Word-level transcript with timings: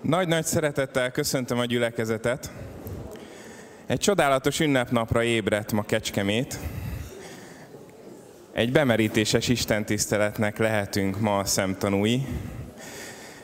Nagy-nagy 0.00 0.44
szeretettel 0.44 1.10
köszöntöm 1.10 1.58
a 1.58 1.64
gyülekezetet. 1.64 2.50
Egy 3.86 3.98
csodálatos 3.98 4.60
ünnepnapra 4.60 5.22
ébredt 5.22 5.72
ma 5.72 5.82
Kecskemét. 5.82 6.58
Egy 8.52 8.72
bemerítéses 8.72 9.48
istentiszteletnek 9.48 10.58
lehetünk 10.58 11.20
ma 11.20 11.38
a 11.38 11.44
szemtanúi. 11.44 12.26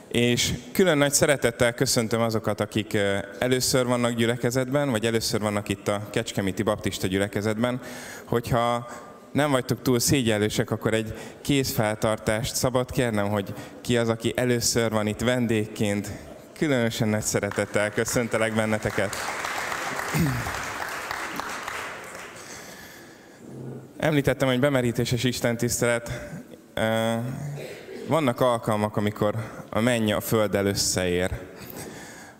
És 0.08 0.52
külön 0.72 0.98
nagy 0.98 1.12
szeretettel 1.12 1.72
köszöntöm 1.72 2.20
azokat, 2.20 2.60
akik 2.60 2.98
először 3.38 3.86
vannak 3.86 4.12
gyülekezetben, 4.12 4.90
vagy 4.90 5.06
először 5.06 5.40
vannak 5.40 5.68
itt 5.68 5.88
a 5.88 6.08
Kecskeméti 6.10 6.62
Baptista 6.62 7.06
gyülekezetben, 7.06 7.80
hogyha 8.24 8.88
nem 9.32 9.50
vagytok 9.50 9.82
túl 9.82 9.98
szégyellősek, 9.98 10.70
akkor 10.70 10.94
egy 10.94 11.14
kézfeltartást 11.40 12.54
szabad 12.54 12.90
kérnem, 12.90 13.28
hogy 13.28 13.54
ki 13.80 13.96
az, 13.96 14.08
aki 14.08 14.32
először 14.36 14.90
van 14.90 15.06
itt 15.06 15.20
vendégként. 15.20 16.10
Különösen 16.58 17.08
nagy 17.08 17.22
szeretettel 17.22 17.90
köszöntelek 17.90 18.54
benneteket. 18.54 19.14
Említettem, 23.96 24.48
hogy 24.48 24.60
bemerítéses 24.60 25.24
Isten 25.24 25.56
tisztelet. 25.56 26.10
Vannak 28.08 28.40
alkalmak, 28.40 28.96
amikor 28.96 29.34
a 29.70 29.80
menny 29.80 30.12
a 30.12 30.20
földdel 30.20 30.66
összeér. 30.66 31.30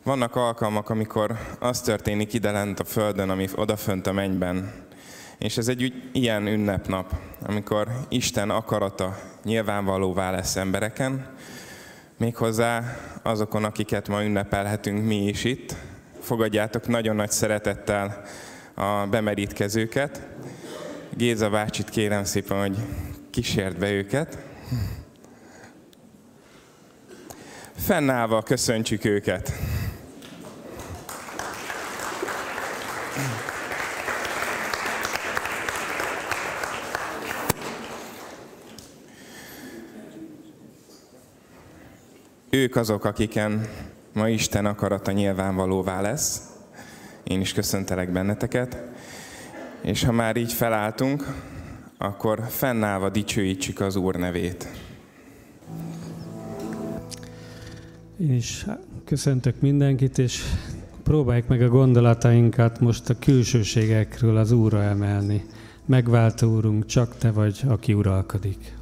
Vannak 0.03 0.37
alkalmak, 0.37 0.91
amikor 0.91 1.39
az 1.59 1.81
történik 1.81 2.33
ide 2.33 2.51
lent 2.51 2.81
a 2.81 2.85
földön, 2.85 3.31
ami 3.31 3.49
odafönt 3.55 4.07
a 4.07 4.13
mennyben. 4.13 4.73
És 5.39 5.57
ez 5.57 5.69
egy 5.69 5.93
ilyen 6.13 6.47
ünnepnap, 6.47 7.15
amikor 7.47 7.89
Isten 8.09 8.51
akarata 8.51 9.19
nyilvánvalóvá 9.43 10.31
lesz 10.31 10.57
embereken, 10.57 11.35
méghozzá 12.17 12.97
azokon, 13.23 13.65
akiket 13.65 14.09
ma 14.09 14.25
ünnepelhetünk 14.25 15.05
mi 15.05 15.27
is 15.27 15.45
itt. 15.45 15.75
Fogadjátok 16.21 16.87
nagyon 16.87 17.17
nagy 17.17 17.31
szeretettel 17.31 18.23
a 18.75 19.07
bemerítkezőket. 19.07 20.23
Géza 21.17 21.51
bácsit 21.51 21.89
kérem 21.89 22.25
szépen, 22.25 22.59
hogy 22.59 22.77
kísért 23.31 23.79
be 23.79 23.91
őket. 23.91 24.39
Fennállva 27.77 28.43
köszöntsük 28.43 29.05
őket. 29.05 29.53
Ők 42.57 42.77
azok, 42.77 43.05
akiken 43.05 43.67
ma 44.13 44.29
Isten 44.29 44.67
akarata 44.67 45.13
nyilvánvalóvá 45.13 46.01
lesz. 46.01 46.43
Én 47.25 47.41
is 47.41 47.53
köszöntelek 47.53 48.13
benneteket. 48.13 48.83
És 49.81 50.05
ha 50.05 50.13
már 50.13 50.37
így 50.37 50.53
felálltunk, 50.53 51.27
akkor 51.99 52.45
fennállva 52.49 53.09
dicsőítsük 53.09 53.81
az 53.81 53.97
Úr 53.97 54.15
nevét. 54.15 54.69
Én 58.21 58.35
is 58.35 58.67
köszöntök 59.05 59.61
mindenkit, 59.61 60.19
és 60.19 60.43
próbáljuk 61.03 61.49
meg 61.49 61.63
a 61.63 61.69
gondolatainkat 61.69 62.81
most 62.81 63.09
a 63.09 63.19
külsőségekről 63.19 64.37
az 64.37 64.53
Úrra 64.53 64.83
emelni. 64.83 65.45
Megváltó 65.87 66.55
Úrunk, 66.55 66.87
csak 66.87 67.19
Te 67.19 67.31
vagy, 67.31 67.61
aki 67.67 67.93
uralkodik. 67.93 68.76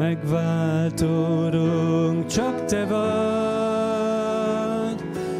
Megváltódunk, 0.00 2.26
csak 2.26 2.64
Te 2.64 2.84
vagy, 2.84 3.00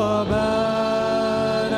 a 0.00 0.26
bárány, 0.30 1.70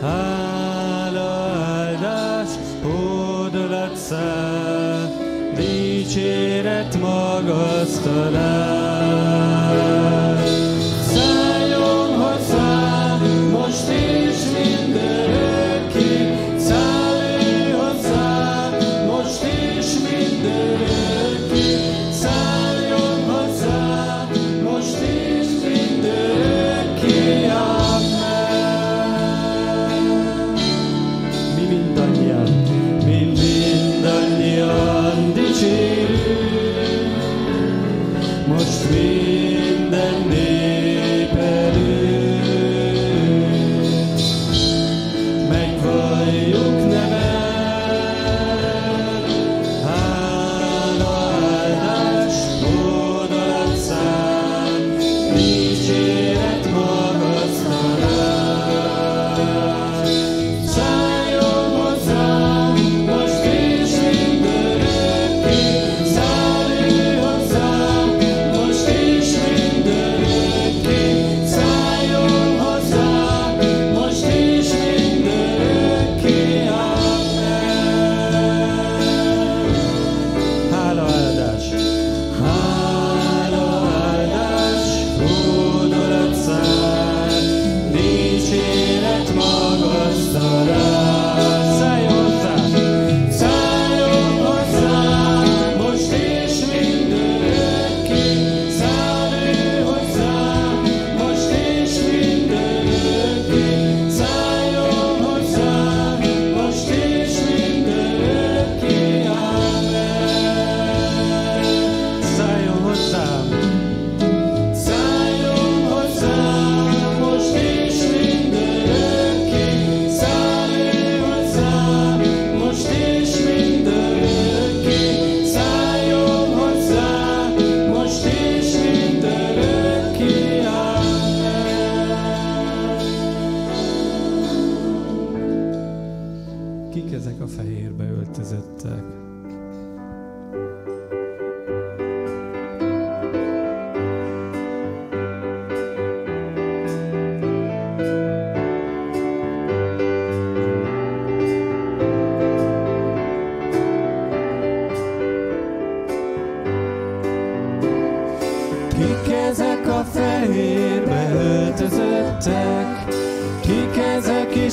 hála, 0.00 1.30
áldás, 1.64 2.48
hódolat 2.82 3.96
dicséret 5.54 7.00
magasztalás. 7.00 8.53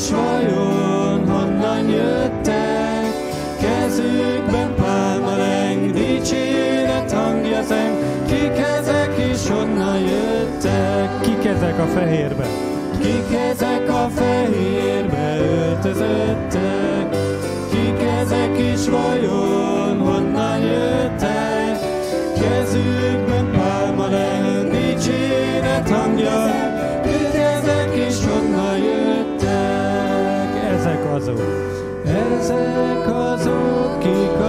Is 0.01 0.11
vajon 0.11 1.27
honnan 1.29 1.89
jöttek? 1.89 3.05
Kezükben 3.59 4.75
pálmaleng, 4.75 5.91
dicséret 5.91 7.11
hangja 7.11 7.63
zeng, 7.63 7.97
kik 8.27 8.57
ezek 8.77 9.17
és 9.31 9.49
honnan 9.49 9.99
jöttek? 9.99 11.21
Kik 11.21 11.45
ezek 11.45 11.79
a 11.79 11.85
fehérbe? 11.85 12.47
Kik 13.01 13.37
ezek 13.51 13.89
a 13.89 14.09
fehérbe 14.15 15.37
öltözöttek? 15.37 17.15
Kik 17.71 18.01
ezek 18.21 18.57
is 18.73 18.89
vajon 18.89 19.80
Ezek 32.61 33.07
azok, 33.07 33.99
kik 33.99 34.39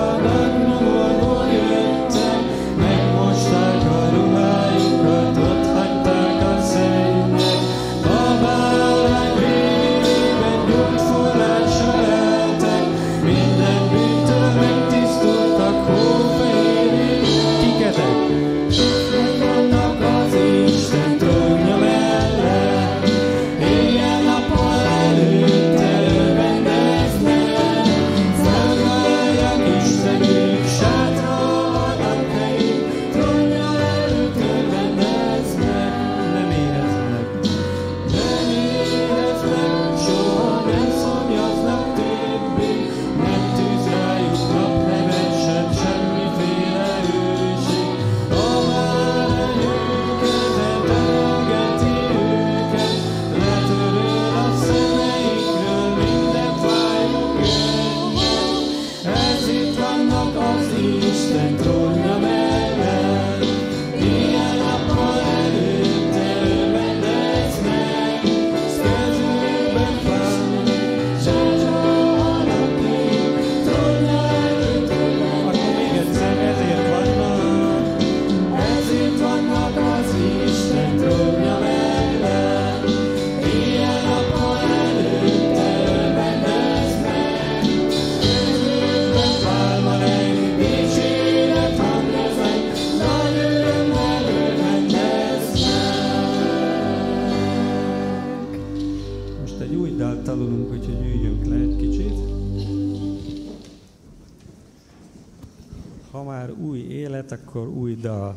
akkor 107.54 107.68
új 107.68 107.96
dal. 108.00 108.34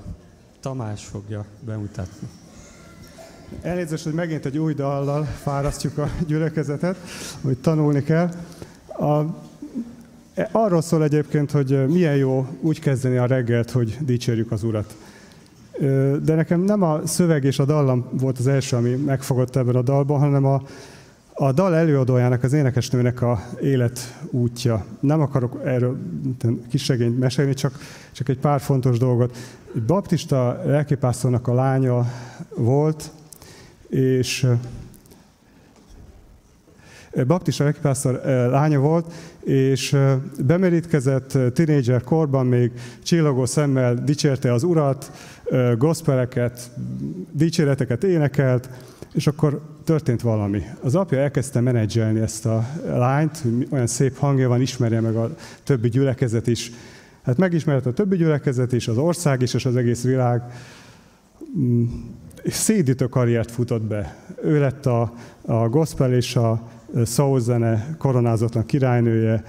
Tamás 0.60 1.06
fogja 1.06 1.46
bemutatni. 1.66 2.28
Elnézést, 3.62 4.04
hogy 4.04 4.14
megint 4.14 4.46
egy 4.46 4.58
új 4.58 4.74
dallal 4.74 5.24
fárasztjuk 5.24 5.98
a 5.98 6.10
gyülekezetet, 6.28 6.98
hogy 7.42 7.58
tanulni 7.58 8.04
kell. 8.04 8.30
A, 8.88 9.20
e- 10.34 10.50
arról 10.52 10.82
szól 10.82 11.04
egyébként, 11.04 11.52
hogy 11.52 11.88
milyen 11.88 12.16
jó 12.16 12.48
úgy 12.62 12.80
kezdeni 12.80 13.18
a 13.18 13.26
reggelt, 13.26 13.72
hogy 13.72 13.98
dicsérjük 14.02 14.52
az 14.52 14.64
Urat. 14.64 14.96
De 16.24 16.36
nekem 16.36 16.62
nem 16.62 16.82
a 16.82 17.08
szöveg 17.08 17.44
és 17.44 17.60
a 17.60 17.66
dallam 17.66 18.10
volt 18.12 18.40
az 18.40 18.48
első, 18.48 18.76
ami 18.76 18.96
megfogott 18.96 19.56
ebben 19.56 19.76
a 19.76 19.82
dalban, 19.82 20.20
hanem 20.20 20.46
a, 20.46 20.64
a 21.38 21.52
dal 21.52 21.76
előadójának, 21.76 22.44
az 22.44 22.54
énekesnőnek 22.54 23.22
a 23.22 23.44
élet 23.62 24.00
útja. 24.30 24.86
Nem 25.00 25.22
akarok 25.22 25.62
erről 25.66 25.98
kisegényt 26.70 27.20
mesélni, 27.20 27.54
csak, 27.54 27.80
csak 28.12 28.30
egy 28.30 28.38
pár 28.38 28.60
fontos 28.60 28.98
dolgot. 28.98 29.38
Egy 29.76 29.84
baptista 29.84 30.62
lelkipásztornak 30.66 31.48
a 31.48 31.54
lánya 31.54 32.06
volt, 32.56 33.12
és 33.90 34.48
baptista 37.28 37.64
lelkipásztor 37.64 38.22
lánya 38.50 38.80
volt, 38.80 39.14
és 39.44 39.98
bemerítkezett 40.46 41.38
tinédzser 41.54 42.04
korban 42.04 42.46
még 42.46 42.72
csillogó 43.04 43.46
szemmel 43.46 43.94
dicsérte 43.94 44.54
az 44.54 44.64
urat, 44.64 45.12
gospeleket, 45.78 46.72
dicséreteket 47.32 48.04
énekelt, 48.04 48.70
és 49.16 49.28
akkor 49.28 49.62
történt 49.84 50.22
valami. 50.22 50.62
Az 50.82 50.96
apja 50.96 51.18
elkezdte 51.18 51.60
menedzselni 51.60 52.20
ezt 52.20 52.46
a 52.46 52.68
lányt, 52.86 53.44
olyan 53.70 53.88
szép 53.88 54.18
hangja 54.18 54.48
van, 54.48 54.62
ismerje 54.62 55.02
meg 55.02 55.16
a 55.16 55.36
többi 55.64 55.90
gyülekezet 55.90 56.48
is. 56.48 56.72
Hát 57.22 57.38
megismerte 57.38 57.90
a 57.90 57.94
többi 57.94 58.18
gyülekezet 58.18 58.72
is, 58.72 58.88
az 58.88 58.98
ország 58.98 59.42
is, 59.42 59.54
és 59.54 59.66
az 59.66 59.76
egész 59.76 60.04
világ. 60.04 60.42
Mm, 61.58 61.84
Szédítő 62.48 63.06
karriert 63.08 63.52
futott 63.52 63.82
be. 63.82 64.18
Ő 64.44 64.60
lett 64.60 64.86
a, 64.86 65.14
a 65.42 65.70
gospel 65.70 66.14
és 66.14 66.36
a 66.36 66.70
soul 67.06 67.40
zene 67.40 67.96
koronázatlan 67.98 68.66
királynője, 68.66 69.44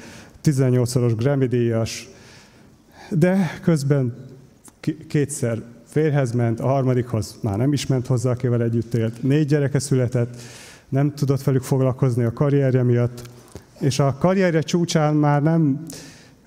18-szoros 0.44 1.12
Grammy 1.16 1.46
díjas, 1.46 2.08
de 3.10 3.58
közben 3.62 4.14
kétszer 5.08 5.62
férhez 5.96 6.32
ment, 6.32 6.60
a 6.60 6.66
harmadikhoz 6.66 7.38
már 7.42 7.56
nem 7.56 7.72
is 7.72 7.86
ment 7.86 8.06
hozzá, 8.06 8.30
akivel 8.30 8.62
együtt 8.62 8.94
élt. 8.94 9.22
Négy 9.22 9.46
gyereke 9.46 9.78
született, 9.78 10.40
nem 10.88 11.14
tudott 11.14 11.42
velük 11.42 11.62
foglalkozni 11.62 12.24
a 12.24 12.32
karrierje 12.32 12.82
miatt, 12.82 13.22
és 13.80 13.98
a 13.98 14.16
karrierje 14.18 14.60
csúcsán 14.60 15.14
már 15.14 15.42
nem 15.42 15.84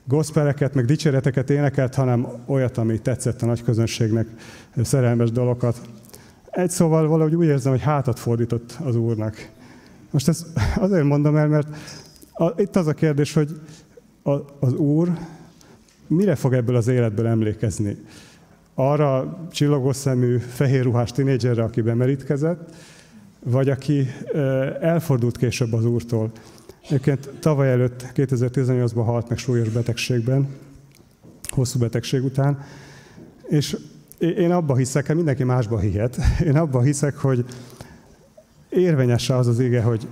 gospeleket, 0.03 0.73
meg 0.73 0.85
dicséreteket 0.85 1.49
énekelt, 1.49 1.95
hanem 1.95 2.27
olyat, 2.45 2.77
ami 2.77 2.99
tetszett 2.99 3.41
a 3.41 3.45
nagy 3.45 3.63
közönségnek, 3.63 4.27
szerelmes 4.83 5.31
dolgokat. 5.31 5.81
Egy 6.49 6.69
szóval 6.69 7.07
valahogy 7.07 7.35
úgy 7.35 7.47
érzem, 7.47 7.71
hogy 7.71 7.81
hátat 7.81 8.19
fordított 8.19 8.77
az 8.83 8.95
Úrnak. 8.95 9.49
Most 10.11 10.27
ezt 10.27 10.45
azért 10.75 11.05
mondom 11.05 11.35
el, 11.35 11.47
mert 11.47 11.67
a, 12.33 12.61
itt 12.61 12.75
az 12.75 12.87
a 12.87 12.93
kérdés, 12.93 13.33
hogy 13.33 13.59
a, 14.23 14.31
az 14.59 14.73
Úr 14.73 15.11
mire 16.07 16.35
fog 16.35 16.53
ebből 16.53 16.75
az 16.75 16.87
életből 16.87 17.27
emlékezni? 17.27 17.97
Arra 18.81 19.37
csillogó 19.51 19.91
szemű, 19.91 20.37
fehér 20.37 20.83
ruhás 20.83 21.11
tinédzserre, 21.11 21.63
aki 21.63 21.81
bemerítkezett, 21.81 22.75
vagy 23.43 23.69
aki 23.69 24.07
elfordult 24.81 25.37
később 25.37 25.73
az 25.73 25.85
Úrtól. 25.85 26.31
Egyébként 26.83 27.29
tavaly 27.39 27.71
előtt, 27.71 28.05
2018-ban 28.15 29.03
halt 29.05 29.29
meg 29.29 29.37
súlyos 29.37 29.69
betegségben, 29.69 30.47
hosszú 31.49 31.79
betegség 31.79 32.23
után, 32.23 32.59
és 33.47 33.77
én 34.17 34.51
abba 34.51 34.75
hiszek, 34.75 35.07
hát 35.07 35.15
mindenki 35.15 35.43
másba 35.43 35.79
hihet, 35.79 36.17
én 36.49 36.57
abba 36.57 36.81
hiszek, 36.81 37.17
hogy 37.17 37.45
érvényes 38.69 39.29
az 39.29 39.47
az 39.47 39.59
ige, 39.59 39.81
hogy 39.81 40.07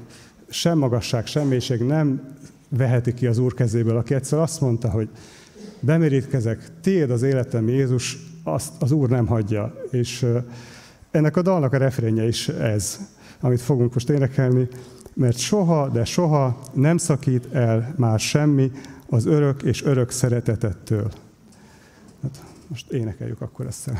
sem 0.49 0.77
magasság, 0.77 1.25
sem 1.25 1.47
mélység 1.47 1.79
nem 1.79 2.35
veheti 2.69 3.13
ki 3.13 3.27
az 3.27 3.37
Úr 3.37 3.53
kezéből, 3.53 3.97
aki 3.97 4.13
egyszer 4.13 4.39
azt 4.39 4.61
mondta, 4.61 4.89
hogy 4.89 5.09
bemerítkezek, 5.79 6.69
tiéd 6.81 7.11
az 7.11 7.21
életem, 7.21 7.67
Jézus, 7.67 8.17
azt 8.47 8.71
az 8.79 8.91
Úr 8.91 9.09
nem 9.09 9.25
hagyja. 9.25 9.73
És 9.91 10.25
ennek 11.11 11.37
a 11.37 11.41
dalnak 11.41 11.73
a 11.73 11.77
refrénje 11.77 12.27
is 12.27 12.47
ez, 12.47 12.99
amit 13.39 13.61
fogunk 13.61 13.93
most 13.93 14.09
énekelni, 14.09 14.67
mert 15.13 15.37
soha, 15.37 15.89
de 15.89 16.05
soha 16.05 16.59
nem 16.73 16.97
szakít 16.97 17.53
el 17.53 17.93
már 17.97 18.19
semmi 18.19 18.71
az 19.09 19.25
örök 19.25 19.63
és 19.63 19.83
örök 19.83 20.11
szeretetettől. 20.11 21.11
Hát 22.21 22.43
most 22.67 22.91
énekeljük 22.91 23.41
akkor 23.41 23.65
ezt 23.65 23.91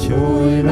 egy 0.00 0.12
új. 0.12 0.62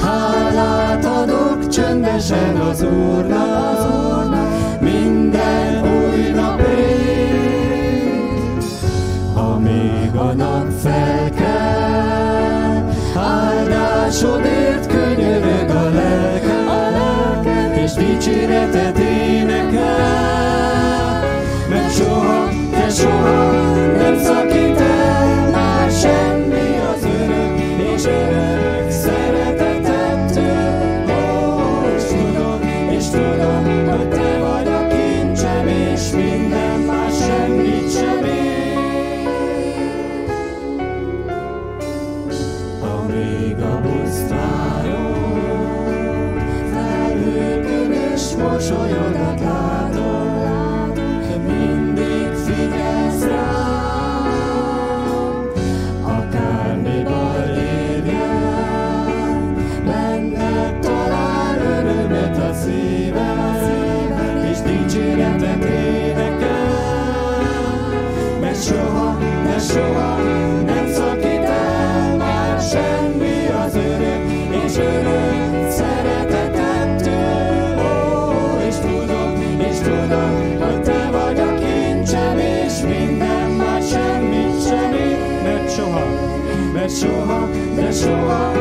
Hálát 0.00 1.04
adok 1.04 1.68
csöndesen 1.68 2.56
az 2.56 2.82
Úrnak, 2.82 3.53
show 88.04 88.28
up. 88.28 88.53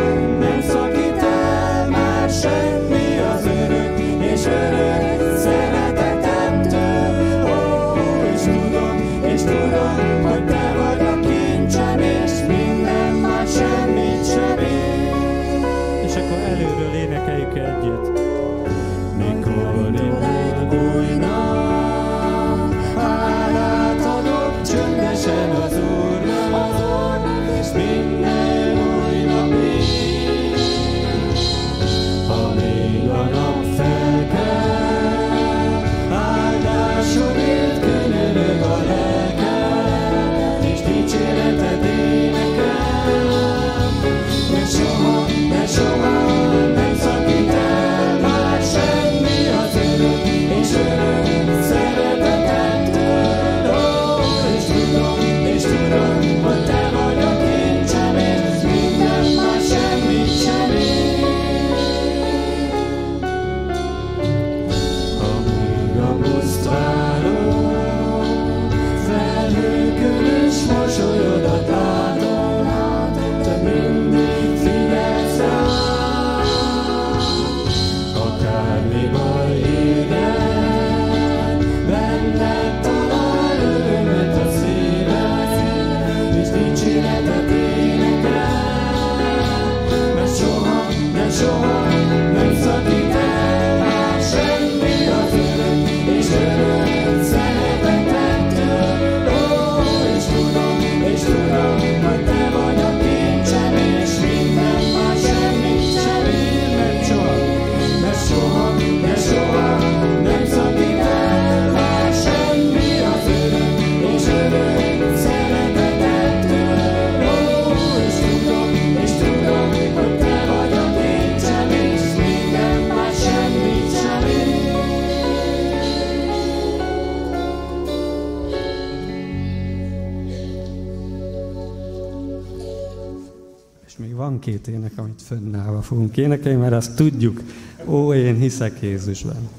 két 134.43 134.67
ének, 134.67 134.91
amit 134.95 135.21
fönnállva 135.21 135.81
fogunk 135.81 136.17
énekelni, 136.17 136.59
mert 136.59 136.73
azt 136.73 136.95
tudjuk, 136.95 137.41
ó, 137.85 138.13
én 138.13 138.35
hiszek 138.35 138.81
Jézusban. 138.81 139.49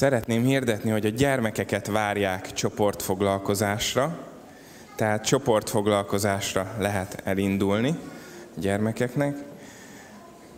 Szeretném 0.00 0.44
hirdetni, 0.44 0.90
hogy 0.90 1.06
a 1.06 1.08
gyermekeket 1.08 1.86
várják 1.86 2.52
csoportfoglalkozásra, 2.52 4.18
tehát 4.96 5.24
csoportfoglalkozásra 5.24 6.74
lehet 6.78 7.20
elindulni 7.24 7.98
gyermekeknek. 8.56 9.36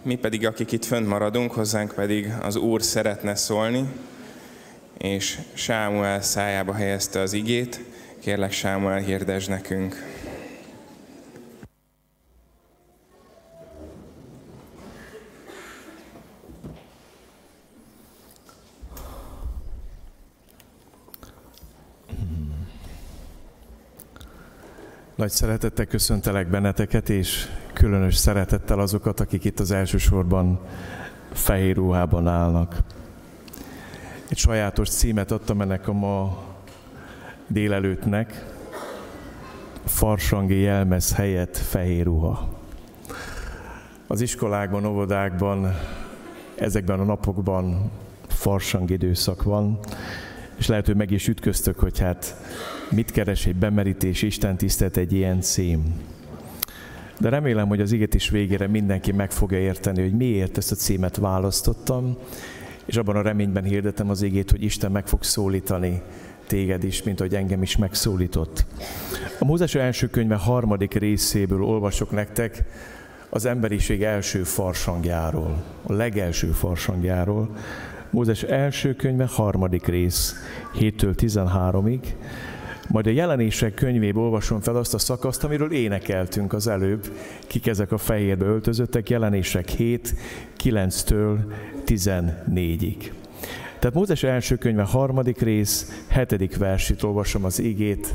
Mi 0.03 0.15
pedig, 0.15 0.47
akik 0.47 0.73
itt 0.73 0.85
fönt 0.85 1.09
maradunk, 1.09 1.53
hozzánk 1.53 1.93
pedig 1.95 2.33
az 2.43 2.57
Úr 2.57 2.83
szeretne 2.83 3.35
szólni, 3.35 3.89
és 4.99 5.39
Sámuel 5.53 6.21
szájába 6.21 6.75
helyezte 6.75 7.21
az 7.21 7.33
igét. 7.33 7.81
Kérlek, 8.21 8.53
Sámuel, 8.53 8.99
hirdesd 8.99 9.49
nekünk. 9.49 10.12
Nagy 25.23 25.31
szeretettel 25.31 25.87
köszöntelek 25.87 26.47
benneteket, 26.47 27.09
és 27.09 27.47
különös 27.73 28.15
szeretettel 28.17 28.79
azokat, 28.79 29.21
akik 29.21 29.45
itt 29.45 29.61
az 29.61 29.71
elsősorban 29.71 30.61
fehér 31.33 31.77
ruhában 31.77 32.29
állnak. 32.29 32.77
Egy 34.29 34.37
sajátos 34.37 34.89
címet 34.89 35.31
adtam 35.31 35.61
ennek 35.61 35.89
a 35.89 35.93
ma 35.93 36.45
délelőttnek, 37.47 38.47
farsangi 39.85 40.61
jelmez 40.61 41.15
helyett 41.15 41.57
fehér 41.57 42.05
ruha. 42.05 42.59
Az 44.07 44.21
iskolákban, 44.21 44.85
óvodákban, 44.85 45.75
ezekben 46.55 47.01
a 47.01 47.05
napokban 47.05 47.91
farsang 48.29 48.91
időszak 48.91 49.43
van, 49.43 49.79
és 50.57 50.67
lehet, 50.67 50.87
hogy 50.87 50.97
meg 50.97 51.11
is 51.11 51.29
ütköztök, 51.29 51.79
hogy 51.79 51.99
hát 51.99 52.37
mit 52.93 53.11
keres 53.11 53.47
egy 53.47 53.57
bemerítés, 53.57 54.23
Isten 54.23 54.57
tisztelt 54.57 54.97
egy 54.97 55.13
ilyen 55.13 55.41
cím. 55.41 55.95
De 57.19 57.29
remélem, 57.29 57.69
hogy 57.69 57.81
az 57.81 57.93
igetés 57.93 58.29
végére 58.29 58.67
mindenki 58.67 59.13
meg 59.13 59.31
fogja 59.31 59.59
érteni, 59.59 60.03
hogy 60.03 60.13
miért 60.13 60.57
ezt 60.57 60.73
a 60.73 60.75
címet 60.75 61.17
választottam, 61.17 62.17
és 62.85 62.97
abban 62.97 63.17
a 63.17 63.23
reményben 63.23 63.63
hirdetem 63.65 64.11
az 64.11 64.23
igét, 64.23 64.51
hogy 64.51 64.63
Isten 64.63 64.91
meg 64.91 65.07
fog 65.07 65.23
szólítani 65.23 66.03
téged 66.47 66.85
is, 66.85 67.03
mint 67.03 67.21
ahogy 67.21 67.35
engem 67.35 67.63
is 67.63 67.77
megszólított. 67.77 68.67
A 69.39 69.45
Mózes 69.45 69.75
első 69.75 70.07
könyve 70.07 70.35
harmadik 70.35 70.95
részéből 70.95 71.63
olvasok 71.63 72.11
nektek 72.11 72.65
az 73.29 73.45
emberiség 73.45 74.03
első 74.03 74.43
farsangjáról, 74.43 75.63
a 75.83 75.93
legelső 75.93 76.47
farsangjáról. 76.47 77.57
Mózes 78.11 78.43
első 78.43 78.95
könyve 78.95 79.27
harmadik 79.27 79.87
rész, 79.87 80.35
7-től 80.79 81.15
13-ig. 81.17 82.01
Majd 82.93 83.07
a 83.07 83.11
jelenések 83.11 83.75
könyvéből 83.75 84.23
olvasom 84.23 84.61
fel 84.61 84.77
azt 84.77 84.95
a 84.95 84.99
szakaszt, 84.99 85.45
amiről 85.45 85.73
énekeltünk 85.73 86.53
az 86.53 86.67
előbb, 86.67 87.17
kik 87.47 87.67
ezek 87.67 87.93
a 87.93 87.99
fehérbe 87.99 88.45
öltözöttek, 88.45 89.11
jelenések 89.11 89.69
7, 89.69 90.15
9-től 90.63 91.39
14-ig. 91.87 93.11
Tehát 93.79 93.97
Mózes 93.97 94.23
első 94.23 94.57
könyve 94.57 94.83
harmadik 94.83 95.41
rész, 95.41 96.05
hetedik 96.09 96.57
versit 96.57 97.03
olvasom 97.03 97.45
az 97.45 97.59
igét. 97.59 98.15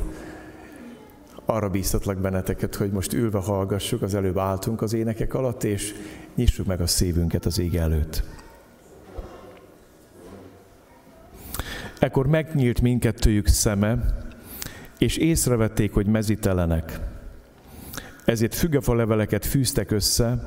Arra 1.44 1.68
bíztatlak 1.68 2.18
benneteket, 2.18 2.74
hogy 2.74 2.90
most 2.90 3.12
ülve 3.12 3.38
hallgassuk, 3.38 4.02
az 4.02 4.14
előbb 4.14 4.38
álltunk 4.38 4.82
az 4.82 4.92
énekek 4.92 5.34
alatt, 5.34 5.64
és 5.64 5.94
nyissuk 6.34 6.66
meg 6.66 6.80
a 6.80 6.86
szívünket 6.86 7.46
az 7.46 7.58
ég 7.58 7.74
előtt. 7.74 8.22
Ekkor 11.98 12.26
megnyílt 12.26 12.80
mindkettőjük 12.80 13.46
szeme, 13.46 14.26
és 14.98 15.16
észrevették, 15.16 15.92
hogy 15.92 16.06
mezitelenek. 16.06 17.00
Ezért 18.24 18.54
fügefa 18.54 18.94
leveleket 18.94 19.46
fűztek 19.46 19.90
össze, 19.90 20.42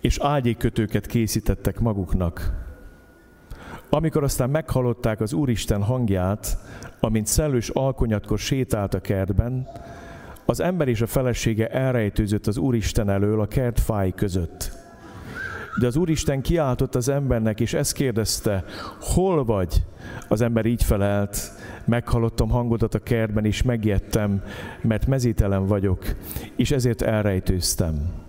és 0.00 0.18
ágyékötőket 0.20 1.06
készítettek 1.06 1.80
maguknak. 1.80 2.66
Amikor 3.90 4.22
aztán 4.22 4.50
meghallották 4.50 5.20
az 5.20 5.32
Úristen 5.32 5.82
hangját, 5.82 6.58
amint 7.00 7.26
szellős 7.26 7.68
alkonyatkor 7.68 8.38
sétált 8.38 8.94
a 8.94 9.00
kertben, 9.00 9.68
az 10.44 10.60
ember 10.60 10.88
és 10.88 11.00
a 11.00 11.06
felesége 11.06 11.68
elrejtőzött 11.68 12.46
az 12.46 12.56
Úristen 12.56 13.10
elől 13.10 13.40
a 13.40 13.46
kert 13.46 13.80
fáj 13.80 14.10
között. 14.10 14.72
De 15.80 15.86
az 15.86 15.96
Úristen 15.96 16.40
kiáltott 16.40 16.94
az 16.94 17.08
embernek, 17.08 17.60
és 17.60 17.74
ezt 17.74 17.92
kérdezte, 17.92 18.64
hol 19.00 19.44
vagy? 19.44 19.84
Az 20.28 20.40
ember 20.40 20.66
így 20.66 20.82
felelt, 20.82 21.52
meghallottam 21.88 22.48
hangodat 22.48 22.94
a 22.94 22.98
kertben, 22.98 23.44
és 23.44 23.62
megijedtem, 23.62 24.42
mert 24.82 25.06
mezítelen 25.06 25.66
vagyok, 25.66 26.04
és 26.56 26.70
ezért 26.70 27.02
elrejtőztem. 27.02 28.26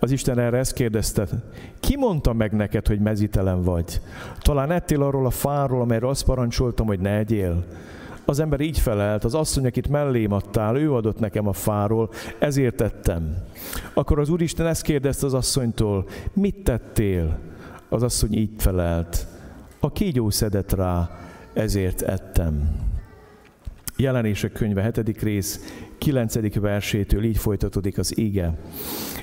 Az 0.00 0.10
Isten 0.10 0.38
erre 0.38 0.58
ezt 0.58 0.72
kérdezte, 0.72 1.26
ki 1.80 1.96
mondta 1.96 2.32
meg 2.32 2.52
neked, 2.52 2.86
hogy 2.86 3.00
mezítelen 3.00 3.62
vagy? 3.62 4.00
Talán 4.40 4.70
ettél 4.70 5.02
arról 5.02 5.26
a 5.26 5.30
fáról, 5.30 5.80
amelyről 5.80 6.10
azt 6.10 6.24
parancsoltam, 6.24 6.86
hogy 6.86 7.00
ne 7.00 7.16
egyél? 7.16 7.64
Az 8.24 8.38
ember 8.38 8.60
így 8.60 8.78
felelt, 8.78 9.24
az 9.24 9.34
asszony, 9.34 9.66
akit 9.66 9.88
mellém 9.88 10.32
adtál, 10.32 10.76
ő 10.76 10.94
adott 10.94 11.18
nekem 11.18 11.48
a 11.48 11.52
fáról, 11.52 12.10
ezért 12.38 12.74
tettem. 12.74 13.36
Akkor 13.94 14.18
az 14.18 14.28
Úristen 14.28 14.66
ezt 14.66 14.82
kérdezte 14.82 15.26
az 15.26 15.34
asszonytól, 15.34 16.06
mit 16.32 16.62
tettél? 16.62 17.38
Az 17.88 18.02
asszony 18.02 18.32
így 18.32 18.50
felelt, 18.56 19.26
a 19.80 19.92
kígyó 19.92 20.30
szedett 20.30 20.72
rá, 20.72 21.10
ezért 21.58 22.02
ettem. 22.02 22.86
Jelenések 23.96 24.52
könyve 24.52 24.82
7. 24.82 25.22
rész 25.22 25.60
9. 25.98 26.54
versétől 26.60 27.24
így 27.24 27.38
folytatódik 27.38 27.98
az 27.98 28.18
ige. 28.18 28.58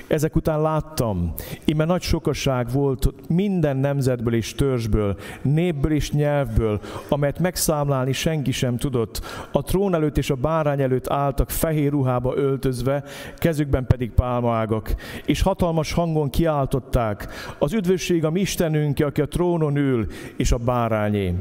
Ezek 0.06 0.36
után 0.36 0.60
láttam, 0.60 1.32
ime 1.64 1.84
nagy 1.84 2.02
sokaság 2.02 2.70
volt 2.72 3.14
minden 3.28 3.76
nemzetből 3.76 4.34
és 4.34 4.54
törzsből, 4.54 5.16
népből 5.42 5.92
és 5.92 6.12
nyelvből, 6.12 6.80
amelyet 7.08 7.38
megszámlálni 7.38 8.12
senki 8.12 8.52
sem 8.52 8.76
tudott. 8.76 9.20
A 9.52 9.62
trón 9.62 9.94
előtt 9.94 10.18
és 10.18 10.30
a 10.30 10.34
bárány 10.34 10.80
előtt 10.80 11.10
álltak 11.10 11.50
fehér 11.50 11.90
ruhába 11.90 12.36
öltözve, 12.36 13.04
kezükben 13.36 13.86
pedig 13.86 14.10
pálmaágak, 14.10 14.94
és 15.24 15.42
hatalmas 15.42 15.92
hangon 15.92 16.30
kiáltották, 16.30 17.28
az 17.58 17.72
üdvösség 17.72 18.24
a 18.24 18.30
mi 18.30 18.40
Istenünk, 18.40 19.00
aki 19.00 19.20
a 19.20 19.28
trónon 19.28 19.76
ül, 19.76 20.06
és 20.36 20.52
a 20.52 20.56
bárányé. 20.56 21.34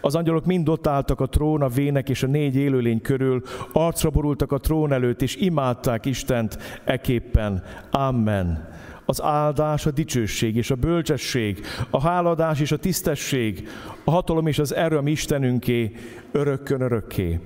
Az 0.00 0.14
angyalok 0.14 0.44
mind 0.44 0.68
ott 0.68 0.86
álltak 0.86 1.20
a 1.20 1.26
trón, 1.26 1.62
a 1.62 1.68
vének 1.68 2.08
és 2.08 2.22
a 2.22 2.26
négy 2.26 2.56
élőlény 2.56 3.00
körül, 3.00 3.42
arcra 3.72 4.10
borultak 4.10 4.52
a 4.52 4.58
trón 4.58 4.92
előtt, 4.92 5.22
és 5.22 5.36
imádták 5.36 6.06
Istent 6.06 6.58
eképpen. 6.84 7.62
Amen. 7.90 8.68
Az 9.04 9.22
áldás, 9.22 9.86
a 9.86 9.90
dicsőség 9.90 10.56
és 10.56 10.70
a 10.70 10.74
bölcsesség, 10.74 11.60
a 11.90 12.00
háladás 12.00 12.60
és 12.60 12.72
a 12.72 12.76
tisztesség, 12.76 13.68
a 14.04 14.10
hatalom 14.10 14.46
és 14.46 14.58
az 14.58 14.74
erő 14.74 14.96
a 14.96 15.02
mi 15.02 15.10
Istenünké, 15.10 15.92
örökkön 16.32 16.80
örökké. 16.80 17.40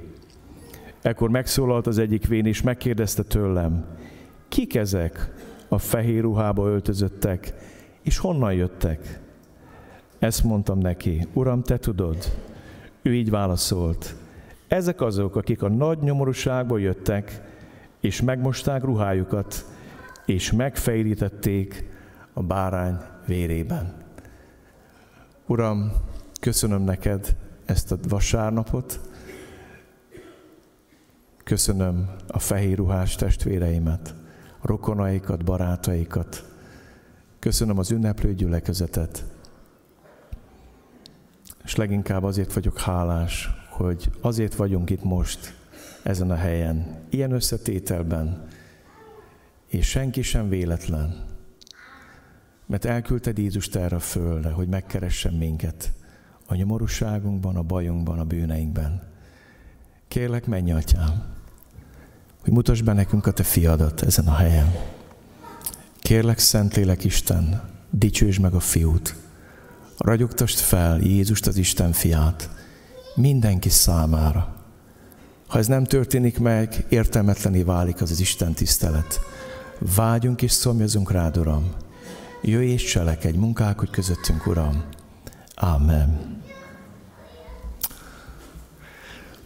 Ekkor 1.02 1.30
megszólalt 1.30 1.86
az 1.86 1.98
egyik 1.98 2.26
vén, 2.26 2.46
és 2.46 2.62
megkérdezte 2.62 3.22
tőlem, 3.22 3.84
kik 4.48 4.74
ezek 4.74 5.32
a 5.68 5.78
fehér 5.78 6.22
ruhába 6.22 6.68
öltözöttek, 6.68 7.54
és 8.02 8.18
honnan 8.18 8.52
jöttek? 8.52 9.23
Ezt 10.24 10.44
mondtam 10.44 10.78
neki, 10.78 11.28
Uram, 11.32 11.62
te 11.62 11.78
tudod. 11.78 12.16
Ő 13.02 13.14
így 13.14 13.30
válaszolt, 13.30 14.14
ezek 14.68 15.00
azok, 15.00 15.36
akik 15.36 15.62
a 15.62 15.68
nagy 15.68 15.98
nyomorúságból 15.98 16.80
jöttek, 16.80 17.40
és 18.00 18.22
megmosták 18.22 18.82
ruhájukat, 18.82 19.64
és 20.26 20.52
megfejrítették 20.52 21.84
a 22.32 22.42
bárány 22.42 22.96
vérében. 23.26 23.94
Uram, 25.46 25.92
köszönöm 26.40 26.82
neked 26.82 27.36
ezt 27.64 27.92
a 27.92 27.96
vasárnapot, 28.08 29.00
köszönöm 31.42 32.10
a 32.28 32.38
fehér 32.38 32.76
ruhás 32.76 33.14
testvéreimet, 33.14 34.14
rokonaikat, 34.62 35.44
barátaikat, 35.44 36.44
köszönöm 37.38 37.78
az 37.78 37.90
ünneplő 37.90 38.34
gyülekezetet, 38.34 39.33
és 41.64 41.76
leginkább 41.76 42.22
azért 42.22 42.52
vagyok 42.52 42.78
hálás, 42.78 43.50
hogy 43.68 44.10
azért 44.20 44.54
vagyunk 44.54 44.90
itt 44.90 45.02
most, 45.02 45.54
ezen 46.02 46.30
a 46.30 46.36
helyen, 46.36 47.02
ilyen 47.10 47.32
összetételben, 47.32 48.48
és 49.68 49.88
senki 49.88 50.22
sem 50.22 50.48
véletlen, 50.48 51.24
mert 52.66 52.84
elküldted 52.84 53.38
Jézust 53.38 53.76
erre 53.76 53.96
a 53.96 54.00
földre, 54.00 54.50
hogy 54.50 54.68
megkeressen 54.68 55.34
minket 55.34 55.92
a 56.46 56.54
nyomorúságunkban, 56.54 57.56
a 57.56 57.62
bajunkban, 57.62 58.18
a 58.18 58.24
bűneinkben. 58.24 59.02
Kérlek, 60.08 60.46
menj, 60.46 60.72
atyám, 60.72 61.24
hogy 62.42 62.52
mutasd 62.52 62.84
be 62.84 62.92
nekünk 62.92 63.26
a 63.26 63.32
te 63.32 63.42
fiadat 63.42 64.02
ezen 64.02 64.26
a 64.26 64.34
helyen. 64.34 64.72
Kérlek, 65.98 66.38
Szentlélek 66.38 67.04
Isten, 67.04 67.62
dicsősd 67.90 68.40
meg 68.40 68.54
a 68.54 68.60
fiút, 68.60 69.16
ragyogtast 69.98 70.58
fel 70.58 70.98
Jézust 71.00 71.46
az 71.46 71.56
Isten 71.56 71.92
fiát 71.92 72.50
mindenki 73.14 73.68
számára. 73.68 74.54
Ha 75.46 75.58
ez 75.58 75.66
nem 75.66 75.84
történik 75.84 76.38
meg, 76.38 76.84
értelmetlené 76.88 77.62
válik 77.62 78.00
az 78.00 78.10
az 78.10 78.20
Isten 78.20 78.52
tisztelet. 78.52 79.20
Vágyunk 79.96 80.42
és 80.42 80.50
szomjazunk 80.50 81.10
rád, 81.10 81.36
Uram. 81.36 81.72
Jöjj 82.42 82.70
és 82.70 82.84
cselekedj, 82.84 83.36
munkálkodj 83.36 83.90
közöttünk, 83.90 84.46
Uram. 84.46 84.84
Amen. 85.54 86.42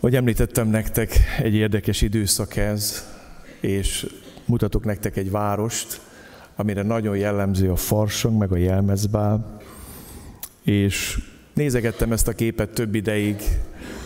Hogy 0.01 0.15
említettem 0.15 0.69
nektek, 0.69 1.19
egy 1.43 1.55
érdekes 1.55 2.03
időszak 2.03 2.57
ez, 2.57 3.05
és 3.61 4.07
mutatok 4.45 4.85
nektek 4.85 5.17
egy 5.17 5.31
várost, 5.31 6.01
amire 6.57 6.83
nagyon 6.83 7.17
jellemző 7.17 7.71
a 7.71 7.77
farsang, 7.77 8.39
meg 8.39 8.53
a 8.53 8.57
jelmezbál, 8.57 9.58
és 10.69 11.21
nézegettem 11.55 12.13
ezt 12.13 12.29
a 12.29 12.33
képet 12.33 12.71
több 12.71 12.95
ideig, 12.95 13.37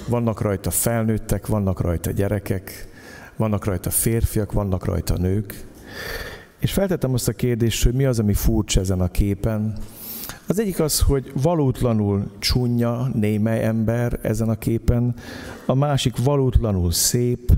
vannak 0.09 0.41
rajta 0.41 0.71
felnőttek, 0.71 1.47
vannak 1.47 1.81
rajta 1.81 2.11
gyerekek, 2.11 2.89
vannak 3.37 3.65
rajta 3.65 3.91
férfiak, 3.91 4.53
vannak 4.53 4.85
rajta 4.85 5.17
nők, 5.17 5.67
és 6.59 6.73
feltettem 6.73 7.15
azt 7.15 7.29
a 7.29 7.33
kérdést, 7.33 7.85
hogy 7.85 7.93
mi 7.93 8.05
az, 8.05 8.19
ami 8.19 8.35
furcsa 8.35 8.81
ezen 8.81 9.01
a 9.01 9.09
képen. 9.09 9.77
Az 10.47 10.59
egyik 10.59 10.81
az, 10.81 11.01
hogy 11.01 11.33
valótlanul 11.43 12.31
csúnya 12.39 13.09
némely 13.15 13.65
ember 13.65 14.19
ezen 14.23 14.49
a 14.49 14.59
képen, 14.59 15.15
a 15.67 15.75
másik 15.75 16.17
valótlanul 16.17 16.93
szép, 16.93 17.53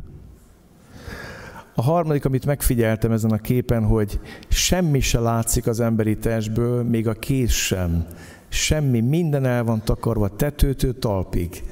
a 1.74 1.82
harmadik, 1.82 2.24
amit 2.24 2.46
megfigyeltem 2.46 3.12
ezen 3.12 3.30
a 3.30 3.38
képen, 3.38 3.84
hogy 3.84 4.20
semmi 4.48 5.00
se 5.00 5.18
látszik 5.18 5.66
az 5.66 5.80
emberi 5.80 6.16
testből, 6.16 6.82
még 6.82 7.08
a 7.08 7.12
kéz 7.12 7.50
sem 7.50 8.06
semmi, 8.54 9.00
minden 9.00 9.46
el 9.46 9.64
van 9.64 9.84
takarva 9.84 10.36
tetőtől 10.36 10.98
talpig. 10.98 11.64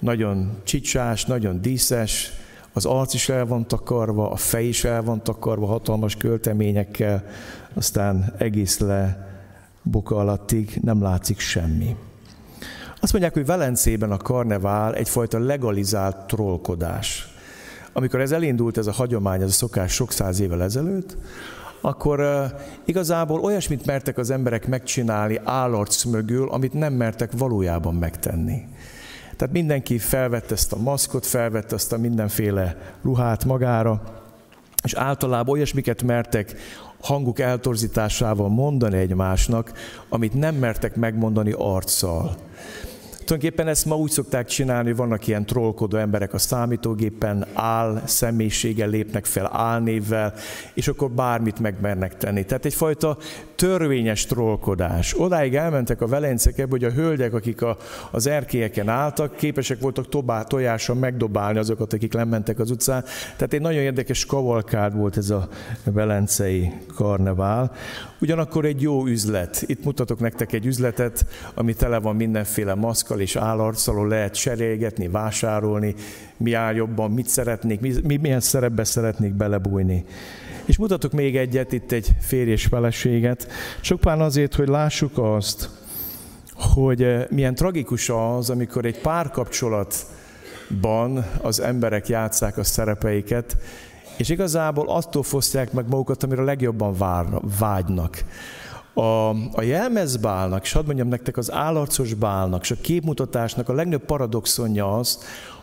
Nagyon 0.00 0.60
csicsás, 0.64 1.24
nagyon 1.24 1.60
díszes, 1.60 2.32
az 2.72 2.84
arc 2.84 3.14
is 3.14 3.28
el 3.28 3.46
van 3.46 3.66
takarva, 3.66 4.30
a 4.30 4.36
fej 4.36 4.66
is 4.66 4.84
el 4.84 5.02
van 5.02 5.22
takarva 5.22 5.66
hatalmas 5.66 6.16
költeményekkel, 6.16 7.24
aztán 7.74 8.34
egész 8.38 8.78
le 8.78 9.30
boka 9.82 10.16
alattig 10.16 10.78
nem 10.82 11.02
látszik 11.02 11.38
semmi. 11.38 11.96
Azt 13.00 13.12
mondják, 13.12 13.34
hogy 13.34 13.46
Velencében 13.46 14.10
a 14.10 14.16
karnevál 14.16 14.94
egyfajta 14.94 15.38
legalizált 15.38 16.16
trollkodás. 16.26 17.28
Amikor 17.92 18.20
ez 18.20 18.32
elindult, 18.32 18.78
ez 18.78 18.86
a 18.86 18.92
hagyomány, 18.92 19.42
ez 19.42 19.48
a 19.48 19.52
szokás 19.52 19.92
sok 19.92 20.12
száz 20.12 20.40
évvel 20.40 20.62
ezelőtt, 20.62 21.16
akkor 21.82 22.46
igazából 22.84 23.40
olyasmit 23.40 23.86
mertek 23.86 24.18
az 24.18 24.30
emberek 24.30 24.66
megcsinálni 24.66 25.40
állarc 25.44 26.04
mögül, 26.04 26.50
amit 26.50 26.72
nem 26.72 26.92
mertek 26.92 27.30
valójában 27.32 27.94
megtenni. 27.94 28.66
Tehát 29.36 29.54
mindenki 29.54 29.98
felvette 29.98 30.54
ezt 30.54 30.72
a 30.72 30.76
maszkot, 30.76 31.26
felvette 31.26 31.74
azt 31.74 31.92
a 31.92 31.98
mindenféle 31.98 32.76
ruhát 33.02 33.44
magára, 33.44 34.02
és 34.82 34.94
általában 34.94 35.54
olyasmiket 35.54 36.02
mertek 36.02 36.54
hanguk 37.00 37.38
eltorzításával 37.38 38.48
mondani 38.48 38.96
egymásnak, 38.96 39.72
amit 40.08 40.34
nem 40.34 40.54
mertek 40.54 40.96
megmondani 40.96 41.52
arccal. 41.58 42.36
Tulajdonképpen 43.24 43.68
ezt 43.68 43.84
ma 43.84 43.96
úgy 43.96 44.10
szokták 44.10 44.46
csinálni, 44.46 44.88
hogy 44.88 44.96
vannak 44.96 45.26
ilyen 45.26 45.46
trollkodó 45.46 45.96
emberek 45.96 46.34
a 46.34 46.38
számítógépen, 46.38 47.46
áll 47.52 48.02
személyiséggel 48.04 48.88
lépnek 48.88 49.24
fel, 49.24 49.50
álnévvel, 49.52 50.34
és 50.74 50.88
akkor 50.88 51.10
bármit 51.10 51.58
megmernek 51.58 52.16
tenni. 52.16 52.44
Tehát 52.44 52.64
egyfajta 52.64 53.16
törvényes 53.54 54.26
trollkodás. 54.26 55.14
Odáig 55.18 55.54
elmentek 55.54 56.00
a 56.00 56.06
velencek 56.06 56.58
ebbe, 56.58 56.70
hogy 56.70 56.84
a 56.84 56.90
hölgyek, 56.90 57.34
akik 57.34 57.62
a, 57.62 57.76
az 58.10 58.26
erkélyeken 58.26 58.88
álltak, 58.88 59.36
képesek 59.36 59.80
voltak 59.80 60.08
tobá, 60.08 60.42
tojáson 60.42 60.96
megdobálni 60.96 61.58
azokat, 61.58 61.92
akik 61.92 62.12
lementek 62.12 62.58
az 62.58 62.70
utcán. 62.70 63.04
Tehát 63.36 63.52
egy 63.52 63.60
nagyon 63.60 63.82
érdekes 63.82 64.26
kavalkád 64.26 64.96
volt 64.96 65.16
ez 65.16 65.30
a 65.30 65.48
velencei 65.84 66.72
karnevál. 66.94 67.72
Ugyanakkor 68.20 68.64
egy 68.64 68.82
jó 68.82 69.06
üzlet. 69.06 69.64
Itt 69.66 69.84
mutatok 69.84 70.20
nektek 70.20 70.52
egy 70.52 70.66
üzletet, 70.66 71.26
ami 71.54 71.74
tele 71.74 71.98
van 71.98 72.16
mindenféle 72.16 72.74
maszkal 73.12 73.20
és 73.20 73.36
állarccal, 73.36 74.08
lehet 74.08 74.34
cserélgetni, 74.34 75.08
vásárolni, 75.08 75.94
mi 76.36 76.52
áll 76.52 76.74
jobban, 76.74 77.10
mit 77.10 77.28
szeretnék, 77.28 77.80
mi, 77.80 78.16
milyen 78.16 78.40
szerepbe 78.40 78.84
szeretnék 78.84 79.32
belebújni. 79.32 80.04
És 80.64 80.76
mutatok 80.76 81.12
még 81.12 81.36
egyet, 81.36 81.72
itt 81.72 81.92
egy 81.92 82.08
férj 82.20 82.50
és 82.50 82.66
feleséget, 82.66 83.46
csupán 83.80 84.20
azért, 84.20 84.54
hogy 84.54 84.68
lássuk 84.68 85.18
azt, 85.18 85.68
hogy 86.74 87.02
eh, 87.02 87.24
milyen 87.30 87.54
tragikus 87.54 88.08
az, 88.08 88.50
amikor 88.50 88.84
egy 88.84 89.00
párkapcsolatban 89.00 91.24
az 91.42 91.60
emberek 91.60 92.08
játszák 92.08 92.58
a 92.58 92.64
szerepeiket, 92.64 93.56
és 94.16 94.28
igazából 94.28 94.88
attól 94.88 95.22
fosztják 95.22 95.72
meg 95.72 95.88
magukat, 95.88 96.22
amire 96.22 96.42
legjobban 96.42 96.96
várna, 96.96 97.40
vágynak. 97.58 98.24
A, 98.94 99.28
a 99.52 99.62
jelmezbálnak, 99.62 100.62
és 100.62 100.72
hadd 100.72 100.86
mondjam 100.86 101.08
nektek, 101.08 101.36
az 101.36 101.52
állarcos 101.52 102.14
bálnak, 102.14 102.62
és 102.62 102.70
a 102.70 102.76
képmutatásnak 102.80 103.68
a 103.68 103.72
legnagyobb 103.72 104.04
paradoxonja 104.04 104.96
az, 104.96 105.18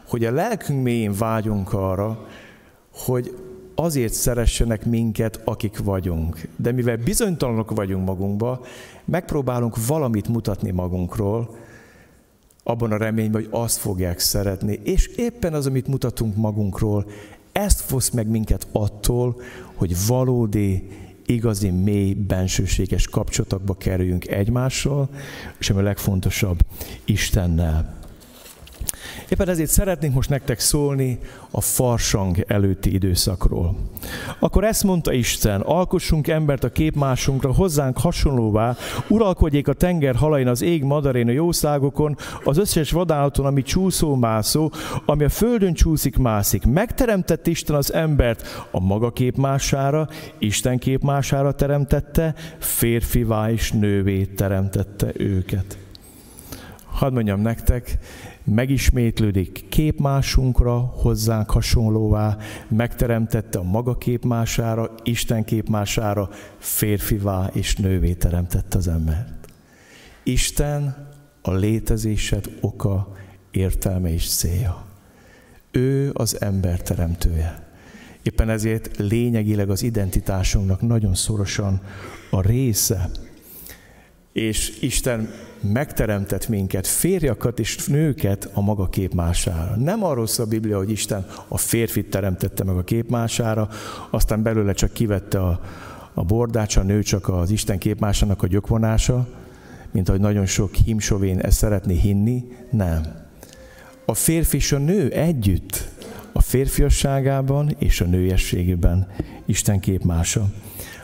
hogy 0.07 0.25
a 0.25 0.31
lelkünk 0.31 0.83
mélyén 0.83 1.13
vágyunk 1.17 1.73
arra, 1.73 2.25
hogy 2.93 3.35
azért 3.75 4.13
szeressenek 4.13 4.85
minket, 4.85 5.41
akik 5.43 5.79
vagyunk. 5.83 6.47
De 6.55 6.71
mivel 6.71 6.97
bizonytalanok 6.97 7.71
vagyunk 7.71 8.05
magunkba, 8.05 8.65
megpróbálunk 9.05 9.87
valamit 9.87 10.27
mutatni 10.27 10.71
magunkról, 10.71 11.57
abban 12.63 12.91
a 12.91 12.97
reményben, 12.97 13.41
hogy 13.41 13.49
azt 13.51 13.77
fogják 13.77 14.19
szeretni. 14.19 14.79
És 14.83 15.07
éppen 15.07 15.53
az, 15.53 15.65
amit 15.65 15.87
mutatunk 15.87 16.35
magunkról, 16.35 17.05
ezt 17.51 17.79
fosz 17.79 18.09
meg 18.09 18.27
minket 18.27 18.67
attól, 18.71 19.41
hogy 19.75 19.95
valódi, 20.07 20.89
igazi, 21.29 21.69
mély, 21.69 22.13
bensőséges 22.13 23.07
kapcsolatokba 23.07 23.73
kerüljünk 23.73 24.27
egymással, 24.27 25.09
és 25.59 25.69
ami 25.69 25.79
a 25.79 25.83
legfontosabb, 25.83 26.59
Istennel. 27.05 27.98
Éppen 29.29 29.49
ezért 29.49 29.69
szeretnénk 29.69 30.13
most 30.13 30.29
nektek 30.29 30.59
szólni 30.59 31.19
a 31.51 31.61
farsang 31.61 32.43
előtti 32.47 32.93
időszakról. 32.93 33.75
Akkor 34.39 34.63
ezt 34.63 34.83
mondta 34.83 35.13
Isten, 35.13 35.61
alkossunk 35.61 36.27
embert 36.27 36.63
a 36.63 36.71
képmásunkra, 36.71 37.53
hozzánk 37.53 37.97
hasonlóvá, 37.97 38.75
uralkodjék 39.07 39.67
a 39.67 39.73
tenger 39.73 40.15
halain, 40.15 40.47
az 40.47 40.61
ég 40.61 40.83
madarén, 40.83 41.27
a 41.27 41.31
jószágokon, 41.31 42.17
az 42.43 42.57
összes 42.57 42.91
vadállaton, 42.91 43.45
ami 43.45 43.61
csúszó 43.61 44.15
mászó, 44.15 44.71
ami 45.05 45.23
a 45.23 45.29
földön 45.29 45.73
csúszik, 45.73 46.17
mászik. 46.17 46.65
Megteremtett 46.65 47.47
Isten 47.47 47.75
az 47.75 47.93
embert 47.93 48.67
a 48.71 48.79
maga 48.79 49.11
képmására, 49.11 50.07
Isten 50.37 50.77
képmására 50.77 51.51
teremtette, 51.51 52.33
férfivá 52.59 53.51
és 53.51 53.71
nővé 53.71 54.23
teremtette 54.25 55.11
őket. 55.13 55.77
Hadd 56.85 57.13
mondjam 57.13 57.41
nektek, 57.41 57.97
megismétlődik 58.49 59.65
képmásunkra, 59.69 60.77
hozzánk 60.77 61.51
hasonlóvá, 61.51 62.37
megteremtette 62.67 63.59
a 63.59 63.63
maga 63.63 63.97
képmására, 63.97 64.91
Isten 65.03 65.43
képmására, 65.43 66.29
férfivá 66.57 67.49
és 67.53 67.75
nővé 67.75 68.13
teremtette 68.13 68.77
az 68.77 68.87
embert. 68.87 69.47
Isten 70.23 71.07
a 71.41 71.53
létezésed 71.53 72.49
oka, 72.61 73.15
értelme 73.51 74.13
és 74.13 74.29
célja. 74.29 74.85
Ő 75.71 76.11
az 76.13 76.41
ember 76.41 76.81
teremtője. 76.81 77.67
Éppen 78.21 78.49
ezért 78.49 78.97
lényegileg 78.97 79.69
az 79.69 79.83
identitásunknak 79.83 80.81
nagyon 80.81 81.15
szorosan 81.15 81.81
a 82.31 82.41
része. 82.41 83.09
És 84.39 84.77
Isten 84.79 85.29
megteremtett 85.61 86.47
minket, 86.47 86.87
férjakat 86.87 87.59
és 87.59 87.85
nőket 87.87 88.49
a 88.53 88.61
maga 88.61 88.89
képmására. 88.89 89.75
Nem 89.75 90.03
arról 90.03 90.27
szól 90.27 90.45
a 90.45 90.49
Biblia, 90.49 90.77
hogy 90.77 90.89
Isten 90.89 91.25
a 91.47 91.57
férfit 91.57 92.09
teremtette 92.09 92.63
meg 92.63 92.75
a 92.75 92.83
képmására, 92.83 93.69
aztán 94.09 94.43
belőle 94.43 94.73
csak 94.73 94.93
kivette 94.93 95.39
a, 95.39 95.61
a 96.13 96.23
bordács, 96.23 96.75
a 96.75 96.83
nő 96.83 97.01
csak 97.01 97.29
az 97.29 97.51
Isten 97.51 97.77
képmásának 97.77 98.43
a 98.43 98.47
gyökvonása, 98.47 99.27
mint 99.91 100.09
ahogy 100.09 100.21
nagyon 100.21 100.45
sok 100.45 100.75
himsovén 100.75 101.39
ezt 101.39 101.57
szeretné 101.57 101.95
hinni. 101.95 102.43
Nem. 102.71 103.03
A 104.05 104.13
férfi 104.13 104.57
és 104.57 104.71
a 104.71 104.77
nő 104.77 105.09
együtt, 105.09 105.89
a 106.31 106.41
férfiasságában 106.41 107.75
és 107.79 108.01
a 108.01 108.05
nőiességében 108.05 109.07
Isten 109.45 109.79
képmása. 109.79 110.45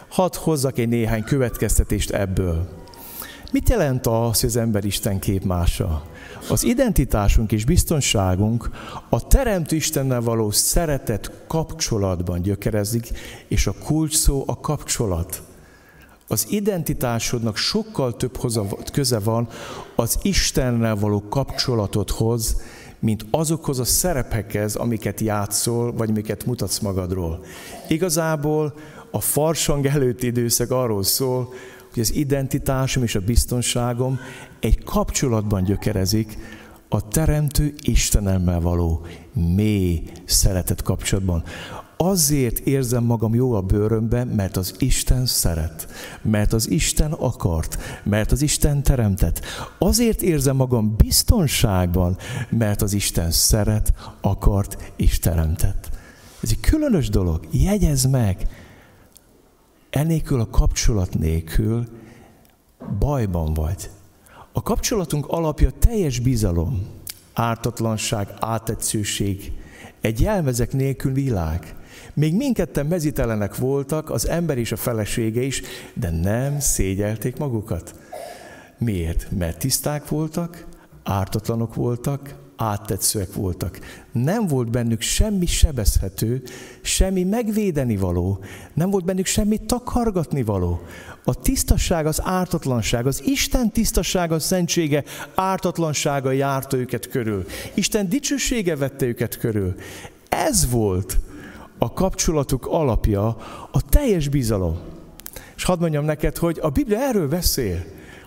Hadd 0.07 0.35
hozzak 0.35 0.77
egy 0.77 0.87
néhány 0.87 1.23
következtetést 1.23 2.11
ebből. 2.11 2.83
Mit 3.55 3.69
jelent 3.69 4.07
az, 4.07 4.39
hogy 4.39 4.49
az 4.49 4.55
ember 4.55 4.85
Isten 4.85 5.19
képmása? 5.19 6.05
Az 6.49 6.63
identitásunk 6.63 7.51
és 7.51 7.65
biztonságunk 7.65 8.69
a 9.09 9.27
Teremtő 9.27 9.75
Istennel 9.75 10.21
való 10.21 10.51
szeretet 10.51 11.31
kapcsolatban 11.47 12.41
gyökerezik, 12.41 13.09
és 13.47 13.67
a 13.67 13.73
kulcs 13.83 14.15
szó 14.15 14.43
a 14.47 14.59
kapcsolat. 14.59 15.41
Az 16.27 16.45
identitásodnak 16.49 17.57
sokkal 17.57 18.15
több 18.15 18.39
köze 18.91 19.19
van 19.19 19.47
az 19.95 20.19
Istennel 20.21 20.95
való 20.95 21.23
kapcsolatodhoz, 21.29 22.61
mint 22.99 23.25
azokhoz 23.31 23.79
a 23.79 23.85
szerepekhez, 23.85 24.75
amiket 24.75 25.19
játszol, 25.19 25.93
vagy 25.93 26.09
amiket 26.09 26.45
mutatsz 26.45 26.79
magadról. 26.79 27.43
Igazából 27.87 28.73
a 29.11 29.19
farsang 29.19 29.85
előtti 29.85 30.25
időszak 30.25 30.71
arról 30.71 31.03
szól, 31.03 31.53
hogy 31.95 32.03
az 32.03 32.15
identitásom 32.15 33.03
és 33.03 33.15
a 33.15 33.19
biztonságom 33.19 34.19
egy 34.59 34.83
kapcsolatban 34.83 35.63
gyökerezik 35.63 36.37
a 36.89 37.07
Teremtő 37.07 37.73
Istenemmel 37.81 38.59
való 38.59 39.05
mély 39.33 40.03
szeretet 40.25 40.81
kapcsolatban. 40.81 41.43
Azért 41.97 42.59
érzem 42.59 43.03
magam 43.03 43.35
jó 43.35 43.53
a 43.53 43.61
bőrömben, 43.61 44.27
mert 44.27 44.57
az 44.57 44.75
Isten 44.79 45.25
szeret, 45.25 45.87
mert 46.21 46.53
az 46.53 46.69
Isten 46.69 47.11
akart, 47.11 47.77
mert 48.03 48.31
az 48.31 48.41
Isten 48.41 48.83
teremtett. 48.83 49.41
Azért 49.79 50.21
érzem 50.21 50.55
magam 50.55 50.95
biztonságban, 50.97 52.17
mert 52.49 52.81
az 52.81 52.93
Isten 52.93 53.31
szeret, 53.31 53.93
akart 54.21 54.91
és 54.95 55.19
teremtett. 55.19 55.89
Ez 56.41 56.49
egy 56.49 56.59
különös 56.59 57.09
dolog. 57.09 57.47
Jegyez 57.51 58.05
meg! 58.05 58.47
Enélkül 59.95 60.39
a 60.39 60.49
kapcsolat 60.49 61.19
nélkül 61.19 61.85
bajban 62.99 63.53
vagy. 63.53 63.89
A 64.51 64.61
kapcsolatunk 64.61 65.27
alapja 65.27 65.69
teljes 65.79 66.19
bizalom, 66.19 66.87
ártatlanság, 67.33 68.27
átetszőség, 68.39 69.51
egy 70.01 70.21
jelmezek 70.21 70.73
nélkül 70.73 71.13
világ. 71.13 71.75
Még 72.13 72.35
mindketten 72.35 72.85
mezitelenek 72.85 73.55
voltak, 73.55 74.09
az 74.09 74.27
ember 74.27 74.57
és 74.57 74.71
a 74.71 74.75
felesége 74.75 75.41
is, 75.41 75.61
de 75.93 76.09
nem 76.09 76.59
szégyelték 76.59 77.37
magukat. 77.37 77.99
Miért? 78.77 79.27
Mert 79.31 79.59
tiszták 79.59 80.07
voltak, 80.07 80.65
ártatlanok 81.03 81.75
voltak, 81.75 82.35
áttetszőek 82.55 83.33
voltak. 83.33 83.79
Nem 84.11 84.47
volt 84.47 84.69
bennük 84.69 85.01
semmi 85.01 85.45
sebezhető, 85.45 86.43
semmi 86.81 87.23
megvédeni 87.23 87.97
való, 87.97 88.39
nem 88.73 88.89
volt 88.89 89.05
bennük 89.05 89.25
semmi 89.25 89.57
takargatni 89.57 90.43
való. 90.43 90.81
A 91.23 91.39
tisztaság, 91.39 92.05
az 92.05 92.21
ártatlanság, 92.23 93.07
az 93.07 93.21
Isten 93.25 93.71
tisztasága, 93.71 94.39
szentsége, 94.39 95.03
ártatlansága 95.35 96.31
járta 96.31 96.77
őket 96.77 97.09
körül. 97.09 97.45
Isten 97.73 98.09
dicsősége 98.09 98.75
vette 98.75 99.05
őket 99.05 99.37
körül. 99.37 99.75
Ez 100.29 100.69
volt 100.69 101.17
a 101.77 101.93
kapcsolatuk 101.93 102.65
alapja, 102.65 103.37
a 103.71 103.81
teljes 103.89 104.27
bizalom. 104.27 104.77
És 105.55 105.63
hadd 105.63 105.79
mondjam 105.79 106.05
neked, 106.05 106.37
hogy 106.37 106.59
a 106.61 106.69
Biblia 106.69 106.99
erről 106.99 107.27
beszél 107.27 107.85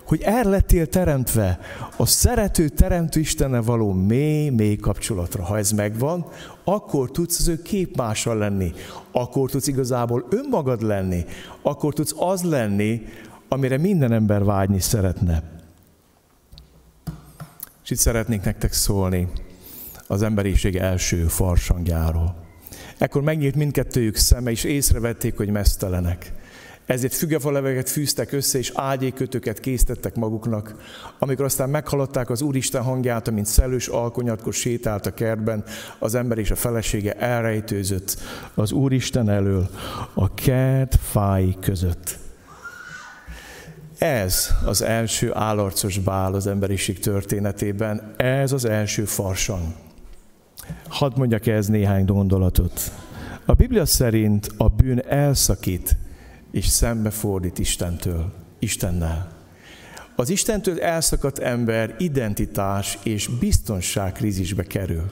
hogy 0.09 0.21
erre 0.21 0.49
lettél 0.49 0.87
teremtve, 0.87 1.59
a 1.97 2.05
szerető, 2.05 2.69
teremtő 2.69 3.19
Istenne 3.19 3.59
való 3.61 3.93
mély, 3.93 4.49
mély 4.49 4.75
kapcsolatra. 4.75 5.43
Ha 5.43 5.57
ez 5.57 5.71
megvan, 5.71 6.25
akkor 6.63 7.11
tudsz 7.11 7.39
az 7.39 7.47
ő 7.47 7.61
képmással 7.61 8.37
lenni, 8.37 8.73
akkor 9.11 9.49
tudsz 9.49 9.67
igazából 9.67 10.27
önmagad 10.29 10.81
lenni, 10.81 11.25
akkor 11.61 11.93
tudsz 11.93 12.13
az 12.17 12.43
lenni, 12.43 13.01
amire 13.47 13.77
minden 13.77 14.11
ember 14.11 14.43
vágyni 14.43 14.79
szeretne. 14.79 15.43
És 17.83 17.89
itt 17.89 17.97
szeretnék 17.97 18.43
nektek 18.43 18.73
szólni 18.73 19.27
az 20.07 20.21
emberiség 20.21 20.75
első 20.75 21.27
farsangjáról. 21.27 22.35
Ekkor 22.97 23.21
megnyílt 23.21 23.55
mindkettőjük 23.55 24.15
szeme, 24.15 24.51
és 24.51 24.63
észrevették, 24.63 25.37
hogy 25.37 25.49
mesztelenek. 25.49 26.33
Ezért 26.89 27.13
fügefaleveket 27.13 27.89
fűztek 27.89 28.31
össze, 28.31 28.57
és 28.57 28.71
ágyékötöket 28.75 29.59
készítettek 29.59 30.15
maguknak. 30.15 30.75
Amikor 31.19 31.45
aztán 31.45 31.69
meghallották 31.69 32.29
az 32.29 32.41
Úristen 32.41 32.83
hangját, 32.83 33.27
amint 33.27 33.45
szellős 33.45 33.87
alkonyatkor 33.87 34.53
sétált 34.53 35.05
a 35.05 35.13
kertben, 35.13 35.63
az 35.99 36.15
ember 36.15 36.37
és 36.37 36.51
a 36.51 36.55
felesége 36.55 37.13
elrejtőzött 37.13 38.17
az 38.53 38.71
Úristen 38.71 39.29
elől 39.29 39.69
a 40.13 40.33
kert 40.33 40.95
fái 41.01 41.57
között. 41.61 42.17
Ez 43.97 44.49
az 44.65 44.81
első 44.81 45.31
állarcos 45.33 45.97
bál 45.97 46.33
az 46.33 46.47
emberiség 46.47 46.99
történetében, 46.99 48.13
ez 48.17 48.51
az 48.51 48.65
első 48.65 49.05
farsang. 49.05 49.63
Hadd 50.87 51.11
mondjak 51.15 51.47
ehhez 51.47 51.67
néhány 51.67 52.05
gondolatot. 52.05 52.91
A 53.45 53.53
Biblia 53.53 53.85
szerint 53.85 54.49
a 54.57 54.67
bűn 54.67 55.03
elszakít 55.07 55.97
és 56.51 56.67
szembefordít 56.67 57.59
Istentől, 57.59 58.33
Istennel. 58.59 59.37
Az 60.15 60.29
Istentől 60.29 60.81
elszakadt 60.81 61.39
ember 61.39 61.95
identitás 61.97 62.97
és 63.03 63.27
biztonság 63.27 64.11
krízisbe 64.11 64.63
kerül. 64.63 65.11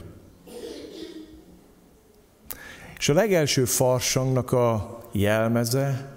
És 2.98 3.08
a 3.08 3.12
legelső 3.12 3.64
farsangnak 3.64 4.52
a 4.52 4.98
jelmeze, 5.12 6.16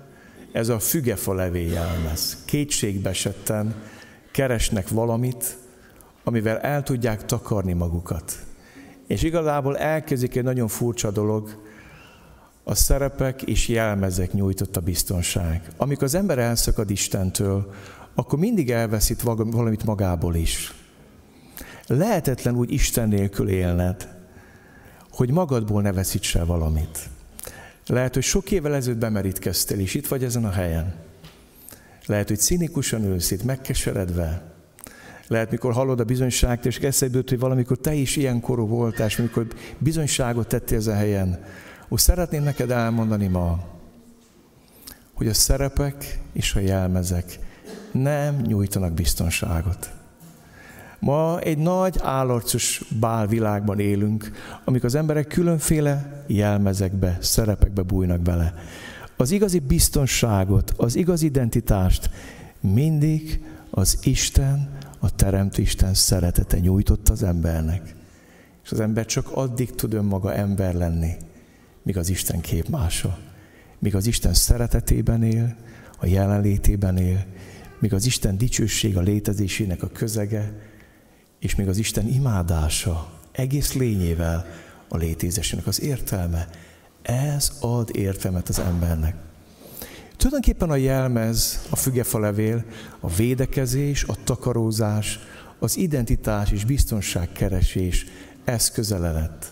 ez 0.51 0.69
a 0.69 0.79
fügefa 0.79 1.33
levél 1.33 1.71
jelmez. 1.71 2.37
Kétségbe 2.45 3.09
esetten 3.09 3.75
keresnek 4.31 4.89
valamit, 4.89 5.57
amivel 6.23 6.59
el 6.59 6.83
tudják 6.83 7.25
takarni 7.25 7.73
magukat. 7.73 8.37
És 9.07 9.23
igazából 9.23 9.77
elkezdik 9.77 10.35
egy 10.35 10.43
nagyon 10.43 10.67
furcsa 10.67 11.11
dolog, 11.11 11.61
a 12.63 12.75
szerepek 12.75 13.41
és 13.41 13.67
jelmezek 13.67 14.33
nyújtott 14.33 14.77
a 14.77 14.81
biztonság. 14.81 15.71
Amikor 15.77 16.03
az 16.03 16.15
ember 16.15 16.39
elszakad 16.39 16.89
Istentől, 16.89 17.73
akkor 18.15 18.39
mindig 18.39 18.71
elveszít 18.71 19.21
valamit 19.21 19.83
magából 19.83 20.35
is. 20.35 20.73
lehetetlen 21.87 22.55
úgy 22.55 22.71
Isten 22.71 23.07
nélkül 23.07 23.49
élned, 23.49 24.07
hogy 25.11 25.31
magadból 25.31 25.81
ne 25.81 25.91
veszíts 25.91 26.35
el 26.35 26.45
valamit. 26.45 27.09
Lehet, 27.87 28.13
hogy 28.13 28.23
sok 28.23 28.51
évvel 28.51 28.75
ezelőtt 28.75 28.99
bemerítkeztél, 28.99 29.79
és 29.79 29.93
itt 29.93 30.07
vagy 30.07 30.23
ezen 30.23 30.45
a 30.45 30.51
helyen. 30.51 30.95
Lehet, 32.05 32.27
hogy 32.27 32.39
cinikusan 32.39 33.03
ülsz 33.03 33.31
itt, 33.31 33.43
megkeseredve. 33.43 34.51
Lehet, 35.27 35.51
mikor 35.51 35.73
hallod 35.73 35.99
a 35.99 36.03
bizonyságot, 36.03 36.65
és 36.65 36.77
eszedbe 36.77 37.19
hogy 37.27 37.39
valamikor 37.39 37.77
te 37.77 37.93
is 37.93 38.15
ilyen 38.15 38.41
korú 38.41 38.67
voltál, 38.67 39.07
és 39.07 39.17
mikor 39.17 39.47
bizonyságot 39.77 40.47
tettél 40.47 40.77
ezen 40.77 40.93
a 40.93 40.97
helyen. 40.97 41.39
Úgy 41.91 41.99
szeretném 41.99 42.43
neked 42.43 42.71
elmondani 42.71 43.27
ma, 43.27 43.59
hogy 45.13 45.27
a 45.27 45.33
szerepek 45.33 46.19
és 46.33 46.55
a 46.55 46.59
jelmezek 46.59 47.39
nem 47.91 48.35
nyújtanak 48.35 48.91
biztonságot. 48.93 49.91
Ma 50.99 51.39
egy 51.39 51.57
nagy 51.57 51.95
állarcos 52.01 52.83
bálvilágban 52.99 53.79
élünk, 53.79 54.31
amikor 54.65 54.85
az 54.85 54.95
emberek 54.95 55.27
különféle 55.27 56.23
jelmezekbe, 56.27 57.17
szerepekbe 57.21 57.81
bújnak 57.81 58.19
bele. 58.19 58.53
Az 59.17 59.31
igazi 59.31 59.59
biztonságot, 59.59 60.73
az 60.77 60.95
igazi 60.95 61.25
identitást 61.25 62.09
mindig 62.59 63.43
az 63.69 63.99
Isten, 64.03 64.77
a 64.99 65.15
Teremtő 65.15 65.61
Isten 65.61 65.93
szeretete 65.93 66.59
nyújtott 66.59 67.09
az 67.09 67.23
embernek. 67.23 67.95
És 68.63 68.71
az 68.71 68.79
ember 68.79 69.05
csak 69.05 69.31
addig 69.31 69.75
tud 69.75 69.93
önmaga 69.93 70.33
ember 70.33 70.73
lenni, 70.73 71.15
míg 71.83 71.97
az 71.97 72.09
Isten 72.09 72.41
képmása, 72.41 73.19
míg 73.79 73.95
az 73.95 74.07
Isten 74.07 74.33
szeretetében 74.33 75.23
él, 75.23 75.55
a 75.97 76.05
jelenlétében 76.05 76.97
él, 76.97 77.25
míg 77.79 77.93
az 77.93 78.05
Isten 78.05 78.37
dicsőség 78.37 78.97
a 78.97 79.01
létezésének 79.01 79.83
a 79.83 79.87
közege, 79.87 80.53
és 81.39 81.55
még 81.55 81.67
az 81.67 81.77
Isten 81.77 82.07
imádása 82.07 83.11
egész 83.31 83.73
lényével 83.73 84.45
a 84.87 84.97
létezésének 84.97 85.67
az 85.67 85.81
értelme. 85.81 86.47
Ez 87.01 87.51
ad 87.59 87.89
értelmet 87.95 88.49
az 88.49 88.59
embernek. 88.59 89.15
Tulajdonképpen 90.17 90.69
a 90.69 90.75
jelmez, 90.75 91.67
a 91.69 91.75
fügefa 91.75 92.19
levél, 92.19 92.65
a 92.99 93.09
védekezés, 93.09 94.03
a 94.03 94.15
takarózás, 94.23 95.19
az 95.59 95.77
identitás 95.77 96.51
és 96.51 96.65
biztonságkeresés 96.65 98.05
eszköze 98.43 98.97
lett. 98.97 99.50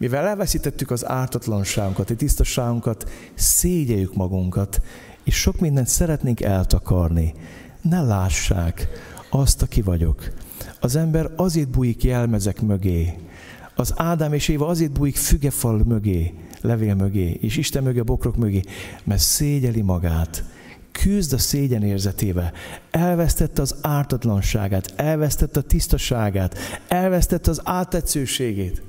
Mivel 0.00 0.26
elveszítettük 0.26 0.90
az 0.90 1.08
ártatlanságunkat, 1.08 2.10
a 2.10 2.14
tisztaságunkat, 2.14 3.10
szégyeljük 3.34 4.14
magunkat, 4.14 4.82
és 5.24 5.34
sok 5.34 5.60
mindent 5.60 5.86
szeretnénk 5.86 6.40
eltakarni. 6.40 7.34
Ne 7.80 8.02
lássák 8.02 8.88
azt, 9.30 9.62
aki 9.62 9.82
vagyok. 9.82 10.32
Az 10.80 10.96
ember 10.96 11.30
azért 11.36 11.68
bújik 11.68 12.04
jelmezek 12.04 12.60
mögé. 12.60 13.18
Az 13.74 13.92
Ádám 13.96 14.32
és 14.32 14.48
Éva 14.48 14.66
azért 14.66 14.92
bújik 14.92 15.16
fügefal 15.16 15.82
mögé, 15.86 16.34
levél 16.60 16.94
mögé, 16.94 17.38
és 17.40 17.56
Isten 17.56 17.82
mögé, 17.82 17.98
a 17.98 18.04
bokrok 18.04 18.36
mögé, 18.36 18.62
mert 19.04 19.20
szégyeli 19.20 19.82
magát. 19.82 20.44
Küzd 20.92 21.32
a 21.32 21.38
szégyen 21.38 21.82
érzetével. 21.82 22.52
Elvesztette 22.90 23.62
az 23.62 23.74
ártatlanságát, 23.80 24.92
elvesztette 24.96 25.60
a 25.60 25.62
tisztaságát, 25.62 26.58
elvesztette 26.88 27.50
az 27.50 27.60
áttetszőségét. 27.64 28.88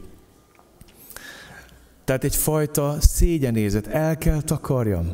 Tehát 2.12 2.26
egyfajta 2.26 2.98
szégyenézet, 3.00 3.88
el 3.88 4.18
kell 4.18 4.42
takarjam. 4.42 5.14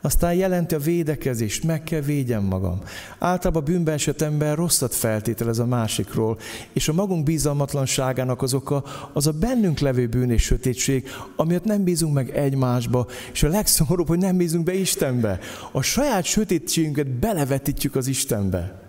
Aztán 0.00 0.34
jelenti 0.34 0.74
a 0.74 0.78
védekezést, 0.78 1.64
meg 1.64 1.84
kell 1.84 2.00
védjem 2.00 2.42
magam. 2.42 2.80
Általában 3.18 3.64
bűnbe 3.64 3.92
esett 3.92 4.20
ember 4.22 4.56
rosszat 4.56 4.94
feltételez 4.94 5.58
a 5.58 5.66
másikról, 5.66 6.38
és 6.72 6.88
a 6.88 6.92
magunk 6.92 7.24
bizalmatlanságának 7.24 8.42
az 8.42 8.54
oka 8.54 8.84
az 9.12 9.26
a 9.26 9.32
bennünk 9.32 9.78
levő 9.78 10.06
bűn 10.06 10.30
és 10.30 10.42
sötétség, 10.42 11.08
amiatt 11.36 11.64
nem 11.64 11.84
bízunk 11.84 12.14
meg 12.14 12.30
egymásba, 12.30 13.06
és 13.32 13.42
a 13.42 13.48
legszomorúbb, 13.48 14.08
hogy 14.08 14.18
nem 14.18 14.36
bízunk 14.36 14.64
be 14.64 14.74
Istenbe. 14.74 15.38
A 15.72 15.82
saját 15.82 16.24
sötétségünket 16.24 17.08
belevetítjük 17.08 17.96
az 17.96 18.06
Istenbe. 18.06 18.82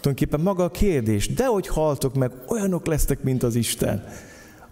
Tulajdonképpen 0.00 0.40
maga 0.40 0.64
a 0.64 0.70
kérdés, 0.70 1.34
de 1.34 1.46
hogy 1.46 1.68
haltok 1.68 2.14
meg, 2.14 2.30
olyanok 2.48 2.86
lesztek, 2.86 3.22
mint 3.22 3.42
az 3.42 3.54
Isten. 3.54 4.04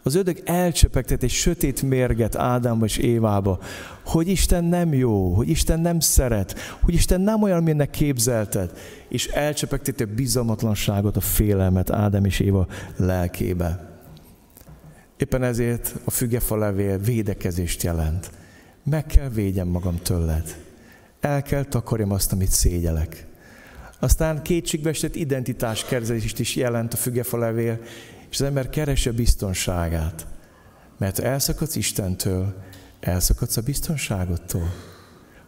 Az 0.07 0.15
ödög 0.15 0.43
elcsöpegtet 0.45 1.23
egy 1.23 1.31
sötét 1.31 1.83
mérget 1.83 2.37
Ádámba 2.37 2.85
és 2.85 2.97
Évába, 2.97 3.59
hogy 4.05 4.29
Isten 4.29 4.65
nem 4.65 4.95
jó, 4.95 5.35
hogy 5.35 5.49
Isten 5.49 5.81
nem 5.81 6.01
szeret, 6.01 6.59
hogy 6.81 6.95
Isten 6.95 7.21
nem 7.21 7.43
olyan, 7.43 7.63
milyennek 7.63 7.91
képzelted, 7.91 8.73
és 9.09 9.27
elcsöpegteti 9.27 10.03
a 10.03 10.15
bizalmatlanságot, 10.15 11.17
a 11.17 11.21
félelmet 11.21 11.91
Ádám 11.91 12.25
és 12.25 12.41
Éva 12.41 12.67
lelkébe. 12.97 13.99
Éppen 15.17 15.43
ezért 15.43 15.95
a 16.05 16.11
fügefa 16.11 16.57
levél 16.57 16.99
védekezést 16.99 17.83
jelent. 17.83 18.31
Meg 18.83 19.07
kell 19.07 19.29
védjem 19.29 19.69
magam 19.69 19.99
tőled. 20.03 20.57
El 21.21 21.43
kell 21.43 21.65
takarjam 21.65 22.11
azt, 22.11 22.33
amit 22.33 22.51
szégyelek. 22.51 23.27
Aztán 23.99 24.43
kétségbeesett 24.43 25.15
identitás 25.15 25.85
is 26.39 26.57
jelent 26.57 26.93
a 26.93 26.97
fügefa 26.97 27.39
levél, 27.39 27.79
és 28.35 28.41
az 28.41 28.47
ember 28.47 28.71
keresi 28.71 29.09
a 29.09 29.13
biztonságát. 29.13 30.27
Mert 30.99 31.19
ha 31.19 31.25
elszakadsz 31.25 31.77
Istentől, 31.77 32.55
elszakadsz 33.01 33.57
a 33.57 33.61
biztonságodtól. 33.61 34.73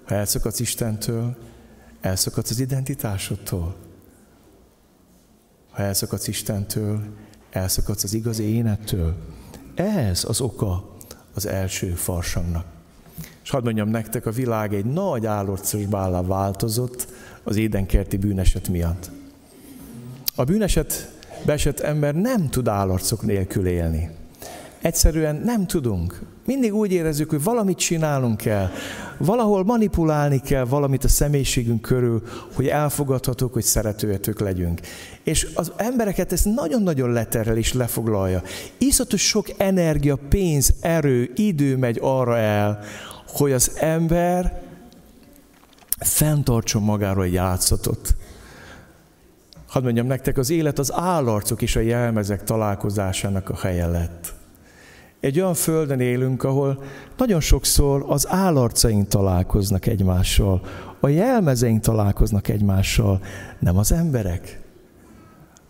Ha 0.04 0.14
elszakadsz 0.14 0.60
Istentől, 0.60 1.36
elszakadsz 2.00 2.50
az 2.50 2.60
identitásodtól. 2.60 3.76
Ha 5.70 5.82
elszakadsz 5.82 6.28
Istentől, 6.28 7.02
elszakadsz 7.50 8.04
az 8.04 8.14
igazi 8.14 8.44
énettől. 8.44 9.16
Ez 9.74 10.24
az 10.28 10.40
oka 10.40 10.96
az 11.34 11.46
első 11.46 11.90
farsangnak. 11.90 12.66
És 13.42 13.50
hadd 13.50 13.64
mondjam 13.64 13.88
nektek, 13.88 14.26
a 14.26 14.30
világ 14.30 14.74
egy 14.74 14.84
nagy 14.84 15.26
állorcos 15.26 15.86
bállá 15.86 16.22
változott 16.22 17.08
az 17.42 17.56
édenkerti 17.56 18.16
bűneset 18.16 18.68
miatt. 18.68 19.10
A 20.34 20.44
bűneset 20.44 21.14
beesett 21.46 21.80
ember 21.80 22.14
nem 22.14 22.48
tud 22.48 22.68
állarcok 22.68 23.22
nélkül 23.22 23.66
élni. 23.66 24.10
Egyszerűen 24.80 25.36
nem 25.44 25.66
tudunk. 25.66 26.20
Mindig 26.44 26.74
úgy 26.74 26.92
érezzük, 26.92 27.30
hogy 27.30 27.42
valamit 27.42 27.78
csinálnunk 27.78 28.36
kell, 28.36 28.70
valahol 29.18 29.64
manipulálni 29.64 30.40
kell 30.40 30.64
valamit 30.64 31.04
a 31.04 31.08
személyiségünk 31.08 31.80
körül, 31.80 32.22
hogy 32.54 32.66
elfogadhatók, 32.66 33.52
hogy 33.52 33.62
szeretőhetők 33.62 34.40
legyünk. 34.40 34.80
És 35.22 35.48
az 35.54 35.72
embereket 35.76 36.32
ez 36.32 36.42
nagyon-nagyon 36.42 37.12
leterel 37.12 37.56
és 37.56 37.72
lefoglalja. 37.72 38.42
Iszatos 38.78 39.28
sok 39.28 39.46
energia, 39.56 40.16
pénz, 40.28 40.74
erő, 40.80 41.32
idő 41.34 41.76
megy 41.76 41.98
arra 42.02 42.36
el, 42.36 42.80
hogy 43.28 43.52
az 43.52 43.70
ember 43.80 44.62
fenntartson 45.98 46.82
magáról 46.82 47.24
egy 47.24 47.32
játszatot. 47.32 48.14
Hadd 49.68 49.82
mondjam 49.82 50.06
nektek, 50.06 50.38
az 50.38 50.50
élet 50.50 50.78
az 50.78 50.92
állarcok 50.92 51.62
és 51.62 51.76
a 51.76 51.80
jelmezek 51.80 52.42
találkozásának 52.42 53.50
a 53.50 53.56
helye 53.56 53.86
lett. 53.86 54.34
Egy 55.20 55.40
olyan 55.40 55.54
földön 55.54 56.00
élünk, 56.00 56.44
ahol 56.44 56.82
nagyon 57.16 57.40
sokszor 57.40 58.04
az 58.08 58.28
állarcaink 58.28 59.08
találkoznak 59.08 59.86
egymással, 59.86 60.60
a 61.00 61.08
jelmezeink 61.08 61.80
találkoznak 61.80 62.48
egymással, 62.48 63.20
nem 63.58 63.78
az 63.78 63.92
emberek. 63.92 64.60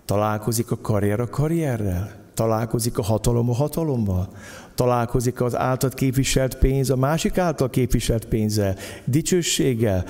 Találkozik 0.05 0.71
a 0.71 0.79
karrier 0.83 1.21
a 1.21 1.29
karrierrel, 1.29 2.11
találkozik 2.35 2.99
a 2.99 3.03
hatalom 3.03 3.51
a 3.51 3.55
hatalommal, 3.55 4.29
találkozik 4.75 5.41
az 5.41 5.57
által 5.57 5.91
képviselt 5.91 6.59
pénz 6.59 6.91
a 6.91 6.97
másik 6.97 7.39
által 7.39 7.71
képviselt 7.71 8.25
pénzzel, 8.25 8.77
dicsőséggel, 9.05 10.05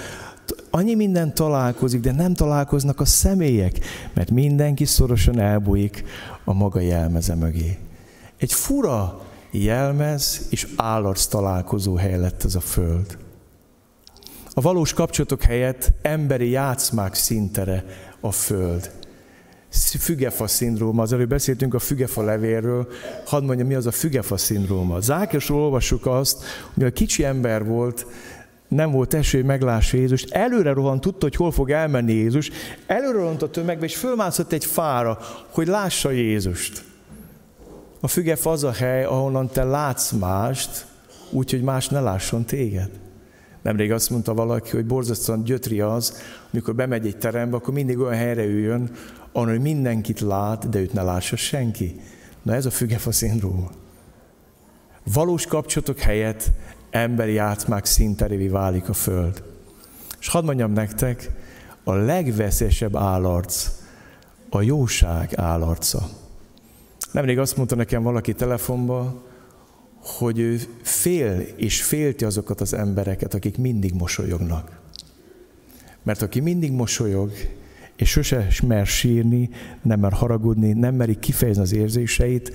annyi 0.71 0.95
minden 0.95 1.35
találkozik, 1.35 2.01
de 2.01 2.13
nem 2.13 2.35
találkoznak 2.35 3.01
a 3.01 3.05
személyek, 3.05 3.79
mert 4.15 4.31
mindenki 4.31 4.85
szorosan 4.85 5.39
elbújik 5.39 6.05
a 6.45 6.53
maga 6.53 6.81
jelmeze 6.81 7.35
mögé. 7.35 7.79
Egy 8.37 8.53
fura 8.53 9.21
jelmez 9.51 10.47
és 10.51 10.67
állarc 10.77 11.27
találkozó 11.27 11.95
hely 11.95 12.19
lett 12.19 12.45
ez 12.45 12.55
a 12.55 12.61
föld. 12.61 13.19
A 14.53 14.61
valós 14.61 14.93
kapcsolatok 14.93 15.43
helyett 15.43 15.91
emberi 16.03 16.51
játszmák 16.51 17.15
szintere 17.15 17.85
a 18.21 18.31
föld. 18.31 18.91
Fügefa 19.99 20.47
szindróma, 20.47 21.03
az 21.03 21.13
előbb 21.13 21.29
beszéltünk 21.29 21.75
a 21.75 21.79
fügefa 21.79 22.23
levélről, 22.23 22.89
hadd 23.25 23.45
mondjam, 23.45 23.69
mi 23.69 23.75
az 23.75 23.87
a 23.87 23.91
fügefa 23.91 24.37
szindróma. 24.37 25.01
Zákosról 25.01 25.63
olvassuk 25.63 26.07
azt, 26.07 26.45
hogy 26.75 26.85
a 26.85 26.91
kicsi 26.91 27.25
ember 27.25 27.65
volt, 27.65 28.07
nem 28.69 28.91
volt 28.91 29.15
eső, 29.15 29.39
hogy 29.39 29.47
meglássa 29.47 29.97
Jézust. 29.97 30.31
Előre 30.31 30.73
rohant, 30.73 31.01
tudta, 31.01 31.25
hogy 31.27 31.37
hol 31.37 31.53
fog 31.53 31.71
elmenni 31.71 32.13
Jézus. 32.13 32.51
Előre 32.87 33.19
rohant 33.19 33.43
a 33.43 33.51
tömegbe, 33.51 33.85
és 33.85 33.97
fölmászott 33.97 34.53
egy 34.53 34.65
fára, 34.65 35.19
hogy 35.51 35.67
lássa 35.67 36.11
Jézust. 36.11 36.85
A 38.01 38.09
fügef 38.09 38.47
az 38.47 38.65
a 38.65 38.73
hely, 38.73 39.05
ahonnan 39.05 39.49
te 39.49 39.65
látsz 39.65 40.13
mást, 40.13 40.87
úgyhogy 41.31 41.63
más 41.63 41.89
ne 41.89 42.01
lásson 42.01 42.45
téged. 42.45 42.91
Nemrég 43.63 43.93
azt 43.93 44.11
mondta 44.11 44.35
valaki, 44.35 44.71
hogy 44.71 44.87
borzasztóan 44.87 45.45
gyötri 45.45 45.81
az, 45.81 46.23
amikor 46.53 46.75
bemegy 46.75 47.07
egy 47.07 47.17
terembe, 47.17 47.57
akkor 47.57 47.75
mindig 47.75 47.99
olyan 47.99 48.15
helyre 48.15 48.45
üljön, 48.45 48.91
ahol 49.33 49.59
mindenkit 49.59 50.21
lát, 50.21 50.69
de 50.69 50.79
őt 50.79 50.93
ne 50.93 51.03
lássa 51.03 51.37
senki. 51.37 52.01
Na 52.43 52.55
ez 52.55 52.67
a 52.67 52.71
fügefa 52.71 53.13
szindróma. 53.13 53.71
Valós 55.13 55.47
kapcsolatok 55.47 55.99
helyett 55.99 56.51
emberi 56.97 57.39
átmák 57.39 57.85
szinterévi 57.85 58.49
válik 58.49 58.89
a 58.89 58.93
Föld. 58.93 59.43
És 60.21 60.29
hadd 60.29 60.45
mondjam 60.45 60.73
nektek, 60.73 61.31
a 61.85 61.93
legveszélyesebb 61.95 62.97
állarc 62.97 63.69
a 64.51 64.63
jóság 64.63 65.33
állarca. 65.35 66.09
Nemrég 67.13 67.39
azt 67.39 67.57
mondta 67.57 67.75
nekem 67.75 68.03
valaki 68.03 68.35
telefonba, 68.35 69.23
hogy 70.01 70.39
ő 70.39 70.61
fél 70.83 71.41
és 71.57 71.83
félti 71.83 72.25
azokat 72.25 72.61
az 72.61 72.73
embereket, 72.73 73.35
akik 73.35 73.59
mindig 73.59 73.95
mosolyognak. 73.95 74.81
Mert 76.03 76.23
aki 76.23 76.41
mindig 76.41 76.73
mosolyog, 76.73 77.31
és 77.97 78.11
sose 78.11 78.47
mer 78.67 78.87
sírni, 78.87 79.51
nem 79.83 80.01
mer 80.01 80.13
haragudni, 80.13 80.73
nem 80.73 80.95
meri 80.95 81.19
kifejezni 81.19 81.63
az 81.63 81.73
érzéseit, 81.73 82.53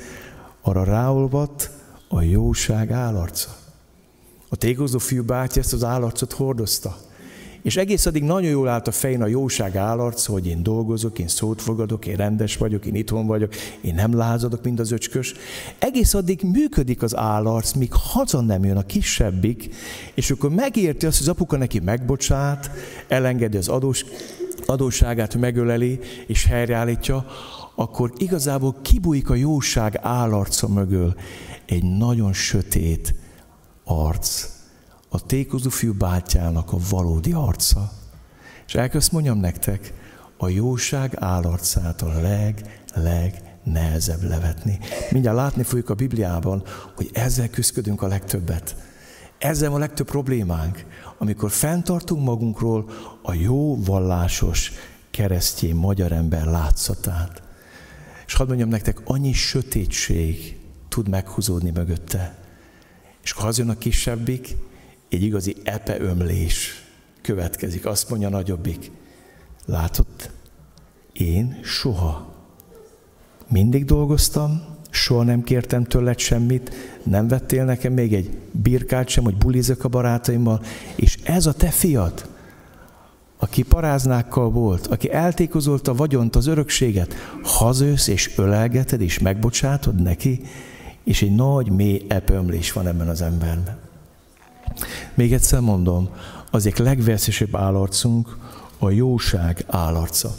arra 0.61 0.83
ráolvat 0.83 1.71
a 2.07 2.21
jóság 2.21 2.91
állarca. 2.91 3.61
A 4.53 4.55
tékozó 4.55 4.97
fiú 4.97 5.23
bátyja 5.23 5.61
ezt 5.61 5.73
az 5.73 5.83
állarcot 5.83 6.33
hordozta. 6.33 6.97
És 7.61 7.77
egész 7.77 8.05
addig 8.05 8.23
nagyon 8.23 8.49
jól 8.49 8.67
állt 8.67 8.87
a 8.87 8.91
fején 8.91 9.21
a 9.21 9.27
jóság 9.27 9.75
állarc, 9.75 10.25
hogy 10.25 10.47
én 10.47 10.63
dolgozok, 10.63 11.19
én 11.19 11.27
szót 11.27 11.61
fogadok, 11.61 12.05
én 12.05 12.15
rendes 12.15 12.57
vagyok, 12.57 12.85
én 12.85 12.95
itthon 12.95 13.27
vagyok, 13.27 13.55
én 13.81 13.93
nem 13.93 14.15
lázadok, 14.15 14.63
mint 14.63 14.79
az 14.79 14.91
öcskös. 14.91 15.33
Egész 15.79 16.13
addig 16.13 16.41
működik 16.43 17.01
az 17.01 17.15
állarc, 17.15 17.73
míg 17.73 17.89
haza 17.93 18.41
nem 18.41 18.63
jön 18.63 18.77
a 18.77 18.85
kisebbik, 18.85 19.75
és 20.13 20.31
akkor 20.31 20.49
megérti 20.49 21.05
azt, 21.05 21.17
hogy 21.17 21.27
az 21.27 21.33
apuka 21.33 21.57
neki 21.57 21.79
megbocsát, 21.79 22.71
elengedi 23.07 23.57
az 23.57 23.67
adós, 23.67 24.05
adósságát, 24.65 25.35
megöleli 25.35 25.99
és 26.27 26.45
helyreállítja, 26.45 27.25
akkor 27.75 28.13
igazából 28.17 28.75
kibújik 28.81 29.29
a 29.29 29.35
jóság 29.35 29.99
állarca 30.01 30.67
mögül 30.67 31.15
egy 31.65 31.83
nagyon 31.83 32.33
sötét 32.33 33.20
arc, 33.91 34.49
a 35.09 35.25
tékozó 35.25 35.69
fiú 35.69 35.93
bátyának 35.93 36.73
a 36.73 36.77
valódi 36.89 37.31
arca. 37.31 37.91
És 38.67 38.75
elközt 38.75 39.11
mondjam 39.11 39.37
nektek, 39.37 39.93
a 40.37 40.49
jóság 40.49 41.15
állarcát 41.19 42.01
a 42.01 42.21
leg, 42.21 42.81
leg 42.93 43.41
nehezebb 43.63 44.23
levetni. 44.23 44.79
Mindjárt 45.11 45.37
látni 45.37 45.63
fogjuk 45.63 45.89
a 45.89 45.93
Bibliában, 45.93 46.63
hogy 46.95 47.09
ezzel 47.13 47.49
küzdködünk 47.49 48.01
a 48.01 48.07
legtöbbet. 48.07 48.75
Ezzel 49.37 49.73
a 49.73 49.77
legtöbb 49.77 50.07
problémánk, 50.07 50.85
amikor 51.17 51.51
fenntartunk 51.51 52.23
magunkról 52.23 52.89
a 53.21 53.33
jó 53.33 53.83
vallásos 53.83 54.71
keresztény 55.11 55.75
magyar 55.75 56.11
ember 56.11 56.45
látszatát. 56.45 57.41
És 58.25 58.33
hadd 58.33 58.47
mondjam 58.47 58.69
nektek, 58.69 59.01
annyi 59.03 59.33
sötétség 59.33 60.59
tud 60.89 61.09
meghúzódni 61.09 61.71
mögötte. 61.71 62.40
És 63.24 63.32
ha 63.32 63.47
az 63.47 63.59
a 63.59 63.78
kisebbik, 63.78 64.55
egy 65.09 65.24
igazi 65.24 65.55
epeömlés 65.63 66.86
következik. 67.22 67.86
Azt 67.86 68.09
mondja 68.09 68.28
a 68.28 68.32
nagyobbik, 68.32 68.91
látod, 69.65 70.05
én 71.13 71.59
soha 71.63 72.34
mindig 73.47 73.86
dolgoztam, 73.86 74.61
soha 74.89 75.24
nem 75.24 75.43
kértem 75.43 75.84
tőled 75.84 76.19
semmit, 76.19 76.72
nem 77.03 77.28
vettél 77.28 77.65
nekem 77.65 77.93
még 77.93 78.13
egy 78.13 78.38
birkát 78.51 79.07
sem, 79.07 79.24
hogy 79.24 79.36
bulizek 79.36 79.84
a 79.84 79.89
barátaimmal, 79.89 80.61
és 80.95 81.17
ez 81.24 81.45
a 81.45 81.53
te 81.53 81.69
fiad, 81.69 82.30
aki 83.38 83.63
paráznákkal 83.63 84.49
volt, 84.49 84.88
aki 84.88 85.11
eltékozolta 85.11 85.91
a 85.91 85.95
vagyont, 85.95 86.36
az 86.36 86.47
örökséget, 86.47 87.13
hazősz 87.43 88.07
és 88.07 88.32
ölelgeted 88.38 89.01
és 89.01 89.19
megbocsátod 89.19 90.01
neki, 90.01 90.41
és 91.03 91.21
egy 91.21 91.35
nagy, 91.35 91.69
mély 91.69 92.05
epömlés 92.07 92.71
van 92.71 92.87
ebben 92.87 93.09
az 93.09 93.21
emberben. 93.21 93.77
Még 95.13 95.33
egyszer 95.33 95.59
mondom, 95.59 96.09
az 96.51 96.65
egyik 96.65 96.77
legveszélyesebb 96.77 97.55
állarcunk 97.55 98.37
a 98.79 98.89
jóság 98.89 99.65
állarca. 99.67 100.35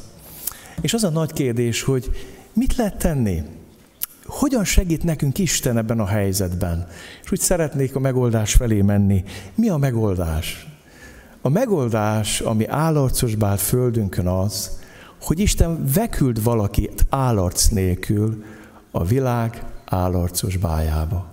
És 0.81 0.95
az 0.95 1.05
a 1.05 1.11
nagy 1.11 1.33
kérdés, 1.33 1.83
hogy 1.83 2.11
mit 2.53 2.77
lehet 2.77 2.99
tenni? 2.99 3.43
Hogyan 4.25 4.65
segít 4.65 5.05
nekünk 5.05 5.39
Isten 5.39 5.77
ebben 5.77 6.01
a 6.01 6.07
helyzetben? 6.07 6.89
És 7.23 7.33
úgy 7.33 7.41
szeretnék 7.41 7.97
a 7.97 8.01
megoldás 8.01 8.55
felé 8.55 8.83
menni. 8.83 9.25
Mi 9.55 9.69
a 9.69 9.77
megoldás? 9.77 10.67
A 11.41 11.49
megoldás, 11.49 12.41
ami 12.41 12.67
állarcos 12.67 13.35
bár 13.35 13.59
földünkön 13.59 14.27
az, 14.27 14.79
hogy 15.21 15.39
Isten 15.39 15.85
veküld 15.95 16.43
valakit 16.43 17.07
állarc 17.09 17.69
nélkül 17.69 18.45
a 18.91 19.05
világ 19.05 19.65
állarcos 19.93 20.57
bájába. 20.57 21.31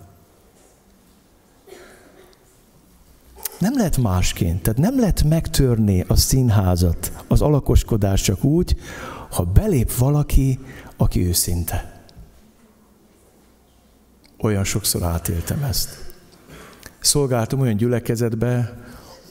Nem 3.59 3.73
lehet 3.75 3.97
másként, 3.97 4.61
tehát 4.61 4.79
nem 4.79 4.99
lehet 4.99 5.23
megtörni 5.23 6.05
a 6.07 6.15
színházat, 6.15 7.11
az 7.27 7.41
alakoskodást 7.41 8.23
csak 8.23 8.43
úgy, 8.43 8.75
ha 9.31 9.43
belép 9.43 9.95
valaki, 9.95 10.59
aki 10.97 11.25
őszinte. 11.27 12.03
Olyan 14.37 14.63
sokszor 14.63 15.03
átéltem 15.03 15.63
ezt. 15.63 15.89
Szolgáltam 16.99 17.59
olyan 17.59 17.75
gyülekezetbe, 17.75 18.77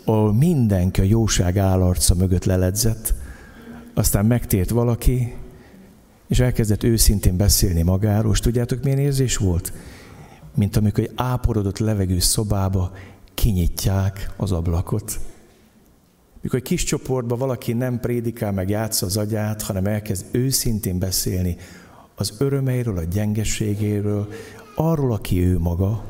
ahol 0.05 0.33
mindenki 0.33 1.01
a 1.01 1.05
jóság 1.05 1.57
állarca 1.57 2.15
mögött 2.15 2.45
leledzett, 2.45 3.15
aztán 3.95 4.27
megtért 4.27 4.71
valaki, 4.71 5.37
és 6.29 6.41
elkezdett 6.41 6.83
őszintén 6.83 7.37
beszélni 7.37 7.83
magáról, 7.83 8.33
és 8.33 8.41
tudjátok, 8.41 8.83
milyen 8.83 8.99
érzés 8.99 9.37
volt? 9.37 9.73
Mint 10.55 10.77
amikor 10.77 11.05
egy 11.05 11.13
áporodott 11.15 11.79
levegő 11.79 12.19
szobába 12.19 12.93
kinyitják 13.35 14.31
az 14.37 14.53
ablakot. 14.53 15.21
Mikor 16.41 16.59
egy 16.59 16.65
kis 16.65 16.85
csoportban 16.85 17.39
valaki 17.39 17.73
nem 17.73 18.01
prédikál 18.01 18.53
meg 18.53 18.69
játsza 18.69 19.07
az 19.07 19.17
agyát, 19.17 19.63
hanem 19.63 19.87
elkezd 19.87 20.27
őszintén 20.31 20.99
beszélni 20.99 21.57
az 22.15 22.35
örömeiről, 22.39 22.97
a 22.99 23.05
gyengeségéről, 23.05 24.29
arról, 24.75 25.13
aki 25.13 25.45
ő 25.47 25.59
maga, 25.59 26.05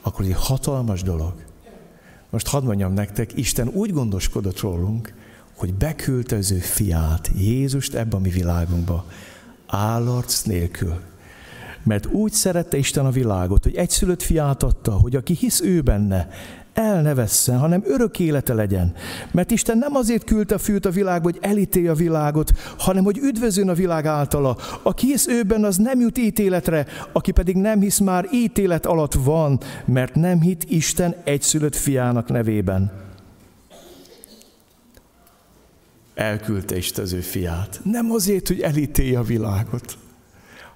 akkor 0.00 0.24
egy 0.24 0.32
hatalmas 0.32 1.02
dolog. 1.02 1.34
Most 2.30 2.46
hadd 2.46 2.64
mondjam 2.64 2.92
nektek, 2.92 3.36
Isten 3.36 3.68
úgy 3.68 3.92
gondoskodott 3.92 4.60
rólunk, 4.60 5.14
hogy 5.56 5.74
beküldte 5.74 6.36
az 6.36 6.50
ő 6.50 6.58
fiát, 6.58 7.30
Jézust 7.36 7.94
ebbe 7.94 8.16
a 8.16 8.20
mi 8.20 8.28
világunkba, 8.30 9.06
állarc 9.66 10.42
nélkül. 10.42 10.94
Mert 11.82 12.06
úgy 12.06 12.32
szerette 12.32 12.76
Isten 12.76 13.06
a 13.06 13.10
világot, 13.10 13.62
hogy 13.62 13.74
egyszülött 13.74 14.22
fiát 14.22 14.62
adta, 14.62 14.92
hogy 14.92 15.16
aki 15.16 15.34
hisz 15.34 15.60
ő 15.60 15.80
benne, 15.80 16.28
el 16.76 17.02
ne 17.02 17.14
vesszen, 17.14 17.58
hanem 17.58 17.82
örök 17.86 18.18
élete 18.18 18.54
legyen. 18.54 18.92
Mert 19.30 19.50
Isten 19.50 19.78
nem 19.78 19.94
azért 19.94 20.24
küldte 20.24 20.54
a 20.54 20.58
fiút 20.58 20.86
a 20.86 20.90
világba, 20.90 21.30
hogy 21.30 21.38
elítélje 21.40 21.90
a 21.90 21.94
világot, 21.94 22.52
hanem 22.78 23.04
hogy 23.04 23.18
üdvözön 23.18 23.68
a 23.68 23.74
világ 23.74 24.06
általa. 24.06 24.56
Aki 24.82 25.06
hisz 25.06 25.26
őben, 25.26 25.64
az 25.64 25.76
nem 25.76 26.00
jut 26.00 26.18
ítéletre, 26.18 26.86
aki 27.12 27.30
pedig 27.30 27.56
nem 27.56 27.80
hisz 27.80 27.98
már 27.98 28.28
ítélet 28.32 28.86
alatt 28.86 29.14
van, 29.14 29.60
mert 29.84 30.14
nem 30.14 30.40
hit 30.40 30.64
Isten 30.68 31.14
egyszülött 31.24 31.76
fiának 31.76 32.28
nevében. 32.28 33.05
Elküldte 36.16 36.76
Isten 36.76 37.04
az 37.04 37.12
ő 37.12 37.20
fiát. 37.20 37.80
Nem 37.82 38.10
azért, 38.10 38.48
hogy 38.48 38.60
elítélje 38.60 39.18
a 39.18 39.22
világot, 39.22 39.96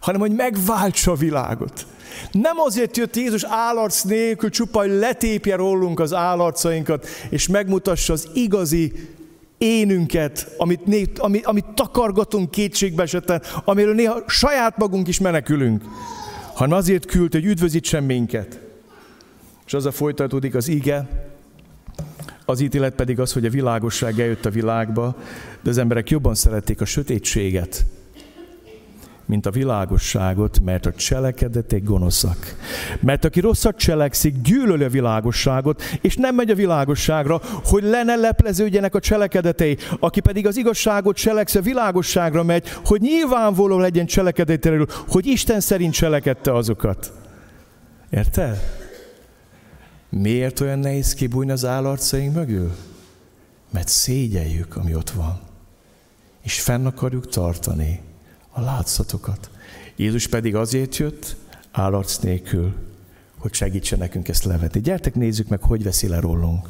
hanem 0.00 0.20
hogy 0.20 0.32
megváltsa 0.32 1.10
a 1.10 1.14
világot. 1.14 1.86
Nem 2.32 2.58
azért 2.58 2.96
jött 2.96 3.16
Jézus 3.16 3.44
állarc 3.44 4.02
nélkül, 4.02 4.50
csupa, 4.50 4.78
hogy 4.78 4.90
letépje 4.90 5.56
rólunk 5.56 6.00
az 6.00 6.12
állarcainkat, 6.12 7.06
és 7.30 7.48
megmutassa 7.48 8.12
az 8.12 8.28
igazi 8.34 8.92
énünket, 9.58 10.54
amit, 10.56 11.18
amit, 11.18 11.46
amit 11.46 11.66
takargatunk 11.74 12.50
kétségbe 12.50 13.02
esetlen, 13.02 13.42
amiről 13.64 13.94
néha 13.94 14.22
saját 14.26 14.76
magunk 14.76 15.08
is 15.08 15.20
menekülünk, 15.20 15.84
hanem 16.54 16.78
azért 16.78 17.06
küldte, 17.06 17.38
hogy 17.38 17.46
üdvözítsen 17.46 18.04
minket. 18.04 18.60
És 19.66 19.74
az 19.74 19.86
a 19.86 19.92
folytatódik 19.92 20.54
az 20.54 20.68
ige, 20.68 21.19
az 22.50 22.60
ítélet 22.60 22.94
pedig 22.94 23.20
az, 23.20 23.32
hogy 23.32 23.44
a 23.44 23.50
világosság 23.50 24.20
eljött 24.20 24.46
a 24.46 24.50
világba, 24.50 25.16
de 25.62 25.70
az 25.70 25.78
emberek 25.78 26.10
jobban 26.10 26.34
szerették 26.34 26.80
a 26.80 26.84
sötétséget, 26.84 27.86
mint 29.26 29.46
a 29.46 29.50
világosságot, 29.50 30.60
mert 30.64 30.86
a 30.86 30.92
cselekedetek 30.92 31.84
gonoszak. 31.84 32.56
Mert 33.00 33.24
aki 33.24 33.40
rosszat 33.40 33.76
cselekszik, 33.76 34.40
gyűlöli 34.42 34.84
a 34.84 34.88
világosságot, 34.88 35.82
és 36.00 36.16
nem 36.16 36.34
megy 36.34 36.50
a 36.50 36.54
világosságra, 36.54 37.40
hogy 37.64 37.82
le 37.82 38.02
ne 38.02 38.16
lepleződjenek 38.16 38.94
a 38.94 39.00
cselekedetei. 39.00 39.76
Aki 39.98 40.20
pedig 40.20 40.46
az 40.46 40.56
igazságot 40.56 41.16
cselekszi, 41.16 41.58
a 41.58 41.62
világosságra 41.62 42.42
megy, 42.42 42.68
hogy 42.84 43.00
nyilvánvaló 43.00 43.78
legyen 43.78 44.06
cselekedeteiről, 44.06 44.86
hogy 45.08 45.26
Isten 45.26 45.60
szerint 45.60 45.92
cselekedte 45.92 46.54
azokat. 46.54 47.12
Érted? 48.10 48.79
Miért 50.10 50.60
olyan 50.60 50.78
nehéz 50.78 51.14
kibújni 51.14 51.50
az 51.50 51.64
állarcaink 51.64 52.34
mögül? 52.34 52.76
Mert 53.70 53.88
szégyeljük, 53.88 54.76
ami 54.76 54.94
ott 54.94 55.10
van. 55.10 55.40
És 56.42 56.60
fenn 56.60 56.86
akarjuk 56.86 57.28
tartani 57.28 58.00
a 58.50 58.60
látszatokat. 58.60 59.50
Jézus 59.96 60.26
pedig 60.26 60.54
azért 60.54 60.96
jött, 60.96 61.36
állarc 61.70 62.18
nélkül, 62.18 62.74
hogy 63.38 63.54
segítse 63.54 63.96
nekünk 63.96 64.28
ezt 64.28 64.44
levetni. 64.44 64.80
Gyertek 64.80 65.14
nézzük 65.14 65.48
meg, 65.48 65.62
hogy 65.62 65.82
veszi 65.82 66.08
le 66.08 66.20
rólunk. 66.20 66.68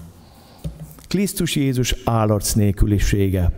Krisztus 1.08 1.56
Jézus 1.56 1.94
állarc 2.04 2.52
nélkülisége. 2.52 3.52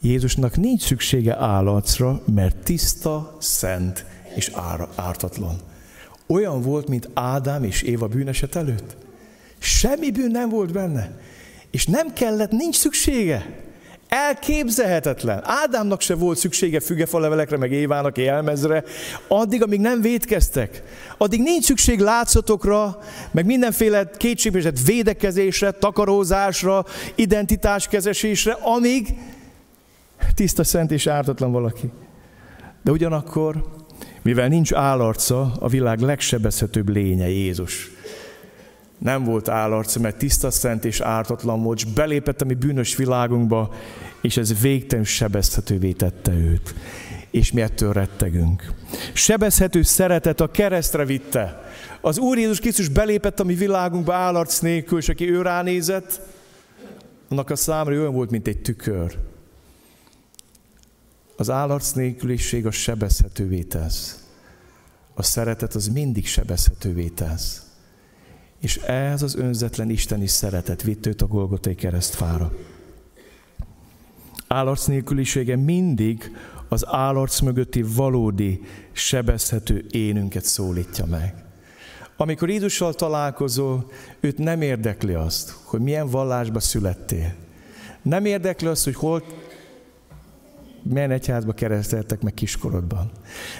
Jézusnak 0.00 0.56
nincs 0.56 0.82
szüksége 0.82 1.36
állarcra, 1.36 2.22
mert 2.34 2.56
tiszta, 2.56 3.36
szent 3.40 4.04
és 4.34 4.50
ártatlan. 4.94 5.60
Olyan 6.26 6.62
volt, 6.62 6.88
mint 6.88 7.08
Ádám 7.14 7.64
és 7.64 7.82
Éva 7.82 8.06
bűneset 8.06 8.56
előtt. 8.56 8.96
Semmi 9.58 10.10
bűn 10.10 10.30
nem 10.30 10.48
volt 10.48 10.72
benne. 10.72 11.18
És 11.70 11.86
nem 11.86 12.12
kellett, 12.12 12.50
nincs 12.50 12.76
szüksége. 12.76 13.62
Elképzelhetetlen. 14.08 15.40
Ádámnak 15.44 16.00
se 16.00 16.14
volt 16.14 16.38
szüksége 16.38 16.80
fügefalevelekre, 16.80 17.56
meg 17.56 17.72
Évának 17.72 18.18
élmezre, 18.18 18.84
addig, 19.28 19.62
amíg 19.62 19.80
nem 19.80 20.00
védkeztek. 20.00 20.82
Addig 21.18 21.42
nincs 21.42 21.64
szükség 21.64 22.00
látszatokra, 22.00 22.98
meg 23.30 23.44
mindenféle 23.46 24.10
kétségbeesett 24.16 24.80
védekezésre, 24.80 25.70
takarózásra, 25.70 26.84
identitáskezesésre, 27.14 28.52
amíg 28.52 29.14
tiszta, 30.34 30.64
szent 30.64 30.90
és 30.90 31.06
ártatlan 31.06 31.52
valaki. 31.52 31.90
De 32.82 32.90
ugyanakkor, 32.90 33.64
mivel 34.24 34.48
nincs 34.48 34.72
állarca, 34.72 35.52
a 35.58 35.68
világ 35.68 36.00
legsebezhetőbb 36.00 36.88
lénye 36.88 37.28
Jézus 37.28 37.90
nem 39.04 39.24
volt 39.24 39.48
állarc, 39.48 39.96
mert 39.96 40.16
tiszta, 40.16 40.50
szent 40.50 40.84
és 40.84 41.00
ártatlan 41.00 41.62
volt, 41.62 41.78
és 41.78 41.84
belépett 41.84 42.40
a 42.40 42.44
mi 42.44 42.54
bűnös 42.54 42.96
világunkba, 42.96 43.74
és 44.20 44.36
ez 44.36 44.60
végtelenül 44.60 45.10
sebezhetővé 45.10 45.92
tette 45.92 46.32
őt. 46.32 46.74
És 47.30 47.52
mi 47.52 47.60
ettől 47.60 47.92
rettegünk. 47.92 48.72
Sebezhető 49.12 49.82
szeretet 49.82 50.40
a 50.40 50.50
keresztre 50.50 51.04
vitte. 51.04 51.62
Az 52.00 52.18
Úr 52.18 52.38
Jézus 52.38 52.60
Krisztus 52.60 52.88
belépett 52.88 53.40
a 53.40 53.44
mi 53.44 53.54
világunkba 53.54 54.14
állarc 54.14 54.58
nélkül, 54.58 54.98
és 54.98 55.08
aki 55.08 55.30
ő 55.30 55.42
ránézett, 55.42 56.20
annak 57.28 57.50
a 57.50 57.56
számra 57.56 57.94
olyan 57.94 58.12
volt, 58.12 58.30
mint 58.30 58.46
egy 58.46 58.58
tükör. 58.58 59.18
Az 61.36 61.50
állarc 61.50 61.92
nélküliség 61.92 62.66
a 62.66 62.70
sebezhetővé 62.70 63.62
tesz. 63.62 64.24
A 65.14 65.22
szeretet 65.22 65.74
az 65.74 65.88
mindig 65.88 66.26
sebezhetővé 66.26 67.08
tesz. 67.08 67.62
És 68.60 68.76
ez 68.76 69.22
az 69.22 69.34
önzetlen 69.34 69.90
isteni 69.90 70.26
szeretet 70.26 70.82
vitt 70.82 71.06
őt 71.06 71.22
a 71.22 71.26
Golgotai 71.26 71.74
keresztfára. 71.74 72.52
Állarc 74.48 74.86
nélkülisége 74.86 75.56
mindig 75.56 76.30
az 76.68 76.86
állarc 76.86 77.40
mögötti 77.40 77.82
valódi, 77.82 78.60
sebezhető 78.92 79.86
énünket 79.90 80.44
szólítja 80.44 81.04
meg. 81.04 81.44
Amikor 82.16 82.50
Jézussal 82.50 82.94
találkozol, 82.94 83.90
őt 84.20 84.38
nem 84.38 84.62
érdekli 84.62 85.12
azt, 85.12 85.56
hogy 85.62 85.80
milyen 85.80 86.08
vallásba 86.08 86.60
születtél. 86.60 87.34
Nem 88.02 88.24
érdekli 88.24 88.66
azt, 88.66 88.84
hogy 88.84 88.94
hol 88.94 89.24
milyen 90.88 91.10
egyházba 91.10 91.52
kereszteltek 91.52 92.22
meg 92.22 92.34
kiskorodban. 92.34 93.10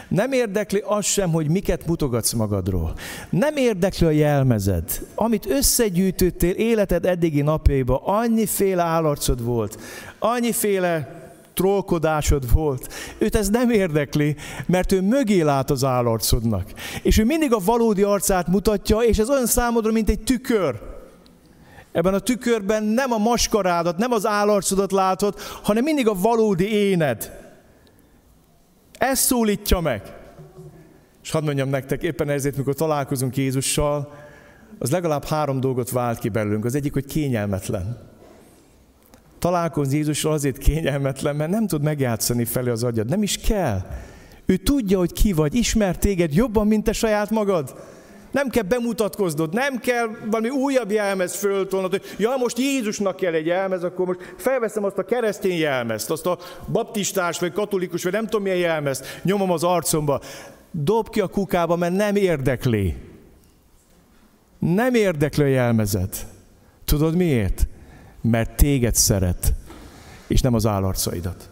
Nem 0.09 0.33
érdekli 0.33 0.83
az 0.87 1.05
sem, 1.05 1.31
hogy 1.31 1.49
miket 1.49 1.87
mutogatsz 1.87 2.33
magadról. 2.33 2.95
Nem 3.31 3.57
érdekli 3.57 4.07
a 4.07 4.11
jelmezed. 4.11 5.01
Amit 5.15 5.47
összegyűjtöttél 5.51 6.55
életed 6.55 7.05
eddigi 7.05 7.43
napjaiba, 7.43 8.03
annyiféle 8.05 8.83
állarcod 8.83 9.45
volt, 9.45 9.79
annyiféle 10.19 11.23
trollkodásod 11.55 12.53
volt. 12.53 12.89
Őt 13.19 13.37
ez 13.37 13.49
nem 13.49 13.71
érdekli, 13.71 14.37
mert 14.67 14.93
ő 14.93 15.01
mögé 15.01 15.41
lát 15.41 15.71
az 15.71 15.85
állarcodnak. 15.85 16.73
És 17.03 17.19
ő 17.19 17.25
mindig 17.25 17.53
a 17.53 17.61
valódi 17.65 18.03
arcát 18.03 18.47
mutatja, 18.47 18.99
és 18.99 19.19
ez 19.19 19.31
olyan 19.31 19.47
számodra, 19.47 19.93
mint 19.93 20.09
egy 20.09 20.21
tükör. 20.21 20.94
Ebben 21.95 22.15
a 22.15 22.19
tükörben 22.19 22.83
nem 22.83 23.13
a 23.13 23.19
maskarádat, 23.19 23.97
nem 23.97 24.13
az 24.13 24.27
állarcodat 24.27 24.93
látod, 24.93 25.39
hanem 25.63 25.85
mindig 25.85 26.09
a 26.09 26.15
valódi 26.15 26.73
éned. 26.73 27.33
Ez 28.99 29.19
szólítja 29.19 29.81
meg. 29.81 30.17
És 31.23 31.31
hadd 31.31 31.45
mondjam 31.45 31.69
nektek, 31.69 32.03
éppen 32.03 32.29
ezért, 32.29 32.57
mikor 32.57 32.75
találkozunk 32.75 33.37
Jézussal, 33.37 34.15
az 34.79 34.91
legalább 34.91 35.25
három 35.25 35.61
dolgot 35.61 35.91
vált 35.91 36.19
ki 36.19 36.29
belőlünk. 36.29 36.65
Az 36.65 36.75
egyik, 36.75 36.93
hogy 36.93 37.05
kényelmetlen. 37.05 38.11
Találkozni 39.39 39.97
Jézussal 39.97 40.33
azért 40.33 40.59
kényelmetlen, 40.59 41.37
mert 41.37 41.51
nem 41.51 41.67
tud 41.67 41.83
megjátszani 41.83 42.45
felé 42.45 42.71
az 42.71 42.83
agyad. 42.83 43.09
Nem 43.09 43.23
is 43.23 43.39
kell. 43.39 43.87
Ő 44.47 44.57
tudja, 44.57 44.99
hogy 44.99 45.13
ki 45.13 45.33
vagy, 45.33 45.55
ismer 45.55 45.99
téged 45.99 46.35
jobban, 46.35 46.67
mint 46.67 46.85
te 46.85 46.93
saját 46.93 47.31
magad. 47.31 47.75
Nem 48.35 48.49
kell 48.49 48.63
bemutatkoznod, 48.63 49.53
nem 49.53 49.79
kell 49.79 50.07
valami 50.31 50.49
újabb 50.49 50.91
jelmez 50.91 51.35
föltolnod, 51.35 51.91
hogy 51.91 52.03
ja, 52.19 52.37
most 52.39 52.59
Jézusnak 52.59 53.17
kell 53.17 53.33
egy 53.33 53.47
jelmez, 53.47 53.85
akkor 53.85 54.07
most 54.07 54.35
felveszem 54.37 54.85
azt 54.85 54.99
a 54.99 55.05
keresztény 55.05 55.59
jelmezt, 55.59 56.11
azt 56.11 56.27
a 56.27 56.39
baptistás, 56.73 57.39
vagy 57.39 57.53
katolikus, 57.53 58.03
vagy 58.03 58.13
nem 58.13 58.25
tudom 58.25 58.43
milyen 58.43 58.59
jelmezt, 58.59 59.21
nyomom 59.23 59.51
az 59.51 59.65
arcomba. 59.65 60.21
Dob 60.71 61.09
ki 61.09 61.21
a 61.21 61.27
kukába, 61.27 61.77
mert 61.77 61.97
nem 61.97 62.17
érdekli. 62.17 62.97
Nem 64.59 64.95
érdekli 64.95 65.43
a 65.43 65.47
jelmezet. 65.47 66.27
Tudod 66.85 67.17
miért? 67.17 67.67
Mert 68.21 68.57
téged 68.57 68.95
szeret, 68.95 69.53
és 70.27 70.41
nem 70.41 70.55
az 70.55 70.67
állarcaidat. 70.67 71.51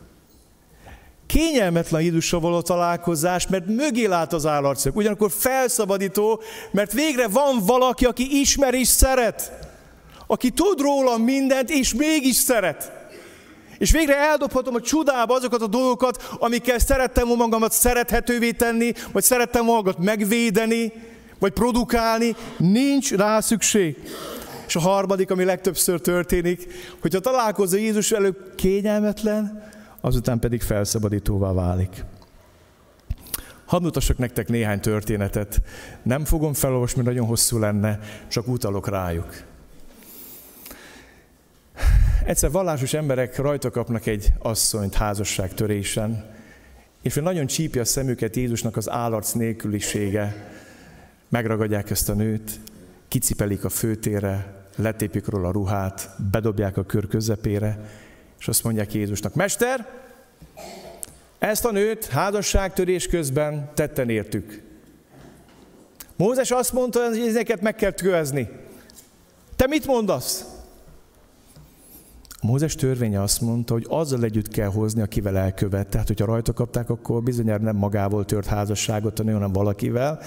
Kényelmetlen 1.33 2.03
Jézussal 2.03 2.41
való 2.41 2.61
találkozás, 2.61 3.47
mert 3.47 3.67
mögé 3.67 4.05
lát 4.05 4.33
az 4.33 4.47
állarcok. 4.47 4.97
Ugyanakkor 4.97 5.31
felszabadító, 5.31 6.43
mert 6.71 6.93
végre 6.93 7.29
van 7.29 7.59
valaki, 7.67 8.05
aki 8.05 8.41
ismer 8.41 8.75
és 8.75 8.89
szeret. 8.89 9.53
Aki 10.27 10.51
tud 10.51 10.81
rólam 10.81 11.23
mindent, 11.23 11.71
és 11.71 11.95
mégis 11.95 12.37
szeret. 12.37 12.93
És 13.79 13.91
végre 13.91 14.17
eldobhatom 14.17 14.75
a 14.75 14.81
csodába 14.81 15.35
azokat 15.35 15.63
a 15.63 15.67
dolgokat, 15.67 16.29
amikkel 16.39 16.79
szerettem 16.79 17.27
volna 17.27 17.43
magamat 17.43 17.73
szerethetővé 17.73 18.51
tenni, 18.51 18.93
vagy 19.13 19.23
szerettem 19.23 19.65
magamat 19.65 19.99
megvédeni, 19.99 20.93
vagy 21.39 21.53
produkálni. 21.53 22.37
Nincs 22.57 23.13
rá 23.13 23.41
szükség. 23.41 23.97
És 24.67 24.77
a 24.77 24.81
harmadik, 24.81 25.31
ami 25.31 25.45
legtöbbször 25.45 26.01
történik, 26.01 26.67
hogyha 27.01 27.21
találkozol 27.21 27.79
Jézus 27.79 28.11
előbb 28.11 28.55
kényelmetlen, 28.57 29.71
azután 30.03 30.39
pedig 30.39 30.63
felszabadítóvá 30.63 31.53
válik. 31.53 32.05
Hadd 33.65 33.83
mutassak 33.83 34.19
nektek 34.19 34.49
néhány 34.49 34.81
történetet. 34.81 35.63
Nem 36.03 36.25
fogom 36.25 36.53
felolvasni, 36.53 37.03
nagyon 37.03 37.27
hosszú 37.27 37.59
lenne, 37.59 37.99
csak 38.29 38.49
utalok 38.49 38.89
rájuk. 38.89 39.43
Egyszer 42.25 42.51
vallásos 42.51 42.95
emberek 42.95 43.37
rajta 43.37 43.71
kapnak 43.71 44.07
egy 44.07 44.33
asszonyt 44.39 44.95
házasságtörésen, 44.95 46.31
és 47.03 47.15
hogy 47.15 47.23
nagyon 47.23 47.47
csípja 47.47 47.81
a 47.81 47.85
szemüket 47.85 48.37
Jézusnak 48.37 48.77
az 48.77 48.91
állarc 48.91 49.33
nélkülisége. 49.33 50.51
Megragadják 51.29 51.91
ezt 51.91 52.09
a 52.09 52.15
nőt, 52.15 52.61
kicipelik 53.09 53.65
a 53.65 53.69
főtérre, 53.69 54.67
letépik 54.77 55.27
róla 55.27 55.49
a 55.49 55.53
ruhát, 55.53 56.11
bedobják 56.31 56.77
a 56.77 56.85
kör 56.85 57.09
közepére, 57.09 57.79
és 58.43 58.49
azt 58.49 58.65
mondják 58.65 58.95
Jézusnak, 58.95 59.35
Mester, 59.35 59.89
ezt 61.39 61.65
a 61.65 61.71
nőt 61.71 62.07
házasságtörés 62.07 63.07
közben 63.07 63.71
tetten 63.75 64.09
értük. 64.09 64.63
Mózes 66.17 66.51
azt 66.51 66.73
mondta, 66.73 67.09
hogy 67.09 67.19
ezeket 67.19 67.61
meg 67.61 67.75
kell 67.75 67.91
kövezni. 67.91 68.49
Te 69.57 69.67
mit 69.67 69.87
mondasz? 69.87 70.45
A 72.41 72.47
Mózes 72.47 72.75
törvénye 72.75 73.23
azt 73.23 73.41
mondta, 73.41 73.73
hogy 73.73 73.87
azzal 73.89 74.25
együtt 74.25 74.49
kell 74.49 74.69
hozni, 74.69 75.03
akivel 75.03 75.37
elkövet. 75.37 75.89
Tehát, 75.89 76.07
hogyha 76.07 76.27
rajta 76.27 76.53
kapták, 76.53 76.91
akkor 76.91 77.23
bizonyára 77.23 77.63
nem 77.63 77.77
magával 77.77 78.25
tört 78.25 78.47
házasságot, 78.47 79.19
hanem 79.19 79.53
valakivel. 79.53 80.21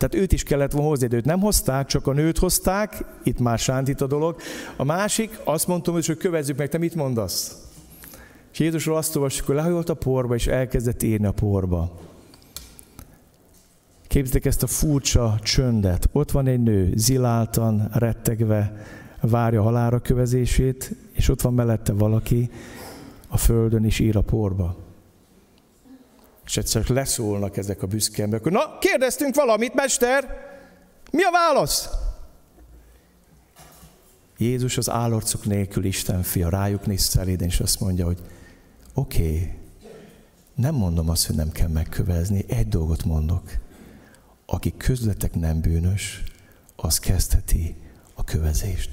Tehát 0.00 0.24
őt 0.24 0.32
is 0.32 0.42
kellett 0.42 0.72
volna 0.72 0.88
hozni, 0.88 1.06
de 1.06 1.16
őt 1.16 1.24
nem 1.24 1.40
hozták, 1.40 1.86
csak 1.86 2.06
a 2.06 2.12
nőt 2.12 2.38
hozták, 2.38 3.04
itt 3.22 3.38
már 3.38 3.58
sántít 3.58 4.00
a 4.00 4.06
dolog. 4.06 4.36
A 4.76 4.84
másik, 4.84 5.38
azt 5.44 5.66
mondtam, 5.66 5.94
hogy 5.94 6.16
kövezzük 6.16 6.56
meg, 6.56 6.68
te 6.68 6.78
mit 6.78 6.94
mondasz? 6.94 7.56
És 8.52 8.58
Jézusról 8.58 8.96
azt 8.96 9.16
olvassuk, 9.16 9.46
hogy 9.46 9.54
lehajolt 9.54 9.88
a 9.88 9.94
porba, 9.94 10.34
és 10.34 10.46
elkezdett 10.46 11.02
írni 11.02 11.26
a 11.26 11.32
porba. 11.32 11.98
Képzeljétek 14.06 14.44
ezt 14.44 14.62
a 14.62 14.66
furcsa 14.66 15.38
csöndet. 15.42 16.08
Ott 16.12 16.30
van 16.30 16.46
egy 16.46 16.62
nő, 16.62 16.92
ziláltan, 16.96 17.88
rettegve, 17.92 18.84
várja 19.20 19.62
halára 19.62 19.98
kövezését, 19.98 20.94
és 21.12 21.28
ott 21.28 21.40
van 21.40 21.54
mellette 21.54 21.92
valaki 21.92 22.50
a 23.28 23.36
földön 23.36 23.84
is 23.84 23.98
ír 23.98 24.16
a 24.16 24.22
porba. 24.22 24.76
És 26.50 26.56
egyszer 26.56 26.88
leszólnak 26.88 27.56
ezek 27.56 27.82
a 27.82 27.86
büszke 27.86 28.22
emberek, 28.22 28.52
na, 28.52 28.78
kérdeztünk 28.78 29.34
valamit, 29.34 29.74
mester, 29.74 30.24
mi 31.10 31.22
a 31.22 31.30
válasz? 31.30 31.88
Jézus 34.38 34.76
az 34.76 34.90
állarcok 34.90 35.44
nélkül 35.44 35.84
Isten 35.84 36.22
fia 36.22 36.48
rájuk 36.48 36.86
néz 36.86 37.00
szeléden, 37.00 37.48
és 37.48 37.60
azt 37.60 37.80
mondja, 37.80 38.04
hogy 38.04 38.18
oké, 38.94 39.22
okay, 39.22 39.54
nem 40.54 40.74
mondom 40.74 41.08
azt, 41.08 41.26
hogy 41.26 41.36
nem 41.36 41.50
kell 41.50 41.68
megkövezni, 41.68 42.44
egy 42.48 42.68
dolgot 42.68 43.04
mondok. 43.04 43.50
Aki 44.46 44.76
közletek 44.76 45.34
nem 45.34 45.60
bűnös, 45.60 46.22
az 46.76 46.98
kezdheti 46.98 47.76
a 48.14 48.24
kövezést. 48.24 48.90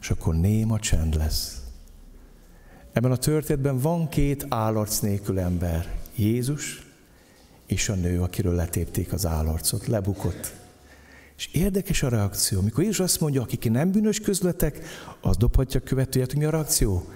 És 0.00 0.10
akkor 0.10 0.34
néma 0.34 0.78
csend 0.78 1.14
lesz. 1.14 1.65
Ebben 2.96 3.10
a 3.10 3.16
történetben 3.16 3.78
van 3.78 4.08
két 4.08 4.46
állarc 4.48 4.98
nélkül 4.98 5.38
ember. 5.38 5.94
Jézus 6.14 6.86
és 7.66 7.88
a 7.88 7.94
nő, 7.94 8.22
akiről 8.22 8.54
letépték 8.54 9.12
az 9.12 9.26
állarcot, 9.26 9.86
lebukott. 9.86 10.54
És 11.36 11.48
érdekes 11.52 12.02
a 12.02 12.08
reakció. 12.08 12.60
Mikor 12.60 12.82
Jézus 12.82 13.00
azt 13.00 13.20
mondja, 13.20 13.42
akik 13.42 13.70
nem 13.70 13.90
bűnös 13.90 14.20
közletek, 14.20 14.80
az 15.20 15.36
dobhatja 15.36 15.80
követőjét, 15.80 16.34
mi 16.34 16.44
a 16.44 16.50
reakció? 16.50 17.08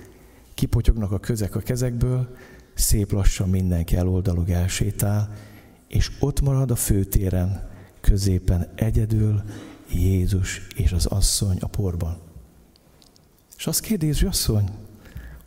Kipotyognak 0.55 1.13
a 1.13 1.19
közek 1.19 1.55
a 1.55 1.61
kezekből, 1.61 2.37
szép 2.75 3.13
lassan 3.13 3.49
mindenki 3.49 3.97
eloldalog 3.97 4.51
elsétál, 4.51 5.33
és 5.89 6.11
ott 6.19 6.41
marad 6.41 6.71
a 6.71 6.77
főtéren, 6.77 7.69
középen 8.01 8.69
egyedül 8.75 9.43
Jézus 9.93 10.67
és 10.77 10.93
az 10.93 11.07
asszony 11.07 11.59
a 11.61 11.67
porban. 11.67 12.19
És 13.57 13.67
azt 13.67 13.81
kérdezi, 13.81 14.27
asszony, 14.27 14.71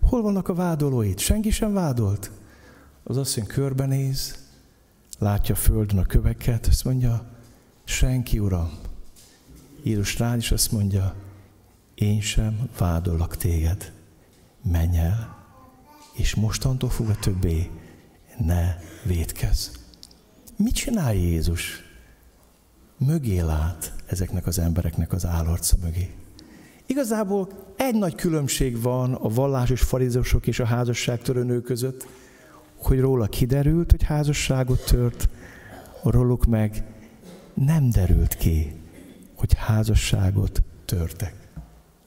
hol 0.06 0.22
vannak 0.22 0.48
a 0.48 0.54
vádolóid? 0.54 1.20
Senki 1.20 1.52
sem 1.52 1.74
vádolt. 1.74 2.32
Az 3.04 3.18
asszony 3.18 3.46
körbenéz, 3.46 4.36
látja 5.20 5.56
a 5.56 5.58
földön 5.58 5.98
a 5.98 6.06
köveket, 6.06 6.66
azt 6.66 6.84
mondja, 6.84 7.26
senki, 7.84 8.40
uram. 8.40 8.72
Jézus 9.84 10.20
rád 10.20 10.38
is 10.38 10.52
azt 10.52 10.72
mondja, 10.72 11.16
én 11.96 12.22
sem 12.22 12.70
vádollak 12.78 13.38
téged. 13.38 13.92
Menj 14.72 14.98
el, 14.98 15.46
és 16.14 16.36
mostantól 16.36 16.90
fogva 16.90 17.16
többé 17.16 17.70
ne 18.38 18.76
védkezz. 19.06 19.70
Mit 20.58 20.74
csinál 20.74 21.14
Jézus? 21.14 21.82
Mögé 22.98 23.40
lát 23.40 23.94
ezeknek 24.06 24.48
az 24.48 24.60
embereknek 24.60 25.14
az 25.14 25.26
állarca 25.26 25.78
mögé. 25.82 26.16
Igazából 26.86 27.63
egy 27.78 27.96
nagy 27.96 28.16
különbség 28.16 28.82
van 28.82 29.14
a 29.14 29.30
vallásos 29.30 29.82
farizósok 29.82 30.48
és 30.48 30.60
a 30.60 30.66
házasságtörő 30.66 31.62
között, 31.62 32.08
hogy 32.76 33.00
róla 33.00 33.28
kiderült, 33.28 33.92
hogy 33.92 34.04
házasságot 34.04 34.86
tört, 34.86 35.30
róluk 36.04 36.46
meg 36.46 36.84
nem 37.54 37.90
derült 37.90 38.36
ki, 38.36 38.74
hogy 39.36 39.54
házasságot 39.54 40.62
törtek. 40.86 41.36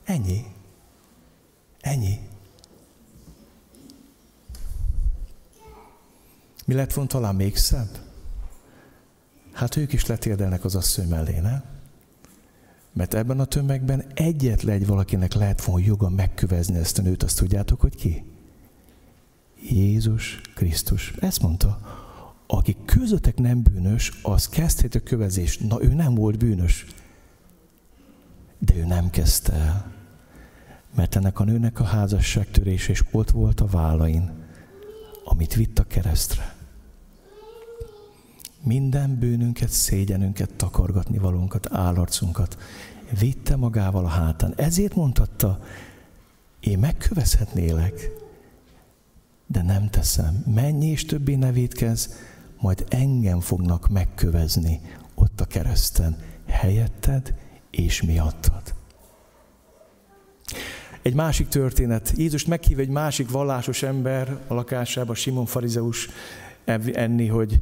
Ennyi. 0.05 0.45
Ennyi. 1.81 2.19
Mi 6.67 6.75
lett 6.75 6.93
volna 6.93 7.11
talán 7.11 7.35
még 7.35 7.57
szebb? 7.57 7.89
Hát 9.53 9.77
ők 9.77 9.93
is 9.93 10.07
letérdelnek 10.07 10.64
az 10.64 10.75
asszony 10.75 11.09
mellé, 11.09 11.39
nem? 11.39 11.76
Mert 12.97 13.14
ebben 13.14 13.40
a 13.40 13.44
tömegben 13.44 14.05
egyetlen 14.14 14.74
egy 14.74 14.86
valakinek 14.86 15.34
lehet 15.34 15.64
volna 15.64 15.86
joga 15.86 16.09
megkövezni 16.09 16.76
ezt 16.76 16.99
a 16.99 17.03
nőt, 17.03 17.22
azt 17.22 17.38
tudjátok, 17.38 17.80
hogy 17.80 17.94
ki? 17.94 18.24
Jézus 19.70 20.40
Krisztus. 20.55 21.12
Ezt 21.20 21.42
mondta. 21.42 21.80
Aki 22.47 22.76
közöttek 22.84 23.38
nem 23.38 23.62
bűnös, 23.62 24.12
az 24.22 24.49
kezdheti 24.49 24.97
a 24.97 25.03
kövezést. 25.03 25.68
Na, 25.68 25.82
ő 25.82 25.92
nem 25.92 26.14
volt 26.14 26.38
bűnös. 26.38 26.86
De 28.59 28.74
ő 28.76 28.84
nem 28.84 29.11
kezdte 29.11 29.53
el. 29.53 29.92
Mert 30.94 31.16
ennek 31.16 31.40
a 31.40 31.44
nőnek 31.44 31.80
a 31.80 31.84
házasságtörése 31.84 32.90
és 32.90 33.03
ott 33.11 33.30
volt 33.30 33.61
a 33.61 33.66
vállain, 33.66 34.30
amit 35.24 35.55
vitt 35.55 35.78
a 35.78 35.84
keresztre. 35.84 36.56
Minden 38.67 39.19
bűnünket, 39.19 39.69
szégyenünket, 39.69 40.55
takargatni 40.55 41.19
valónkat, 41.19 41.69
állarcunkat 41.73 42.59
vitte 43.19 43.57
magával 43.57 44.05
a 44.05 44.09
hátán. 44.09 44.53
Ezért 44.57 44.95
mondhatta, 44.95 45.61
én 46.61 46.79
megkövezhetnélek, 46.79 48.11
de 49.47 49.62
nem 49.62 49.91
teszem. 49.91 50.45
Menj 50.55 50.87
és 50.87 51.05
többé 51.05 51.35
ne 51.35 51.53
védkezz, 51.53 52.09
majd 52.61 52.87
engem 52.89 53.41
fognak 53.41 53.89
megkövezni 53.89 54.81
ott 55.14 55.41
a 55.41 55.45
kereszten, 55.45 56.17
helyetted 56.47 57.35
és 57.71 58.03
miattad. 58.03 58.75
Egy 61.03 61.14
másik 61.14 61.49
történet. 61.49 62.12
Jézus 62.17 62.45
meghív 62.45 62.79
egy 62.79 62.89
másik 62.89 63.31
vallásos 63.31 63.83
ember 63.83 64.39
a 64.47 64.55
lakásába, 64.55 65.14
Simon 65.14 65.47
Farizeus 65.47 66.09
enni, 66.93 67.27
hogy, 67.27 67.61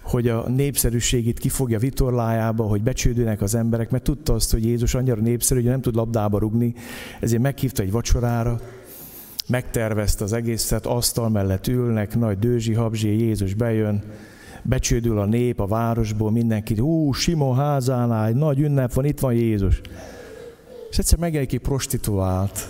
hogy 0.00 0.28
a 0.28 0.48
népszerűségét 0.48 1.38
kifogja 1.38 1.78
vitorlájába, 1.78 2.64
hogy 2.64 2.82
becsődőnek 2.82 3.42
az 3.42 3.54
emberek, 3.54 3.90
mert 3.90 4.04
tudta 4.04 4.32
azt, 4.32 4.52
hogy 4.52 4.64
Jézus 4.64 4.94
annyira 4.94 5.20
népszerű, 5.20 5.60
hogy 5.60 5.70
nem 5.70 5.80
tud 5.80 5.94
labdába 5.94 6.38
rugni, 6.38 6.74
ezért 7.20 7.42
meghívta 7.42 7.82
egy 7.82 7.90
vacsorára, 7.90 8.60
megtervezte 9.48 10.24
az 10.24 10.32
egészet, 10.32 10.86
asztal 10.86 11.28
mellett 11.28 11.66
ülnek, 11.66 12.18
nagy 12.18 12.38
dőzsi, 12.38 12.72
habzsi, 12.72 13.18
Jézus 13.18 13.54
bejön, 13.54 14.02
becsődül 14.62 15.18
a 15.18 15.24
nép 15.24 15.60
a 15.60 15.66
városból, 15.66 16.30
mindenki, 16.30 16.80
ú, 16.80 17.12
Simon 17.12 17.56
házánál, 17.56 18.30
nagy 18.30 18.60
ünnep 18.60 18.92
van, 18.92 19.04
itt 19.04 19.20
van 19.20 19.32
Jézus. 19.32 19.80
És 20.90 20.98
egyszer 20.98 21.18
megjelenik 21.18 21.52
egy 21.52 21.60
prostituált, 21.60 22.68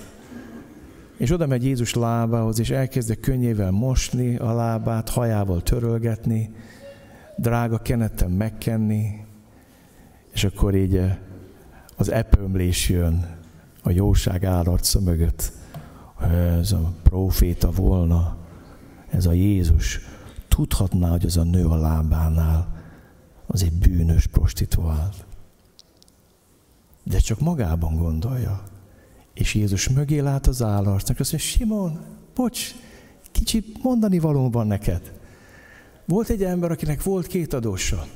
és 1.16 1.30
oda 1.30 1.46
megy 1.46 1.64
Jézus 1.64 1.94
lábához, 1.94 2.58
és 2.58 2.70
elkezdi 2.70 3.20
könnyével 3.20 3.70
mosni 3.70 4.36
a 4.36 4.54
lábát, 4.54 5.08
hajával 5.08 5.62
törölgetni, 5.62 6.54
drága 7.36 7.78
kenetten 7.78 8.30
megkenni, 8.30 9.24
és 10.32 10.44
akkor 10.44 10.74
így 10.74 10.96
eh, 10.96 11.16
az 11.96 12.10
epömlés 12.10 12.88
jön 12.88 13.40
a 13.82 13.90
jóság 13.90 14.44
állarca 14.44 15.00
mögött. 15.00 15.52
Ez 16.58 16.72
a 16.72 16.92
proféta 17.02 17.70
volna, 17.70 18.36
ez 19.10 19.26
a 19.26 19.32
Jézus. 19.32 20.00
Tudhatná, 20.48 21.10
hogy 21.10 21.24
az 21.24 21.36
a 21.36 21.42
nő 21.42 21.66
a 21.66 21.76
lábánál 21.76 22.82
az 23.46 23.62
egy 23.62 23.72
bűnös 23.72 24.26
prostituált. 24.26 25.24
De 27.02 27.18
csak 27.18 27.40
magában 27.40 27.96
gondolja. 27.96 28.62
És 29.34 29.54
Jézus 29.54 29.88
mögé 29.88 30.18
lát 30.18 30.46
az 30.46 30.62
állarcnak, 30.62 31.20
azt 31.20 31.32
mondja, 31.32 31.50
Simon, 31.50 32.00
bocs, 32.34 32.74
kicsi 33.30 33.64
mondani 33.82 34.18
való 34.18 34.50
van 34.50 34.66
neked. 34.66 35.12
Volt 36.04 36.28
egy 36.28 36.42
ember, 36.42 36.70
akinek 36.70 37.02
volt 37.02 37.26
két 37.26 37.52
adósa. 37.52 38.06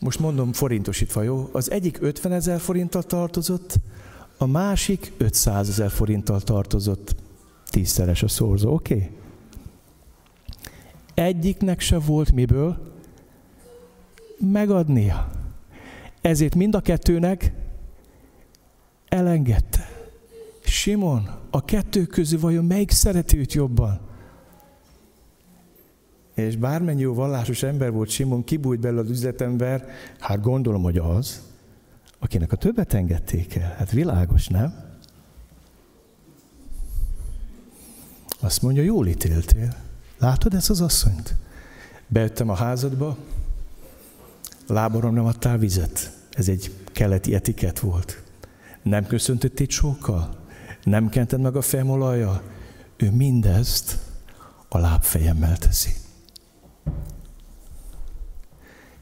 Most 0.00 0.18
mondom 0.18 0.52
forintosítva, 0.52 1.22
jó? 1.22 1.48
Az 1.52 1.70
egyik 1.70 1.98
50 2.00 2.32
ezer 2.32 2.60
forinttal 2.60 3.02
tartozott, 3.02 3.74
a 4.38 4.46
másik 4.46 5.12
500 5.16 5.68
ezer 5.68 5.90
forinttal 5.90 6.40
tartozott. 6.40 7.14
Tízszeres 7.70 8.22
a 8.22 8.28
szorzó, 8.28 8.72
oké? 8.72 8.94
Okay? 8.94 9.10
Egyiknek 11.14 11.80
se 11.80 11.98
volt 11.98 12.32
miből 12.32 12.92
megadnia. 14.38 15.30
Ezért 16.20 16.54
mind 16.54 16.74
a 16.74 16.80
kettőnek 16.80 17.52
elengedte. 19.14 19.88
Simon, 20.64 21.30
a 21.50 21.64
kettő 21.64 22.06
közül 22.06 22.40
vajon 22.40 22.64
melyik 22.64 22.90
szereti 22.90 23.38
őt 23.38 23.52
jobban? 23.52 24.00
És 26.34 26.56
bármennyi 26.56 27.00
jó 27.00 27.14
vallásos 27.14 27.62
ember 27.62 27.92
volt 27.92 28.08
Simon, 28.08 28.44
kibújt 28.44 28.80
belőle 28.80 29.00
az 29.00 29.10
üzletember, 29.10 29.88
hát 30.18 30.40
gondolom, 30.40 30.82
hogy 30.82 30.98
az, 30.98 31.42
akinek 32.18 32.52
a 32.52 32.56
többet 32.56 32.94
engedték 32.94 33.54
el. 33.54 33.74
Hát 33.78 33.90
világos, 33.90 34.46
nem? 34.46 34.74
Azt 38.40 38.62
mondja, 38.62 38.82
jól 38.82 39.06
ítéltél. 39.06 39.74
Látod 40.18 40.54
ezt 40.54 40.70
az 40.70 40.80
asszonyt? 40.80 41.34
Bejöttem 42.06 42.48
a 42.48 42.54
házadba, 42.54 43.16
lábarom 44.66 45.14
nem 45.14 45.24
adtál 45.24 45.58
vizet. 45.58 46.12
Ez 46.30 46.48
egy 46.48 46.74
keleti 46.92 47.34
etiket 47.34 47.78
volt. 47.78 48.23
Nem 48.84 49.06
köszöntöttél 49.06 49.66
sokkal? 49.68 50.36
Nem 50.82 51.08
kented 51.08 51.40
meg 51.40 51.56
a 51.56 51.62
fejmolaja? 51.62 52.42
Ő 52.96 53.10
mindezt 53.10 53.98
a 54.68 54.78
lábfejemmel 54.78 55.58
teszi. 55.58 55.90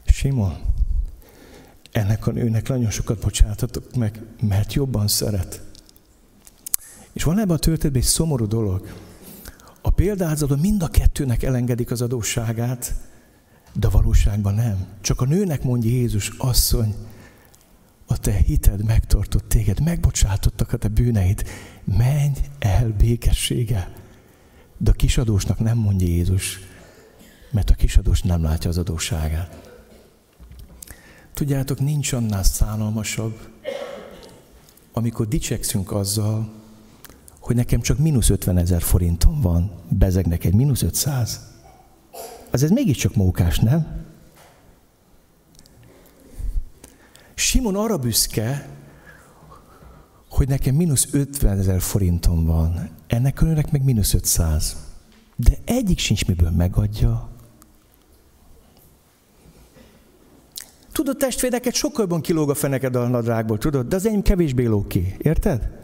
Simon, 0.05 0.53
ennek 1.91 2.27
a 2.27 2.31
nőnek 2.31 2.67
nagyon 2.67 2.89
sokat 2.89 3.19
bocsátatok 3.19 3.95
meg, 3.95 4.21
mert 4.41 4.73
jobban 4.73 5.07
szeret. 5.07 5.61
És 7.13 7.23
van 7.23 7.39
ebben 7.39 7.55
a 7.55 7.59
történetben 7.59 8.01
egy 8.01 8.07
szomorú 8.07 8.47
dolog. 8.47 8.87
A 9.81 9.89
példázatban 9.89 10.59
mind 10.59 10.83
a 10.83 10.87
kettőnek 10.87 11.43
elengedik 11.43 11.91
az 11.91 12.01
adósságát, 12.01 12.93
de 13.73 13.89
valóságban 13.89 14.53
nem. 14.53 14.87
Csak 15.01 15.21
a 15.21 15.25
nőnek 15.25 15.63
mondja 15.63 15.89
Jézus, 15.89 16.29
asszony, 16.37 16.95
a 18.13 18.17
te 18.17 18.31
hited 18.31 18.85
megtartott 18.85 19.49
téged, 19.49 19.83
megbocsátottak 19.83 20.73
a 20.73 20.77
te 20.77 20.87
bűneid. 20.87 21.43
Menj 21.83 22.33
el 22.59 22.89
békessége. 22.97 23.93
De 24.77 24.91
a 24.91 24.93
kisadósnak 24.93 25.59
nem 25.59 25.77
mondja 25.77 26.07
Jézus, 26.07 26.59
mert 27.51 27.69
a 27.69 27.73
kisadós 27.73 28.21
nem 28.21 28.43
látja 28.43 28.69
az 28.69 28.77
adósságát. 28.77 29.71
Tudjátok, 31.33 31.79
nincs 31.79 32.13
annál 32.13 32.43
szállalmasabb, 32.43 33.39
amikor 34.91 35.27
dicsekszünk 35.27 35.91
azzal, 35.91 36.51
hogy 37.39 37.55
nekem 37.55 37.81
csak 37.81 37.97
mínusz 37.97 38.29
50 38.29 38.57
ezer 38.57 38.81
forintom 38.81 39.41
van, 39.41 39.71
bezeg 39.89 40.25
neked 40.25 40.53
mínusz 40.53 40.81
500. 40.81 41.39
Az 42.51 42.63
ez 42.63 42.69
mégiscsak 42.69 43.15
mókás, 43.15 43.59
nem? 43.59 44.02
Simon 47.35 47.75
arra 47.75 47.97
büszke, 47.97 48.69
hogy 50.29 50.47
nekem 50.47 50.75
mínusz 50.75 51.07
50 51.11 51.57
ezer 51.57 51.81
forintom 51.81 52.45
van, 52.45 52.89
ennek 53.07 53.41
önnek 53.41 53.71
meg 53.71 53.83
mínusz 53.83 54.13
500. 54.13 54.75
De 55.35 55.57
egyik 55.65 55.99
sincs 55.99 56.25
miből 56.25 56.49
megadja. 56.49 57.29
Tudod, 60.91 61.17
testvéreket 61.17 61.73
sokkal 61.73 62.01
jobban 62.01 62.21
kilóg 62.21 62.49
a 62.49 62.53
feneked 62.53 62.95
a 62.95 63.07
nadrágból, 63.07 63.57
tudod? 63.57 63.87
De 63.87 63.95
az 63.95 64.05
enyém 64.05 64.21
kevésbé 64.21 64.65
lóg 64.65 64.87
ki, 64.87 65.15
érted? 65.17 65.82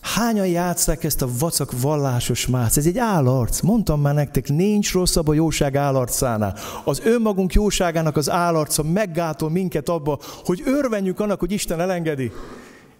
Hányan 0.00 0.46
játszák 0.46 1.04
ezt 1.04 1.22
a 1.22 1.28
vacak 1.38 1.80
vallásos 1.80 2.46
mász? 2.46 2.76
Ez 2.76 2.86
egy 2.86 2.98
állarc. 2.98 3.60
Mondtam 3.60 4.00
már 4.00 4.14
nektek, 4.14 4.48
nincs 4.48 4.92
rosszabb 4.92 5.28
a 5.28 5.34
jóság 5.34 5.76
állarcánál. 5.76 6.56
Az 6.84 7.00
önmagunk 7.04 7.52
jóságának 7.52 8.16
az 8.16 8.30
állarca 8.30 8.82
meggátol 8.82 9.50
minket 9.50 9.88
abba, 9.88 10.18
hogy 10.44 10.62
örvenjük 10.64 11.20
annak, 11.20 11.40
hogy 11.40 11.52
Isten 11.52 11.80
elengedi. 11.80 12.32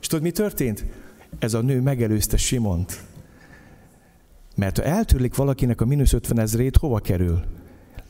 És 0.01 0.07
tudod, 0.07 0.25
mi 0.25 0.31
történt? 0.31 0.85
Ez 1.39 1.55
a 1.55 1.61
nő 1.61 1.81
megelőzte 1.81 2.37
Simont. 2.37 3.01
Mert 4.57 4.77
ha 4.77 4.85
eltörlik 4.85 5.35
valakinek 5.35 5.81
a 5.81 5.85
mínusz 5.85 6.13
50 6.13 6.39
ezrét, 6.39 6.77
hova 6.77 6.99
kerül? 6.99 7.41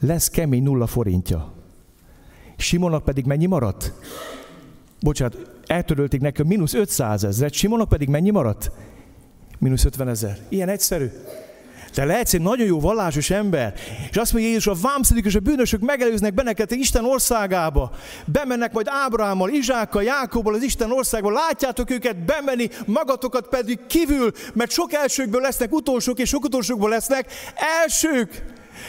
Lesz 0.01 0.29
kemény 0.29 0.63
nulla 0.63 0.87
forintja. 0.87 1.53
Simonnak 2.57 3.05
pedig 3.05 3.25
mennyi 3.25 3.47
maradt? 3.47 3.93
Bocsánat, 5.01 5.37
eltörölték 5.71 6.39
a 6.39 6.45
mínusz 6.45 6.75
500 6.75 7.25
ezeret, 7.25 7.53
Simonnak 7.53 7.89
pedig 7.89 8.09
mennyi 8.09 8.31
maradt? 8.31 8.71
Mínusz 9.59 9.85
50 9.85 10.09
ezer. 10.09 10.39
Ilyen 10.49 10.69
egyszerű. 10.69 11.11
De 11.95 12.05
lehetsz 12.05 12.35
egy 12.35 12.41
nagyon 12.41 12.67
jó 12.67 12.81
vallásos 12.81 13.31
ember, 13.31 13.75
és 14.11 14.17
azt 14.17 14.33
mondja 14.33 14.51
Jézus, 14.51 14.67
a 14.67 14.75
vámszedik 14.83 15.25
és 15.25 15.35
a 15.35 15.41
bűnösök 15.41 15.81
megelőznek 15.81 16.35
benneket 16.35 16.71
Isten 16.71 17.05
országába. 17.05 17.91
Bemennek 18.25 18.73
majd 18.73 18.87
Ábrahámmal, 18.91 19.51
Izsákkal, 19.51 20.03
Jákobbal 20.03 20.55
az 20.55 20.63
Isten 20.63 20.93
országba. 20.93 21.31
Látjátok 21.31 21.91
őket 21.91 22.25
bemenni, 22.25 22.69
magatokat 22.87 23.49
pedig 23.49 23.79
kívül, 23.87 24.33
mert 24.55 24.71
sok 24.71 24.93
elsőkből 24.93 25.41
lesznek 25.41 25.73
utolsók, 25.73 26.19
és 26.19 26.29
sok 26.29 26.45
utolsókból 26.45 26.89
lesznek 26.89 27.33
elsők. 27.83 28.45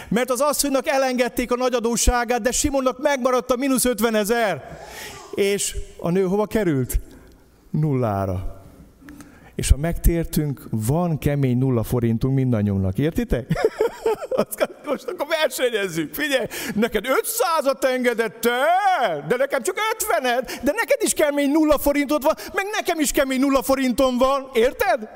Mert 0.09 0.31
az 0.31 0.39
asszonynak 0.39 0.87
elengedték 0.87 1.51
a 1.51 1.55
nagy 1.55 1.73
adósságát, 1.73 2.41
de 2.41 2.51
Simonnak 2.51 3.01
megmaradt 3.01 3.51
a 3.51 3.55
mínusz 3.55 3.85
50 3.85 4.15
ezer. 4.15 4.79
És 5.35 5.75
a 5.99 6.09
nő 6.09 6.23
hova 6.23 6.45
került? 6.45 6.99
Nullára. 7.69 8.61
És 9.55 9.69
ha 9.69 9.77
megtértünk, 9.77 10.67
van 10.69 11.17
kemény 11.17 11.57
nulla 11.57 11.83
forintunk 11.83 12.35
mindannyiunknak. 12.35 12.97
Értitek? 12.97 13.51
Most 14.85 15.07
akkor 15.07 15.27
versenyezzük. 15.27 16.13
Figyelj, 16.13 16.45
neked 16.75 17.05
500-at 17.07 17.83
engedett 17.83 18.45
el, 18.45 19.25
de 19.27 19.35
nekem 19.35 19.61
csak 19.61 19.75
50 19.93 20.43
de 20.43 20.71
neked 20.71 20.97
is 20.99 21.13
kemény 21.13 21.51
nulla 21.51 21.77
forintod 21.77 22.23
van, 22.23 22.35
meg 22.53 22.65
nekem 22.71 22.99
is 22.99 23.11
kemény 23.11 23.39
nulla 23.39 23.61
forintom 23.61 24.17
van. 24.17 24.49
Érted? 24.53 25.09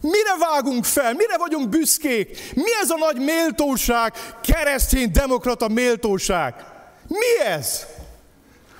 Mire 0.00 0.36
vágunk 0.38 0.84
fel? 0.84 1.12
Mire 1.12 1.38
vagyunk 1.38 1.68
büszkék? 1.68 2.38
Mi 2.54 2.70
ez 2.82 2.90
a 2.90 2.96
nagy 2.96 3.16
méltóság, 3.16 4.12
keresztény 4.42 5.10
demokrata 5.12 5.68
méltóság? 5.68 6.54
Mi 7.08 7.46
ez? 7.46 7.86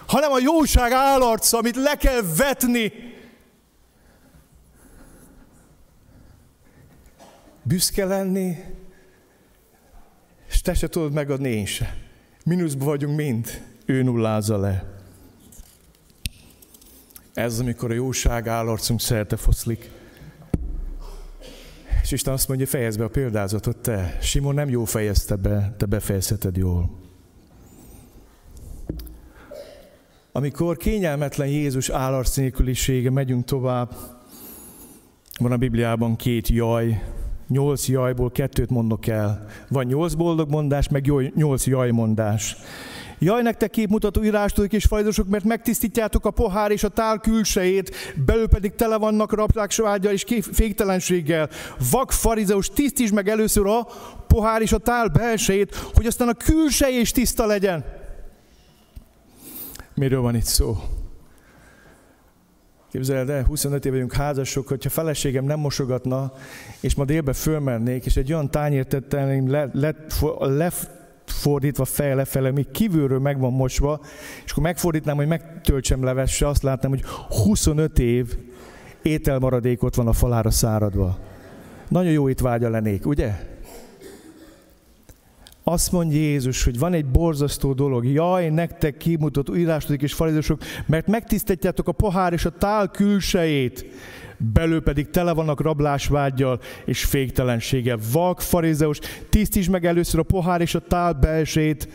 Hanem 0.06 0.32
a 0.32 0.38
jóság 0.38 0.92
állarca, 0.92 1.58
amit 1.58 1.76
le 1.76 1.96
kell 1.96 2.22
vetni. 2.36 2.92
Büszke 7.62 8.04
lenni, 8.04 8.56
és 10.48 10.60
te 10.60 10.74
se 10.74 10.88
tudod 10.88 11.12
megadni 11.12 11.48
én 11.48 11.66
se. 11.66 11.96
Mínuszban 12.44 12.86
vagyunk 12.86 13.16
mind, 13.16 13.62
ő 13.84 14.02
nullázza 14.02 14.58
le. 14.58 14.84
Ez 17.34 17.52
az, 17.52 17.60
amikor 17.60 17.90
a 17.90 17.94
jóság 17.94 18.48
állarcunk 18.48 19.00
szerte 19.00 19.36
foszlik. 19.36 19.90
És 22.02 22.10
Isten 22.10 22.32
azt 22.32 22.48
mondja, 22.48 22.66
fejezd 22.66 22.98
be 22.98 23.04
a 23.04 23.08
példázatot 23.08 23.76
te. 23.76 24.18
Simon 24.20 24.54
nem 24.54 24.68
jó 24.68 24.84
fejezte 24.84 25.36
be, 25.36 25.74
te 25.76 25.86
befejezheted 25.86 26.56
jól. 26.56 27.07
Amikor 30.38 30.76
kényelmetlen 30.76 31.48
Jézus 31.48 31.88
állarc 31.88 32.36
nélkülisége, 32.36 33.10
megyünk 33.10 33.44
tovább, 33.44 33.90
van 35.38 35.52
a 35.52 35.56
Bibliában 35.56 36.16
két 36.16 36.48
jaj, 36.48 37.02
nyolc 37.48 37.88
jajból 37.88 38.30
kettőt 38.30 38.70
mondok 38.70 39.06
el. 39.06 39.46
Van 39.68 39.84
nyolc 39.84 40.14
boldog 40.14 40.50
mondás, 40.50 40.88
meg 40.88 41.12
nyolc 41.34 41.66
jaj 41.66 41.90
mondás. 41.90 42.56
Jaj, 43.18 43.42
nektek 43.42 43.70
képmutató 43.70 44.24
írástól 44.24 44.64
és 44.64 44.84
fajdosok, 44.84 45.28
mert 45.28 45.44
megtisztítjátok 45.44 46.26
a 46.26 46.30
pohár 46.30 46.70
és 46.70 46.84
a 46.84 46.88
tál 46.88 47.18
külsejét, 47.18 47.94
belül 48.26 48.48
pedig 48.48 48.74
tele 48.74 48.96
vannak 48.96 49.32
rabságsovágyal 49.32 50.12
és 50.12 50.24
féktelenséggel. 50.52 51.48
Vak 51.90 52.12
farizeus, 52.12 52.68
tisztítsd 52.68 53.14
meg 53.14 53.28
először 53.28 53.66
a 53.66 53.86
pohár 54.26 54.62
és 54.62 54.72
a 54.72 54.78
tál 54.78 55.08
belsejét, 55.08 55.74
hogy 55.94 56.06
aztán 56.06 56.28
a 56.28 56.34
külsej 56.34 56.94
is 56.94 57.10
tiszta 57.10 57.46
legyen. 57.46 57.97
Miről 59.98 60.20
van 60.20 60.34
itt 60.34 60.44
szó? 60.44 60.76
Képzeld 62.90 63.30
el, 63.30 63.44
25 63.44 63.84
éve 63.84 63.94
vagyunk 63.94 64.12
házasok, 64.12 64.68
hogyha 64.68 64.90
feleségem 64.90 65.44
nem 65.44 65.58
mosogatna, 65.58 66.32
és 66.80 66.94
ma 66.94 67.04
délbe 67.04 67.32
fölmennék, 67.32 68.06
és 68.06 68.16
egy 68.16 68.32
olyan 68.32 68.50
tányért 68.50 68.88
tettem 68.88 69.50
le, 69.50 69.70
le, 69.72 69.94
le, 70.38 70.72
fordítva 71.24 71.84
fej 71.84 72.14
lefele, 72.14 72.50
még 72.50 72.70
kívülről 72.70 73.18
meg 73.18 73.38
van 73.38 73.52
mosva, 73.52 74.00
és 74.44 74.50
akkor 74.50 74.62
megfordítnám, 74.62 75.16
hogy 75.16 75.26
megtöltsem 75.26 76.04
levesse, 76.04 76.48
azt 76.48 76.62
látnám, 76.62 76.90
hogy 76.90 77.04
25 77.28 77.98
év 77.98 78.36
ételmaradékot 79.02 79.94
van 79.94 80.06
a 80.06 80.12
falára 80.12 80.50
száradva. 80.50 81.18
Nagyon 81.88 82.12
jó 82.12 82.28
étvágya 82.28 82.68
lennék, 82.68 83.06
ugye? 83.06 83.57
Azt 85.70 85.92
mondja 85.92 86.18
Jézus, 86.18 86.64
hogy 86.64 86.78
van 86.78 86.92
egy 86.92 87.06
borzasztó 87.06 87.72
dolog. 87.72 88.06
Jaj, 88.06 88.48
nektek 88.48 88.96
kimutató 88.96 89.54
írásodik 89.54 90.02
és 90.02 90.12
farizusok, 90.12 90.60
mert 90.86 91.06
megtisztítjátok 91.06 91.88
a 91.88 91.92
pohár 91.92 92.32
és 92.32 92.44
a 92.44 92.50
tál 92.50 92.90
külsejét, 92.90 93.86
belül 94.52 94.82
pedig 94.82 95.10
tele 95.10 95.32
vannak 95.32 95.60
rablásvágyjal 95.60 96.60
és 96.84 97.04
féktelenséggel. 97.04 97.98
Vak, 98.12 98.40
farizeus, 98.40 98.98
tisztíts 99.30 99.70
meg 99.70 99.86
először 99.86 100.20
a 100.20 100.22
pohár 100.22 100.60
és 100.60 100.74
a 100.74 100.80
tál 100.80 101.12
belsét, 101.12 101.88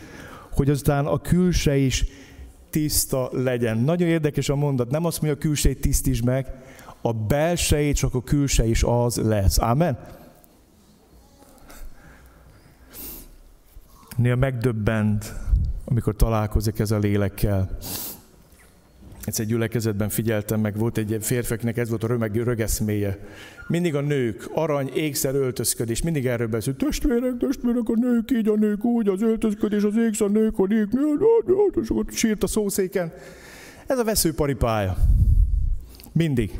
hogy 0.52 0.70
aztán 0.70 1.06
a 1.06 1.18
külse 1.18 1.76
is 1.76 2.04
tiszta 2.70 3.28
legyen. 3.32 3.78
Nagyon 3.78 4.08
érdekes 4.08 4.48
a 4.48 4.56
mondat. 4.56 4.90
Nem 4.90 5.04
azt 5.04 5.20
mondja, 5.22 5.38
a 5.40 5.42
külsejét 5.42 5.80
tisztíts 5.80 6.22
meg, 6.22 6.46
a 7.02 7.12
belsejét, 7.12 7.96
csak 7.96 8.14
a 8.14 8.22
külse 8.22 8.66
is 8.66 8.82
az 8.82 9.16
lesz. 9.16 9.58
Amen? 9.58 9.98
Néha 14.16 14.36
megdöbbent, 14.36 15.32
amikor 15.84 16.16
találkozik 16.16 16.78
ez 16.78 16.90
a 16.90 16.98
lélekkel. 16.98 17.78
Egyszer 19.24 19.44
egy 19.44 19.50
gyülekezetben 19.50 20.08
figyeltem 20.08 20.60
meg, 20.60 20.76
volt 20.76 20.98
egy 20.98 21.16
férfeknek, 21.20 21.76
ez 21.76 21.88
volt 21.88 22.04
a 22.04 22.06
römeg, 22.06 22.36
rögeszméje. 22.36 23.18
Mindig 23.68 23.94
a 23.94 24.00
nők, 24.00 24.50
arany, 24.54 24.90
ékszer, 24.94 25.34
öltözködés, 25.34 26.02
mindig 26.02 26.26
erről 26.26 26.46
beszélt. 26.46 26.76
Testvérek, 26.76 27.36
testvérek, 27.38 27.88
a 27.88 27.94
nők 27.94 28.30
így, 28.30 28.48
a 28.48 28.54
nők 28.54 28.84
úgy, 28.84 29.08
az 29.08 29.22
öltözködés, 29.22 29.82
az 29.82 29.96
ékszer, 29.96 30.26
a 30.26 30.30
nők, 30.30 30.58
a 30.58 30.66
nők, 30.66 30.96
és 31.82 31.88
akkor 31.88 32.04
sírt 32.10 32.42
a 32.42 32.46
szószéken. 32.46 33.12
Ez 33.86 33.98
a 33.98 34.04
veszőparipája. 34.04 34.96
Mindig. 36.12 36.50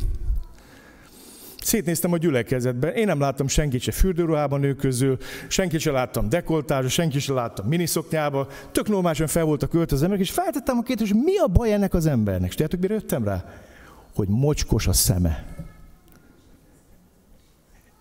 Szétnéztem 1.65 2.13
a 2.13 2.17
gyülekezetbe, 2.17 2.93
én 2.93 3.07
nem 3.07 3.21
láttam 3.21 3.49
senkit 3.49 3.81
se 3.81 3.93
fürdőruhában 3.93 4.61
nők 4.61 4.77
közül, 4.77 5.17
senkit 5.49 5.81
se 5.81 5.91
láttam 5.91 6.29
dekoltásra, 6.29 6.89
senkit 6.89 7.21
se 7.21 7.33
láttam 7.33 7.67
miniszoknyába, 7.67 8.49
tök 8.73 8.89
normálisan 8.89 9.27
fel 9.27 9.45
voltak 9.45 9.73
emberek, 10.03 10.19
és 10.19 10.31
feltettem 10.31 10.79
a 10.79 10.83
kérdést, 10.83 11.13
hogy 11.13 11.23
mi 11.23 11.37
a 11.37 11.47
baj 11.47 11.73
ennek 11.73 11.95
az 11.95 12.07
embernek. 12.07 12.49
És 12.49 12.55
tudjátok, 12.55 12.81
mire 12.81 12.95
jöttem 12.95 13.25
rá? 13.25 13.45
Hogy 14.15 14.29
mocskos 14.29 14.87
a 14.87 14.93
szeme. 14.93 15.45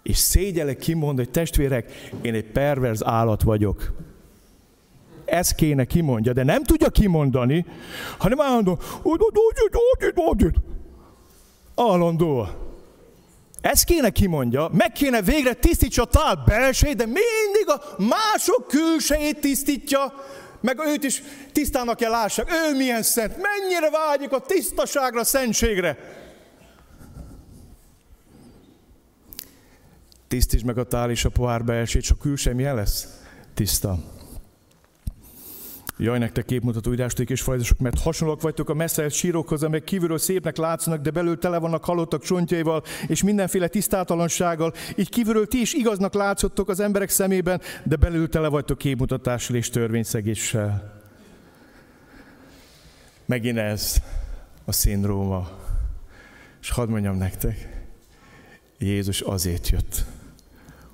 És 0.04 0.18
szégyelek 0.18 0.78
kimond, 0.78 1.18
hogy 1.18 1.30
testvérek, 1.30 2.10
én 2.22 2.34
egy 2.34 2.52
perverz 2.52 3.04
állat 3.06 3.42
vagyok. 3.44 3.94
ezt 5.26 5.56
kéne 5.56 5.86
kimondja, 5.86 6.34
de 6.34 6.44
nem 6.44 6.64
tudja 6.64 6.90
kimondani, 6.90 7.66
hanem 8.18 8.42
állandóan, 8.42 8.80
állandó. 11.76 12.48
Ezt 13.64 13.84
kéne 13.84 14.10
kimondja, 14.10 14.70
meg 14.72 14.92
kéne 14.92 15.22
végre 15.22 15.54
tisztítsa 15.54 16.02
a 16.02 16.06
tál 16.06 16.44
belsejét, 16.46 16.96
de 16.96 17.06
mindig 17.06 17.66
a 17.68 17.82
mások 17.98 18.68
külsejét 18.68 19.40
tisztítja, 19.40 20.14
meg 20.62 20.80
őt 20.80 21.04
is 21.04 21.22
tisztának 21.52 21.98
kell 21.98 22.12
lássák. 22.12 22.52
Ő 22.52 22.76
milyen 22.76 23.02
szent, 23.02 23.36
mennyire 23.42 23.90
vágyik 23.90 24.32
a 24.32 24.40
tisztaságra, 24.40 25.20
a 25.20 25.24
szentségre. 25.24 25.98
Tisztítsd 30.28 30.66
meg 30.66 30.78
a 30.78 30.88
tál 30.88 31.10
és 31.10 31.26
a 31.26 31.30
pohár 31.30 31.64
belsét, 31.64 32.02
és 32.02 32.10
a 32.10 32.16
külső 32.22 32.54
milyen 32.54 32.76
lesz? 32.76 33.08
Tiszta. 33.54 33.98
Jaj, 35.98 36.20
nektek 36.20 36.46
képmutató 36.46 36.94
írásték 36.94 37.30
és 37.30 37.42
fajzások, 37.42 37.78
mert 37.78 38.00
hasonlók 38.00 38.42
vagytok 38.42 38.70
a 38.70 38.74
messze 38.74 39.10
sírokhoz, 39.10 39.64
amelyek 39.64 39.84
kívülről 39.84 40.18
szépnek 40.18 40.58
látszanak, 40.58 41.02
de 41.02 41.12
belül 41.12 41.38
tele 41.38 41.58
vannak 41.58 41.86
halottak 41.86 42.24
csontjaival 42.24 42.84
és 43.08 43.24
mindenféle 43.24 43.68
tisztátalansággal. 43.68 44.74
Így 44.96 45.10
kívülről 45.10 45.48
ti 45.48 45.62
is 45.62 45.74
igaznak 45.74 46.14
látszottok 46.14 46.70
az 46.70 46.80
emberek 46.80 47.10
szemében, 47.10 47.62
de 47.84 47.96
belül 47.96 48.30
tele 48.30 48.48
vagytok 48.48 48.78
képmutatással 48.78 49.56
és 49.56 49.70
törvényszegéssel. 49.70 51.02
Megint 53.26 53.58
ez 53.58 54.02
a 54.66 54.72
szindróma. 54.72 55.50
És 56.62 56.70
hadd 56.70 56.90
mondjam 56.90 57.18
nektek, 57.18 57.86
Jézus 58.78 59.22
azért 59.22 59.70
jött, 59.70 60.06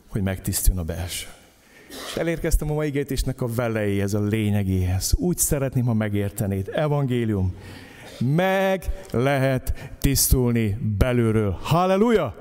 hogy 0.08 0.22
megtisztuljon 0.22 0.84
a 0.84 0.86
belső. 0.86 1.28
És 1.90 2.16
elérkeztem 2.16 2.72
a 2.72 2.74
mai 2.74 2.88
igétésnek 2.88 3.42
a 3.42 3.48
velejéhez, 3.48 4.14
a 4.14 4.22
lényegéhez. 4.22 5.14
Úgy 5.18 5.38
szeretném, 5.38 5.86
ha 5.86 5.94
megértenéd. 5.94 6.70
Evangélium. 6.74 7.56
Meg 8.20 8.84
lehet 9.12 9.74
tisztulni 10.00 10.78
belülről. 10.98 11.58
Halleluja! 11.62 12.36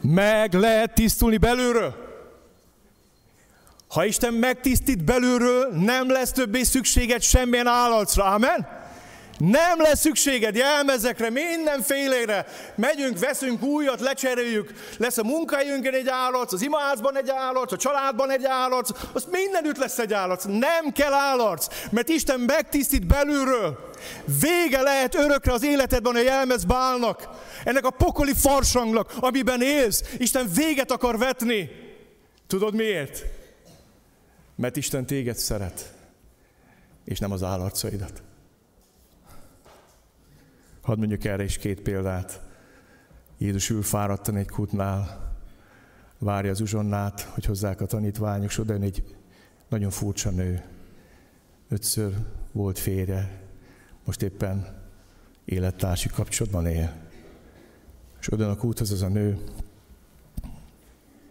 Meg 0.00 0.52
lehet 0.52 0.94
tisztulni 0.94 1.36
belülről. 1.36 1.94
Ha 3.88 4.04
Isten 4.04 4.34
megtisztít 4.34 5.04
belülről, 5.04 5.68
nem 5.72 6.10
lesz 6.10 6.32
többé 6.32 6.62
szükséged 6.62 7.22
semmilyen 7.22 7.66
állalcra. 7.66 8.24
Amen? 8.24 8.83
Nem 9.50 9.80
lesz 9.80 10.00
szükséged 10.00 10.56
jelmezekre, 10.56 11.30
mindenfélére. 11.30 12.46
Megyünk, 12.74 13.18
veszünk 13.18 13.62
újat, 13.62 14.00
lecseréljük. 14.00 14.72
Lesz 14.98 15.18
a 15.18 15.22
munkahelyünkön 15.22 15.94
egy 15.94 16.08
állat, 16.08 16.52
az 16.52 16.62
imádban 16.62 17.16
egy 17.16 17.30
állat, 17.30 17.72
a 17.72 17.76
családban 17.76 18.30
egy 18.30 18.44
állat, 18.44 19.08
az 19.12 19.26
mindenütt 19.30 19.76
lesz 19.76 19.98
egy 19.98 20.12
állat. 20.12 20.44
Nem 20.48 20.92
kell 20.92 21.12
állat, 21.12 21.74
mert 21.90 22.08
Isten 22.08 22.40
megtisztít 22.40 23.06
belülről. 23.06 23.90
Vége 24.40 24.80
lehet 24.80 25.14
örökre 25.14 25.52
az 25.52 25.64
életedben 25.64 26.14
a 26.14 26.20
jelmez 26.20 26.64
bálnak. 26.64 27.28
Ennek 27.64 27.84
a 27.84 27.90
pokoli 27.90 28.34
farsangnak, 28.34 29.12
amiben 29.20 29.62
élsz. 29.62 30.02
Isten 30.18 30.50
véget 30.54 30.90
akar 30.90 31.18
vetni. 31.18 31.70
Tudod 32.46 32.74
miért? 32.74 33.24
Mert 34.56 34.76
Isten 34.76 35.06
téged 35.06 35.36
szeret, 35.36 35.92
és 37.04 37.18
nem 37.18 37.32
az 37.32 37.42
állarcaidat. 37.42 38.23
Hadd 40.84 40.98
mondjuk 40.98 41.24
erre 41.24 41.44
is 41.44 41.58
két 41.58 41.80
példát. 41.80 42.40
Jézus 43.38 43.70
ül 43.70 43.82
fáradtan 43.82 44.36
egy 44.36 44.48
kútnál, 44.48 45.32
várja 46.18 46.50
az 46.50 46.60
uzsonnát, 46.60 47.20
hogy 47.20 47.44
hozzák 47.44 47.80
a 47.80 47.86
tanítványok, 47.86 48.50
és 48.50 48.58
oda 48.58 48.74
egy 48.74 49.16
nagyon 49.68 49.90
furcsa 49.90 50.30
nő. 50.30 50.62
Ötször 51.68 52.14
volt 52.52 52.78
férje, 52.78 53.40
most 54.04 54.22
éppen 54.22 54.82
élettársi 55.44 56.08
kapcsolatban 56.08 56.66
él. 56.66 56.92
És 58.20 58.32
oda 58.32 58.50
a 58.50 58.56
kúthoz 58.56 58.92
az 58.92 59.02
a 59.02 59.08
nő, 59.08 59.38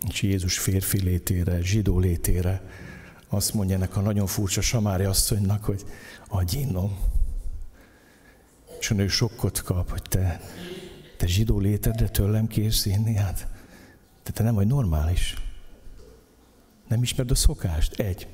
és 0.09 0.21
Jézus 0.21 0.59
férfi 0.59 1.01
létére, 1.01 1.61
zsidó 1.61 1.99
létére 1.99 2.61
azt 3.27 3.53
mondja 3.53 3.75
ennek 3.75 3.95
a 3.95 4.01
nagyon 4.01 4.27
furcsa 4.27 4.61
samári 4.61 5.03
asszonynak, 5.03 5.63
hogy 5.63 5.83
adj 6.27 6.57
innom. 6.57 7.12
És 8.83 8.91
a 8.91 8.93
nő 8.93 9.07
sokkot 9.07 9.61
kap, 9.61 9.89
hogy 9.89 10.01
te, 10.01 10.41
te 11.17 11.27
zsidó 11.27 11.59
létedre 11.59 12.09
tőlem 12.09 12.47
kérsz 12.47 12.85
inni, 12.85 13.15
hát 13.15 13.47
te, 14.23 14.31
te 14.31 14.43
nem 14.43 14.55
vagy 14.55 14.67
normális. 14.67 15.35
Nem 16.87 17.01
ismered 17.03 17.31
a 17.31 17.35
szokást? 17.35 17.99
Egy. 17.99 18.27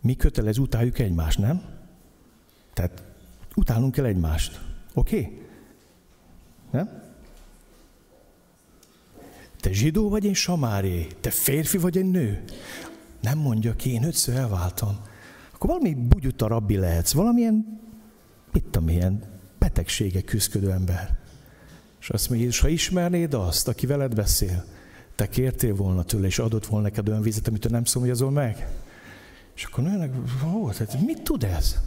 Mi 0.00 0.16
kötelez, 0.16 0.58
utáljuk 0.58 0.98
egymást, 0.98 1.38
nem? 1.38 1.62
Tehát 2.72 3.02
utálunk 3.54 3.92
kell 3.92 4.04
egymást. 4.04 4.60
Oké? 4.94 5.20
Okay? 5.20 5.40
Nem? 6.70 7.02
Te 9.60 9.72
zsidó 9.72 10.08
vagy, 10.08 10.24
én 10.24 10.34
samári. 10.34 11.06
Te 11.20 11.30
férfi 11.30 11.78
vagy, 11.78 11.96
én 11.96 12.06
nő. 12.06 12.44
Nem 13.20 13.38
mondja 13.38 13.76
ki, 13.76 13.90
én 13.90 14.04
ötször 14.04 14.36
elváltam. 14.36 14.98
Akkor 15.52 15.70
valami 15.70 15.94
bugyuta 15.94 16.46
rabbi 16.46 16.76
lehetsz, 16.76 17.12
valamilyen, 17.12 17.80
mit 18.52 18.64
tudom, 18.64 18.88
ilyen 18.88 19.33
betegsége 19.64 20.20
küzdködő 20.20 20.70
ember. 20.70 21.16
És 22.00 22.10
azt 22.10 22.28
mondja, 22.28 22.46
és 22.46 22.60
ha 22.60 22.68
ismernéd 22.68 23.34
azt, 23.34 23.68
aki 23.68 23.86
veled 23.86 24.14
beszél, 24.14 24.64
te 25.14 25.28
kértél 25.28 25.74
volna 25.74 26.02
tőle, 26.04 26.26
és 26.26 26.38
adott 26.38 26.66
volna 26.66 26.86
neked 26.86 27.08
olyan 27.08 27.22
vizet, 27.22 27.48
amit 27.48 27.60
te 27.60 27.68
nem 27.68 27.84
szomjazol 27.84 28.30
meg? 28.30 28.68
És 29.54 29.64
akkor 29.64 29.84
nőnek, 29.84 30.14
ó, 30.54 30.70
tehát 30.70 31.00
mit 31.00 31.22
tud 31.22 31.44
ez? 31.44 31.78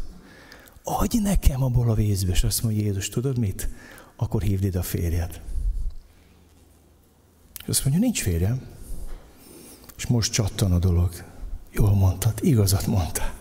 Adj 0.83 1.17
nekem 1.17 1.63
abból 1.63 1.89
a 1.89 1.93
vízből, 1.93 2.33
és 2.33 2.43
azt 2.43 2.63
mondja 2.63 2.83
Jézus, 2.83 3.09
tudod 3.09 3.37
mit? 3.37 3.69
Akkor 4.15 4.41
hívd 4.41 4.63
ide 4.63 4.79
a 4.79 4.83
férjed. 4.83 5.41
És 7.61 7.67
azt 7.67 7.83
mondja, 7.83 8.01
nincs 8.01 8.21
férjem. 8.21 8.61
És 9.97 10.07
most 10.07 10.31
csattan 10.31 10.71
a 10.71 10.79
dolog. 10.79 11.09
Jól 11.71 11.93
mondtad, 11.95 12.33
igazat 12.41 12.85
mondta. 12.85 13.33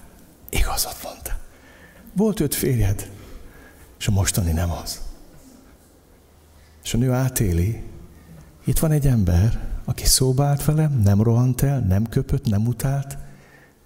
Igazat 0.48 1.02
mondta. 1.02 1.38
Volt 2.12 2.40
öt 2.40 2.54
férjed, 2.54 3.10
és 3.98 4.08
a 4.08 4.10
mostani 4.10 4.52
nem 4.52 4.70
az. 4.70 5.00
És 6.82 6.94
a 6.94 6.98
nő 6.98 7.12
átéli, 7.12 7.82
itt 8.64 8.78
van 8.78 8.90
egy 8.90 9.06
ember, 9.06 9.68
aki 9.84 10.04
szóba 10.04 10.44
állt 10.44 10.64
velem, 10.64 11.00
nem 11.04 11.22
rohant 11.22 11.62
el, 11.62 11.80
nem 11.80 12.06
köpött, 12.06 12.46
nem 12.46 12.66
utált, 12.66 13.18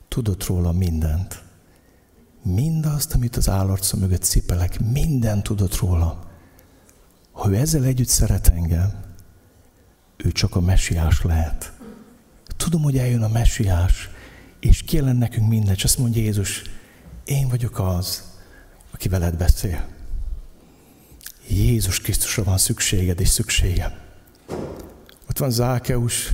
tudott 0.09 0.47
róla 0.47 0.73
mindent. 0.73 1.43
Mindazt, 2.43 3.15
amit 3.15 3.37
az 3.37 3.49
állarca 3.49 3.97
mögött 3.97 4.23
cipelek, 4.23 4.81
mindent 4.81 5.43
tudott 5.43 5.77
róla. 5.77 6.31
Ha 7.33 7.51
ő 7.51 7.57
ezzel 7.57 7.85
együtt 7.85 8.09
szeret 8.09 8.49
engem, 8.49 9.01
ő 10.17 10.33
csak 10.33 10.57
a 10.57 10.61
messiás 10.61 11.23
lehet. 11.23 11.73
Tudom, 12.57 12.83
hogy 12.83 12.99
eljön 12.99 13.23
a 13.23 13.29
messiás, 13.29 14.09
és 14.61 14.83
kielen 14.83 15.17
nekünk 15.17 15.49
mindent, 15.49 15.77
és 15.77 15.85
azt 15.85 15.99
mondja 15.99 16.23
Jézus, 16.23 16.63
én 17.25 17.49
vagyok 17.49 17.79
az, 17.79 18.33
aki 18.91 19.09
veled 19.09 19.37
beszél. 19.37 20.00
Jézus 21.51 22.01
Krisztusra 22.01 22.45
van 22.45 22.59
szükséged 22.59 23.21
és 23.21 23.29
szükségem. 23.29 23.93
Ott 25.29 25.39
van 25.39 25.51
Zákeus, 25.51 26.33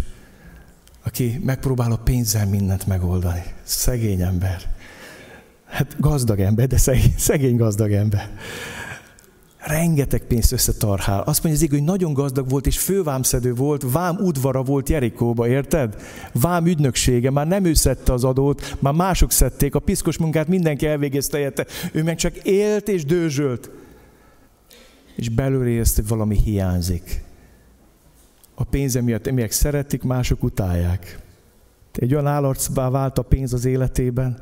aki 1.04 1.40
megpróbál 1.44 1.92
a 1.92 1.96
pénzzel 1.96 2.46
mindent 2.46 2.86
megoldani. 2.86 3.42
Szegény 3.62 4.20
ember. 4.20 4.74
Hát 5.66 5.96
gazdag 5.98 6.40
ember, 6.40 6.66
de 6.66 6.76
szegény, 6.78 7.14
szegény 7.28 7.56
gazdag 7.56 7.92
ember. 7.92 8.30
Rengeteg 9.58 10.22
pénzt 10.22 10.52
összetarhál. 10.52 11.20
Azt 11.20 11.42
mondja 11.42 11.64
az 11.64 11.72
hogy 11.72 11.82
nagyon 11.84 12.12
gazdag 12.12 12.48
volt, 12.48 12.66
és 12.66 12.78
fővámszedő 12.78 13.54
volt, 13.54 13.92
vám 13.92 14.16
udvara 14.16 14.62
volt 14.62 14.88
Jerikóba, 14.88 15.48
érted? 15.48 15.96
Vám 16.32 16.66
ügynöksége, 16.66 17.30
már 17.30 17.46
nem 17.46 17.64
ő 17.64 17.74
szedte 17.74 18.12
az 18.12 18.24
adót, 18.24 18.76
már 18.80 18.92
mások 18.92 19.32
szedték, 19.32 19.74
a 19.74 19.78
piszkos 19.78 20.18
munkát 20.18 20.48
mindenki 20.48 20.86
elvégezte 20.86 21.38
érte. 21.38 21.66
Ő 21.92 22.02
meg 22.02 22.16
csak 22.16 22.36
élt 22.36 22.88
és 22.88 23.04
dőzsölt 23.04 23.70
és 25.16 25.28
belőle 25.28 25.68
érezte, 25.68 26.00
hogy 26.00 26.10
valami 26.10 26.36
hiányzik. 26.36 27.22
A 28.54 28.64
pénze 28.64 29.00
miatt 29.00 29.26
emiatt 29.26 29.50
szeretik, 29.50 30.02
mások 30.02 30.42
utálják. 30.42 31.18
Egy 31.92 32.12
olyan 32.12 32.26
állarcbá 32.26 32.88
vált 32.88 33.18
a 33.18 33.22
pénz 33.22 33.52
az 33.52 33.64
életében, 33.64 34.38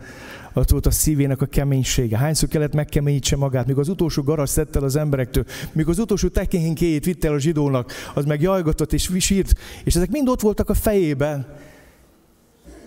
az 0.52 0.70
volt 0.70 0.86
a 0.86 0.90
szívének 0.90 1.42
a 1.42 1.46
keménysége. 1.46 2.18
Hányszor 2.18 2.48
kellett 2.48 2.74
megkeményítse 2.74 3.36
magát, 3.36 3.66
míg 3.66 3.78
az 3.78 3.88
utolsó 3.88 4.22
garas 4.22 4.50
szedte 4.50 4.78
el 4.78 4.84
az 4.84 4.96
emberektől, 4.96 5.44
míg 5.72 5.88
az 5.88 5.98
utolsó 5.98 6.28
tekénkéjét 6.28 7.04
vitte 7.04 7.28
el 7.28 7.34
a 7.34 7.38
zsidónak, 7.38 7.92
az 8.14 8.24
meg 8.24 8.40
jajgatott 8.40 8.92
és 8.92 9.10
sírt, 9.18 9.58
és 9.84 9.94
ezek 9.94 10.10
mind 10.10 10.28
ott 10.28 10.40
voltak 10.40 10.68
a 10.70 10.74
fejében. 10.74 11.46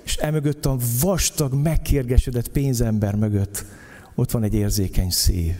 És 0.04 0.16
emögött 0.16 0.66
a 0.66 0.78
vastag, 1.02 1.54
megkérgesedett 1.54 2.48
pénzember 2.48 3.16
mögött 3.16 3.66
ott 4.16 4.32
van 4.32 4.44
egy 4.44 4.54
érzékeny 4.54 5.10
szív 5.10 5.54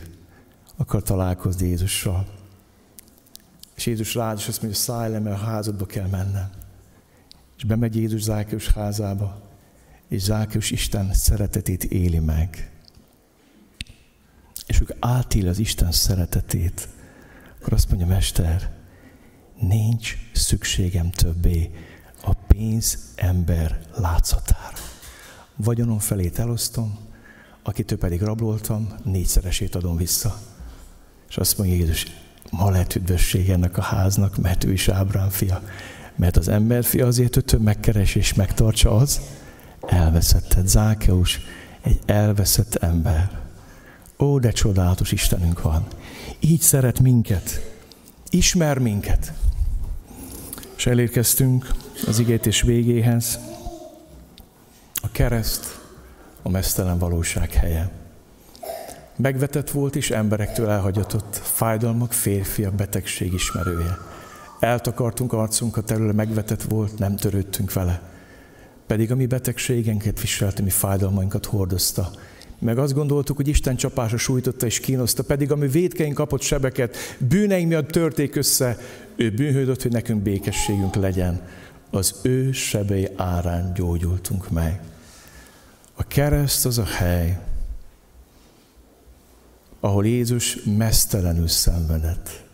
akar 0.78 1.02
találkozni 1.02 1.66
Jézussal. 1.66 2.26
És 3.74 3.86
Jézus 3.86 4.14
rád, 4.14 4.38
és 4.38 4.48
azt 4.48 4.62
mondja, 4.62 4.80
szállj 4.80 5.12
le, 5.12 5.18
mert 5.18 5.36
a 5.36 5.44
házadba 5.44 5.86
kell 5.86 6.06
mennem. 6.06 6.50
És 7.56 7.64
bemegy 7.64 7.96
Jézus 7.96 8.22
Zákeus 8.22 8.68
házába, 8.68 9.40
és 10.08 10.22
Zákeus 10.22 10.70
Isten 10.70 11.12
szeretetét 11.12 11.84
éli 11.84 12.18
meg, 12.18 12.70
és 14.66 14.80
akkor 14.80 14.96
átéli 15.00 15.48
az 15.48 15.58
Isten 15.58 15.92
szeretetét, 15.92 16.88
akkor 17.60 17.72
azt 17.72 17.88
mondja, 17.88 18.06
Mester, 18.06 18.76
nincs 19.60 20.16
szükségem 20.32 21.10
többé 21.10 21.70
a 22.22 22.32
pénz 22.32 23.12
ember 23.14 23.80
látszatára. 23.96 24.76
Vagyonom 25.56 25.98
felét 25.98 26.38
elosztom, 26.38 26.98
akitől 27.62 27.98
pedig 27.98 28.20
raboltam, 28.20 28.94
négyszeresét 29.04 29.74
adom 29.74 29.96
vissza. 29.96 30.47
És 31.28 31.36
azt 31.36 31.58
mondja 31.58 31.76
Jézus, 31.76 32.06
ma 32.50 32.70
lett 32.70 32.94
üdvösség 32.94 33.48
ennek 33.48 33.78
a 33.78 33.82
háznak, 33.82 34.36
mert 34.36 34.64
ő 34.64 34.72
is 34.72 34.88
Ábrám 34.88 35.28
fia. 35.28 35.62
Mert 36.16 36.36
az 36.36 36.48
ember 36.48 36.84
fia 36.84 37.06
azért, 37.06 37.34
hogy 37.34 37.44
több 37.44 37.62
megkeres 37.62 38.14
és 38.14 38.34
megtartsa 38.34 38.96
az, 38.96 39.20
elveszetted. 39.80 40.68
Zákeus 40.68 41.40
egy 41.82 41.98
elveszett 42.06 42.74
ember. 42.74 43.40
Ó, 44.18 44.38
de 44.38 44.50
csodálatos 44.50 45.12
Istenünk 45.12 45.62
van. 45.62 45.86
Így 46.40 46.60
szeret 46.60 47.00
minket. 47.00 47.70
Ismer 48.30 48.78
minket. 48.78 49.32
És 50.76 50.86
elérkeztünk 50.86 51.70
az 52.06 52.18
igétés 52.18 52.62
végéhez. 52.62 53.38
A 55.02 55.10
kereszt 55.12 55.80
a 56.42 56.48
mesztelen 56.48 56.98
valóság 56.98 57.52
helye. 57.52 57.97
Megvetett 59.22 59.70
volt 59.70 59.96
és 59.96 60.10
emberektől 60.10 60.68
elhagyatott, 60.68 61.36
fájdalmak 61.36 62.12
férfia 62.12 62.70
betegség 62.70 63.32
ismerője. 63.32 63.98
Eltakartunk 64.60 65.32
arcunkat 65.32 65.84
terüle, 65.84 66.12
megvetett 66.12 66.62
volt, 66.62 66.98
nem 66.98 67.16
törődtünk 67.16 67.72
vele. 67.72 68.02
Pedig 68.86 69.10
a 69.10 69.14
mi 69.14 69.26
betegségenket 69.26 70.20
viselte, 70.20 70.62
mi 70.62 70.70
fájdalmainkat 70.70 71.46
hordozta. 71.46 72.10
Meg 72.58 72.78
azt 72.78 72.94
gondoltuk, 72.94 73.36
hogy 73.36 73.48
Isten 73.48 73.76
csapása 73.76 74.16
sújtotta 74.16 74.66
és 74.66 74.80
kínoszta, 74.80 75.22
pedig 75.22 75.52
ami 75.52 75.68
védkeink 75.68 76.14
kapott 76.14 76.42
sebeket, 76.42 76.96
bűneink 77.18 77.68
miatt 77.68 77.88
törték 77.90 78.36
össze, 78.36 78.78
ő 79.16 79.30
bűnhődött, 79.30 79.82
hogy 79.82 79.92
nekünk 79.92 80.22
békességünk 80.22 80.94
legyen. 80.94 81.40
Az 81.90 82.14
ő 82.22 82.52
sebei 82.52 83.08
árán 83.16 83.72
gyógyultunk 83.74 84.50
meg. 84.50 84.80
A 85.94 86.06
kereszt 86.06 86.66
az 86.66 86.78
a 86.78 86.84
hely, 86.84 87.38
ahol 89.80 90.06
Jézus 90.06 90.58
mesztelenül 90.64 91.48
szenvedett. 91.48 92.46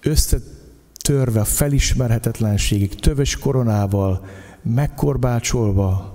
Összetörve 0.00 1.44
felismerhetetlenségig, 1.44 2.94
töves 2.94 3.36
koronával, 3.36 4.26
megkorbácsolva, 4.62 6.14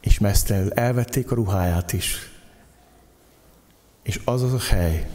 és 0.00 0.18
mesztelenül 0.18 0.72
elvették 0.72 1.30
a 1.30 1.34
ruháját 1.34 1.92
is. 1.92 2.16
És 4.02 4.20
az 4.24 4.42
az 4.42 4.52
a 4.52 4.58
hely, 4.58 5.10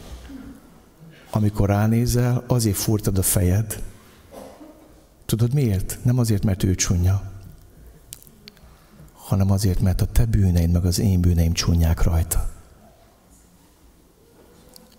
amikor 1.30 1.68
ránézel, 1.68 2.44
azért 2.46 2.76
furtad 2.76 3.18
a 3.18 3.22
fejed. 3.22 3.82
Tudod 5.26 5.54
miért? 5.54 5.98
Nem 6.02 6.18
azért, 6.18 6.44
mert 6.44 6.62
ő 6.62 6.74
csúnya, 6.74 7.22
hanem 9.12 9.50
azért, 9.50 9.80
mert 9.80 10.00
a 10.00 10.06
te 10.06 10.24
bűneid 10.24 10.70
meg 10.70 10.84
az 10.84 10.98
én 10.98 11.20
bűneim 11.20 11.52
csúnyák 11.52 12.02
rajta. 12.02 12.55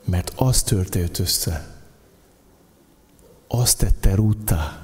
Mert 0.09 0.31
az 0.35 0.63
törte 0.63 0.99
őt 0.99 1.19
össze. 1.19 1.67
Azt 3.47 3.77
tette 3.77 4.15
rúttá. 4.15 4.81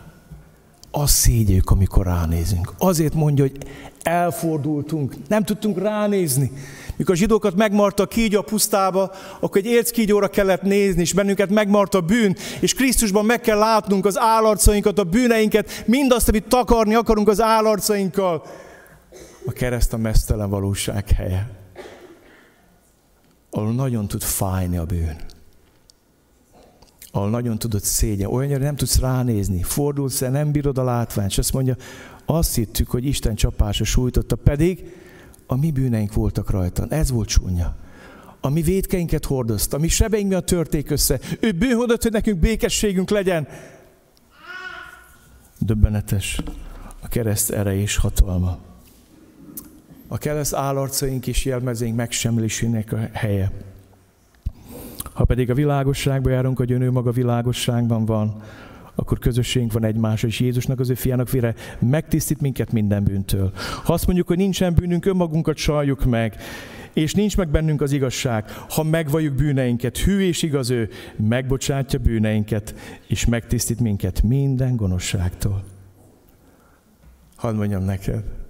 Azt 0.91 1.13
szégyeljük, 1.13 1.69
amikor 1.69 2.05
ránézünk. 2.05 2.73
Azért 2.77 3.13
mondja, 3.13 3.43
hogy 3.43 3.57
elfordultunk, 4.03 5.15
nem 5.27 5.43
tudtunk 5.43 5.79
ránézni. 5.79 6.51
Mikor 6.95 7.13
a 7.13 7.17
zsidókat 7.17 7.55
megmarta 7.55 8.03
a 8.03 8.07
kígyó 8.07 8.39
a 8.39 8.43
pusztába, 8.43 9.11
akkor 9.39 9.57
egy 9.61 9.65
érckígyóra 9.65 10.27
kellett 10.27 10.61
nézni, 10.61 11.01
és 11.01 11.13
bennünket 11.13 11.49
megmarta 11.49 11.97
a 11.97 12.01
bűn, 12.01 12.35
és 12.59 12.73
Krisztusban 12.73 13.25
meg 13.25 13.41
kell 13.41 13.57
látnunk 13.57 14.05
az 14.05 14.19
állarcainkat, 14.19 14.99
a 14.99 15.03
bűneinket, 15.03 15.83
mindazt, 15.85 16.29
amit 16.29 16.47
takarni 16.47 16.95
akarunk 16.95 17.27
az 17.27 17.41
állarcainkkal. 17.41 18.45
A 19.45 19.51
kereszt 19.51 19.93
a 19.93 19.97
mesztelen 19.97 20.49
valóság 20.49 21.09
helye 21.09 21.62
ahol 23.53 23.73
nagyon 23.73 24.07
tud 24.07 24.21
fájni 24.21 24.77
a 24.77 24.85
bűn. 24.85 25.15
Ahol 27.11 27.29
nagyon 27.29 27.57
tudod 27.57 27.81
szégyen, 27.81 28.29
olyanra 28.29 28.63
nem 28.63 28.75
tudsz 28.75 28.99
ránézni, 28.99 29.63
fordulsz 29.63 30.21
el, 30.21 30.31
nem 30.31 30.51
bírod 30.51 30.77
a 30.77 30.83
látványt, 30.83 31.31
és 31.31 31.37
azt 31.37 31.53
mondja, 31.53 31.75
azt 32.25 32.55
hittük, 32.55 32.89
hogy 32.89 33.05
Isten 33.05 33.35
csapása 33.35 33.83
sújtotta, 33.83 34.35
pedig 34.35 34.83
a 35.47 35.55
mi 35.55 35.71
bűneink 35.71 36.13
voltak 36.13 36.49
rajta. 36.49 36.85
Ez 36.89 37.11
volt 37.11 37.27
csúnya. 37.27 37.75
A 38.41 38.49
mi 38.49 38.61
védkeinket 38.61 39.25
hordozta, 39.25 39.77
a 39.77 39.79
mi 39.79 39.87
sebeink 39.87 40.29
miatt 40.29 40.45
törték 40.45 40.89
össze. 40.89 41.19
Ő 41.39 41.51
bűnhódott, 41.51 42.03
hogy 42.03 42.11
nekünk 42.11 42.39
békességünk 42.39 43.09
legyen. 43.09 43.47
Döbbenetes 45.59 46.41
a 47.01 47.07
kereszt 47.07 47.49
ereje 47.49 47.81
és 47.81 47.95
hatalma 47.97 48.72
a 50.13 50.17
kereszt 50.17 50.53
állarcaink 50.53 51.27
és 51.27 51.45
jelmezénk 51.45 51.95
megsemlésének 51.95 52.91
a 52.91 52.97
helye. 53.13 53.51
Ha 55.13 55.23
pedig 55.23 55.49
a 55.49 55.53
világosságba 55.53 56.29
járunk, 56.29 56.57
hogy 56.57 56.71
ő 56.71 56.91
maga 56.91 57.11
világosságban 57.11 58.05
van, 58.05 58.41
akkor 58.95 59.19
közösségünk 59.19 59.73
van 59.73 59.83
egymásra, 59.83 60.27
és 60.27 60.39
Jézusnak, 60.39 60.79
az 60.79 60.89
ő 60.89 60.93
fiának 60.93 61.29
vére 61.29 61.55
megtisztít 61.79 62.41
minket 62.41 62.71
minden 62.71 63.03
bűntől. 63.03 63.51
Ha 63.83 63.93
azt 63.93 64.05
mondjuk, 64.05 64.27
hogy 64.27 64.37
nincsen 64.37 64.73
bűnünk, 64.73 65.05
önmagunkat 65.05 65.55
csaljuk 65.55 66.05
meg, 66.05 66.35
és 66.93 67.13
nincs 67.13 67.37
meg 67.37 67.49
bennünk 67.49 67.81
az 67.81 67.91
igazság, 67.91 68.49
ha 68.69 68.83
megvalljuk 68.83 69.33
bűneinket, 69.33 69.97
hű 69.97 70.19
és 70.19 70.43
igaz 70.43 70.69
ő, 70.69 70.89
megbocsátja 71.15 71.99
bűneinket, 71.99 72.75
és 73.07 73.25
megtisztít 73.25 73.79
minket 73.79 74.21
minden 74.23 74.75
gonoszságtól. 74.75 75.63
Hadd 77.35 77.55
mondjam 77.55 77.83
neked, 77.83 78.42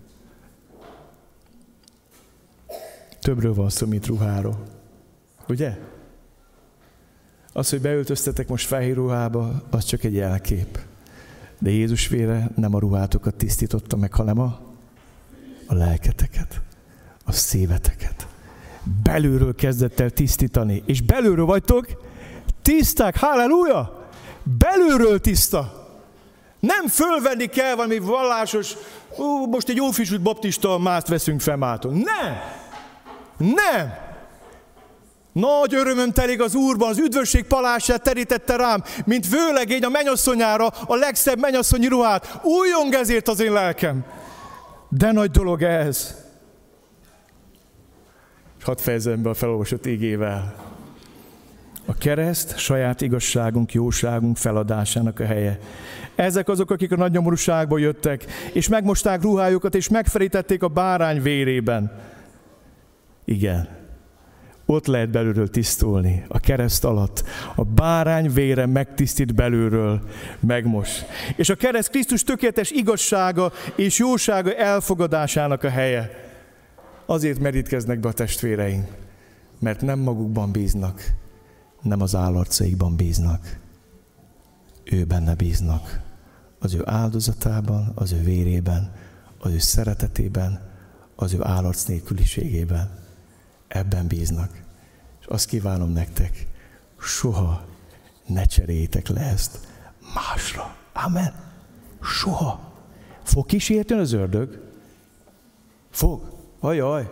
Többről 3.23 3.53
van 3.53 3.69
szó, 3.69 3.87
mint 3.87 4.05
ruháról. 4.05 4.63
Ugye? 5.47 5.77
Az, 7.53 7.69
hogy 7.69 7.81
beöltöztetek 7.81 8.47
most 8.47 8.67
fehér 8.67 8.95
ruhába, 8.95 9.63
az 9.69 9.83
csak 9.83 10.03
egy 10.03 10.13
jelkép. 10.13 10.79
De 11.59 11.69
Jézus 11.69 12.07
vére 12.07 12.49
nem 12.55 12.75
a 12.75 12.79
ruhátokat 12.79 13.35
tisztította 13.35 13.97
meg, 13.97 14.13
hanem 14.13 14.39
a, 14.39 14.59
a 15.67 15.73
lelketeket, 15.73 16.61
a 17.25 17.31
szíveteket. 17.31 18.27
Belülről 19.03 19.55
kezdett 19.55 19.99
el 19.99 20.09
tisztítani. 20.09 20.83
És 20.85 21.01
belülről 21.01 21.45
vagytok 21.45 21.87
tiszták, 22.61 23.17
halleluja! 23.17 24.09
Belülről 24.59 25.19
tiszta. 25.19 25.87
Nem 26.59 26.87
fölvenni 26.87 27.45
kell 27.45 27.75
valami 27.75 27.99
vallásos, 27.99 28.73
ó, 29.17 29.47
most 29.47 29.69
egy 29.69 29.81
ófisült 29.81 30.21
baptista 30.21 30.77
mást 30.77 31.07
veszünk 31.07 31.41
fel 31.41 31.57
mától. 31.57 31.91
Nem! 31.91 32.61
Nem! 33.37 34.03
Nagy 35.33 35.73
örömöm 35.73 36.11
telik 36.11 36.41
az 36.41 36.55
Úrban, 36.55 36.89
az 36.89 36.97
üdvösség 36.97 37.45
palását 37.45 38.01
terítette 38.01 38.55
rám, 38.55 38.83
mint 39.05 39.29
vőlegény 39.29 39.83
a 39.83 39.89
menyasszonyára 39.89 40.67
a 40.67 40.95
legszebb 40.95 41.39
menyasszonyi 41.39 41.87
ruhát. 41.87 42.39
Újjong 42.43 42.93
ezért 42.93 43.27
az 43.27 43.39
én 43.39 43.51
lelkem. 43.51 44.05
De 44.89 45.11
nagy 45.11 45.31
dolog 45.31 45.61
ez. 45.61 46.15
És 48.59 48.63
hadd 48.63 48.77
fejezem 48.77 49.21
be 49.21 49.29
a 49.29 49.33
felolvasott 49.33 49.85
ígével. 49.85 50.55
A 51.85 51.93
kereszt 51.97 52.57
saját 52.57 53.01
igazságunk, 53.01 53.73
jóságunk 53.73 54.37
feladásának 54.37 55.19
a 55.19 55.25
helye. 55.25 55.59
Ezek 56.15 56.49
azok, 56.49 56.71
akik 56.71 56.91
a 56.91 56.95
nagy 56.95 57.11
nyomorúságból 57.11 57.79
jöttek, 57.79 58.25
és 58.53 58.67
megmosták 58.67 59.21
ruhájukat, 59.21 59.75
és 59.75 59.89
megfelítették 59.89 60.63
a 60.63 60.67
bárány 60.67 61.21
vérében 61.21 61.91
igen. 63.25 63.81
Ott 64.65 64.85
lehet 64.85 65.09
belülről 65.09 65.49
tisztulni, 65.49 66.25
a 66.27 66.39
kereszt 66.39 66.83
alatt. 66.83 67.23
A 67.55 67.63
bárány 67.63 68.33
vére 68.33 68.65
megtisztít 68.65 69.35
belülről, 69.35 70.01
megmos. 70.39 70.89
És 71.35 71.49
a 71.49 71.55
kereszt 71.55 71.89
Krisztus 71.89 72.23
tökéletes 72.23 72.71
igazsága 72.71 73.51
és 73.75 73.99
jósága 73.99 74.53
elfogadásának 74.53 75.63
a 75.63 75.69
helye. 75.69 76.09
Azért 77.05 77.39
merítkeznek 77.39 77.99
be 77.99 78.07
a 78.07 78.13
testvéreink, 78.13 78.87
mert 79.59 79.81
nem 79.81 79.99
magukban 79.99 80.51
bíznak, 80.51 81.01
nem 81.81 82.01
az 82.01 82.15
állarcaikban 82.15 82.95
bíznak. 82.95 83.59
Ő 84.83 85.03
benne 85.03 85.35
bíznak. 85.35 86.01
Az 86.59 86.73
ő 86.73 86.81
áldozatában, 86.85 87.91
az 87.95 88.11
ő 88.11 88.23
vérében, 88.23 88.91
az 89.39 89.51
ő 89.51 89.57
szeretetében, 89.59 90.71
az 91.15 91.33
ő 91.33 91.37
állarc 91.41 91.83
nélküliségében 91.83 93.02
ebben 93.73 94.07
bíznak. 94.07 94.61
És 95.19 95.25
azt 95.25 95.47
kívánom 95.47 95.89
nektek, 95.89 96.47
soha 96.99 97.65
ne 98.25 98.45
cseréljétek 98.45 99.07
le 99.07 99.21
ezt 99.21 99.59
másra. 100.13 100.75
Amen. 100.93 101.33
Soha. 102.01 102.71
Fog 103.23 103.45
kísérteni 103.45 103.99
az 103.99 104.11
ördög? 104.11 104.61
Fog. 105.89 106.37
Ajaj. 106.59 107.11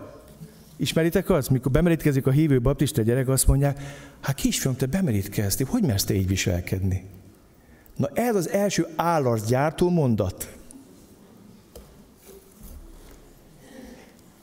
Ismeritek 0.78 1.30
azt, 1.30 1.49
mikor 1.49 1.72
bemerítkezik 1.72 2.28
a 2.28 2.32
hívő 2.32 2.62
baptista 2.62 3.01
gyerek, 3.01 3.28
azt 3.28 3.47
mondják, 3.47 3.80
hát 4.20 4.36
kisfiam, 4.36 4.76
te 4.76 4.86
bemerítkeztél, 4.86 5.68
hogy 5.70 5.84
mersz 5.84 6.03
te 6.03 6.14
így 6.14 6.28
viselkedni? 6.28 7.09
Na 7.95 8.09
ez 8.14 8.36
az 8.36 8.49
első 8.49 8.88
állarcgyártó 8.95 9.89
mondat. 9.89 10.61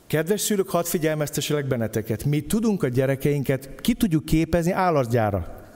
Kedves 0.09 0.40
szülők, 0.40 0.68
hadd 0.68 0.84
figyelmeztesselek 0.84 1.66
benneteket. 1.66 2.24
Mi 2.24 2.40
tudunk 2.40 2.82
a 2.82 2.88
gyerekeinket, 2.88 3.80
ki 3.80 3.94
tudjuk 3.94 4.24
képezni 4.24 4.72
állarcgyára. 4.72 5.66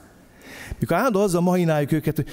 Mikor 0.78 0.96
állandó 0.96 1.20
azzal 1.20 1.40
mahináljuk 1.40 1.92
őket, 1.92 2.16
hogy 2.16 2.28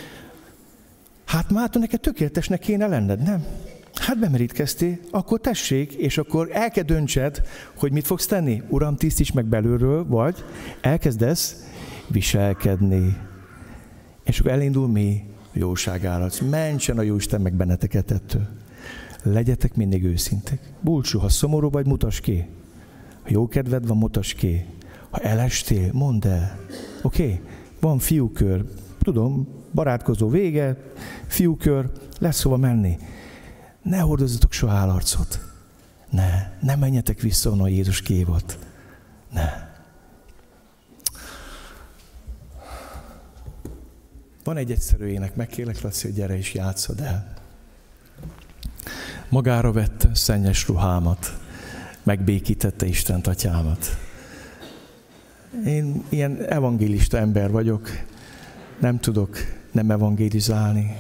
hát 1.26 1.50
már 1.50 1.70
neked 1.74 2.00
tökéletesnek 2.00 2.60
kéne 2.60 2.88
lenned, 2.88 3.22
nem? 3.22 3.46
Hát 3.94 4.20
bemerítkeztél, 4.20 4.98
akkor 5.12 5.40
tessék, 5.40 5.94
és 5.94 6.18
akkor 6.18 6.50
el 6.52 6.72
kell 6.72 6.84
döntsed, 6.84 7.42
hogy 7.76 7.92
mit 7.92 8.06
fogsz 8.06 8.26
tenni. 8.26 8.64
Uram, 8.70 8.96
tisztíts 8.96 9.34
meg 9.34 9.46
belülről, 9.46 10.06
vagy 10.08 10.44
elkezdesz 10.82 11.64
viselkedni. 12.08 13.18
És 14.24 14.40
akkor 14.40 14.52
elindul 14.52 14.88
mi? 14.88 15.24
Jóságárat. 15.54 16.42
Mentsen 16.50 16.98
a 16.98 17.02
Jóisten 17.02 17.42
meg 17.42 17.54
benneteket 17.54 18.12
ettől. 18.12 18.48
Legyetek 19.24 19.76
mindig 19.76 20.04
őszintek. 20.04 20.74
Búcsú, 20.82 21.20
ha 21.20 21.30
szomorú 21.30 21.70
vagy, 21.70 21.86
mutas 21.86 22.20
ki. 22.20 22.48
Ha 23.22 23.28
jó 23.30 23.48
kedved 23.48 23.88
van, 23.88 23.98
mutas 23.98 24.34
ki. 24.34 24.66
Ha 25.10 25.20
elestél, 25.20 25.90
mondd 25.94 26.28
el. 26.28 26.60
Oké? 27.02 27.24
Okay? 27.24 27.42
Van 27.80 28.00
fiúkör. 28.00 28.66
Tudom, 29.02 29.48
barátkozó 29.74 30.30
vége, 30.30 30.78
fiúkör, 31.28 31.92
lesz 32.20 32.42
hova 32.42 32.58
menni. 32.58 32.98
Ne 33.82 34.00
hordozzatok 34.00 34.52
soha 34.52 34.74
állarcot. 34.74 35.40
Ne, 36.10 36.58
ne 36.62 36.76
menjetek 36.76 37.22
vissza 37.22 37.50
onnan, 37.50 37.70
Jézus 37.70 38.02
kívott. 38.02 38.58
Ne. 39.32 39.68
Van 44.44 44.58
egy 44.58 44.72
egyszerű 44.72 45.06
ének, 45.06 45.36
megkérlek, 45.36 45.82
Laci, 45.82 46.08
hogy 46.08 46.16
gyere 46.16 46.38
és 46.38 46.54
játszod 46.54 47.00
el. 47.00 47.39
Magára 49.30 49.72
vette 49.72 50.10
szennyes 50.14 50.68
ruhámat, 50.68 51.38
megbékítette 52.04 52.86
Istent 52.86 53.28
atyámat. 53.28 53.98
Én 55.66 56.04
ilyen 56.10 56.46
evangélista 56.46 57.18
ember 57.18 57.52
vagyok, 57.52 57.90
nem 58.80 59.00
tudok 59.00 59.38
nem 59.72 59.92
evangélizálni. 59.92 60.96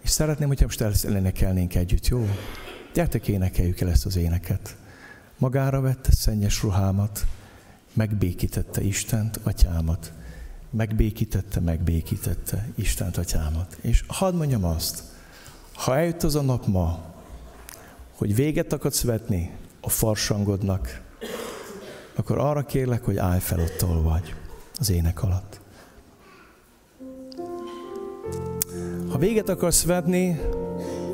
És 0.00 0.10
szeretném, 0.10 0.48
hogyha 0.48 0.64
most 0.64 1.04
elénekelnénk 1.04 1.74
együtt, 1.74 2.06
jó? 2.06 2.28
Gyertek, 2.94 3.28
énekeljük 3.28 3.80
el 3.80 3.90
ezt 3.90 4.06
az 4.06 4.16
éneket. 4.16 4.76
Magára 5.38 5.80
vette 5.80 6.12
szennyes 6.12 6.62
ruhámat, 6.62 7.26
megbékítette 7.92 8.82
Istent, 8.82 9.40
atyámat. 9.42 10.12
Megbékítette, 10.70 11.60
megbékítette 11.60 12.68
Istent, 12.74 13.16
atyámat. 13.16 13.78
És 13.80 14.04
hadd 14.06 14.34
mondjam 14.34 14.64
azt, 14.64 15.09
ha 15.80 15.96
eljött 15.96 16.22
az 16.22 16.34
a 16.34 16.42
nap 16.42 16.66
ma, 16.66 16.98
hogy 18.16 18.34
véget 18.34 18.72
akarsz 18.72 19.02
vetni 19.02 19.50
a 19.80 19.88
farsangodnak, 19.88 21.00
akkor 22.14 22.38
arra 22.38 22.62
kérlek, 22.62 23.04
hogy 23.04 23.16
állj 23.16 23.40
fel 23.40 23.60
ott, 23.60 23.82
ahol 23.82 24.02
vagy, 24.02 24.34
az 24.78 24.90
ének 24.90 25.22
alatt. 25.22 25.60
Ha 29.10 29.18
véget 29.18 29.48
akarsz 29.48 29.84
vetni 29.84 30.40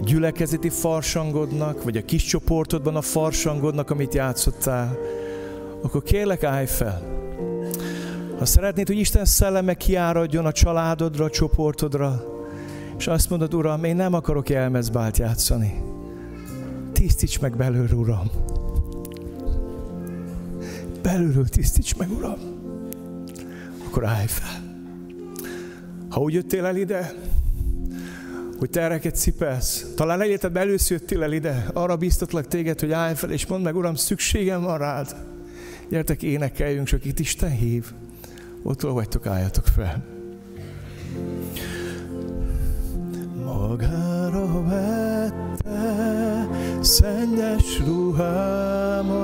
gyülekezeti 0.00 0.68
farsangodnak, 0.68 1.82
vagy 1.82 1.96
a 1.96 2.04
kis 2.04 2.24
csoportodban 2.24 2.96
a 2.96 3.00
farsangodnak, 3.00 3.90
amit 3.90 4.14
játszottál, 4.14 4.98
akkor 5.82 6.02
kérlek, 6.02 6.44
állj 6.44 6.66
fel. 6.66 7.02
Ha 8.38 8.44
szeretnéd, 8.44 8.86
hogy 8.86 8.98
Isten 8.98 9.24
szelleme 9.24 9.74
kiáradjon 9.74 10.46
a 10.46 10.52
családodra, 10.52 11.24
a 11.24 11.30
csoportodra, 11.30 12.35
és 12.98 13.06
azt 13.06 13.30
mondod, 13.30 13.54
Uram, 13.54 13.84
én 13.84 13.96
nem 13.96 14.14
akarok 14.14 14.48
elmezbált 14.48 15.18
játszani. 15.18 15.82
Tisztíts 16.92 17.40
meg 17.40 17.56
belőle, 17.56 17.94
Uram. 17.94 18.30
Belülről 21.02 21.48
tisztíts 21.48 21.96
meg, 21.96 22.10
Uram. 22.10 22.38
Akkor 23.86 24.04
állj 24.04 24.26
fel. 24.26 24.64
Ha 26.08 26.20
úgy 26.20 26.32
jöttél 26.32 26.64
el 26.64 26.76
ide, 26.76 27.14
hogy 28.58 28.70
tereket 28.70 29.16
cipelsz, 29.16 29.86
talán 29.96 30.22
életedben 30.22 30.62
először 30.62 30.98
jöttél 30.98 31.22
el 31.22 31.32
ide, 31.32 31.66
arra 31.72 31.96
biztatlak 31.96 32.46
téged, 32.48 32.80
hogy 32.80 32.92
állj 32.92 33.14
fel, 33.14 33.30
és 33.30 33.46
mondd 33.46 33.62
meg, 33.62 33.76
Uram, 33.76 33.94
szükségem 33.94 34.62
van 34.62 34.78
rád. 34.78 35.16
Gyertek, 35.88 36.22
énekeljünk, 36.22 36.86
csak 36.86 37.04
itt 37.04 37.18
Isten 37.18 37.50
hív. 37.50 37.92
Ott 38.62 38.80
vagytok, 38.80 39.26
álljatok 39.26 39.66
fel. 39.66 40.04
Magára 43.58 44.62
vette 44.68 46.48
szennyes 46.80 47.80
ruhámat, 47.86 49.18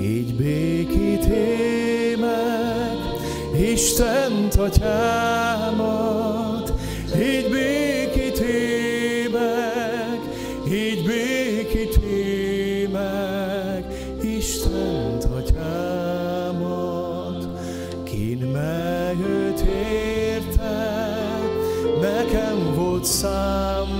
így 0.00 0.36
békíté 0.36 2.16
meg 2.20 2.96
Istent 3.72 4.54
atyámat, 4.54 5.92
így 7.16 7.50
békíté 7.50 7.91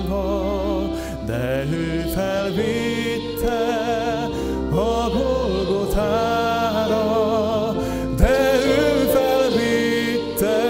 volt 0.08 1.02
de 1.26 1.64
ő 1.70 2.04
felvitte 2.14 3.62
a 4.70 5.10
Golgotára, 5.10 6.54
de 8.16 8.54
ő 8.66 9.10
felvitte, 9.14 10.60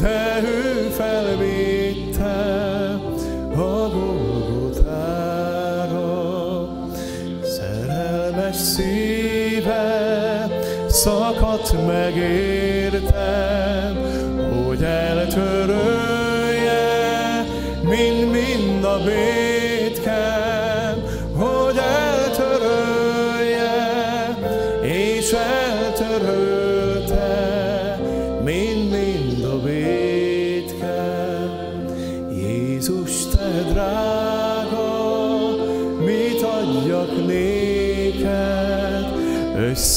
de 0.00 0.40
ő 0.42 0.90
felvitte 0.90 2.36
a 3.56 3.88
Golgotára. 3.88 4.88
Szerelmes 7.42 8.56
szíve 8.56 9.86
szakadt 10.88 11.86
megértem, 11.86 12.47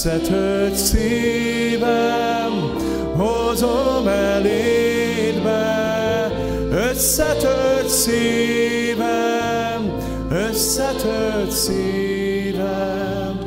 összetört 0.03 0.76
szívem, 0.76 2.52
hozom 3.15 4.07
elédbe, 4.07 5.61
összetört 6.72 7.90
szívem, 7.90 9.11
összetört 10.30 11.52
szívem, 11.52 13.40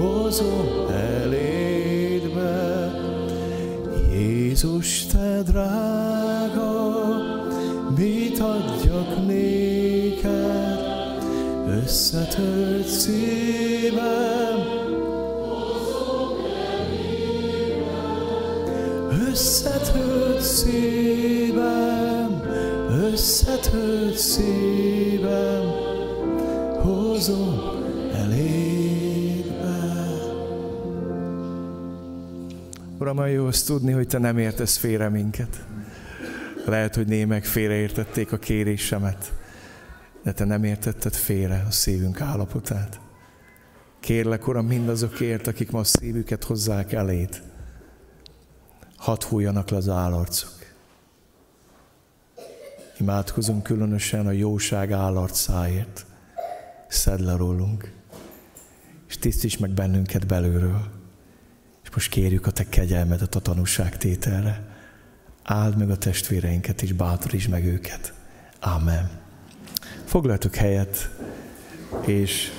hozom 0.00 0.86
elédbe. 1.22 2.90
Jézus, 4.12 5.06
te 5.06 5.42
drága, 5.42 6.96
mit 7.96 8.40
adjak 8.40 9.26
néked, 9.26 10.80
összetört 11.82 12.88
szívem, 12.88 13.71
szívem, 24.32 25.64
hozom 26.80 27.60
elébe. 28.14 29.54
Uram, 32.98 33.18
olyan 33.18 33.30
jó 33.30 33.46
azt 33.46 33.66
tudni, 33.66 33.92
hogy 33.92 34.06
Te 34.06 34.18
nem 34.18 34.38
értesz 34.38 34.76
félre 34.76 35.08
minket. 35.08 35.64
Lehet, 36.66 36.94
hogy 36.94 37.06
némek 37.06 37.44
félreértették 37.44 38.32
a 38.32 38.38
kérésemet. 38.38 39.32
de 40.22 40.32
Te 40.32 40.44
nem 40.44 40.64
értetted 40.64 41.14
félre 41.14 41.64
a 41.68 41.70
szívünk 41.70 42.20
állapotát. 42.20 43.00
Kérlek, 44.00 44.48
Uram, 44.48 44.66
mindazokért, 44.66 45.46
akik 45.46 45.70
ma 45.70 45.78
a 45.78 45.84
szívüket 45.84 46.44
hozzák 46.44 46.92
elét, 46.92 47.42
hadd 48.96 49.24
hújjanak 49.24 49.70
le 49.70 49.76
az 49.76 49.88
állarcok. 49.88 50.61
Imádkozunk 53.02 53.62
különösen 53.62 54.26
a 54.26 54.30
jóság 54.30 54.92
állarcáért. 54.92 56.06
Szedd 56.88 57.24
le 57.24 57.36
rólunk, 57.36 57.92
és 59.08 59.18
tisztíts 59.18 59.58
meg 59.58 59.70
bennünket 59.70 60.26
belülről. 60.26 60.90
És 61.82 61.90
most 61.94 62.10
kérjük 62.10 62.46
a 62.46 62.50
Te 62.50 62.68
kegyelmedet 62.68 63.34
a 63.34 63.40
tanúságtételre. 63.40 64.76
Áld 65.42 65.76
meg 65.76 65.90
a 65.90 65.96
testvéreinket, 65.96 66.82
és 66.82 66.92
bátorítsd 66.92 67.50
meg 67.50 67.64
őket. 67.64 68.12
Amen. 68.60 69.10
Foglaltok 70.04 70.54
helyet, 70.54 71.10
és... 72.06 72.52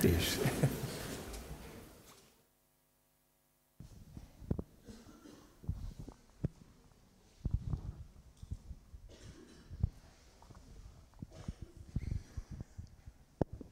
és 0.00 0.38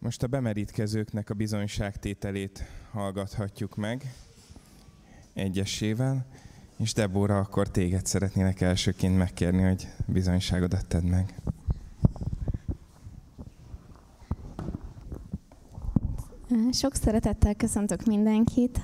Most 0.01 0.23
a 0.23 0.27
bemerítkezőknek 0.27 1.31
a 1.31 1.35
bizonyságtételét 1.35 2.65
hallgathatjuk 2.91 3.77
meg 3.77 4.15
egyesével, 5.35 6.27
és 6.77 6.93
Debóra, 6.93 7.39
akkor 7.39 7.69
téged 7.71 8.07
szeretnének 8.07 8.61
elsőként 8.61 9.17
megkérni, 9.17 9.63
hogy 9.63 9.89
bizonyságodat 10.07 10.87
tedd 10.87 11.05
meg. 11.05 11.35
Sok 16.73 16.95
szeretettel 16.95 17.55
köszöntök 17.55 18.05
mindenkit. 18.05 18.81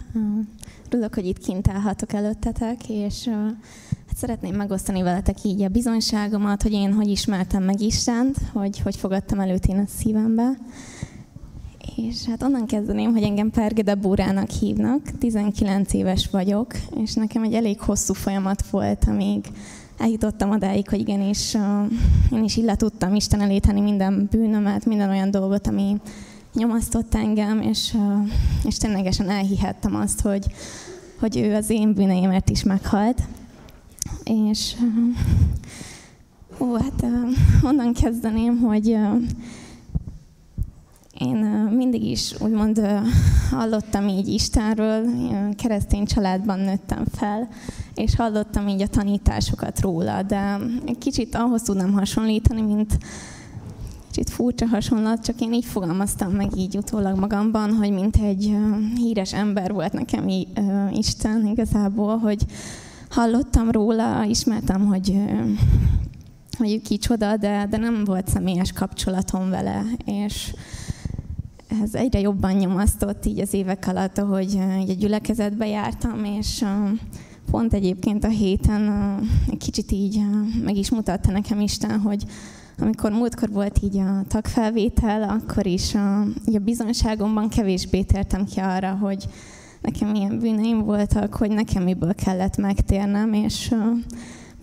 Örülök, 0.91 1.15
hogy 1.15 1.27
itt 1.27 1.39
kint 1.39 1.69
állhatok 1.69 2.13
előttetek, 2.13 2.89
és 2.89 3.29
hát 4.07 4.17
szeretném 4.17 4.55
megosztani 4.55 5.03
veletek 5.03 5.45
így 5.45 5.63
a 5.63 5.69
bizonyságomat, 5.69 6.63
hogy 6.63 6.73
én 6.73 6.93
hogy 6.93 7.09
ismertem 7.09 7.63
meg 7.63 7.81
Istent, 7.81 8.39
hogy 8.53 8.79
hogy 8.81 8.97
fogadtam 8.97 9.41
előtt 9.41 9.67
én 9.67 9.79
a 9.79 9.87
szívembe. 9.87 10.51
És 11.97 12.25
hát 12.25 12.43
onnan 12.43 12.67
kezdeném, 12.67 13.13
hogy 13.13 13.23
engem 13.23 13.51
Pergede 13.51 13.95
Búrának 13.95 14.51
hívnak, 14.51 15.01
19 15.19 15.93
éves 15.93 16.29
vagyok, 16.31 16.73
és 16.97 17.15
nekem 17.15 17.43
egy 17.43 17.55
elég 17.55 17.81
hosszú 17.81 18.13
folyamat 18.13 18.67
volt, 18.71 19.05
amíg 19.07 19.45
eljutottam 19.99 20.51
odáig, 20.51 20.89
hogy 20.89 20.99
igenis 20.99 21.55
uh, 21.55 21.93
én 22.33 22.45
is 22.45 22.57
ille 22.57 22.77
tudtam 22.77 23.15
Isten 23.15 23.41
elé 23.41 23.59
tenni 23.59 23.81
minden 23.81 24.29
bűnömet, 24.31 24.85
minden 24.85 25.11
olyan 25.11 25.31
dolgot, 25.31 25.67
ami 25.67 25.97
nyomasztott 26.55 27.15
engem, 27.15 27.61
és, 27.61 27.97
és 28.65 28.77
ténylegesen 28.77 29.31
elhihettem 29.31 29.95
azt, 29.95 30.21
hogy, 30.21 30.47
hogy 31.21 31.37
ő 31.37 31.55
az 31.55 31.71
én 31.71 31.93
bűneimért 31.93 32.51
is 32.51 32.63
meghalt. 32.63 33.23
És 34.25 34.75
ó, 36.59 36.75
hát 36.75 37.07
onnan 37.63 37.93
kezdeném, 37.93 38.59
hogy 38.59 38.97
én 41.19 41.37
mindig 41.77 42.05
is 42.05 42.35
úgymond 42.41 42.81
hallottam 43.51 44.09
így 44.09 44.29
Istenről, 44.29 45.07
keresztény 45.57 46.05
családban 46.05 46.59
nőttem 46.59 47.05
fel, 47.13 47.49
és 47.95 48.17
hallottam 48.17 48.69
így 48.69 48.83
a 48.83 48.87
tanításokat 48.87 49.81
róla, 49.81 50.23
de 50.23 50.59
egy 50.87 50.99
kicsit 50.99 51.35
ahhoz 51.35 51.63
tudnám 51.63 51.93
hasonlítani, 51.93 52.61
mint 52.61 52.99
kicsit 54.11 54.31
furcsa 54.31 54.67
hasonlat, 54.67 55.25
csak 55.25 55.41
én 55.41 55.53
így 55.53 55.65
fogalmaztam 55.65 56.33
meg 56.33 56.57
így 56.57 56.77
utólag 56.77 57.19
magamban, 57.19 57.73
hogy 57.73 57.91
mint 57.91 58.17
egy 58.17 58.57
híres 58.97 59.33
ember 59.33 59.73
volt 59.73 59.93
nekem 59.93 60.29
Isten 60.91 61.47
igazából, 61.47 62.19
hogy 62.19 62.47
hallottam 63.11 63.71
róla, 63.71 64.25
ismertem, 64.25 64.87
hogy 64.87 65.23
hogy 66.59 66.83
kicsoda, 66.83 67.37
de, 67.37 67.67
de 67.71 67.77
nem 67.77 68.05
volt 68.05 68.29
személyes 68.29 68.73
kapcsolatom 68.73 69.51
vele, 69.51 69.83
és 70.05 70.55
ez 71.83 71.95
egyre 71.95 72.21
jobban 72.21 72.53
nyomasztott 72.53 73.27
így 73.27 73.41
az 73.41 73.55
évek 73.55 73.87
alatt, 73.87 74.19
ahogy 74.19 74.53
így 74.81 74.91
a 74.91 74.95
gyülekezetbe 74.99 75.67
jártam, 75.67 76.25
és 76.25 76.65
pont 77.51 77.73
egyébként 77.73 78.25
a 78.25 78.29
héten 78.29 78.91
egy 79.51 79.59
kicsit 79.59 79.93
így 79.93 80.21
meg 80.65 80.77
is 80.77 80.91
mutatta 80.91 81.31
nekem 81.31 81.61
Isten, 81.61 82.01
hogy 82.01 82.25
amikor 82.79 83.11
múltkor 83.11 83.51
volt 83.51 83.79
így 83.83 83.99
a 83.99 84.25
tagfelvétel, 84.29 85.23
akkor 85.23 85.67
is 85.67 85.95
a, 85.95 86.25
így 86.47 86.57
a 86.57 86.59
bizonságomban 86.59 87.49
kevésbé 87.49 88.03
tértem 88.03 88.45
ki 88.45 88.61
arra, 88.61 88.91
hogy 88.91 89.25
nekem 89.81 90.09
milyen 90.09 90.39
bűneim 90.39 90.85
voltak, 90.85 91.35
hogy 91.35 91.51
nekem 91.51 91.83
miből 91.83 92.15
kellett 92.15 92.57
megtérnem, 92.57 93.33
és 93.33 93.75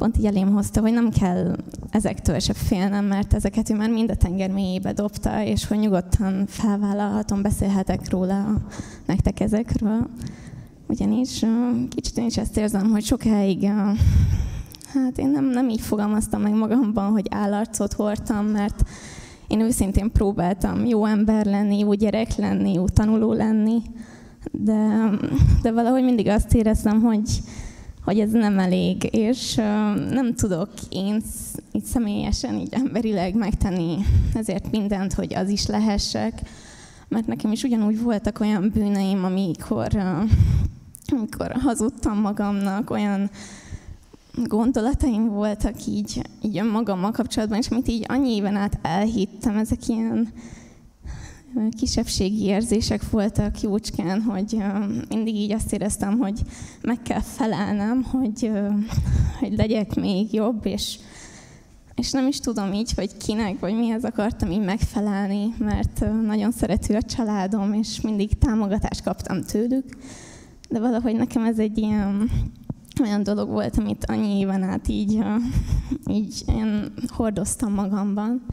pont 0.02 0.18
így 0.18 0.26
elém 0.26 0.53
hozta, 0.53 0.82
hogy 0.82 0.94
nem 0.94 1.10
kell 1.10 1.56
ezektől 1.90 2.40
se 2.40 2.53
félnem, 2.53 3.06
mert 3.06 3.34
ezeket 3.34 3.69
ő 3.69 3.76
már 3.76 3.90
mind 3.90 4.10
a 4.10 4.15
tenger 4.15 4.49
mélyébe 4.49 4.94
dobta, 4.94 5.44
és 5.44 5.68
hogy 5.68 5.80
nyugodtan 5.80 6.45
felvállalhatom, 6.48 7.41
beszélhetek 7.41 8.10
róla 8.10 8.57
nektek 9.06 9.40
ezekről. 9.40 10.10
Ugyanis 10.88 11.45
kicsit 11.90 12.18
én 12.18 12.26
is 12.26 12.38
ezt 12.38 12.57
érzem, 12.57 12.90
hogy 12.90 13.03
sokáig 13.03 13.64
hát 14.94 15.18
én 15.18 15.30
nem, 15.30 15.45
nem 15.45 15.69
így 15.69 15.82
fogalmaztam 15.82 16.41
meg 16.41 16.53
magamban, 16.53 17.11
hogy 17.11 17.28
állarcot 17.30 17.94
hordtam, 17.94 18.45
mert 18.45 18.84
én 19.48 19.60
őszintén 19.60 20.11
próbáltam 20.11 20.86
jó 20.86 21.06
ember 21.06 21.45
lenni, 21.45 21.80
jó 21.80 21.94
gyerek 21.94 22.36
lenni, 22.36 22.73
jó 22.73 22.88
tanuló 22.88 23.34
lenni, 23.34 23.82
de, 24.52 25.10
de 25.61 25.72
valahogy 25.72 26.03
mindig 26.03 26.28
azt 26.28 26.53
éreztem, 26.53 27.02
hogy, 27.02 27.30
hogy 28.03 28.19
ez 28.19 28.32
nem 28.32 28.60
elég, 28.60 29.10
és 29.11 29.56
nem 30.10 30.34
tudok 30.36 30.69
én 30.90 31.22
így 31.72 31.84
személyesen, 31.84 32.56
így 32.56 32.73
emberileg 32.73 33.36
megtenni 33.36 33.98
ezért 34.34 34.72
mindent, 34.72 35.14
hogy 35.14 35.34
az 35.34 35.49
is 35.49 35.65
lehessek, 35.65 36.41
mert 37.07 37.28
nekem 37.28 37.52
is 37.52 37.64
ugyanúgy 37.64 38.02
voltak 38.02 38.40
olyan 38.40 38.72
bűneim, 38.73 39.23
amikor, 39.23 39.88
amikor 41.07 41.52
hazudtam 41.52 42.18
magamnak, 42.18 42.90
olyan 42.90 43.30
gondolataim 44.45 45.28
voltak 45.28 45.86
így, 45.88 46.22
így 46.41 46.64
magammal 46.64 47.11
kapcsolatban, 47.11 47.57
és 47.57 47.68
amit 47.68 47.88
így 47.88 48.06
annyi 48.07 48.36
éven 48.36 48.56
át 48.56 48.80
elhittem, 48.82 49.57
ezek 49.57 49.88
ilyen 49.88 50.34
kisebbségi 51.78 52.44
érzések 52.44 53.10
voltak 53.10 53.61
jócskán, 53.61 54.22
hogy 54.22 54.57
mindig 55.10 55.36
így 55.36 55.52
azt 55.52 55.73
éreztem, 55.73 56.18
hogy 56.18 56.41
meg 56.82 57.02
kell 57.02 57.22
felelnem, 57.22 58.03
hogy, 58.03 58.52
hogy 59.40 59.53
legyek 59.57 59.95
még 59.95 60.34
jobb, 60.34 60.65
és, 60.65 60.98
és 61.95 62.11
nem 62.11 62.28
is 62.28 62.40
tudom 62.40 62.73
így, 62.73 62.94
hogy 62.94 63.18
kinek, 63.18 63.60
vagy 63.60 63.76
mihez 63.76 64.03
akartam 64.03 64.52
így 64.52 64.64
megfelelni, 64.64 65.53
mert 65.57 66.06
nagyon 66.26 66.52
szerető 66.52 66.95
a 66.95 67.02
családom, 67.02 67.73
és 67.73 68.02
mindig 68.02 68.38
támogatást 68.38 69.03
kaptam 69.03 69.41
tőlük, 69.41 69.86
de 70.69 70.80
valahogy 70.80 71.15
nekem 71.15 71.45
ez 71.45 71.60
egy 71.60 71.78
ilyen 71.78 72.30
olyan 73.02 73.23
dolog 73.23 73.49
volt, 73.49 73.78
amit 73.78 74.06
annyi 74.06 74.40
éven 74.40 74.64
át 74.64 74.88
így, 74.88 75.23
így 76.10 76.44
én 76.48 76.94
hordoztam 77.07 77.73
magamban, 77.73 78.45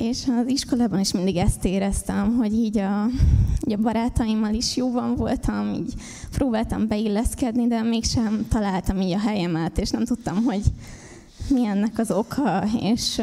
és 0.00 0.26
az 0.40 0.48
iskolában 0.48 1.00
is 1.00 1.12
mindig 1.12 1.36
ezt 1.36 1.64
éreztem, 1.64 2.36
hogy 2.36 2.52
így 2.52 2.78
a, 2.78 3.06
így 3.66 3.72
a 3.72 3.82
barátaimmal 3.82 4.54
is 4.54 4.76
jóban 4.76 5.16
voltam, 5.16 5.74
így 5.74 5.94
próbáltam 6.30 6.88
beilleszkedni, 6.88 7.66
de 7.66 7.82
mégsem 7.82 8.46
találtam 8.48 9.00
így 9.00 9.12
a 9.12 9.18
helyemet, 9.18 9.78
és 9.78 9.90
nem 9.90 10.04
tudtam, 10.04 10.44
hogy 10.44 10.62
mi 11.48 11.66
ennek 11.66 11.98
az 11.98 12.10
oka, 12.10 12.64
és, 12.80 13.22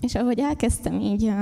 és 0.00 0.14
ahogy 0.14 0.38
elkezdtem 0.38 1.00
így, 1.00 1.32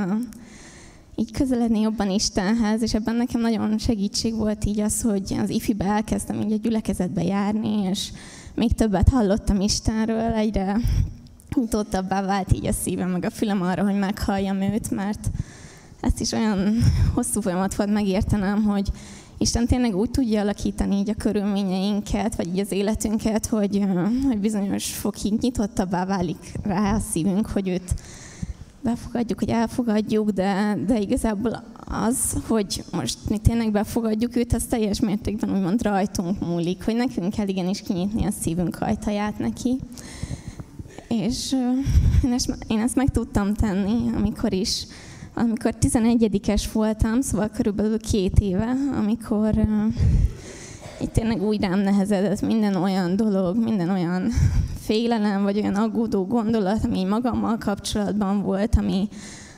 így 1.15 1.33
közeledni 1.33 1.81
jobban 1.81 2.11
Istenhez, 2.11 2.83
és 2.83 2.95
ebben 2.95 3.15
nekem 3.15 3.41
nagyon 3.41 3.79
segítség 3.79 4.35
volt 4.35 4.65
így 4.65 4.81
az, 4.81 5.03
hogy 5.03 5.37
az 5.43 5.51
ifibe 5.51 5.85
elkezdtem 5.85 6.41
így 6.41 6.53
a 6.53 6.57
gyülekezetbe 6.63 7.23
járni, 7.23 7.83
és 7.83 8.11
még 8.55 8.73
többet 8.73 9.09
hallottam 9.09 9.61
Istenről, 9.61 10.33
egyre 10.33 10.81
nyitottabbá 11.57 12.23
vált 12.23 12.53
így 12.53 12.67
a 12.67 12.73
szívem, 12.73 13.11
meg 13.11 13.25
a 13.25 13.31
fülem 13.31 13.63
arra, 13.63 13.85
hogy 13.85 13.99
meghalljam 13.99 14.61
őt, 14.61 14.91
mert 14.91 15.31
ezt 16.01 16.21
is 16.21 16.33
olyan 16.33 16.83
hosszú 17.15 17.41
folyamat 17.41 17.75
volt 17.75 17.93
megértenem, 17.93 18.63
hogy 18.63 18.91
Isten 19.39 19.67
tényleg 19.67 19.97
úgy 19.97 20.11
tudja 20.11 20.41
alakítani 20.41 20.97
így 20.97 21.11
a 21.11 21.15
körülményeinket, 21.15 22.37
vagy 22.37 22.47
így 22.47 22.59
az 22.59 22.73
életünket, 22.73 23.47
hogy, 23.47 23.85
hogy 24.27 24.39
bizonyos 24.39 24.95
fokig 24.95 25.41
nyitottabbá 25.41 26.05
válik 26.05 26.53
rá 26.63 26.95
a 26.95 26.99
szívünk, 26.99 27.47
hogy 27.47 27.69
őt 27.69 27.95
befogadjuk, 28.81 29.39
hogy 29.39 29.49
elfogadjuk, 29.49 30.31
de, 30.31 30.79
de 30.87 30.99
igazából 30.99 31.65
az, 31.85 32.37
hogy 32.49 32.85
most 32.93 33.19
mi 33.29 33.39
tényleg 33.39 33.71
befogadjuk 33.71 34.37
őt, 34.37 34.53
az 34.53 34.65
teljes 34.65 35.01
mértékben 35.01 35.57
úgymond 35.57 35.83
rajtunk 35.83 36.41
múlik, 36.41 36.85
hogy 36.85 36.97
nekünk 36.97 37.33
kell 37.33 37.49
igenis 37.49 37.83
kinyitni 37.83 38.27
a 38.27 38.31
szívünk 38.41 38.81
ajtaját 38.81 39.39
neki 39.39 39.79
És 41.09 41.57
én 42.69 42.79
ezt, 42.81 42.95
meg 42.95 43.11
tudtam 43.11 43.55
tenni, 43.55 44.11
amikor 44.17 44.53
is, 44.53 44.87
amikor 45.35 45.75
11-es 45.81 46.65
voltam, 46.73 47.21
szóval 47.21 47.49
körülbelül 47.49 47.99
két 47.99 48.39
éve, 48.39 48.73
amikor 48.97 49.55
itt 51.01 51.13
tényleg 51.13 51.43
úgy 51.43 51.61
rám 51.61 51.79
nehezedett 51.79 52.41
minden 52.41 52.77
olyan 52.77 53.17
dolog, 53.17 53.57
minden 53.57 53.91
olyan 53.91 54.31
félelem, 54.81 55.43
vagy 55.43 55.59
olyan 55.59 55.75
aggódó 55.75 56.27
gondolat, 56.27 56.85
ami 56.85 57.05
magammal 57.05 57.59
kapcsolatban 57.59 58.43
volt, 58.43 58.77
ami 58.77 59.09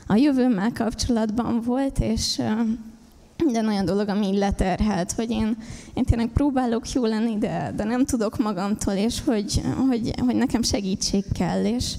a 0.07 0.15
jövőmmel 0.15 0.71
kapcsolatban 0.73 1.61
volt, 1.61 1.99
és 1.99 2.41
minden 3.51 3.71
olyan 3.71 3.85
dolog, 3.85 4.07
ami 4.09 4.27
így 4.27 4.37
leterhelt, 4.37 5.11
hogy 5.11 5.29
én, 5.29 5.57
én 5.93 6.03
tényleg 6.03 6.27
próbálok 6.27 6.91
jó 6.91 7.05
lenni, 7.05 7.37
de, 7.37 7.73
de 7.75 7.83
nem 7.83 8.05
tudok 8.05 8.37
magamtól, 8.37 8.93
és 8.93 9.21
hogy, 9.25 9.61
hogy, 9.87 10.13
hogy 10.25 10.35
nekem 10.35 10.61
segítség 10.61 11.23
kell, 11.33 11.65
és, 11.65 11.95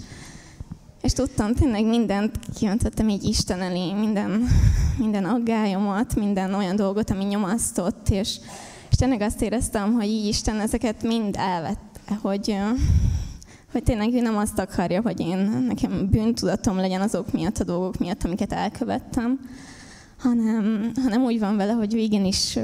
és 1.03 1.13
tudtam, 1.13 1.55
tényleg 1.55 1.85
mindent 1.85 2.39
kiöntöttem 2.59 3.09
így 3.09 3.25
Isten 3.25 3.61
elé, 3.61 3.93
minden, 3.93 4.45
minden 4.99 5.25
aggályomat, 5.25 6.15
minden 6.15 6.55
olyan 6.55 6.77
dolgot, 6.77 7.11
ami 7.11 7.25
nyomasztott, 7.25 8.09
és, 8.09 8.37
és 8.91 8.97
tényleg 8.97 9.21
azt 9.21 9.43
éreztem, 9.43 9.93
hogy 9.93 10.07
így 10.07 10.27
Isten 10.27 10.61
ezeket 10.61 11.03
mind 11.03 11.37
elvette, 11.39 12.19
hogy, 12.23 12.57
hogy 13.73 13.83
tényleg 13.83 14.13
ő 14.13 14.21
nem 14.21 14.37
azt 14.37 14.59
akarja, 14.59 15.01
hogy 15.01 15.21
én 15.21 15.65
nekem 15.69 16.09
bűntudatom 16.11 16.77
legyen 16.77 17.01
azok 17.01 17.33
miatt 17.33 17.59
a 17.59 17.65
dolgok 17.65 17.99
miatt, 17.99 18.25
amiket 18.25 18.53
elkövettem, 18.53 19.41
hanem, 20.21 20.93
hanem 21.03 21.23
úgy 21.23 21.39
van 21.39 21.57
vele, 21.57 21.73
hogy 21.73 21.93
végén 21.93 22.25
is 22.25 22.59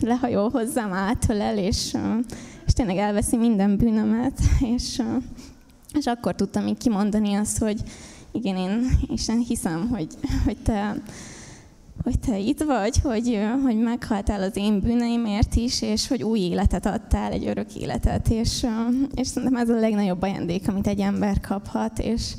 lehajol 0.00 0.50
hozzám, 0.50 0.92
átölel, 0.92 1.58
és, 1.58 1.96
és 2.66 2.72
tényleg 2.72 2.96
elveszi 2.96 3.36
minden 3.36 3.76
bűnömet, 3.76 4.38
és, 4.74 5.02
és 5.92 6.04
akkor 6.04 6.34
tudtam 6.34 6.66
így 6.66 6.78
kimondani 6.78 7.34
azt, 7.34 7.58
hogy 7.58 7.82
igen, 8.32 8.56
én 8.56 8.86
Isten 9.08 9.38
hiszem, 9.38 9.88
hogy, 9.88 10.08
hogy 10.44 10.56
te 10.56 11.02
hogy 12.02 12.18
te 12.18 12.38
itt 12.38 12.62
vagy, 12.62 13.00
hogy, 13.02 13.38
hogy 13.62 13.76
meghaltál 13.76 14.42
az 14.42 14.56
én 14.56 14.80
bűneimért 14.80 15.54
is, 15.54 15.82
és 15.82 16.08
hogy 16.08 16.22
új 16.22 16.40
életet 16.40 16.86
adtál, 16.86 17.32
egy 17.32 17.46
örök 17.46 17.74
életet, 17.74 18.28
és, 18.28 18.66
és 19.14 19.26
szerintem 19.26 19.60
ez 19.60 19.68
a 19.68 19.78
legnagyobb 19.78 20.22
ajándék, 20.22 20.68
amit 20.68 20.86
egy 20.86 21.00
ember 21.00 21.40
kaphat, 21.40 21.98
és, 21.98 22.34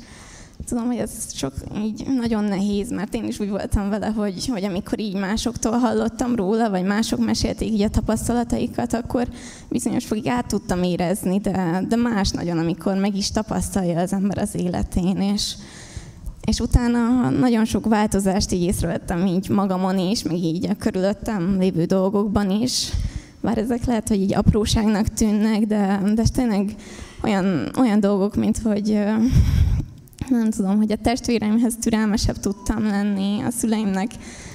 tudom, 0.64 0.86
hogy 0.86 0.96
ez 0.96 1.10
sok 1.34 1.52
így 1.76 2.06
nagyon 2.20 2.44
nehéz, 2.44 2.90
mert 2.90 3.14
én 3.14 3.24
is 3.24 3.40
úgy 3.40 3.48
voltam 3.48 3.88
vele, 3.88 4.06
hogy, 4.06 4.46
hogy 4.46 4.64
amikor 4.64 5.00
így 5.00 5.14
másoktól 5.14 5.78
hallottam 5.78 6.34
róla, 6.34 6.70
vagy 6.70 6.84
mások 6.84 7.24
mesélték 7.24 7.72
így 7.72 7.82
a 7.82 7.88
tapasztalataikat, 7.88 8.92
akkor 8.92 9.28
bizonyos 9.68 10.04
fogig 10.04 10.26
át 10.26 10.46
tudtam 10.46 10.82
érezni, 10.82 11.38
de, 11.38 11.84
de 11.88 11.96
más 11.96 12.30
nagyon, 12.30 12.58
amikor 12.58 12.96
meg 12.96 13.16
is 13.16 13.30
tapasztalja 13.30 14.00
az 14.00 14.12
ember 14.12 14.38
az 14.38 14.54
életén, 14.54 15.16
és, 15.16 15.54
és 16.44 16.60
utána 16.60 17.30
nagyon 17.30 17.64
sok 17.64 17.86
változást 17.86 18.52
így 18.52 18.62
észrevettem 18.62 19.26
így 19.26 19.48
magamon 19.48 19.98
is, 19.98 20.22
meg 20.22 20.36
így 20.36 20.68
a 20.68 20.74
körülöttem 20.78 21.56
lévő 21.58 21.84
dolgokban 21.84 22.50
is. 22.50 22.88
Bár 23.40 23.58
ezek 23.58 23.84
lehet, 23.84 24.08
hogy 24.08 24.20
így 24.20 24.34
apróságnak 24.34 25.08
tűnnek, 25.08 25.66
de, 25.66 26.00
de 26.14 26.22
tényleg 26.34 26.74
olyan, 27.22 27.70
olyan 27.78 28.00
dolgok, 28.00 28.34
mint 28.34 28.58
hogy 28.58 28.98
nem 30.30 30.50
tudom, 30.50 30.76
hogy 30.76 30.92
a 30.92 30.96
testvéreimhez 31.02 31.76
türelmesebb 31.80 32.36
tudtam 32.36 32.86
lenni, 32.86 33.42
a 33.42 33.50
szüleimnek 33.50 34.10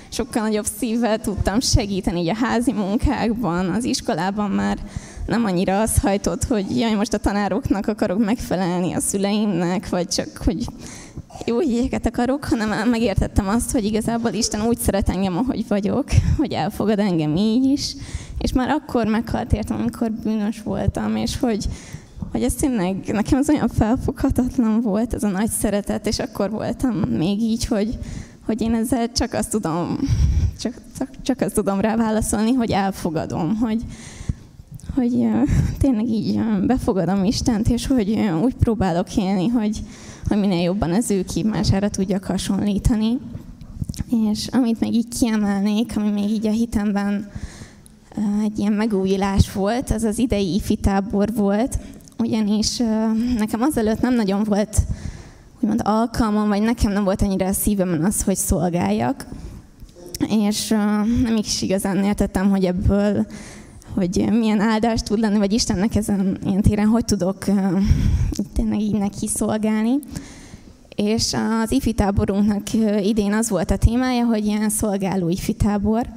sokkal 0.09 0.41
nagyobb 0.41 0.65
szívvel 0.77 1.19
tudtam 1.19 1.59
segíteni 1.59 2.19
így 2.19 2.29
a 2.29 2.35
házi 2.35 2.71
munkákban, 2.71 3.69
az 3.69 3.83
iskolában 3.83 4.51
már 4.51 4.77
nem 5.25 5.45
annyira 5.45 5.81
az 5.81 5.97
hajtott, 6.01 6.43
hogy 6.43 6.77
jaj, 6.77 6.93
most 6.93 7.13
a 7.13 7.17
tanároknak 7.17 7.87
akarok 7.87 8.25
megfelelni 8.25 8.93
a 8.93 8.99
szüleimnek, 8.99 9.89
vagy 9.89 10.07
csak, 10.07 10.27
hogy 10.45 10.65
jó 11.45 11.59
híjeket 11.59 12.05
akarok, 12.05 12.45
hanem 12.45 12.89
megértettem 12.89 13.47
azt, 13.47 13.71
hogy 13.71 13.83
igazából 13.85 14.33
Isten 14.33 14.61
úgy 14.61 14.77
szeret 14.77 15.09
engem, 15.09 15.37
ahogy 15.37 15.67
vagyok, 15.67 16.05
hogy 16.37 16.51
elfogad 16.51 16.99
engem 16.99 17.35
így 17.35 17.65
is, 17.65 17.95
és 18.37 18.53
már 18.53 18.69
akkor 18.69 19.07
meghalt 19.07 19.53
értem, 19.53 19.77
amikor 19.77 20.11
bűnös 20.11 20.61
voltam, 20.63 21.15
és 21.15 21.39
hogy, 21.39 21.65
hogy 22.35 22.43
ez 22.43 22.53
tényleg, 22.53 22.95
nekem 23.07 23.39
az 23.39 23.49
olyan 23.49 23.67
felfoghatatlan 23.67 24.81
volt, 24.81 25.13
ez 25.13 25.23
a 25.23 25.27
nagy 25.27 25.49
szeretet, 25.49 26.07
és 26.07 26.19
akkor 26.19 26.49
voltam 26.49 26.93
még 26.95 27.41
így, 27.41 27.65
hogy, 27.65 27.97
hogy 28.45 28.61
én 28.61 28.73
ezzel 28.73 29.11
csak 29.11 29.33
azt 29.33 29.49
tudom, 29.49 29.97
csak, 30.59 30.73
csak, 30.97 31.09
csak 31.21 31.41
azt 31.41 31.53
tudom 31.53 31.79
rá 31.79 31.95
válaszolni, 31.95 32.53
hogy 32.53 32.71
elfogadom, 32.71 33.55
hogy, 33.55 33.81
hogy 34.95 35.27
tényleg 35.79 36.07
így 36.07 36.39
befogadom 36.65 37.23
Istent, 37.23 37.69
és 37.69 37.87
hogy 37.87 38.19
úgy 38.43 38.55
próbálok 38.55 39.15
élni, 39.17 39.47
hogy, 39.47 39.79
hogy 40.27 40.39
minél 40.39 40.63
jobban 40.63 40.91
az 40.91 41.11
ő 41.11 41.23
kívására 41.23 41.89
tudjak 41.89 42.23
hasonlítani. 42.23 43.19
És 44.29 44.47
amit 44.47 44.79
még 44.79 44.93
így 44.93 45.17
kiemelnék, 45.19 45.97
ami 45.97 46.09
még 46.09 46.29
így 46.29 46.47
a 46.47 46.51
hitemben 46.51 47.31
egy 48.43 48.59
ilyen 48.59 48.73
megújulás 48.73 49.53
volt, 49.53 49.91
az 49.91 50.03
az 50.03 50.17
idei 50.17 50.53
ifitábor 50.53 51.33
volt, 51.33 51.77
ugyanis 52.17 52.77
nekem 53.37 53.61
azelőtt 53.61 54.01
nem 54.01 54.13
nagyon 54.13 54.43
volt 54.43 54.77
úgymond 55.59 55.81
alkalmam, 55.83 56.47
vagy 56.47 56.61
nekem 56.61 56.91
nem 56.91 57.03
volt 57.03 57.21
annyira 57.21 57.45
a 57.45 57.53
szívemen 57.53 58.03
az, 58.03 58.23
hogy 58.23 58.35
szolgáljak, 58.35 59.27
és 60.29 60.67
nem 61.23 61.35
is 61.35 61.61
igazán 61.61 62.03
értettem, 62.03 62.49
hogy 62.49 62.65
ebből 62.65 63.25
hogy 63.95 64.25
milyen 64.31 64.59
áldás 64.59 65.01
tud 65.01 65.19
lenni, 65.19 65.37
vagy 65.37 65.53
Istennek 65.53 65.95
ezen 65.95 66.37
ilyen 66.45 66.61
téren 66.61 66.87
hogy 66.87 67.05
tudok 67.05 67.37
tényleg 68.53 68.79
így 68.79 68.97
neki 68.97 69.27
szolgálni. 69.27 69.93
És 70.95 71.35
az 71.63 71.71
ifi 71.71 71.93
táborunknak 71.93 72.73
idén 73.01 73.33
az 73.33 73.49
volt 73.49 73.71
a 73.71 73.77
témája, 73.77 74.25
hogy 74.25 74.45
ilyen 74.45 74.69
szolgáló 74.69 75.29
ifi 75.29 75.53
tábor, 75.53 76.07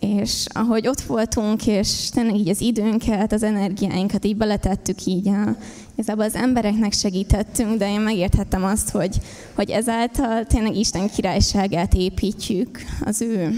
és 0.00 0.46
ahogy 0.48 0.88
ott 0.88 1.00
voltunk, 1.00 1.66
és 1.66 2.10
tényleg 2.10 2.36
így 2.36 2.48
az 2.48 2.60
időnket, 2.60 3.32
az 3.32 3.42
energiáinkat 3.42 4.24
így 4.24 4.36
beletettük 4.36 5.04
így 5.04 5.28
a, 5.28 5.56
igazából 5.94 6.24
az 6.24 6.34
embereknek 6.34 6.92
segítettünk, 6.92 7.78
de 7.78 7.90
én 7.90 8.00
megérthettem 8.00 8.64
azt, 8.64 8.90
hogy, 8.90 9.16
hogy 9.54 9.70
ezáltal 9.70 10.44
tényleg 10.44 10.76
Isten 10.76 11.10
királyságát 11.10 11.94
építjük, 11.94 12.78
az 13.04 13.20
ő 13.20 13.54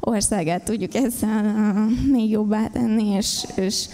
országát 0.00 0.62
tudjuk 0.62 0.94
ezzel 0.94 1.44
uh, 1.44 2.10
még 2.12 2.30
jobbá 2.30 2.66
tenni, 2.66 3.06
és, 3.06 3.44
és 3.54 3.86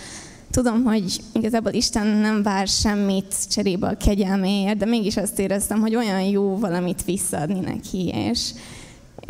tudom, 0.50 0.84
hogy 0.84 1.20
igazából 1.32 1.72
Isten 1.72 2.06
nem 2.06 2.42
vár 2.42 2.68
semmit 2.68 3.34
cserébe 3.50 3.88
a 3.88 3.96
kegyelméért, 3.96 4.76
de 4.76 4.84
mégis 4.84 5.16
azt 5.16 5.38
éreztem, 5.38 5.80
hogy 5.80 5.94
olyan 5.94 6.20
jó 6.20 6.58
valamit 6.58 7.04
visszaadni 7.04 7.60
neki, 7.60 8.08
és, 8.08 8.52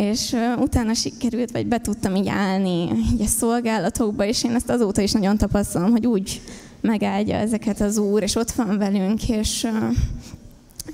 és 0.02 0.36
utána 0.58 0.94
sikerült, 0.94 1.50
vagy 1.50 1.66
be 1.66 1.80
tudtam 1.80 2.14
így 2.14 2.28
állni 2.28 2.88
így 3.12 3.20
a 3.20 3.26
szolgálatokba, 3.26 4.24
és 4.24 4.44
én 4.44 4.54
ezt 4.54 4.70
azóta 4.70 5.00
is 5.00 5.12
nagyon 5.12 5.36
tapasztalom, 5.36 5.90
hogy 5.90 6.06
úgy 6.06 6.40
megáldja 6.80 7.36
ezeket 7.36 7.80
az 7.80 7.98
Úr, 7.98 8.22
és 8.22 8.36
ott 8.36 8.50
van 8.50 8.78
velünk, 8.78 9.28
és, 9.28 9.66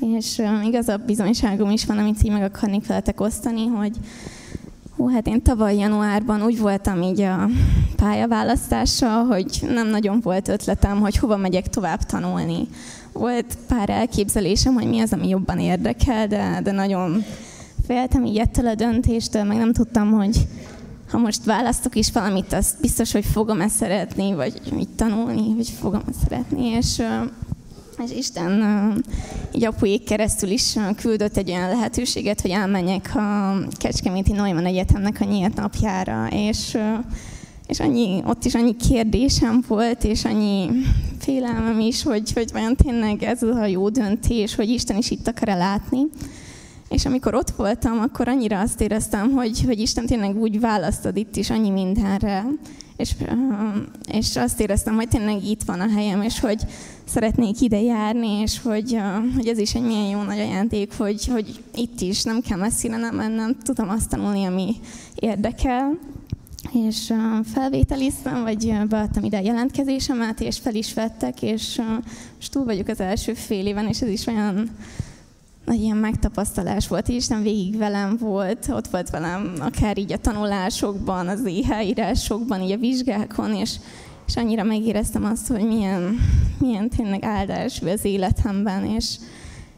és 0.00 0.42
igazabb 0.64 1.02
bizonyságom 1.06 1.70
is 1.70 1.84
van, 1.84 1.98
amit 1.98 2.22
így 2.22 2.32
meg 2.32 2.42
akarnék 2.42 2.86
veletek 2.86 3.20
osztani, 3.20 3.66
hogy 3.66 3.92
Hú, 4.96 5.08
hát 5.08 5.26
én 5.26 5.42
tavaly 5.42 5.76
januárban 5.76 6.42
úgy 6.42 6.58
voltam 6.58 7.02
így 7.02 7.20
a 7.20 7.48
pályaválasztással, 7.96 9.24
hogy 9.24 9.60
nem 9.62 9.86
nagyon 9.86 10.20
volt 10.20 10.48
ötletem, 10.48 11.00
hogy 11.00 11.16
hova 11.16 11.36
megyek 11.36 11.68
tovább 11.68 12.02
tanulni. 12.02 12.68
Volt 13.12 13.58
pár 13.68 13.90
elképzelésem, 13.90 14.74
hogy 14.74 14.88
mi 14.88 15.00
az, 15.00 15.12
ami 15.12 15.28
jobban 15.28 15.58
érdekel, 15.58 16.26
de, 16.26 16.60
de 16.62 16.72
nagyon 16.72 17.24
féltem 17.88 18.24
így 18.24 18.38
ettől 18.38 18.66
a 18.66 18.74
döntéstől, 18.74 19.44
meg 19.44 19.56
nem 19.56 19.72
tudtam, 19.72 20.10
hogy 20.10 20.36
ha 21.10 21.18
most 21.18 21.44
választok 21.44 21.94
is 21.96 22.12
valamit, 22.12 22.52
azt 22.52 22.80
biztos, 22.80 23.12
hogy 23.12 23.24
fogom-e 23.24 23.68
szeretni, 23.68 24.34
vagy 24.34 24.60
mit 24.74 24.88
tanulni, 24.88 25.54
vagy 25.54 25.68
fogom-e 25.68 26.12
szeretni, 26.24 26.64
és, 26.66 27.02
és 28.04 28.10
Isten 28.16 28.62
így 29.52 29.64
apuék 29.64 30.04
keresztül 30.04 30.50
is 30.50 30.76
küldött 30.96 31.36
egy 31.36 31.50
olyan 31.50 31.68
lehetőséget, 31.68 32.40
hogy 32.40 32.50
elmenjek 32.50 33.14
a 33.14 33.58
Kecskeméti 33.78 34.32
Neumann 34.32 34.66
Egyetemnek 34.66 35.16
a 35.20 35.24
nyílt 35.24 35.54
napjára, 35.54 36.28
és 36.30 36.78
és 37.66 37.80
annyi, 37.80 38.22
ott 38.26 38.44
is 38.44 38.54
annyi 38.54 38.76
kérdésem 38.76 39.64
volt, 39.68 40.04
és 40.04 40.24
annyi 40.24 40.70
félelmem 41.18 41.80
is, 41.80 42.02
hogy, 42.02 42.32
hogy 42.32 42.52
vajon 42.52 42.76
tényleg 42.76 43.22
ez 43.22 43.42
a 43.42 43.66
jó 43.66 43.88
döntés, 43.88 44.54
hogy 44.54 44.68
Isten 44.68 44.96
is 44.96 45.10
itt 45.10 45.28
akar-e 45.28 45.54
látni. 45.54 46.00
És 46.88 47.04
amikor 47.04 47.34
ott 47.34 47.50
voltam, 47.50 47.98
akkor 47.98 48.28
annyira 48.28 48.60
azt 48.60 48.80
éreztem, 48.80 49.30
hogy, 49.30 49.62
hogy 49.64 49.80
Isten 49.80 50.06
tényleg 50.06 50.36
úgy 50.36 50.60
választod 50.60 51.16
itt 51.16 51.36
is 51.36 51.50
annyi 51.50 51.70
mindenre. 51.70 52.44
És, 52.96 53.14
és 54.12 54.36
azt 54.36 54.60
éreztem, 54.60 54.94
hogy 54.94 55.08
tényleg 55.08 55.44
itt 55.44 55.62
van 55.62 55.80
a 55.80 55.88
helyem, 55.88 56.22
és 56.22 56.40
hogy 56.40 56.62
szeretnék 57.04 57.60
ide 57.60 57.80
járni, 57.80 58.40
és 58.40 58.60
hogy, 58.60 58.98
hogy 59.34 59.46
ez 59.48 59.58
is 59.58 59.74
egy 59.74 59.82
milyen 59.82 60.08
jó 60.08 60.22
nagy 60.22 60.38
ajándék, 60.38 60.92
hogy, 60.96 61.26
hogy 61.26 61.62
itt 61.74 62.00
is 62.00 62.22
nem 62.22 62.40
kell 62.40 62.58
messzire 62.58 62.96
nem 62.96 63.14
mennem, 63.14 63.56
tudom 63.62 63.88
azt 63.88 64.08
tanulni, 64.08 64.44
ami 64.44 64.74
érdekel. 65.14 65.98
és 66.72 67.12
felvételiztem, 67.52 68.42
vagy 68.42 68.72
beadtam 68.88 69.24
ide 69.24 69.36
a 69.36 69.42
jelentkezésemet, 69.42 70.40
és 70.40 70.58
fel 70.58 70.74
is 70.74 70.94
vettek, 70.94 71.42
és 71.42 71.80
most 72.36 72.52
túl 72.52 72.64
vagyok 72.64 72.88
az 72.88 73.00
első 73.00 73.34
fél 73.34 73.66
éven, 73.66 73.86
és 73.86 74.00
ez 74.00 74.08
is 74.08 74.26
olyan 74.26 74.70
nagy 75.68 75.80
ilyen 75.80 75.96
megtapasztalás 75.96 76.88
volt, 76.88 77.08
Isten 77.08 77.42
végig 77.42 77.76
velem 77.76 78.16
volt, 78.16 78.68
ott 78.68 78.86
volt 78.86 79.10
velem 79.10 79.52
akár 79.60 79.98
így 79.98 80.12
a 80.12 80.18
tanulásokban, 80.18 81.28
az 81.28 81.48
írásokban, 81.84 82.60
így 82.60 82.72
a 82.72 82.76
vizsgákon, 82.76 83.54
és, 83.54 83.76
és 84.26 84.36
annyira 84.36 84.62
megéreztem 84.62 85.24
azt, 85.24 85.46
hogy 85.46 85.66
milyen, 85.66 86.18
milyen 86.58 86.88
tényleg 86.88 87.24
áldás 87.24 87.80
az 87.80 88.04
életemben, 88.04 88.84
és, 88.84 89.16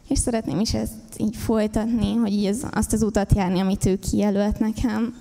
és 0.07 0.19
szeretném 0.19 0.59
is 0.59 0.73
ezt 0.73 0.93
így 1.17 1.35
folytatni, 1.35 2.13
hogy 2.13 2.31
így 2.31 2.45
ez, 2.45 2.61
azt 2.71 2.93
az 2.93 3.03
utat 3.03 3.35
járni, 3.35 3.59
amit 3.59 3.85
ő 3.85 3.95
kijelölt 3.95 4.59
nekem. 4.59 5.15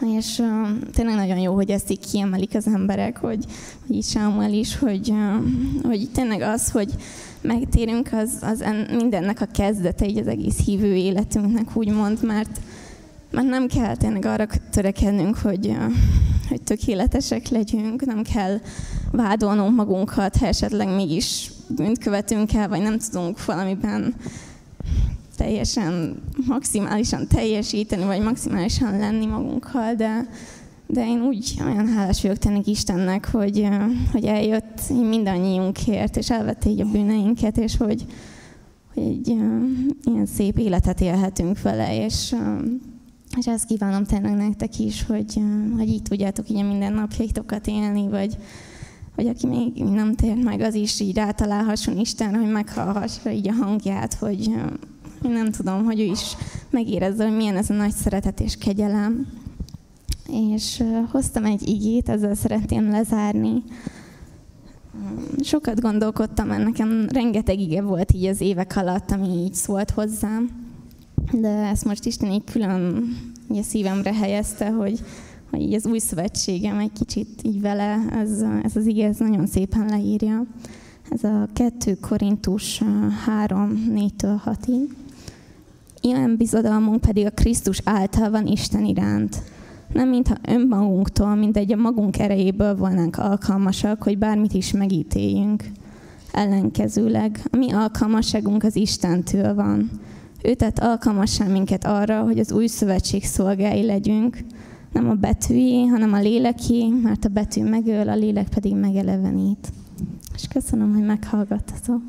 És 0.00 0.38
uh, 0.38 0.68
tényleg 0.92 1.14
nagyon 1.14 1.38
jó, 1.38 1.54
hogy 1.54 1.70
ezt 1.70 1.90
így 1.90 2.10
kiemelik 2.10 2.54
az 2.54 2.66
emberek, 2.66 3.16
hogy, 3.16 3.44
hogy 3.86 3.96
így 3.96 4.04
Samuel 4.04 4.52
is, 4.52 4.78
hogy, 4.78 5.10
uh, 5.10 5.44
hogy 5.82 6.08
tényleg 6.12 6.40
az, 6.40 6.70
hogy 6.70 6.94
megtérünk, 7.40 8.08
az, 8.12 8.30
az 8.40 8.60
en, 8.60 8.86
mindennek 8.96 9.40
a 9.40 9.46
kezdete 9.52 10.06
így 10.06 10.18
az 10.18 10.26
egész 10.26 10.64
hívő 10.64 10.94
életünknek, 10.94 11.76
úgymond, 11.76 12.18
mert, 12.22 12.60
mert 13.30 13.48
nem 13.48 13.66
kell 13.66 13.96
tényleg 13.96 14.24
arra 14.24 14.46
törekednünk, 14.70 15.36
hogy, 15.36 15.66
uh, 15.66 15.92
hogy 16.48 16.62
tökéletesek 16.62 17.48
legyünk, 17.48 18.04
nem 18.04 18.22
kell 18.22 18.60
vádolnunk 19.12 19.76
magunkat, 19.76 20.36
ha 20.36 20.46
esetleg 20.46 20.94
mégis 20.94 21.50
bűnt 21.68 21.98
követünk 21.98 22.54
el, 22.54 22.68
vagy 22.68 22.82
nem 22.82 22.98
tudunk 22.98 23.44
valamiben 23.44 24.14
teljesen, 25.36 26.22
maximálisan 26.46 27.26
teljesíteni, 27.28 28.04
vagy 28.04 28.22
maximálisan 28.22 28.98
lenni 28.98 29.26
magunkkal, 29.26 29.94
de, 29.94 30.28
de 30.86 31.06
én 31.06 31.22
úgy 31.22 31.54
olyan 31.64 31.88
hálás 31.88 32.22
vagyok 32.22 32.36
tenni 32.36 32.60
Istennek, 32.64 33.30
hogy, 33.30 33.68
hogy 34.12 34.24
eljött 34.24 34.80
mindannyiunkért, 34.88 36.16
és 36.16 36.30
elvette 36.30 36.68
így 36.68 36.80
a 36.80 36.90
bűneinket, 36.90 37.56
és 37.56 37.76
hogy, 37.76 38.04
hogy 38.94 39.02
egy 39.02 39.28
ilyen 39.28 40.26
szép 40.34 40.58
életet 40.58 41.00
élhetünk 41.00 41.62
vele, 41.62 42.04
és, 42.04 42.34
és 43.38 43.46
ezt 43.46 43.66
kívánom 43.66 44.04
tényleg 44.04 44.36
nektek 44.36 44.78
is, 44.78 45.04
hogy, 45.04 45.40
hogy 45.76 45.88
így 45.88 46.02
tudjátok 46.02 46.50
így 46.50 46.58
a 46.58 46.62
mindennapjaitokat 46.62 47.66
élni, 47.66 48.08
vagy, 48.08 48.36
hogy 49.14 49.26
aki 49.26 49.46
még 49.46 49.84
nem 49.84 50.14
tért 50.14 50.42
meg, 50.42 50.60
az 50.60 50.74
is 50.74 51.00
így 51.00 51.16
rátalálhasson 51.16 51.98
Istenre, 51.98 52.38
hogy 52.38 52.50
meghallhassa 52.50 53.30
így 53.30 53.48
a 53.48 53.52
hangját, 53.52 54.14
hogy, 54.14 54.50
nem 55.22 55.50
tudom, 55.50 55.84
hogy 55.84 56.00
ő 56.00 56.04
is 56.04 56.36
megérezze, 56.70 57.26
hogy 57.26 57.36
milyen 57.36 57.56
ez 57.56 57.70
a 57.70 57.74
nagy 57.74 57.92
szeretet 57.92 58.40
és 58.40 58.56
kegyelem. 58.56 59.26
És 60.28 60.82
hoztam 61.10 61.44
egy 61.44 61.68
igét, 61.68 62.08
ezzel 62.08 62.34
szeretném 62.34 62.90
lezárni. 62.90 63.62
Sokat 65.42 65.80
gondolkodtam, 65.80 66.46
mert 66.46 66.64
nekem 66.64 67.06
rengeteg 67.08 67.60
ige 67.60 67.82
volt 67.82 68.12
így 68.12 68.26
az 68.26 68.40
évek 68.40 68.76
alatt, 68.76 69.10
ami 69.10 69.28
így 69.28 69.54
szólt 69.54 69.90
hozzám. 69.90 70.50
De 71.32 71.48
ezt 71.48 71.84
most 71.84 72.04
Isten 72.04 72.30
így 72.30 72.44
külön 72.52 73.04
így 73.50 73.58
a 73.58 73.62
szívemre 73.62 74.14
helyezte, 74.14 74.70
hogy, 74.70 75.00
hogy 75.50 75.60
így 75.60 75.74
az 75.74 75.86
új 75.86 75.98
szövetségem 75.98 76.78
egy 76.78 76.92
kicsit 76.92 77.42
így 77.42 77.60
vele, 77.60 78.06
ez, 78.10 78.44
ez 78.62 78.76
az 78.76 78.86
ige 78.86 79.06
ez 79.06 79.18
nagyon 79.18 79.46
szépen 79.46 79.86
leírja. 79.86 80.46
Ez 81.10 81.24
a 81.24 81.48
2 81.52 81.96
Korintus 82.00 82.82
3, 83.24 83.92
4-től 83.94 84.40
6-ig. 84.44 84.88
Ilyen 86.06 86.36
bizodalmunk 86.36 87.00
pedig 87.00 87.26
a 87.26 87.30
Krisztus 87.30 87.80
által 87.84 88.30
van 88.30 88.46
Isten 88.46 88.84
iránt. 88.84 89.42
Nem 89.92 90.08
mintha 90.08 90.34
önmagunktól, 90.48 91.34
mint 91.34 91.56
egy 91.56 91.72
a 91.72 91.76
magunk 91.76 92.18
erejéből 92.18 92.76
volnánk 92.76 93.16
alkalmasak, 93.18 94.02
hogy 94.02 94.18
bármit 94.18 94.52
is 94.52 94.72
megítéljünk. 94.72 95.64
Ellenkezőleg, 96.32 97.40
a 97.52 97.56
mi 97.56 97.72
alkalmasságunk 97.72 98.62
az 98.62 98.76
Istentől 98.76 99.54
van. 99.54 99.90
Ő 100.42 100.54
tett 100.54 100.78
alkalmassá 100.78 101.46
minket 101.46 101.84
arra, 101.84 102.22
hogy 102.22 102.38
az 102.38 102.52
új 102.52 102.66
szövetség 102.66 103.24
szolgái 103.24 103.82
legyünk, 103.82 104.38
nem 104.92 105.08
a 105.08 105.14
betűjé, 105.14 105.84
hanem 105.86 106.12
a 106.12 106.20
léleké, 106.20 106.88
mert 107.02 107.24
a 107.24 107.28
betű 107.28 107.62
megöl, 107.62 108.08
a 108.08 108.14
lélek 108.14 108.48
pedig 108.48 108.74
megelevenít. 108.74 109.72
És 110.34 110.48
köszönöm, 110.48 110.94
hogy 110.94 111.04
meghallgattatok. 111.04 112.00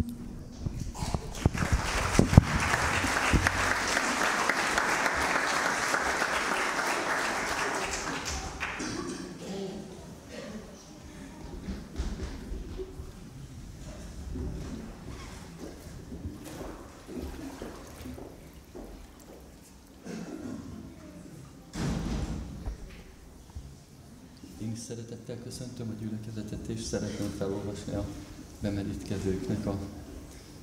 Én 24.62 24.72
is 24.72 24.80
szeretettel 25.28 25.52
köszöntöm 25.52 25.88
a 25.90 26.02
gyülekezetet, 26.02 26.68
és 26.68 26.82
szeretném 26.82 27.30
felolvasni 27.38 27.94
a 27.94 28.06
bemerítkezőknek 28.62 29.66
a, 29.66 29.76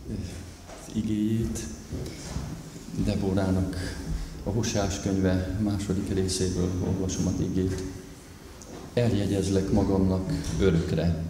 az 0.09 0.95
igéjét. 0.95 1.59
Debórának 3.05 3.77
a 4.45 4.51
Hosás 4.51 5.01
könyve 5.01 5.59
második 5.62 6.15
részéből 6.15 6.70
olvasom 6.86 7.27
az 7.27 7.41
igét. 7.41 7.82
Eljegyezlek 8.95 9.70
magamnak 9.70 10.32
örökre. 10.61 11.24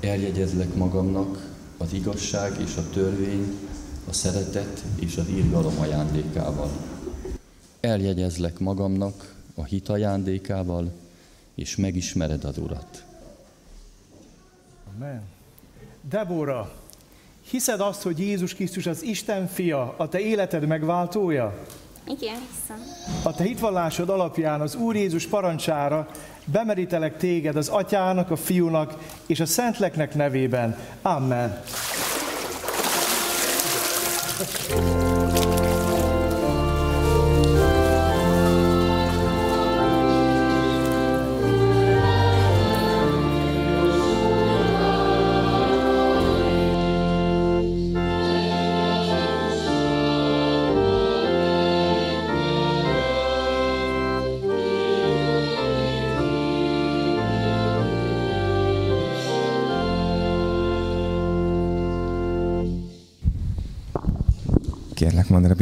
Eljegyezlek 0.00 0.74
magamnak 0.74 1.54
az 1.76 1.92
igazság 1.92 2.60
és 2.60 2.76
a 2.76 2.90
törvény, 2.90 3.54
a 4.08 4.12
szeretet 4.12 4.84
és 5.00 5.16
az 5.16 5.28
irgalom 5.28 5.78
ajándékával. 5.78 6.70
Eljegyezlek 7.80 8.58
magamnak 8.58 9.34
a 9.54 9.64
hit 9.64 9.88
ajándékával, 9.88 10.92
és 11.56 11.76
megismered 11.76 12.44
az 12.44 12.58
Urat. 12.58 13.04
Amen. 14.94 15.22
Debora, 16.00 16.72
hiszed 17.50 17.80
azt, 17.80 18.02
hogy 18.02 18.18
Jézus 18.18 18.54
Krisztus 18.54 18.86
az 18.86 19.02
Isten 19.02 19.46
fia, 19.46 19.94
a 19.96 20.08
te 20.08 20.18
életed 20.18 20.66
megváltója? 20.66 21.66
Igen, 22.06 22.36
hiszem. 22.50 22.82
A 23.22 23.34
te 23.34 23.44
hitvallásod 23.44 24.08
alapján 24.08 24.60
az 24.60 24.74
Úr 24.74 24.96
Jézus 24.96 25.26
parancsára 25.26 26.08
bemerítelek 26.44 27.16
téged 27.16 27.56
az 27.56 27.68
atyának, 27.68 28.30
a 28.30 28.36
fiúnak 28.36 28.98
és 29.26 29.40
a 29.40 29.46
szentleknek 29.46 30.14
nevében. 30.14 30.78
Amen. 31.02 31.62
Mondd 34.74 35.05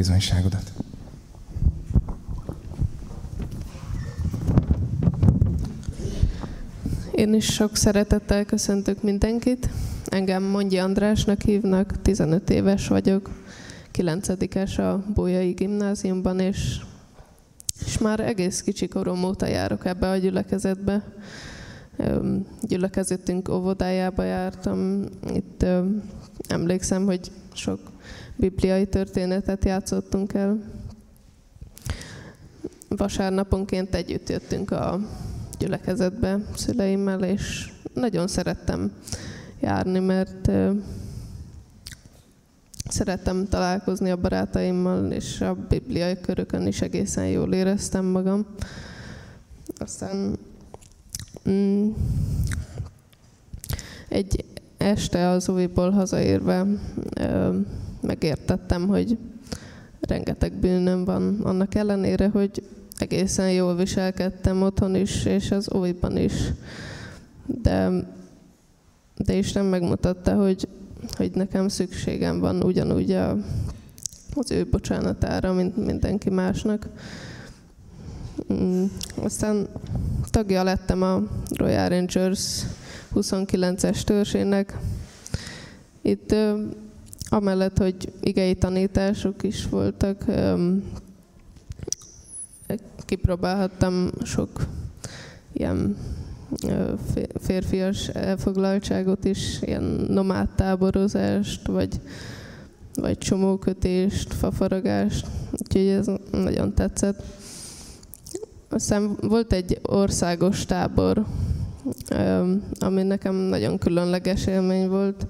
el 0.05 0.11
a 0.11 0.17
bizonyságodat. 0.17 0.73
Én 7.13 7.35
is 7.35 7.45
sok 7.45 7.77
szeretettel 7.77 8.45
köszöntök 8.45 9.03
mindenkit. 9.03 9.69
Engem 10.07 10.43
Mondji 10.43 10.79
Andrásnak 10.79 11.43
hívnak, 11.43 12.03
15 12.03 12.51
éves 12.51 12.89
vagyok, 12.89 13.31
9 13.91 14.29
a 14.79 15.05
Bolyai 15.15 15.51
Gimnáziumban, 15.51 16.41
és, 16.41 16.81
és 17.87 17.99
már 17.99 18.21
egész 18.21 18.63
kicsi 18.63 18.89
korom 18.89 19.25
óta 19.25 19.47
járok 19.47 19.87
ebbe 19.87 20.11
a 20.11 20.17
gyülekezetbe. 20.17 21.05
Gyülekezetünk 22.63 23.49
óvodájába 23.49 24.23
jártam. 24.23 25.05
Itt 25.35 25.65
emlékszem, 26.49 27.05
hogy 27.05 27.31
sok 27.53 27.93
bibliai 28.37 28.87
történetet 28.87 29.65
játszottunk 29.65 30.35
el. 30.35 30.63
Vasárnaponként 32.89 33.95
együtt 33.95 34.29
jöttünk 34.29 34.71
a 34.71 35.01
gyülekezetbe 35.59 36.39
szüleimmel, 36.57 37.23
és 37.23 37.73
nagyon 37.95 38.29
szerettem 38.29 38.93
járni, 39.61 39.99
mert 39.99 40.51
szerettem 42.89 43.49
találkozni 43.49 44.11
a 44.11 44.17
barátaimmal, 44.17 45.11
és 45.11 45.41
a 45.41 45.55
bibliai 45.69 46.21
körökön 46.21 46.67
is 46.67 46.81
egészen 46.81 47.27
jól 47.27 47.53
éreztem 47.53 48.05
magam. 48.05 48.47
Aztán 49.79 50.39
mm, 51.49 51.91
egy 54.09 54.45
este 54.77 55.29
az 55.29 55.49
újból 55.49 55.91
hazaérve 55.91 56.67
ö, 57.21 57.59
megértettem, 58.07 58.87
hogy 58.87 59.19
rengeteg 60.01 60.53
bűnöm 60.53 61.05
van, 61.05 61.41
annak 61.43 61.75
ellenére, 61.75 62.29
hogy 62.29 62.63
egészen 62.99 63.53
jól 63.53 63.77
viselkedtem 63.77 64.63
otthon 64.63 64.95
is, 64.95 65.25
és 65.25 65.51
az 65.51 65.71
újban 65.71 66.17
is. 66.17 66.33
De, 67.47 67.91
de 69.17 69.35
Isten 69.35 69.65
megmutatta, 69.65 70.35
hogy, 70.35 70.69
hogy 71.17 71.31
nekem 71.35 71.69
szükségem 71.69 72.41
van 72.41 72.63
ugyanúgy 72.63 73.11
a, 73.11 73.37
az 74.35 74.51
ő 74.51 74.67
bocsánatára, 74.71 75.53
mint 75.53 75.77
mindenki 75.77 76.31
másnak. 76.31 76.89
Mm, 78.53 78.85
Aztán 79.17 79.69
tagja 80.31 80.63
lettem 80.63 81.03
a 81.03 81.23
Royal 81.51 81.89
Rangers 81.89 82.63
29-es 83.15 84.03
törzsének. 84.03 84.79
Itt 86.03 86.35
amellett, 87.29 87.79
hogy 87.79 88.13
igei 88.21 88.55
tanítások 88.55 89.43
is 89.43 89.67
voltak, 89.67 90.25
kipróbálhattam 93.05 94.11
sok 94.23 94.67
ilyen 95.53 95.97
férfias 97.41 98.09
elfoglaltságot 98.09 99.25
is, 99.25 99.63
ilyen 99.63 99.83
nomád 100.09 100.49
táborozást, 100.49 101.67
vagy, 101.67 102.01
vagy 102.95 103.19
csomókötést, 103.19 104.35
fafaragást, 104.35 105.27
úgyhogy 105.53 105.87
ez 105.87 106.07
nagyon 106.31 106.75
tetszett. 106.75 107.23
Aztán 108.69 109.17
volt 109.21 109.53
egy 109.53 109.81
országos 109.83 110.65
tábor, 110.65 111.25
ami 112.79 113.03
nekem 113.03 113.35
nagyon 113.35 113.79
különleges 113.79 114.47
élmény 114.47 114.89
volt. 114.89 115.27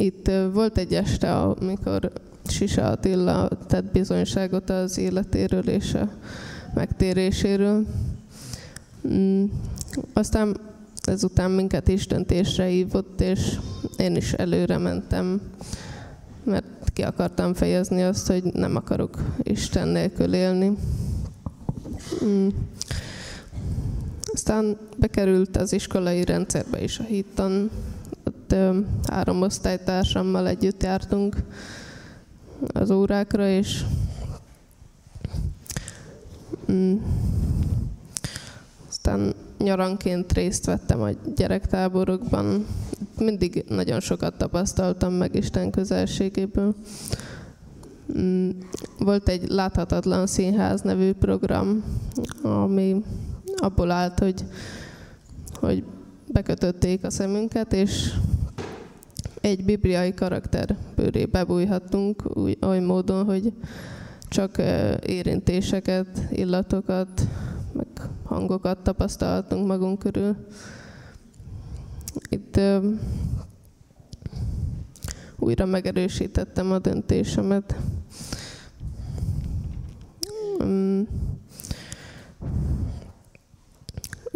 Itt 0.00 0.30
volt 0.52 0.78
egy 0.78 0.94
este, 0.94 1.40
amikor 1.40 2.12
Sisa 2.46 2.90
Attila 2.90 3.48
tett 3.66 3.92
bizonyságot 3.92 4.70
az 4.70 4.98
életéről 4.98 5.68
és 5.68 5.94
a 5.94 6.08
megtéréséről. 6.74 7.86
Mm, 9.08 9.44
Aztán 10.12 10.56
ezután 11.02 11.50
minket 11.50 11.88
is 11.88 12.06
döntésre 12.06 12.64
hívott, 12.64 13.20
és 13.20 13.58
én 13.96 14.16
is 14.16 14.32
előre 14.32 14.78
mentem, 14.78 15.40
mert 16.44 16.64
ki 16.92 17.02
akartam 17.02 17.54
fejezni 17.54 18.02
azt, 18.02 18.26
hogy 18.26 18.44
nem 18.44 18.76
akarok 18.76 19.18
Isten 19.42 19.88
nélkül 19.88 20.34
élni. 20.34 20.76
Mm. 22.24 22.48
Aztán 24.32 24.76
bekerült 24.96 25.56
az 25.56 25.72
iskolai 25.72 26.24
rendszerbe 26.24 26.82
is 26.82 26.98
a 26.98 27.02
hittan. 27.02 27.70
Ott 28.30 28.54
három 29.08 29.42
osztálytársammal 29.42 30.48
együtt 30.48 30.82
jártunk 30.82 31.36
az 32.72 32.90
órákra, 32.90 33.48
és 33.48 33.84
mm, 36.72 36.96
aztán 38.88 39.34
nyaranként 39.58 40.32
részt 40.32 40.64
vettem 40.64 41.02
a 41.02 41.08
gyerektáborokban. 41.36 42.66
Mindig 43.18 43.64
nagyon 43.68 44.00
sokat 44.00 44.34
tapasztaltam 44.38 45.12
meg 45.12 45.34
Isten 45.34 45.70
közelségéből. 45.70 46.74
Mm, 48.18 48.50
Volt 48.98 49.28
egy 49.28 49.48
Láthatatlan 49.48 50.26
Színház 50.26 50.80
nevű 50.80 51.12
program, 51.12 51.84
ami 52.42 53.04
abból 53.56 53.90
állt, 53.90 54.18
hogy, 54.18 54.44
hogy 55.54 55.84
bekötötték 56.32 57.04
a 57.04 57.10
szemünket, 57.10 57.72
és 57.72 58.12
egy 59.40 59.64
bibliai 59.64 60.14
karakter 60.14 60.76
bőrébe 60.96 61.44
bújhattunk 61.44 62.36
úgy, 62.36 62.58
oly 62.60 62.80
módon, 62.80 63.24
hogy 63.24 63.52
csak 64.28 64.58
érintéseket, 65.06 66.26
illatokat, 66.30 67.28
meg 67.72 67.86
hangokat 68.24 68.78
tapasztalhatunk 68.78 69.66
magunk 69.66 69.98
körül. 69.98 70.36
Itt 72.28 72.56
ö, 72.56 72.88
újra 75.38 75.64
megerősítettem 75.64 76.72
a 76.72 76.78
döntésemet. 76.78 77.76
Mm. 80.64 81.02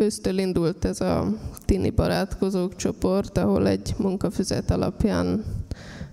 Ősztől 0.05 0.39
indult 0.39 0.85
ez 0.85 1.01
a 1.01 1.35
tini 1.65 1.91
barátkozók 1.91 2.77
csoport, 2.77 3.39
ahol 3.39 3.69
egy 3.69 3.95
munkafüzet 3.99 4.71
alapján 4.71 5.45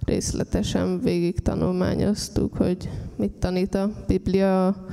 részletesen 0.06 1.02
végig 1.02 1.40
tanulmányoztuk, 1.40 2.54
hogy 2.58 2.90
mit 3.16 3.32
tanít 3.32 3.76
a 3.76 3.92
Biblia 4.08 4.86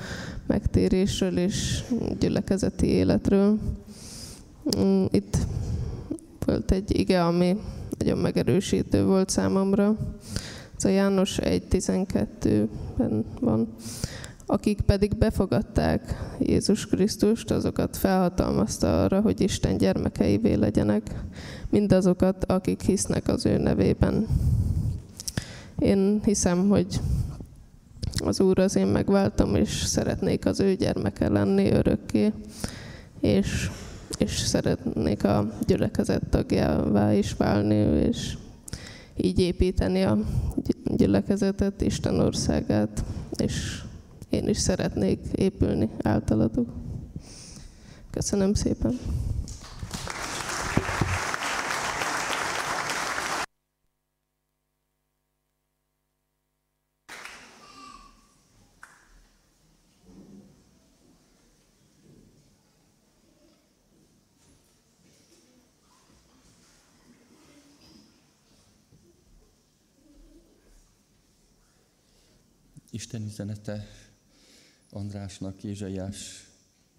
megtérésről 0.46 1.38
és 1.38 1.84
gyülekezeti 2.18 2.86
életről. 2.86 3.58
Mm, 4.78 5.04
Itt 5.10 5.36
volt 6.46 6.70
egy 6.70 6.98
ige, 6.98 7.24
ami 7.24 7.56
nagyon 7.98 8.18
megerősítő 8.18 9.04
volt 9.04 9.28
számomra. 9.28 9.96
Ez 10.76 10.84
a 10.84 10.88
János 10.88 11.38
1.12-ben 11.42 13.24
van. 13.40 13.68
Akik 14.50 14.80
pedig 14.80 15.16
befogadták 15.16 16.32
Jézus 16.38 16.86
Krisztust, 16.86 17.50
azokat 17.50 17.96
felhatalmazta 17.96 19.02
arra, 19.02 19.20
hogy 19.20 19.40
Isten 19.40 19.76
gyermekeivé 19.76 20.54
legyenek, 20.54 21.02
mindazokat, 21.70 22.44
akik 22.44 22.80
hisznek 22.80 23.28
az 23.28 23.46
ő 23.46 23.56
nevében. 23.58 24.26
Én 25.78 26.20
hiszem, 26.24 26.68
hogy 26.68 27.00
az 28.24 28.40
Úr 28.40 28.58
az 28.58 28.76
én 28.76 28.86
megváltom, 28.86 29.54
és 29.54 29.70
szeretnék 29.70 30.46
az 30.46 30.60
ő 30.60 30.74
gyermeke 30.74 31.28
lenni 31.28 31.70
örökké, 31.70 32.32
és, 33.20 33.70
és 34.18 34.38
szeretnék 34.38 35.24
a 35.24 35.52
gyülekezet 35.66 36.26
tagjává 36.30 37.12
is 37.14 37.32
válni, 37.32 37.74
és 38.08 38.36
így 39.16 39.38
építeni 39.38 40.02
a 40.02 40.18
gyülekezetet, 40.84 41.80
Isten 41.80 42.20
országát, 42.20 43.04
és 43.36 43.82
én 44.28 44.48
is 44.48 44.58
szeretnék 44.58 45.20
épülni 45.32 45.90
általatok. 46.02 46.68
Köszönöm 48.10 48.54
szépen. 48.54 48.98
Isten 72.90 73.22
üzenete 73.22 73.86
Andrásnak 74.90 75.64
Ézsaiás 75.64 76.48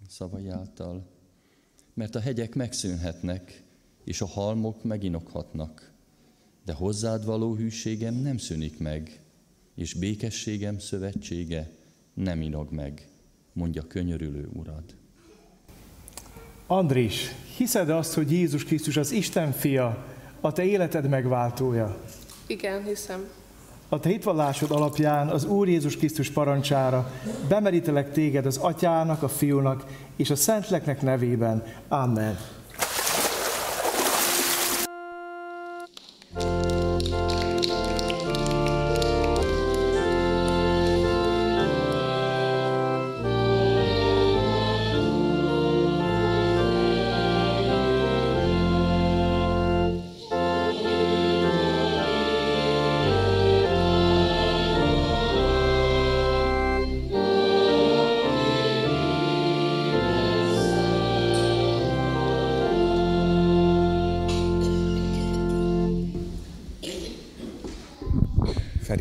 szavai 0.09 0.47
által. 0.47 1.07
Mert 1.93 2.15
a 2.15 2.19
hegyek 2.19 2.55
megszűnhetnek, 2.55 3.63
és 4.03 4.21
a 4.21 4.25
halmok 4.27 4.83
meginokhatnak, 4.83 5.91
de 6.65 6.73
hozzád 6.73 7.25
való 7.25 7.55
hűségem 7.55 8.15
nem 8.15 8.37
szűnik 8.37 8.79
meg, 8.79 9.21
és 9.75 9.93
békességem 9.93 10.79
szövetsége 10.79 11.71
nem 12.13 12.41
inog 12.41 12.71
meg, 12.71 13.07
mondja 13.53 13.87
könyörülő 13.87 14.49
urad. 14.53 14.95
Andris, 16.67 17.27
hiszed 17.57 17.89
azt, 17.89 18.13
hogy 18.13 18.31
Jézus 18.31 18.63
Krisztus 18.63 18.97
az 18.97 19.11
Isten 19.11 19.51
fia, 19.51 20.05
a 20.41 20.51
te 20.51 20.63
életed 20.63 21.09
megváltója? 21.09 22.01
Igen, 22.47 22.83
hiszem. 22.83 23.29
A 23.89 23.99
te 23.99 24.09
hitvallásod 24.09 24.71
alapján 24.71 25.27
az 25.27 25.45
Úr 25.45 25.67
Jézus 25.67 25.97
Krisztus 25.97 26.29
parancsára 26.29 27.11
bemerítelek 27.47 28.11
téged 28.11 28.45
az 28.45 28.57
Atyának, 28.57 29.23
a 29.23 29.27
Fiúnak 29.27 29.85
és 30.15 30.29
a 30.29 30.35
Szentleknek 30.35 31.01
nevében. 31.01 31.63
Amen. 31.87 32.37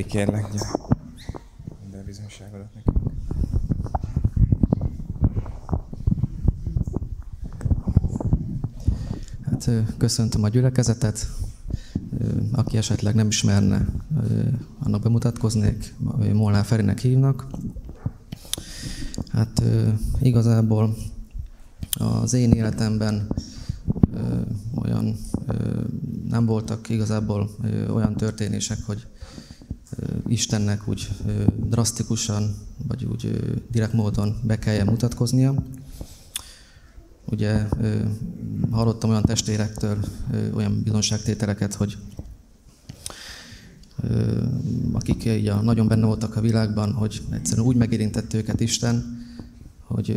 Kérlek, 0.09 0.53
gyere. 0.53 0.71
Mondd 1.81 1.95
el 1.95 2.05
bizonyságodat 2.05 2.75
nekünk. 2.75 2.97
Hát 9.43 9.71
köszöntöm 9.97 10.43
a 10.43 10.49
gyülekezetet. 10.49 11.27
Aki 12.53 12.77
esetleg 12.77 13.15
nem 13.15 13.27
ismerne, 13.27 13.87
annak 14.79 15.03
bemutatkoznék. 15.03 15.95
Molnár 16.33 16.65
Ferinek 16.65 16.99
hívnak. 16.99 17.47
Hát 19.29 19.63
igazából 20.21 20.97
az 21.99 22.33
én 22.33 22.53
életemben 22.53 23.29
olyan 24.75 25.17
nem 26.29 26.47
voltak 26.47 26.89
igazából 26.89 27.51
olyan 27.91 28.17
történések, 28.17 28.79
hogy 28.87 29.07
Istennek 30.29 30.89
úgy 30.89 31.09
drasztikusan, 31.69 32.55
vagy 32.89 33.05
úgy 33.05 33.41
direkt 33.71 33.93
módon 33.93 34.37
be 34.43 34.59
kelljen 34.59 34.87
mutatkoznia. 34.87 35.55
Ugye 37.25 37.67
hallottam 38.71 39.11
olyan 39.11 39.23
testvérektől 39.23 39.99
olyan 40.55 40.83
bizonságtételeket, 40.83 41.75
hogy 41.75 41.97
akik 44.93 45.25
így 45.25 45.49
a, 45.49 45.61
nagyon 45.61 45.89
benne 45.89 46.07
voltak 46.07 46.37
a 46.37 46.41
világban, 46.41 46.93
hogy 46.93 47.23
egyszerűen 47.31 47.67
úgy 47.67 47.77
megérintett 47.77 48.35
őket 48.35 48.61
Isten, 48.61 49.27
hogy 49.81 50.17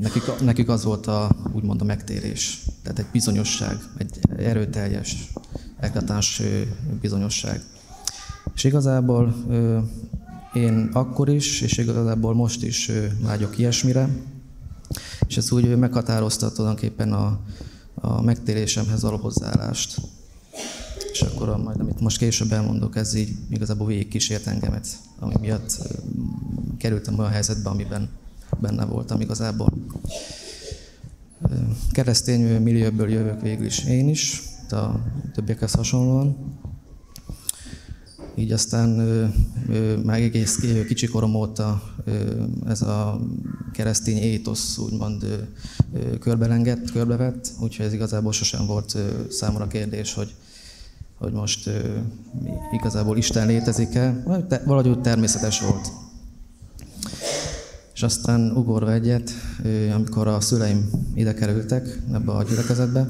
nekik, 0.00 0.22
nekik 0.40 0.68
az 0.68 0.84
volt 0.84 1.06
a, 1.06 1.36
úgymond 1.52 1.80
a 1.80 1.84
megtérés. 1.84 2.62
Tehát 2.82 2.98
egy 2.98 3.06
bizonyosság, 3.12 3.78
egy 3.96 4.20
erőteljes, 4.36 5.32
eklatáns 5.76 6.42
bizonyosság. 7.00 7.62
És 8.54 8.64
igazából 8.64 9.34
én 10.52 10.90
akkor 10.92 11.28
is, 11.28 11.60
és 11.60 11.78
igazából 11.78 12.34
most 12.34 12.62
is 12.62 12.90
vágyok 13.20 13.58
ilyesmire, 13.58 14.08
és 15.26 15.36
ez 15.36 15.52
úgy 15.52 15.76
meghatározta 15.76 16.52
tulajdonképpen 16.52 17.12
a, 17.12 17.40
a 17.94 18.22
megtérésemhez 18.22 19.02
való 19.02 19.16
hozzáállást. 19.16 20.00
És 21.12 21.22
akkor 21.22 21.48
a, 21.48 21.56
majd, 21.56 21.80
amit 21.80 22.00
most 22.00 22.18
később 22.18 22.52
elmondok, 22.52 22.96
ez 22.96 23.14
így 23.14 23.36
igazából 23.50 23.86
végigkísért 23.86 24.46
engemet, 24.46 24.86
ami 25.18 25.34
miatt 25.40 25.78
kerültem 26.78 27.18
olyan 27.18 27.30
helyzetbe, 27.30 27.70
amiben 27.70 28.08
benne 28.60 28.84
voltam 28.84 29.20
igazából. 29.20 29.72
Keresztény 31.90 32.62
millióból 32.62 33.10
jövök 33.10 33.40
végül 33.40 33.66
is 33.66 33.84
én 33.84 34.08
is, 34.08 34.42
a 34.70 35.00
többiekhez 35.34 35.72
hasonlóan. 35.72 36.36
Így 38.34 38.52
aztán 38.52 38.98
ö, 38.98 39.24
ö, 39.68 39.96
már 39.96 40.20
egész 40.20 40.56
ki- 40.56 40.84
kicsi 40.84 41.06
korom 41.06 41.34
óta 41.34 41.82
ö, 42.04 42.42
ez 42.68 42.82
a 42.82 43.20
keresztény 43.72 44.16
étosz 44.16 44.78
úgymond 44.78 45.22
ö, 45.22 45.34
ö, 45.92 46.18
körbelengett, 46.18 46.90
körbevett, 46.90 47.50
úgyhogy 47.60 47.86
ez 47.86 47.92
igazából 47.92 48.32
sosem 48.32 48.66
volt 48.66 48.94
ö, 48.94 49.08
számomra 49.30 49.66
kérdés, 49.66 50.14
hogy, 50.14 50.34
hogy 51.18 51.32
most 51.32 51.66
ö, 51.66 51.78
igazából 52.72 53.16
Isten 53.16 53.46
létezik-e, 53.46 54.22
valahogy 54.64 54.88
úgy 54.88 55.00
természetes 55.00 55.60
volt. 55.60 55.92
És 57.94 58.02
aztán 58.02 58.50
ugorva 58.56 58.92
egyet, 58.92 59.30
ö, 59.62 59.90
amikor 59.90 60.28
a 60.28 60.40
szüleim 60.40 60.90
ide 61.14 61.34
kerültek 61.34 61.98
ebbe 62.12 62.32
a 62.32 62.42
gyülekezetbe, 62.42 63.08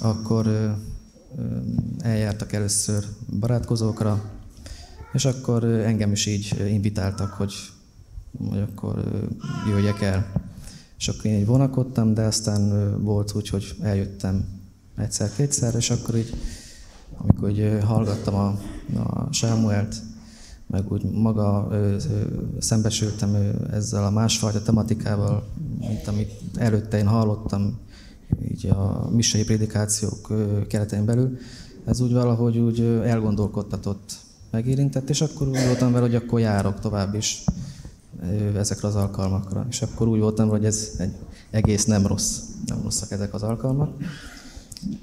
akkor 0.00 0.46
ö, 0.46 0.68
eljártak 1.98 2.52
először 2.52 3.04
barátkozókra, 3.40 4.36
és 5.12 5.24
akkor 5.24 5.64
engem 5.64 6.12
is 6.12 6.26
így 6.26 6.64
invitáltak, 6.68 7.30
hogy, 7.30 7.54
hogy 8.48 8.60
akkor 8.60 9.04
jöjjek 9.68 10.00
el. 10.00 10.32
És 10.98 11.08
akkor 11.08 11.26
én 11.26 11.38
így 11.38 11.46
vonakodtam, 11.46 12.14
de 12.14 12.22
aztán 12.22 12.92
volt 13.02 13.34
úgy, 13.34 13.48
hogy 13.48 13.74
eljöttem 13.82 14.44
egyszer-kétszer, 14.96 15.74
és 15.74 15.90
akkor 15.90 16.16
így, 16.16 16.34
amikor 17.16 17.50
így 17.50 17.78
hallgattam 17.84 18.34
a, 18.34 18.46
a 18.98 19.28
Sámuelt, 19.32 19.96
meg 20.66 20.92
úgy 20.92 21.02
maga 21.02 21.68
ö, 21.70 21.74
ö, 21.74 21.98
szembesültem 22.58 23.34
ö, 23.34 23.50
ezzel 23.72 24.04
a 24.04 24.10
másfajta 24.10 24.62
tematikával, 24.62 25.48
mint 25.78 26.08
amit 26.08 26.32
előtte 26.54 26.98
én 26.98 27.06
hallottam, 27.06 27.78
így 28.50 28.66
a 28.66 29.10
misei 29.10 29.44
prédikációk 29.44 30.32
keretein 30.68 31.04
belül, 31.04 31.38
ez 31.84 32.00
úgy 32.00 32.12
valahogy 32.12 32.58
úgy 32.58 32.80
elgondolkodtatott, 32.80 34.16
megérintett, 34.50 35.08
és 35.08 35.20
akkor 35.20 35.48
úgy 35.48 35.64
voltam 35.64 35.92
vele, 35.92 36.06
hogy 36.06 36.14
akkor 36.14 36.40
járok 36.40 36.80
tovább 36.80 37.14
is 37.14 37.44
ezekre 38.56 38.88
az 38.88 38.94
alkalmakra. 38.94 39.66
És 39.70 39.82
akkor 39.82 40.08
úgy 40.08 40.20
voltam, 40.20 40.48
hogy 40.48 40.64
ez 40.64 40.90
egy 40.98 41.14
egész 41.50 41.84
nem 41.84 42.06
rossz, 42.06 42.38
nem 42.66 42.82
rosszak 42.82 43.10
ezek 43.10 43.34
az 43.34 43.42
alkalmak. 43.42 44.02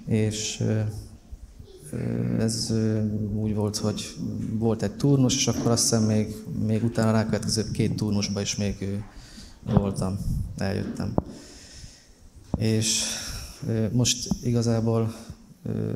És 0.05 0.63
ez 2.39 2.73
úgy 3.35 3.55
volt, 3.55 3.77
hogy 3.77 4.15
volt 4.57 4.81
egy 4.81 4.95
turnus, 4.95 5.35
és 5.35 5.47
akkor 5.47 5.71
azt 5.71 5.81
hiszem 5.81 6.03
még, 6.03 6.35
még 6.65 6.83
utána 6.83 7.11
rákövetkező 7.11 7.71
két 7.71 7.95
turnusba 7.95 8.41
is 8.41 8.55
még 8.55 9.03
voltam, 9.63 10.17
eljöttem. 10.57 11.13
És 12.57 13.03
most 13.91 14.29
igazából 14.43 15.15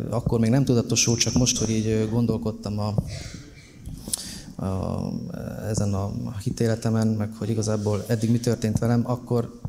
akkor 0.10 0.40
még 0.40 0.50
nem 0.50 0.66
tudatosult, 0.66 1.20
csak 1.20 1.34
most, 1.34 1.58
hogy 1.58 1.70
így 1.70 2.10
gondolkodtam 2.12 2.80
a, 2.80 2.94
a, 4.66 5.02
ezen 5.68 5.94
a 5.94 6.38
hitéletemen, 6.44 7.08
meg 7.08 7.34
hogy 7.38 7.50
igazából 7.50 8.04
eddig 8.08 8.32
mi 8.32 8.40
történt 8.40 8.80
velem, 8.80 9.02
akkor 9.06 9.60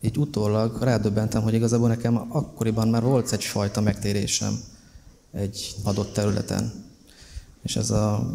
így 0.00 0.18
utólag 0.18 0.82
rádöbbentem, 0.82 1.42
hogy 1.42 1.54
igazából 1.54 1.88
nekem 1.88 2.26
akkoriban 2.28 2.88
már 2.88 3.02
volt 3.02 3.32
egyfajta 3.32 3.80
megtérésem 3.80 4.60
egy 5.32 5.74
adott 5.82 6.12
területen. 6.12 6.72
És 7.62 7.76
ez 7.76 7.90
a 7.90 8.32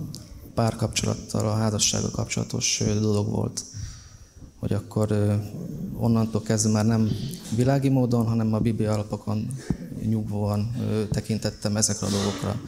párkapcsolattal, 0.54 1.48
a 1.48 1.54
házassággal 1.54 2.12
kapcsolatos 2.12 2.84
dolog 3.02 3.30
volt. 3.30 3.64
Hogy 4.60 4.74
akkor 4.74 5.38
onnantól 5.98 6.42
kezdve 6.42 6.72
már 6.72 6.86
nem 6.86 7.10
világi 7.56 7.90
módon, 7.90 8.26
hanem 8.26 8.54
a 8.54 8.60
biblia 8.60 8.94
alapokon 8.94 9.50
nyugvóan 10.06 10.76
tekintettem 11.12 11.76
ezekre 11.78 12.08
a 12.08 12.10
dolgokra. 12.10 12.62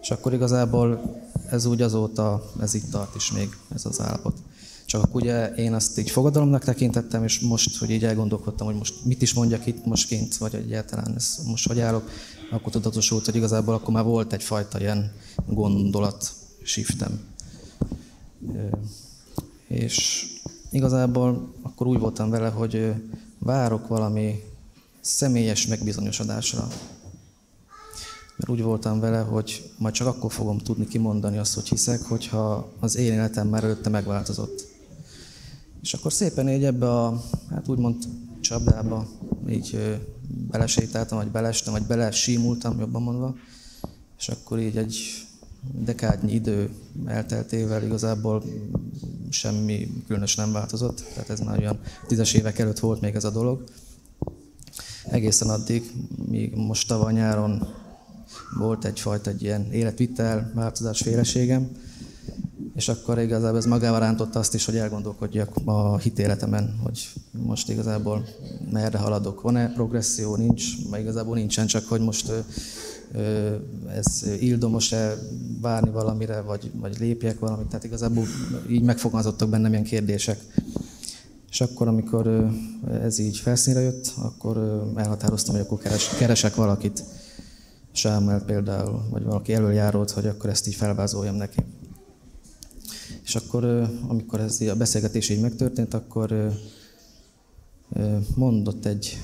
És 0.00 0.10
akkor 0.10 0.32
igazából 0.32 1.20
ez 1.50 1.64
úgy 1.64 1.82
azóta, 1.82 2.50
ez 2.60 2.74
itt 2.74 2.90
tart 2.90 3.14
is 3.14 3.32
még, 3.32 3.56
ez 3.74 3.86
az 3.86 4.00
állapot. 4.00 4.38
Csak 4.86 5.14
ugye 5.14 5.46
én 5.54 5.74
azt 5.74 5.98
így 5.98 6.10
fogadalomnak 6.10 6.64
tekintettem, 6.64 7.24
és 7.24 7.40
most, 7.40 7.78
hogy 7.78 7.90
így 7.90 8.04
elgondolkodtam, 8.04 8.66
hogy 8.66 8.76
most 8.76 9.04
mit 9.04 9.22
is 9.22 9.34
mondjak 9.34 9.66
itt 9.66 9.84
most 9.84 10.08
kint, 10.08 10.36
vagy 10.36 10.54
egyáltalán 10.54 11.14
ez 11.16 11.38
most 11.46 11.68
hogy 11.68 11.80
állok, 11.80 12.08
akkor 12.50 12.72
tudatosult, 12.72 13.24
hogy 13.24 13.36
igazából 13.36 13.74
akkor 13.74 13.94
már 13.94 14.04
volt 14.04 14.32
egyfajta 14.32 14.80
ilyen 14.80 15.12
gondolat 15.46 16.32
shiftem. 16.62 17.20
És 19.66 20.26
igazából 20.70 21.52
akkor 21.62 21.86
úgy 21.86 21.98
voltam 21.98 22.30
vele, 22.30 22.48
hogy 22.48 22.92
várok 23.38 23.88
valami 23.88 24.42
személyes 25.02 25.66
megbizonyosodásra. 25.66 26.68
Mert 28.36 28.50
úgy 28.50 28.62
voltam 28.62 29.00
vele, 29.00 29.20
hogy 29.20 29.70
majd 29.78 29.94
csak 29.94 30.06
akkor 30.06 30.32
fogom 30.32 30.58
tudni 30.58 30.86
kimondani 30.86 31.38
azt, 31.38 31.54
hogy 31.54 31.68
hiszek, 31.68 32.02
hogyha 32.02 32.72
az 32.80 32.96
én 32.96 33.12
életem 33.12 33.48
már 33.48 33.64
előtte 33.64 33.88
megváltozott. 33.88 34.66
És 35.82 35.94
akkor 35.94 36.12
szépen 36.12 36.48
így 36.48 36.64
ebbe 36.64 36.90
a, 36.90 37.22
hát 37.50 37.68
úgymond 37.68 38.04
csapdába 38.40 39.08
így 39.48 39.98
belesétáltam, 40.50 41.18
vagy 41.18 41.30
belestem, 41.30 41.72
vagy 41.72 41.86
belesímultam, 41.86 42.78
jobban 42.78 43.02
mondva. 43.02 43.34
És 44.18 44.28
akkor 44.28 44.58
így 44.58 44.76
egy 44.76 45.26
dekádnyi 45.62 46.32
idő 46.32 46.70
elteltével 47.06 47.84
igazából 47.84 48.42
semmi 49.30 50.02
különös 50.06 50.34
nem 50.34 50.52
változott. 50.52 51.04
Tehát 51.14 51.30
ez 51.30 51.40
már 51.40 51.58
olyan 51.58 51.80
tízes 52.06 52.32
évek 52.32 52.58
előtt 52.58 52.78
volt 52.78 53.00
még 53.00 53.14
ez 53.14 53.24
a 53.24 53.30
dolog. 53.30 53.64
Egészen 55.10 55.48
addig, 55.48 55.92
míg 56.28 56.54
most 56.54 56.88
tavaly 56.88 57.12
nyáron 57.12 57.66
volt 58.58 58.84
egyfajta 58.84 59.30
egy 59.30 59.42
ilyen 59.42 59.72
életvitel, 59.72 60.50
változás 60.54 61.00
féleségem, 61.00 61.70
és 62.74 62.88
akkor 62.88 63.18
igazából 63.18 63.56
ez 63.56 63.66
magával 63.66 64.00
rántotta 64.00 64.38
azt 64.38 64.54
is, 64.54 64.64
hogy 64.64 64.76
elgondolkodjak 64.76 65.50
a 65.64 65.98
hitéletemen, 65.98 66.78
hogy 66.82 67.08
most 67.30 67.68
igazából 67.68 68.24
merre 68.70 68.98
haladok. 68.98 69.40
Van-e 69.40 69.72
progresszió? 69.72 70.36
Nincs, 70.36 70.88
mert 70.90 71.02
igazából 71.02 71.36
nincsen, 71.36 71.66
csak 71.66 71.86
hogy 71.88 72.00
most 72.00 72.32
ez 73.94 74.22
ildomos-e 74.40 75.18
várni 75.60 75.90
valamire, 75.90 76.40
vagy, 76.40 76.70
vagy 76.74 76.98
lépjek 76.98 77.38
valamit. 77.38 77.66
Tehát 77.66 77.84
igazából 77.84 78.24
így 78.70 78.82
megfogalmazottak 78.82 79.48
bennem 79.48 79.72
ilyen 79.72 79.84
kérdések. 79.84 80.40
És 81.52 81.60
akkor, 81.60 81.88
amikor 81.88 82.50
ez 83.02 83.18
így 83.18 83.36
felszínre 83.36 83.80
jött, 83.80 84.12
akkor 84.16 84.56
elhatároztam, 84.96 85.54
hogy 85.54 85.64
akkor 85.64 85.78
keres, 85.78 86.08
keresek 86.08 86.54
valakit. 86.54 87.04
Sámuel 87.90 88.44
például, 88.44 89.02
vagy 89.10 89.24
valaki 89.24 89.52
előjárót, 89.52 90.10
hogy 90.10 90.26
akkor 90.26 90.50
ezt 90.50 90.66
így 90.68 90.74
felvázoljam 90.74 91.34
neki. 91.34 91.58
És 93.24 93.34
akkor, 93.34 93.64
amikor 94.08 94.40
ez 94.40 94.60
a 94.60 94.74
beszélgetés 94.74 95.28
így 95.28 95.40
megtörtént, 95.40 95.94
akkor 95.94 96.52
mondott 98.34 98.84
egy 98.84 99.18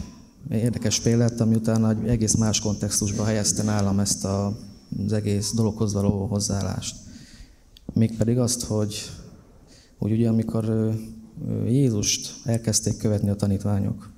érdekes 0.51 1.01
példát, 1.01 1.41
ami 1.41 1.55
utána 1.55 1.91
egy 1.91 2.09
egész 2.09 2.35
más 2.35 2.61
kontextusba 2.61 3.25
helyezte 3.25 3.63
nálam 3.63 4.01
ezt 4.01 4.25
a, 4.25 4.59
az 5.07 5.13
egész 5.13 5.53
dologhoz 5.55 5.93
való 5.93 6.27
hozzáállást. 6.27 6.97
Mégpedig 7.93 8.39
azt, 8.39 8.63
hogy, 8.63 9.11
hogy 9.99 10.13
ugye 10.13 10.29
amikor 10.29 10.95
Jézust 11.67 12.35
elkezdték 12.45 12.97
követni 12.97 13.29
a 13.29 13.35
tanítványok, 13.35 14.11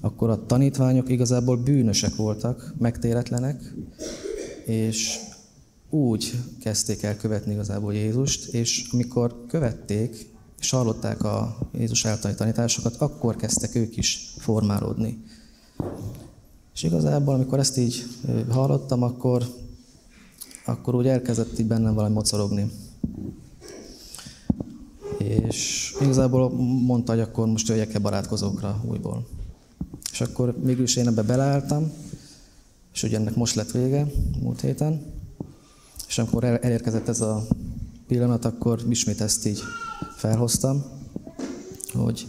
akkor 0.00 0.30
a 0.30 0.46
tanítványok 0.46 1.08
igazából 1.08 1.56
bűnösek 1.56 2.16
voltak, 2.16 2.74
megtéretlenek, 2.78 3.74
és 4.64 5.18
úgy 5.90 6.34
kezdték 6.60 7.02
el 7.02 7.16
követni 7.16 7.52
igazából 7.52 7.94
Jézust, 7.94 8.54
és 8.54 8.88
amikor 8.92 9.46
követték, 9.46 10.28
és 10.60 10.70
hallották 10.70 11.24
a 11.24 11.58
Jézus 11.78 12.04
általi 12.04 12.34
tanításokat, 12.34 12.96
akkor 12.96 13.36
kezdtek 13.36 13.74
ők 13.74 13.96
is 13.96 14.34
formálódni. 14.38 15.22
És 16.74 16.82
igazából, 16.82 17.34
amikor 17.34 17.58
ezt 17.58 17.78
így 17.78 18.06
hallottam, 18.50 19.02
akkor, 19.02 19.44
akkor 20.66 20.94
úgy 20.94 21.06
elkezdett 21.06 21.58
így 21.58 21.66
bennem 21.66 21.94
valami 21.94 22.14
mocorogni. 22.14 22.70
És 25.24 25.94
igazából 26.00 26.50
mondta, 26.86 27.12
hogy 27.12 27.20
akkor 27.20 27.46
most 27.46 27.68
jöjjek-e 27.68 27.98
barátkozókra 27.98 28.82
újból. 28.88 29.26
És 30.12 30.20
akkor 30.20 30.58
mégis 30.62 30.96
én 30.96 31.06
ebbe 31.06 31.22
beleálltam, 31.22 31.92
és 32.92 33.02
ugye 33.02 33.16
ennek 33.16 33.34
most 33.34 33.54
lett 33.54 33.70
vége, 33.70 34.06
múlt 34.40 34.60
héten. 34.60 35.02
És 36.08 36.18
amikor 36.18 36.44
el- 36.44 36.58
elérkezett 36.58 37.08
ez 37.08 37.20
a 37.20 37.46
pillanat, 38.06 38.44
akkor 38.44 38.80
ismét 38.88 39.20
ezt 39.20 39.46
így 39.46 39.60
felhoztam, 40.16 40.84
hogy, 41.92 42.26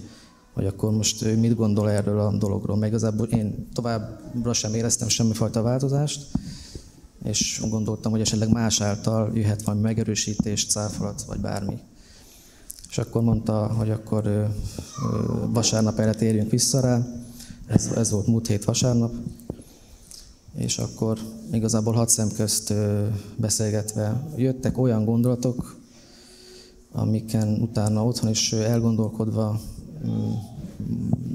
hogy 0.53 0.65
akkor 0.65 0.91
most 0.91 1.21
ő 1.21 1.37
mit 1.37 1.55
gondol 1.55 1.89
erről 1.89 2.19
a 2.19 2.37
dologról. 2.37 2.77
Meg 2.77 2.89
igazából 2.89 3.27
én 3.27 3.67
továbbra 3.73 4.53
sem 4.53 4.73
éreztem 4.73 5.07
semmifajta 5.07 5.61
változást, 5.61 6.25
és 7.23 7.61
gondoltam, 7.69 8.11
hogy 8.11 8.21
esetleg 8.21 8.51
más 8.51 8.81
által 8.81 9.31
jöhet 9.33 9.61
valami 9.61 9.83
megerősítés, 9.83 10.67
cáfolat, 10.67 11.21
vagy 11.21 11.39
bármi. 11.39 11.79
És 12.91 12.97
akkor 12.97 13.21
mondta, 13.21 13.67
hogy 13.67 13.89
akkor 13.89 14.51
vasárnap 15.47 15.99
erre 15.99 16.13
térjünk 16.13 16.51
vissza 16.51 16.79
rá. 16.79 17.07
Ez, 17.67 17.91
ez 17.95 18.11
volt 18.11 18.27
múlt 18.27 18.47
hét 18.47 18.63
vasárnap. 18.63 19.13
És 20.55 20.77
akkor 20.77 21.19
igazából 21.51 21.93
hat 21.93 22.09
szem 22.09 22.31
közt 22.31 22.73
beszélgetve 23.35 24.27
jöttek 24.35 24.77
olyan 24.77 25.05
gondolatok, 25.05 25.79
amiken 26.91 27.61
utána 27.61 28.05
otthon 28.05 28.29
is 28.29 28.53
elgondolkodva 28.53 29.59
mm, 30.05 30.31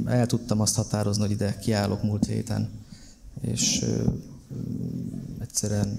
el 0.06 0.26
tudtam 0.26 0.60
azt 0.60 0.76
határozni, 0.76 1.22
hogy 1.22 1.30
ide 1.30 1.58
kiállok 1.58 2.02
múlt 2.02 2.26
héten. 2.26 2.68
És 3.40 3.84
egyszerűen 5.40 5.98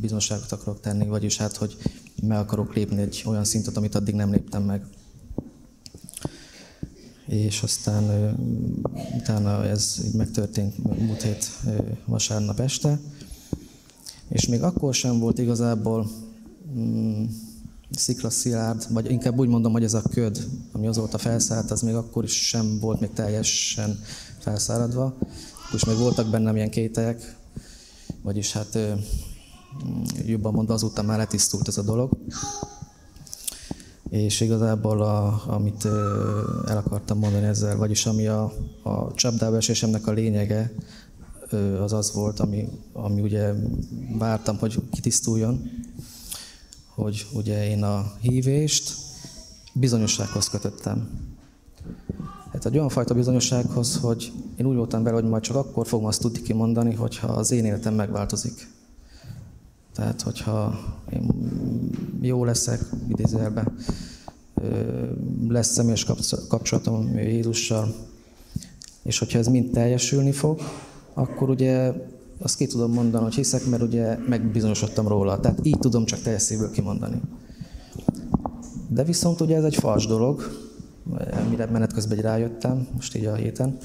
bizonságot 0.00 0.52
akarok 0.52 0.80
tenni, 0.80 1.06
vagyis 1.06 1.36
hát, 1.36 1.56
hogy 1.56 1.76
meg 2.26 2.38
akarok 2.38 2.74
lépni 2.74 3.00
egy 3.00 3.22
olyan 3.26 3.44
szintet, 3.44 3.76
amit 3.76 3.94
addig 3.94 4.14
nem 4.14 4.30
léptem 4.30 4.62
meg. 4.62 4.84
És 7.26 7.62
aztán 7.62 8.34
utána 9.16 9.64
ez 9.64 10.00
így 10.04 10.14
megtörtént 10.14 10.98
múlt 10.98 11.22
hét 11.22 11.50
vasárnap 12.04 12.60
este, 12.60 13.00
és 14.28 14.46
még 14.46 14.62
akkor 14.62 14.94
sem 14.94 15.18
volt 15.18 15.38
igazából 15.38 16.10
mm, 16.74 17.24
sziklaszilárd, 17.90 18.86
vagy 18.92 19.10
inkább 19.10 19.38
úgy 19.38 19.48
mondom, 19.48 19.72
hogy 19.72 19.84
ez 19.84 19.94
a 19.94 20.02
köd, 20.10 20.48
ami 20.72 20.86
azóta 20.86 21.18
felszállt, 21.18 21.70
az 21.70 21.82
még 21.82 21.94
akkor 21.94 22.24
is 22.24 22.46
sem 22.46 22.78
volt 22.80 23.00
még 23.00 23.12
teljesen 23.12 24.00
felszáradva. 24.38 25.16
És 25.74 25.84
még 25.84 25.96
voltak 25.96 26.30
bennem 26.30 26.56
ilyen 26.56 26.70
kételyek, 26.70 27.36
vagyis 28.22 28.52
hát 28.52 28.78
jobban 30.26 30.52
mondva 30.52 30.74
azóta 30.74 31.02
már 31.02 31.18
letisztult 31.18 31.68
ez 31.68 31.78
a 31.78 31.82
dolog. 31.82 32.10
És 34.08 34.40
igazából, 34.40 35.02
a, 35.02 35.42
amit 35.46 35.84
el 36.66 36.82
akartam 36.84 37.18
mondani 37.18 37.46
ezzel, 37.46 37.76
vagyis 37.76 38.06
ami 38.06 38.26
a, 38.26 38.52
a 38.82 39.14
csapdába 39.14 39.56
esésemnek 39.56 40.06
a 40.06 40.12
lényege, 40.12 40.72
az 41.80 41.92
az 41.92 42.12
volt, 42.12 42.40
ami, 42.40 42.68
ami 42.92 43.20
ugye 43.20 43.52
vártam, 44.18 44.58
hogy 44.58 44.82
kitisztuljon, 44.90 45.70
hogy 46.94 47.26
ugye 47.32 47.68
én 47.68 47.82
a 47.82 48.12
hívést 48.20 48.94
bizonyossághoz 49.72 50.48
kötöttem. 50.48 51.08
Hát 52.52 52.66
egy 52.66 52.76
olyan 52.76 52.88
fajta 52.88 53.14
bizonyossághoz, 53.14 53.96
hogy 53.96 54.32
én 54.56 54.66
úgy 54.66 54.76
voltam 54.76 55.02
vele, 55.02 55.20
hogy 55.20 55.28
majd 55.28 55.42
csak 55.42 55.56
akkor 55.56 55.86
fogom 55.86 56.06
azt 56.06 56.20
tudni 56.20 56.42
kimondani, 56.42 56.94
hogyha 56.94 57.26
az 57.26 57.50
én 57.50 57.64
életem 57.64 57.94
megváltozik. 57.94 58.71
Tehát, 59.94 60.22
hogyha 60.22 60.78
én 61.12 61.30
jó 62.20 62.44
leszek, 62.44 62.80
idézőjelben, 63.08 63.76
lesz 65.48 65.72
személyes 65.72 66.04
kapcs- 66.04 66.46
kapcsolatom 66.48 67.18
Jézussal, 67.18 67.94
és 69.02 69.18
hogyha 69.18 69.38
ez 69.38 69.46
mind 69.46 69.70
teljesülni 69.70 70.32
fog, 70.32 70.60
akkor 71.14 71.50
ugye 71.50 71.92
azt 72.38 72.56
ki 72.56 72.66
tudom 72.66 72.92
mondani, 72.92 73.24
hogy 73.24 73.34
hiszek, 73.34 73.66
mert 73.66 73.82
ugye 73.82 74.18
megbizonyosodtam 74.28 75.08
róla. 75.08 75.40
Tehát 75.40 75.66
így 75.66 75.78
tudom 75.78 76.04
csak 76.04 76.20
teljes 76.20 76.42
szívből 76.42 76.70
kimondani. 76.70 77.20
De 78.88 79.04
viszont 79.04 79.40
ugye 79.40 79.56
ez 79.56 79.64
egy 79.64 79.76
fals 79.76 80.06
dolog, 80.06 80.42
mire 81.50 81.66
menet 81.66 81.92
közben 81.92 82.18
egy 82.18 82.24
rájöttem, 82.24 82.88
most 82.94 83.16
így 83.16 83.24
a 83.24 83.34
héten, 83.34 83.76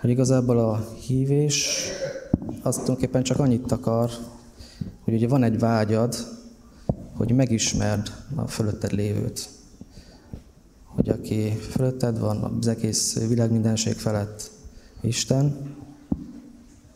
hogy 0.00 0.10
igazából 0.10 0.58
a 0.58 0.86
hívés 1.06 1.88
az 2.62 2.74
tulajdonképpen 2.74 3.22
csak 3.22 3.38
annyit 3.38 3.72
akar, 3.72 4.10
hogy 5.04 5.14
ugye 5.14 5.28
van 5.28 5.42
egy 5.42 5.58
vágyad, 5.58 6.16
hogy 7.12 7.32
megismerd 7.32 8.12
a 8.34 8.46
fölötted 8.46 8.92
lévőt. 8.92 9.48
Hogy 10.84 11.08
aki 11.08 11.58
fölötted 11.70 12.18
van, 12.18 12.56
az 12.60 12.66
egész 12.66 13.26
világ 13.28 13.50
mindenség 13.50 13.94
felett 13.94 14.50
Isten, 15.00 15.74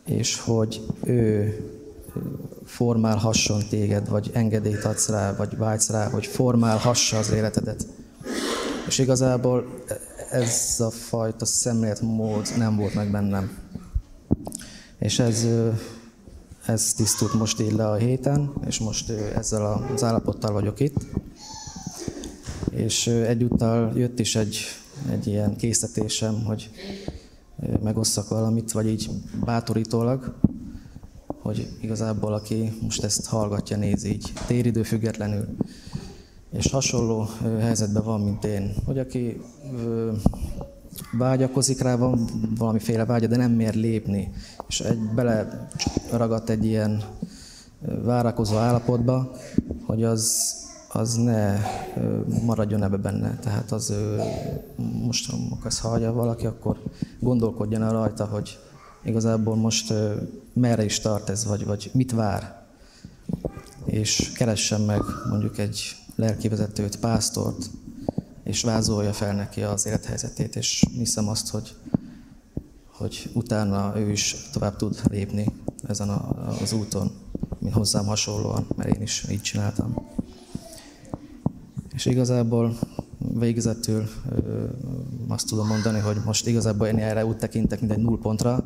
és 0.04 0.40
hogy 0.40 0.86
ő 1.04 1.56
formálhasson 2.64 3.62
téged, 3.68 4.08
vagy 4.08 4.30
engedélyt 4.32 4.84
adsz 4.84 5.08
rá, 5.08 5.36
vagy 5.36 5.56
vágysz 5.56 5.90
rá, 5.90 6.10
hogy 6.10 6.26
formálhassa 6.26 7.18
az 7.18 7.30
életedet. 7.30 7.86
És 8.86 8.98
igazából 8.98 9.82
ez 10.30 10.76
a 10.78 10.90
fajta 10.90 11.44
szemléletmód 11.44 12.46
nem 12.56 12.76
volt 12.76 12.94
meg 12.94 13.10
bennem. 13.10 13.58
És 14.98 15.18
ez, 15.18 15.46
ez 16.68 16.92
tisztult 16.94 17.34
most 17.34 17.60
így 17.60 17.72
le 17.72 17.88
a 17.88 17.94
héten, 17.94 18.52
és 18.66 18.78
most 18.78 19.10
ezzel 19.10 19.88
az 19.94 20.04
állapottal 20.04 20.52
vagyok 20.52 20.80
itt. 20.80 21.06
És 22.70 23.06
egyúttal 23.06 23.92
jött 23.96 24.18
is 24.18 24.36
egy, 24.36 24.58
egy 25.10 25.26
ilyen 25.26 25.56
készítésem, 25.56 26.44
hogy 26.44 26.70
megosszak 27.82 28.28
valamit, 28.28 28.72
vagy 28.72 28.88
így 28.88 29.10
bátorítólag, 29.44 30.34
hogy 31.42 31.68
igazából 31.80 32.32
aki 32.32 32.72
most 32.82 33.04
ezt 33.04 33.26
hallgatja, 33.26 33.76
néz 33.76 34.04
így 34.04 34.32
téridő 34.46 34.82
függetlenül, 34.82 35.46
és 36.52 36.70
hasonló 36.70 37.28
helyzetben 37.60 38.04
van, 38.04 38.20
mint 38.20 38.44
én, 38.44 38.74
hogy 38.84 38.98
aki 38.98 39.40
vágyakozik 41.12 41.80
rá, 41.80 41.96
van 41.96 42.28
valamiféle 42.58 43.04
vágya, 43.04 43.26
de 43.26 43.36
nem 43.36 43.50
mer 43.50 43.74
lépni, 43.74 44.32
és 44.68 44.80
egy, 44.80 44.98
bele 44.98 45.68
ragadt 46.12 46.50
egy 46.50 46.64
ilyen 46.64 47.02
várakozó 48.02 48.56
állapotba, 48.56 49.30
hogy 49.86 50.04
az, 50.04 50.54
az 50.92 51.14
ne 51.14 51.60
maradjon 52.44 52.82
ebbe 52.82 52.96
benne. 52.96 53.36
Tehát 53.36 53.72
az 53.72 53.94
most, 55.04 55.32
amikor 55.32 55.66
ezt 55.66 55.80
hallja 55.80 56.12
valaki, 56.12 56.46
akkor 56.46 56.82
gondolkodjon 57.20 57.82
el 57.82 57.92
rajta, 57.92 58.24
hogy 58.24 58.58
igazából 59.04 59.56
most 59.56 59.94
merre 60.52 60.84
is 60.84 61.00
tart 61.00 61.28
ez, 61.28 61.46
vagy, 61.46 61.64
vagy 61.64 61.90
mit 61.94 62.12
vár. 62.12 62.66
És 63.84 64.32
keressen 64.32 64.80
meg 64.80 65.00
mondjuk 65.30 65.58
egy 65.58 65.96
lelkivezetőt, 66.16 66.98
pásztort, 66.98 67.70
és 68.48 68.62
vázolja 68.62 69.12
fel 69.12 69.34
neki 69.34 69.62
az 69.62 69.86
élethelyzetét, 69.86 70.56
és 70.56 70.84
hiszem 70.92 71.28
azt, 71.28 71.48
hogy, 71.48 71.74
hogy 72.86 73.30
utána 73.34 73.92
ő 73.96 74.10
is 74.10 74.36
tovább 74.52 74.76
tud 74.76 75.00
lépni 75.10 75.46
ezen 75.88 76.08
a, 76.08 76.48
az 76.60 76.72
úton, 76.72 77.10
mint 77.58 77.74
hozzám 77.74 78.06
hasonlóan, 78.06 78.66
mert 78.76 78.94
én 78.94 79.02
is 79.02 79.26
így 79.30 79.40
csináltam. 79.40 79.94
És 81.94 82.06
igazából 82.06 82.78
végezetül 83.18 84.08
azt 85.28 85.46
tudom 85.46 85.66
mondani, 85.66 85.98
hogy 85.98 86.16
most 86.24 86.46
igazából 86.46 86.86
én 86.86 86.98
erre 86.98 87.26
úgy 87.26 87.36
tekintek, 87.36 87.80
mint 87.80 87.92
egy 87.92 88.02
nullpontra. 88.02 88.64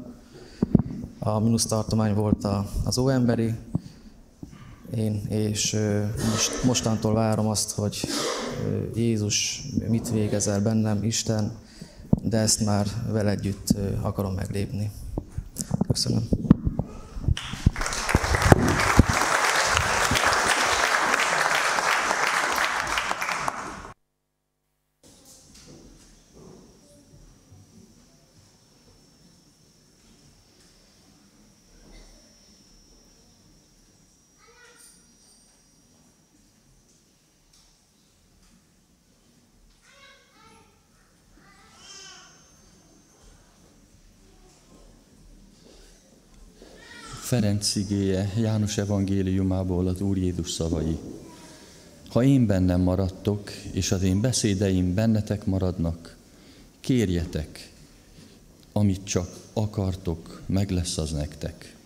A 1.19 1.39
mínusz 1.39 1.67
tartomány 1.67 2.15
volt 2.15 2.47
az 2.85 2.99
óemberi, 2.99 3.55
én, 4.97 5.23
és 5.29 5.77
most, 6.31 6.65
mostantól 6.65 7.15
várom 7.15 7.47
azt, 7.47 7.71
hogy 7.71 8.01
Jézus 8.95 9.63
mit 9.89 10.11
végezel 10.11 10.61
bennem, 10.61 11.05
Isten, 11.05 11.53
de 12.23 12.39
ezt 12.39 12.65
már 12.65 12.87
vele 13.09 13.31
együtt 13.31 13.75
akarom 14.01 14.35
meglépni. 14.35 14.91
Köszönöm. 15.89 16.29
Ferenc 47.33 47.77
igéje 47.77 48.33
János 48.37 48.79
evangéliumából 48.79 49.87
az 49.87 50.01
Úr 50.01 50.17
Jézus 50.17 50.51
szavai. 50.51 50.99
Ha 52.09 52.23
én 52.23 52.47
bennem 52.47 52.81
maradtok, 52.81 53.51
és 53.71 53.93
az 53.93 54.03
én 54.03 54.21
beszédeim 54.21 54.95
bennetek 54.95 55.45
maradnak, 55.45 56.17
kérjetek, 56.81 57.73
amit 58.73 59.05
csak 59.05 59.29
akartok, 59.53 60.43
meg 60.47 60.71
lesz 60.71 60.99
az 60.99 61.11
nektek. 61.11 61.77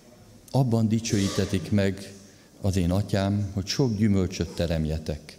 Abban 0.51 0.89
dicsőítetik 0.89 1.70
meg 1.70 2.12
az 2.60 2.77
én 2.77 2.90
atyám, 2.90 3.51
hogy 3.52 3.66
sok 3.66 3.97
gyümölcsöt 3.97 4.55
teremjetek, 4.55 5.39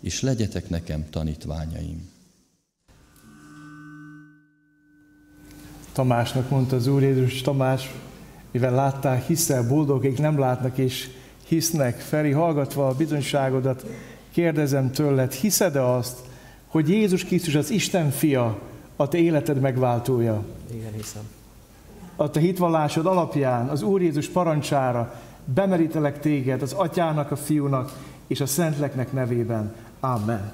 és 0.00 0.20
legyetek 0.20 0.68
nekem 0.68 1.10
tanítványaim. 1.10 2.10
Tamásnak 5.92 6.50
mondta 6.50 6.76
az 6.76 6.86
Úr 6.86 7.02
Jézus, 7.02 7.40
Tamás, 7.40 7.90
mivel 8.56 8.74
láttál, 8.74 9.16
hiszel, 9.26 9.66
boldog, 9.66 9.96
akik 9.96 10.18
nem 10.18 10.38
látnak 10.38 10.78
és 10.78 11.08
hisznek. 11.46 11.98
Feri, 11.98 12.30
hallgatva 12.30 12.88
a 12.88 12.94
bizonyságodat, 12.94 13.84
kérdezem 14.32 14.90
tőled, 14.90 15.32
hiszed-e 15.32 15.84
azt, 15.84 16.18
hogy 16.66 16.88
Jézus 16.88 17.24
Krisztus 17.24 17.54
az 17.54 17.70
Isten 17.70 18.10
fia, 18.10 18.58
a 18.96 19.08
te 19.08 19.18
életed 19.18 19.60
megváltója? 19.60 20.42
Igen, 20.72 20.92
hiszem. 20.92 21.22
A 22.16 22.30
te 22.30 22.40
hitvallásod 22.40 23.06
alapján, 23.06 23.68
az 23.68 23.82
Úr 23.82 24.02
Jézus 24.02 24.28
parancsára 24.28 25.14
bemerítelek 25.44 26.20
téged 26.20 26.62
az 26.62 26.72
Atyának, 26.72 27.30
a 27.30 27.36
Fiúnak 27.36 27.92
és 28.26 28.40
a 28.40 28.46
Szentleknek 28.46 29.12
nevében. 29.12 29.74
Amen. 30.00 30.52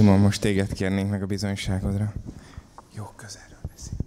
Simon, 0.00 0.18
most 0.18 0.40
téged 0.40 0.72
kérnénk 0.72 1.10
meg 1.10 1.22
a 1.22 1.26
bizonyságodra. 1.26 2.12
Jó, 2.96 3.04
közelről 3.16 3.58
beszélj. 3.72 3.98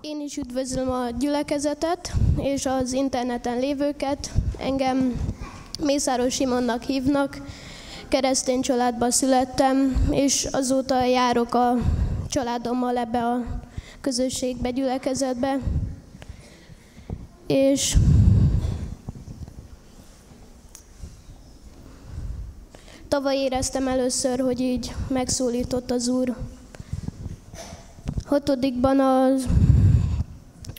Én 0.00 0.20
is 0.20 0.36
üdvözlöm 0.36 0.90
a 0.90 1.10
gyülekezetet 1.18 2.12
és 2.36 2.66
az 2.66 2.92
interneten 2.92 3.58
lévőket. 3.58 4.30
Engem 4.58 5.20
Mészáros 5.82 6.34
Simonnak 6.34 6.82
hívnak, 6.82 7.36
keresztény 8.08 8.60
családba 8.60 9.10
születtem, 9.10 10.06
és 10.10 10.48
azóta 10.50 11.04
járok 11.04 11.54
a 11.54 11.74
családommal 12.28 12.96
ebbe 12.96 13.18
a 13.18 13.60
közösségbe, 14.00 14.70
gyülekezetbe. 14.70 15.58
És 17.46 17.96
tavaly 23.24 23.42
éreztem 23.42 23.88
először, 23.88 24.40
hogy 24.40 24.60
így 24.60 24.94
megszólított 25.08 25.90
az 25.90 26.08
Úr. 26.08 26.36
Hatodikban 28.24 29.00
az 29.00 29.46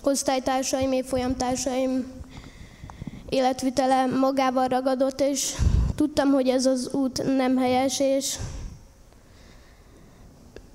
osztálytársaim, 0.03 0.91
évfolyamtársaim 0.91 2.11
életvitele 3.29 4.05
magával 4.05 4.67
ragadott, 4.67 5.21
és 5.21 5.55
tudtam, 5.95 6.29
hogy 6.29 6.47
ez 6.47 6.65
az 6.65 6.89
út 6.93 7.35
nem 7.37 7.57
helyes, 7.57 7.99
és 7.99 8.37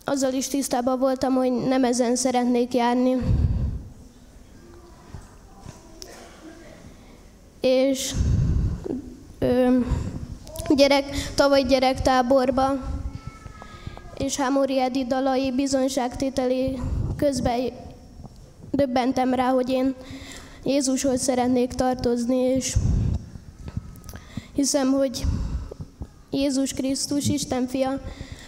azzal 0.05 0.32
is 0.32 0.48
tisztában 0.48 0.98
voltam, 0.98 1.34
hogy 1.34 1.52
nem 1.52 1.84
ezen 1.84 2.16
szeretnék 2.16 2.74
járni. 2.74 3.16
És 7.60 8.14
ö, 9.38 9.78
gyerek, 10.74 11.05
tavaly 11.34 11.62
gyerektáborba 11.62 12.98
és 14.18 14.36
Hámori 14.36 14.80
Edi 14.80 15.05
dalai 15.05 15.52
bizonyságtételi 15.52 16.78
közben 17.16 17.60
döbbentem 18.70 19.34
rá, 19.34 19.48
hogy 19.48 19.70
én 19.70 19.94
Jézushoz 20.64 21.20
szeretnék 21.20 21.72
tartozni, 21.72 22.36
és 22.36 22.76
hiszem, 24.55 24.92
hogy 24.92 25.24
Jézus 26.30 26.72
Krisztus, 26.72 27.28
Isten 27.28 27.66
fia, 27.66 28.01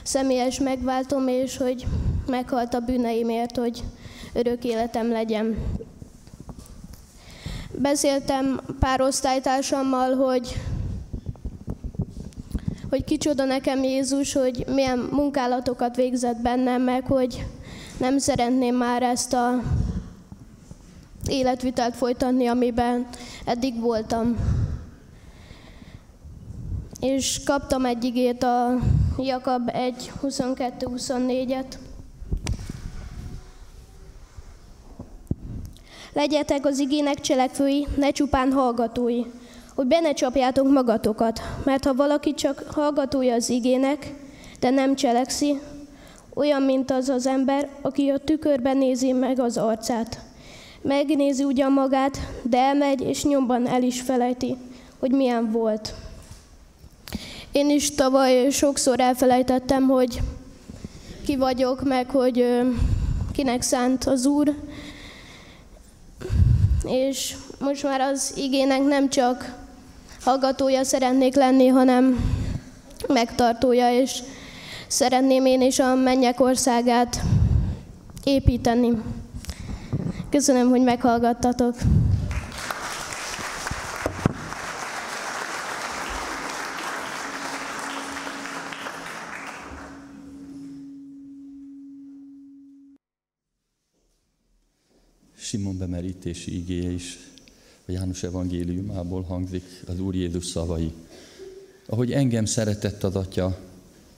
személyes 0.03 0.59
megváltom, 0.59 1.29
és 1.29 1.57
hogy 1.57 1.87
meghalt 2.27 2.75
a 2.75 2.81
bűneimért, 2.81 3.57
hogy 3.57 3.83
örök 4.33 4.65
életem 4.65 5.11
legyen. 5.11 5.57
Beszéltem 7.79 8.61
pár 8.79 9.01
osztálytársammal, 9.01 10.15
hogy 10.15 10.61
hogy 12.93 13.05
kicsoda 13.05 13.45
nekem 13.45 13.83
Jézus, 13.83 14.33
hogy 14.33 14.65
milyen 14.69 14.99
munkálatokat 14.99 15.97
végzett 15.97 16.41
bennem, 16.41 16.83
meg 16.83 17.05
hogy 17.05 17.47
nem 17.99 18.19
szeretném 18.19 18.77
már 18.77 19.03
ezt 19.03 19.33
a 19.33 19.63
életvitelt 21.29 21.97
folytatni, 21.97 22.47
amiben 22.47 23.07
eddig 23.45 23.81
voltam. 23.81 24.37
És 27.01 27.41
kaptam 27.45 27.85
egy 27.85 28.05
igét 28.05 28.43
a 28.43 28.79
Jakab 29.19 29.71
1, 29.73 30.13
22-24-et. 30.23 31.75
Legyetek 36.13 36.67
az 36.67 36.79
igének 36.79 37.21
cselekvői, 37.21 37.87
ne 37.97 38.11
csupán 38.11 38.53
hallgatói, 38.53 39.23
hogy 39.75 39.87
be 39.87 40.01
ne 40.01 40.13
csapjátok 40.13 40.71
magatokat, 40.71 41.41
mert 41.65 41.85
ha 41.85 41.95
valaki 41.95 42.35
csak 42.35 42.65
hallgatója 42.75 43.35
az 43.35 43.49
igének, 43.49 44.15
de 44.61 44.71
nem 44.71 44.95
cselekszi, 44.95 45.61
olyan, 46.35 46.63
mint 46.63 46.91
az 46.91 47.09
az 47.09 47.27
ember, 47.27 47.69
aki 47.81 48.09
a 48.09 48.19
tükörben 48.19 48.77
nézi 48.77 49.13
meg 49.13 49.41
az 49.41 49.57
arcát. 49.57 50.21
Megnézi 50.83 51.45
ugyan 51.45 51.73
magát, 51.73 52.19
de 52.43 52.59
elmegy, 52.59 53.01
és 53.01 53.25
nyomban 53.25 53.67
el 53.67 53.83
is 53.83 54.01
felejti, 54.01 54.57
hogy 54.99 55.11
milyen 55.11 55.51
volt. 55.51 55.95
Én 57.53 57.71
is 57.71 57.95
tavaly 57.95 58.51
sokszor 58.51 59.01
elfelejtettem, 59.01 59.89
hogy 59.89 60.21
ki 61.25 61.37
vagyok, 61.37 61.85
meg 61.85 62.11
hogy 62.11 62.63
kinek 63.33 63.63
szánt 63.63 64.05
az 64.05 64.27
Úr. 64.27 64.55
És 66.85 67.37
most 67.61 67.83
már 67.83 68.01
az 68.01 68.33
igének 68.37 68.85
nem 68.85 69.09
csak 69.09 69.62
hallgatója 70.25 70.85
szeretnék 70.85 71.35
lenni, 71.35 71.67
hanem 71.67 72.25
megtartója, 73.09 74.01
és 74.01 74.23
szeretném 74.87 75.47
én 75.47 75.61
is 75.61 75.79
a 75.79 75.95
mennyek 75.95 76.41
országát 76.41 77.23
építeni. 78.25 79.03
Köszönöm, 80.31 80.69
hogy 80.69 80.83
meghallgattatok. 80.83 81.75
Simon 95.37 95.79
bemerítési 95.79 96.57
igéje 96.57 96.91
is 96.91 97.32
a 97.87 97.93
János 97.93 98.23
evangéliumából 98.23 99.23
hangzik 99.23 99.65
az 99.87 100.01
Úr 100.01 100.15
Jézus 100.15 100.47
szavai. 100.47 100.93
Ahogy 101.87 102.13
engem 102.13 102.45
szeretett 102.45 103.03
az 103.03 103.17
Atya, 103.17 103.59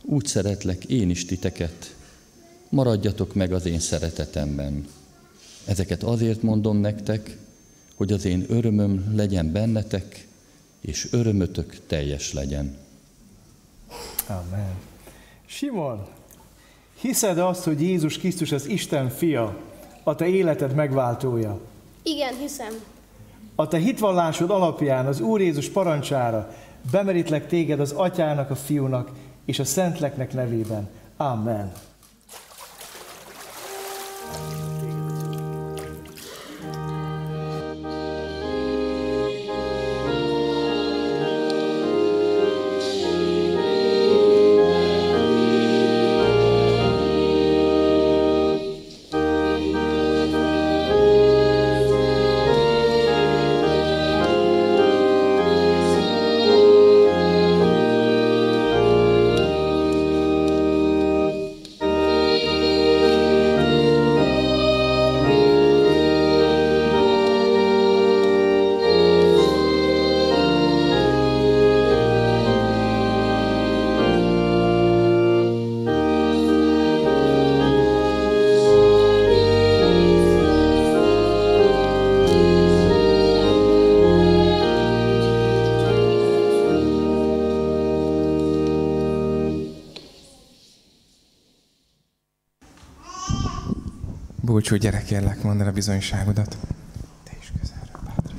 úgy 0.03 0.27
szeretlek 0.27 0.85
én 0.85 1.11
is 1.11 1.25
titeket. 1.25 1.97
Maradjatok 2.69 3.35
meg 3.35 3.53
az 3.53 3.67
én 3.67 3.81
szeretetemben. 3.81 4.87
Ezeket 5.65 6.03
azért 6.03 6.43
mondom 6.43 6.77
nektek, 6.77 7.39
hogy 7.95 8.13
az 8.13 8.25
én 8.25 8.45
örömöm 8.49 9.13
legyen 9.15 9.53
bennetek, 9.53 10.27
és 10.81 11.09
örömötök 11.11 11.81
teljes 11.87 12.33
legyen. 12.33 12.77
Amen. 14.27 14.75
Simon, 15.47 16.07
hiszed 17.01 17.39
azt, 17.39 17.65
hogy 17.65 17.81
Jézus 17.81 18.19
Krisztus 18.19 18.53
az 18.53 18.67
Isten 18.67 19.09
fia, 19.09 19.57
a 20.03 20.15
te 20.15 20.27
életed 20.27 20.75
megváltója? 20.75 21.61
Igen, 22.03 22.35
hiszem. 22.35 22.75
A 23.55 23.69
te 23.69 23.79
hitvallásod 23.79 24.51
alapján 24.51 25.07
az 25.07 25.21
Úr 25.21 25.41
Jézus 25.41 25.69
parancsára 25.69 26.49
bemerítlek 26.91 27.47
téged 27.47 27.81
az 27.81 27.93
atyának, 27.93 28.51
a 28.51 28.55
fiúnak 28.55 29.11
és 29.45 29.59
a 29.59 29.65
szentleknek 29.65 30.33
nevében. 30.33 30.89
Amen. 31.17 31.73
Búcsú, 94.65 94.77
gyere 94.77 95.03
kérlek, 95.03 95.43
mondd 95.43 95.61
el 95.61 95.69
a 95.69 95.73
bizonyságodat. 95.73 96.57
Te 97.25 97.33
is 97.41 97.53
közelről, 97.61 98.01
bátran. 98.05 98.39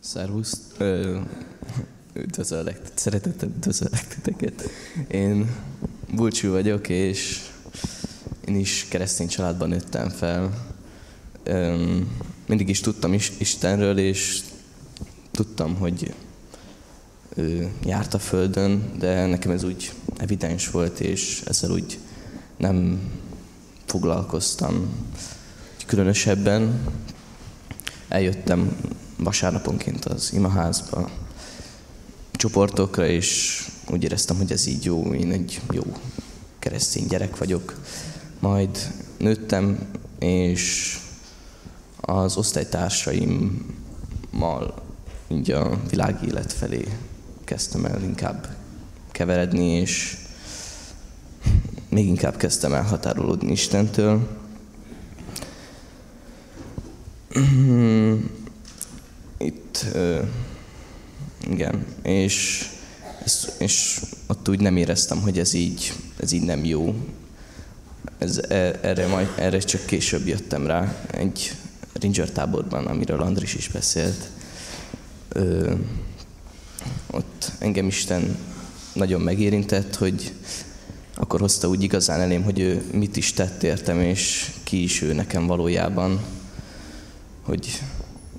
Szervusz! 0.00 0.60
Üdvözöllek, 2.12 2.80
szeretettel 2.94 3.48
üdvözöllek 3.48 4.08
titeket. 4.08 4.70
Én 5.08 5.54
Bulcsú 6.14 6.50
vagyok, 6.50 6.88
és 6.88 7.50
én 8.44 8.56
is 8.56 8.86
keresztény 8.88 9.28
családban 9.28 9.68
nőttem 9.68 10.08
fel. 10.08 10.66
Öm, 11.42 12.16
Mindig 12.46 12.68
is 12.68 12.80
tudtam 12.80 13.12
is 13.12 13.32
Istenről, 13.38 13.98
és 13.98 14.40
tudtam, 15.30 15.74
hogy 15.74 16.14
ő 17.36 17.70
járt 17.84 18.14
a 18.14 18.18
Földön, 18.18 18.92
de 18.98 19.26
nekem 19.26 19.50
ez 19.50 19.62
úgy 19.62 19.92
evidens 20.16 20.70
volt, 20.70 21.00
és 21.00 21.42
ezzel 21.46 21.70
úgy 21.70 21.98
nem 22.60 23.00
foglalkoztam 23.86 24.88
különösebben. 25.86 26.80
Eljöttem 28.08 28.76
vasárnaponként 29.16 30.04
az 30.04 30.32
imaházba, 30.32 31.10
csoportokra, 32.32 33.06
és 33.06 33.60
úgy 33.90 34.04
éreztem, 34.04 34.36
hogy 34.36 34.52
ez 34.52 34.66
így 34.66 34.84
jó, 34.84 35.14
én 35.14 35.30
egy 35.30 35.60
jó 35.70 35.82
keresztény 36.58 37.06
gyerek 37.06 37.36
vagyok. 37.36 37.80
Majd 38.38 38.92
nőttem, 39.18 39.78
és 40.18 40.98
az 42.00 42.36
osztálytársaimmal 42.36 44.74
így 45.28 45.50
a 45.50 45.80
világélet 45.90 46.52
felé 46.52 46.88
kezdtem 47.44 47.84
el 47.84 48.02
inkább 48.02 48.48
keveredni, 49.10 49.66
és 49.66 50.16
még 51.90 52.06
inkább 52.06 52.36
kezdtem 52.36 52.72
el 52.72 52.82
határolódni 52.82 53.52
Istentől. 53.52 54.28
Itt, 59.38 59.86
igen, 61.50 61.86
és, 62.02 62.68
és, 63.24 63.48
és 63.58 64.00
ott 64.26 64.48
úgy 64.48 64.60
nem 64.60 64.76
éreztem, 64.76 65.20
hogy 65.20 65.38
ez 65.38 65.52
így, 65.52 65.92
ez 66.16 66.32
így 66.32 66.42
nem 66.42 66.64
jó. 66.64 66.94
Ez, 68.18 68.38
e- 68.38 68.78
erre, 68.82 69.06
majd, 69.06 69.28
erre 69.38 69.58
csak 69.58 69.86
később 69.86 70.26
jöttem 70.26 70.66
rá, 70.66 71.06
egy 71.10 71.52
Ranger 71.92 72.30
táborban, 72.30 72.86
amiről 72.86 73.22
Andris 73.22 73.54
is 73.54 73.68
beszélt. 73.68 74.30
Ö, 75.28 75.74
ott 77.10 77.50
engem 77.58 77.86
Isten 77.86 78.36
nagyon 78.92 79.20
megérintett, 79.20 79.94
hogy 79.96 80.32
akkor 81.20 81.40
hozta 81.40 81.68
úgy 81.68 81.82
igazán 81.82 82.20
elém, 82.20 82.42
hogy 82.42 82.58
ő 82.58 82.82
mit 82.92 83.16
is 83.16 83.32
tett 83.32 83.62
értem, 83.62 84.00
és 84.00 84.52
ki 84.64 84.82
is 84.82 85.02
ő 85.02 85.12
nekem 85.12 85.46
valójában, 85.46 86.20
hogy 87.42 87.80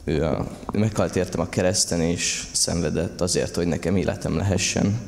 ő, 0.03 0.23
a, 0.23 0.47
ő 0.73 0.79
meghalt 0.79 1.15
értem 1.15 1.39
a 1.39 1.49
kereszten, 1.49 2.01
és 2.01 2.47
szenvedett 2.51 3.21
azért, 3.21 3.55
hogy 3.55 3.67
nekem 3.67 3.95
életem 3.95 4.35
lehessen. 4.35 4.99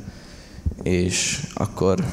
És 0.84 1.48
akkor 1.54 2.06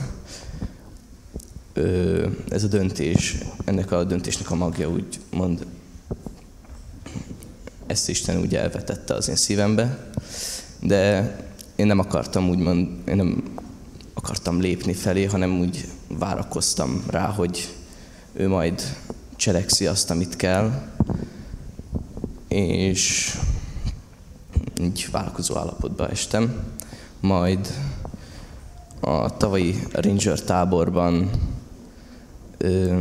ö, 1.72 2.26
ez 2.48 2.64
a 2.64 2.68
döntés, 2.68 3.36
ennek 3.64 3.92
a 3.92 4.04
döntésnek 4.04 4.50
a 4.50 4.54
magja 4.54 4.88
úgy 4.88 5.20
mond, 5.30 5.66
ezt 7.86 8.08
Isten 8.08 8.40
úgy 8.40 8.54
elvetette 8.54 9.14
az 9.14 9.28
én 9.28 9.36
szívembe, 9.36 10.10
de 10.80 11.36
én 11.76 11.86
nem 11.86 11.98
akartam 11.98 12.48
úgymond, 12.48 12.88
én 13.08 13.16
nem 13.16 13.42
akartam 14.22 14.60
lépni 14.60 14.92
felé, 14.92 15.24
hanem 15.24 15.58
úgy 15.58 15.88
várakoztam 16.08 17.04
rá, 17.10 17.26
hogy 17.26 17.74
ő 18.32 18.48
majd 18.48 18.96
cselekszi 19.36 19.86
azt, 19.86 20.10
amit 20.10 20.36
kell, 20.36 20.90
és 22.48 23.34
így 24.80 25.08
várakozó 25.10 25.56
állapotba 25.56 26.08
estem. 26.08 26.62
Majd 27.20 27.74
a 29.00 29.36
tavalyi 29.36 29.82
Ranger 29.92 30.40
táborban 30.40 31.30
ö, 32.58 33.00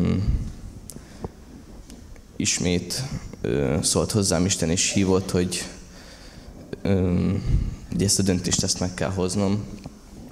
ismét 2.35 3.03
ö, 3.41 3.77
szólt 3.81 4.11
hozzám 4.11 4.45
Isten, 4.45 4.69
és 4.69 4.91
hívott, 4.91 5.31
hogy 5.31 5.67
ö, 6.81 7.29
ugye 7.93 8.05
ezt 8.05 8.19
a 8.19 8.23
döntést 8.23 8.63
ezt 8.63 8.79
meg 8.79 8.93
kell 8.93 9.11
hoznom, 9.11 9.63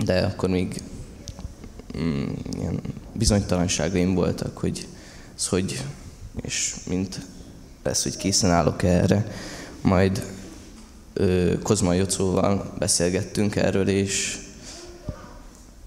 de 0.04 0.26
akkor 0.26 0.50
még 0.50 0.82
mm, 1.98 2.28
ilyen 2.58 2.82
bizonytalanságaim 3.14 4.14
voltak, 4.14 4.58
hogy 4.58 4.88
ez 5.36 5.48
hogy, 5.48 5.84
és 6.42 6.76
mint 6.88 7.22
lesz, 7.84 8.04
hogy 8.04 8.18
készen 8.18 8.52
állok 8.52 8.84
erre. 8.84 9.32
Majd 9.82 10.26
ö, 11.14 11.54
Kozma 11.64 11.94
Jocóval 11.94 12.74
beszélgettünk 12.80 13.56
erről, 13.56 13.88
és 13.88 14.40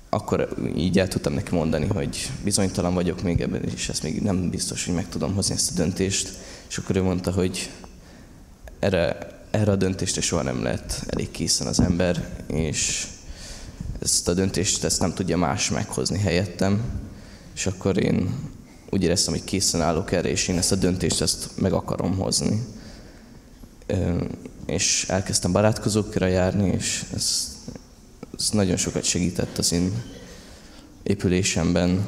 akkor 0.08 0.48
így 0.76 0.98
el 0.98 1.08
tudtam 1.08 1.32
neki 1.32 1.54
mondani, 1.54 1.86
hogy 1.86 2.30
bizonytalan 2.44 2.94
vagyok 2.94 3.22
még 3.22 3.40
ebben, 3.40 3.62
és 3.64 3.88
ezt 3.88 4.02
még 4.02 4.22
nem 4.22 4.50
biztos, 4.50 4.84
hogy 4.84 4.94
meg 4.94 5.08
tudom 5.08 5.34
hozni 5.34 5.54
ezt 5.54 5.70
a 5.70 5.74
döntést. 5.74 6.32
És 6.68 6.78
akkor 6.78 6.96
ő 6.96 7.02
mondta, 7.02 7.32
hogy 7.32 7.70
erre, 8.78 9.16
erre 9.50 9.72
a 9.72 9.76
döntésre 9.76 10.20
soha 10.20 10.42
nem 10.42 10.62
lehet 10.62 11.04
elég 11.06 11.30
készen 11.30 11.66
az 11.66 11.80
ember, 11.80 12.28
és 12.46 13.06
ezt 13.98 14.28
a 14.28 14.34
döntést 14.34 14.84
ezt 14.84 15.00
nem 15.00 15.14
tudja 15.14 15.36
más 15.36 15.70
meghozni 15.70 16.18
helyettem. 16.18 16.82
És 17.54 17.66
akkor 17.66 18.02
én 18.02 18.34
úgy 18.90 19.02
éreztem, 19.02 19.32
hogy 19.32 19.44
készen 19.44 19.80
állok 19.80 20.12
erre, 20.12 20.28
és 20.28 20.48
én 20.48 20.58
ezt 20.58 20.72
a 20.72 20.76
döntést 20.76 21.20
ezt 21.20 21.50
meg 21.60 21.72
akarom 21.72 22.16
hozni. 22.16 22.64
És 24.66 25.06
elkezdtem 25.08 25.52
barátkozókra 25.52 26.26
járni, 26.26 26.68
és 26.68 27.04
ez, 27.14 27.56
ez 28.38 28.48
nagyon 28.50 28.76
sokat 28.76 29.04
segített 29.04 29.58
az 29.58 29.72
én 29.72 30.02
épülésemben. 31.02 32.04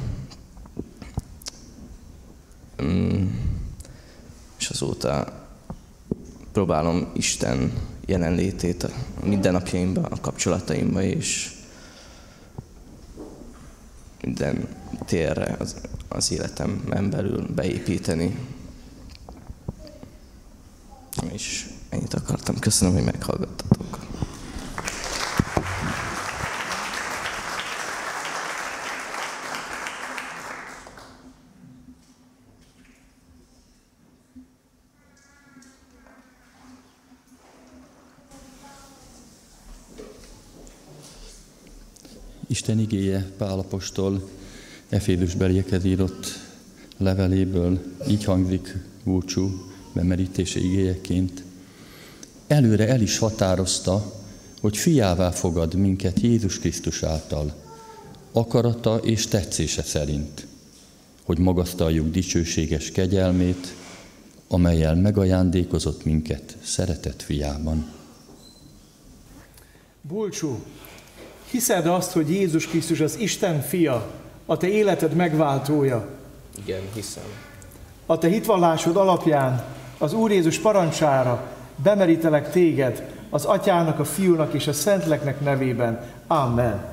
azóta 4.73 5.41
próbálom 6.51 7.11
Isten 7.13 7.71
jelenlétét 8.05 8.83
a 8.83 8.89
mindennapjaimban, 9.25 10.03
a 10.03 10.21
kapcsolataimban, 10.21 11.03
és 11.03 11.52
minden 14.23 14.67
térre 15.05 15.55
az, 15.59 15.75
az 16.07 16.31
életemben 16.31 17.09
belül 17.09 17.47
beépíteni. 17.55 18.37
És 21.31 21.69
ennyit 21.89 22.13
akartam. 22.13 22.59
Köszönöm, 22.59 22.93
hogy 22.93 23.03
meghallgattatok. 23.03 23.99
Isten 42.53 42.79
igéje 42.79 43.31
Pálapostól 43.37 44.29
Efézus 44.89 45.35
beliekhez 45.35 45.83
írott 45.85 46.25
leveléből 46.97 47.81
így 48.09 48.23
hangzik 48.23 48.77
búcsú 49.03 49.71
bemerítése 49.93 50.59
igéjeként. 50.59 51.43
Előre 52.47 52.87
el 52.87 53.01
is 53.01 53.17
határozta, 53.17 54.13
hogy 54.61 54.77
fiává 54.77 55.31
fogad 55.31 55.73
minket 55.73 56.19
Jézus 56.19 56.59
Krisztus 56.59 57.03
által, 57.03 57.53
akarata 58.31 58.97
és 58.97 59.27
tetszése 59.27 59.83
szerint, 59.83 60.47
hogy 61.23 61.37
magasztaljuk 61.37 62.09
dicsőséges 62.09 62.91
kegyelmét, 62.91 63.75
amelyel 64.47 64.95
megajándékozott 64.95 66.05
minket 66.05 66.57
szeretett 66.63 67.21
fiában. 67.21 67.91
Bulcsú, 70.01 70.63
hiszed 71.53 71.87
azt, 71.87 72.11
hogy 72.11 72.29
Jézus 72.29 72.67
Krisztus 72.67 72.99
az 72.99 73.17
Isten 73.19 73.61
fia, 73.61 74.05
a 74.45 74.57
te 74.57 74.67
életed 74.67 75.13
megváltója? 75.13 76.07
Igen, 76.57 76.81
hiszem. 76.93 77.23
A 78.05 78.17
te 78.17 78.27
hitvallásod 78.27 78.97
alapján 78.97 79.63
az 79.97 80.13
Úr 80.13 80.31
Jézus 80.31 80.57
parancsára 80.57 81.43
bemerítelek 81.75 82.51
téged 82.51 83.09
az 83.29 83.45
Atyának, 83.45 83.99
a 83.99 84.05
Fiúnak 84.05 84.53
és 84.53 84.67
a 84.67 84.73
Szentleknek 84.73 85.39
nevében. 85.39 86.01
Amen. 86.27 86.92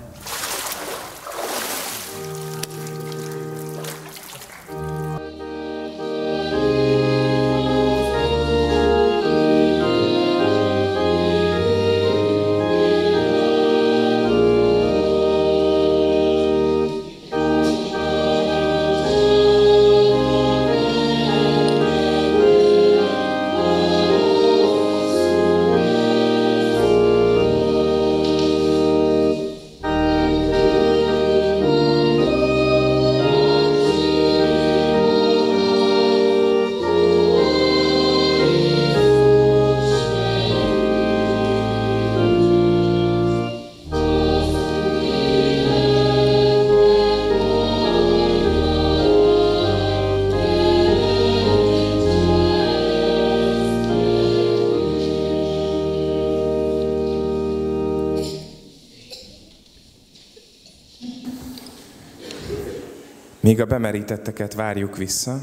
Míg 63.60 63.68
a 63.68 63.74
bemerítetteket 63.74 64.54
várjuk 64.54 64.96
vissza, 64.96 65.40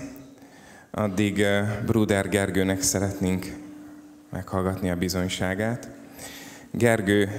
addig 0.92 1.42
eh, 1.42 1.78
Bruder 1.86 2.30
Gergőnek 2.30 2.82
szeretnénk 2.82 3.56
meghallgatni 4.30 4.90
a 4.90 4.96
bizonyságát. 4.96 5.90
Gergő, 6.72 7.30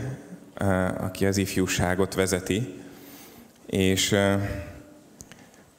eh, 0.55 1.05
aki 1.05 1.27
az 1.27 1.37
ifjúságot 1.37 2.15
vezeti, 2.15 2.75
és 3.67 4.13
eh, 4.13 4.49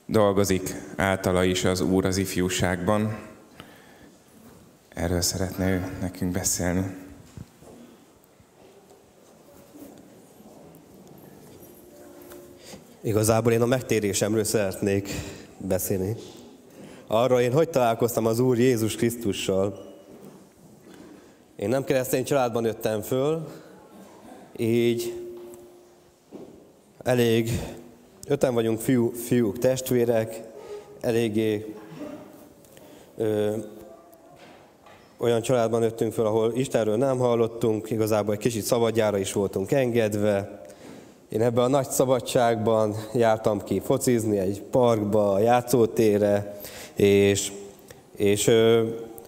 dolgozik 0.05 0.75
általa 0.95 1.43
is 1.43 1.63
az 1.63 1.81
Úr 1.81 2.05
az 2.05 2.17
ifjúságban. 2.17 3.17
Erről 4.89 5.21
szeretne 5.21 5.69
ő 5.69 5.83
nekünk 6.01 6.31
beszélni. 6.31 6.95
Igazából 13.09 13.51
én 13.51 13.61
a 13.61 13.65
megtérésemről 13.65 14.43
szeretnék 14.43 15.09
beszélni. 15.57 16.15
Arra 17.07 17.41
én 17.41 17.51
hogy 17.51 17.69
találkoztam 17.69 18.25
az 18.25 18.39
Úr 18.39 18.59
Jézus 18.59 18.95
Krisztussal. 18.95 19.93
Én 21.55 21.69
nem 21.69 21.83
keresztény 21.83 22.23
családban 22.23 22.61
nőttem 22.61 23.01
föl, 23.01 23.47
így 24.57 25.13
elég, 27.03 27.51
öten 28.27 28.53
vagyunk 28.53 28.79
fiú, 28.79 29.11
fiúk, 29.11 29.57
testvérek, 29.57 30.41
eléggé 31.01 31.75
ö, 33.17 33.55
olyan 35.17 35.41
családban 35.41 35.79
nőttünk 35.79 36.13
föl, 36.13 36.25
ahol 36.25 36.53
Istenről 36.55 36.97
nem 36.97 37.17
hallottunk, 37.17 37.89
igazából 37.89 38.33
egy 38.33 38.39
kicsit 38.39 38.63
szabadjára 38.63 39.17
is 39.17 39.33
voltunk 39.33 39.71
engedve, 39.71 40.58
én 41.29 41.41
ebben 41.41 41.63
a 41.63 41.67
nagy 41.67 41.89
szabadságban 41.89 42.95
jártam 43.13 43.63
ki 43.63 43.79
focizni 43.79 44.37
egy 44.37 44.61
parkba, 44.61 45.31
a 45.31 45.39
játszótérre, 45.39 46.59
és, 46.95 47.51
és 48.15 48.51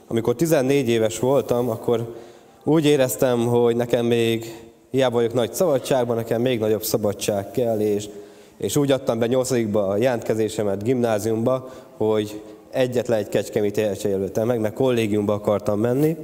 amikor 0.07 0.35
14 0.35 0.89
éves 0.89 1.19
voltam, 1.19 1.69
akkor 1.69 2.15
úgy 2.63 2.85
éreztem, 2.85 3.47
hogy 3.47 3.75
nekem 3.75 4.05
még, 4.05 4.45
hiába 4.91 5.15
vagyok 5.15 5.33
nagy 5.33 5.53
szabadságban, 5.53 6.15
nekem 6.15 6.41
még 6.41 6.59
nagyobb 6.59 6.83
szabadság 6.83 7.51
kell, 7.51 7.79
és, 7.79 8.09
és 8.57 8.75
úgy 8.75 8.91
adtam 8.91 9.19
be 9.19 9.27
8 9.27 9.51
a 9.75 9.97
jelentkezésemet 9.97 10.83
gimnáziumba, 10.83 11.69
hogy 11.97 12.41
egyetlen 12.71 13.17
egy 13.17 13.29
kecskemét 13.29 13.77
jelöltem 14.03 14.47
meg, 14.47 14.59
mert 14.59 14.73
kollégiumba 14.73 15.33
akartam 15.33 15.79
menni, 15.79 16.17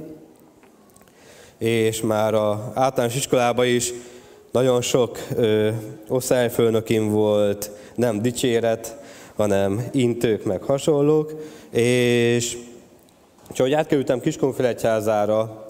és 1.58 2.00
már 2.00 2.34
a 2.34 2.72
általános 2.74 3.16
iskolában 3.16 3.66
is 3.66 3.92
nagyon 4.50 4.80
sok 4.80 5.18
ö, 5.36 5.70
osztályfőnökim 6.08 7.10
volt, 7.10 7.70
nem 7.94 8.22
dicséret, 8.22 8.96
hanem 9.36 9.88
intők 9.92 10.44
meg 10.44 10.62
hasonlók, 10.62 11.34
és 11.70 12.56
úgyhogy 13.50 13.72
átkerültem 13.72 14.20
Kiskunfélegyházára, 14.20 15.66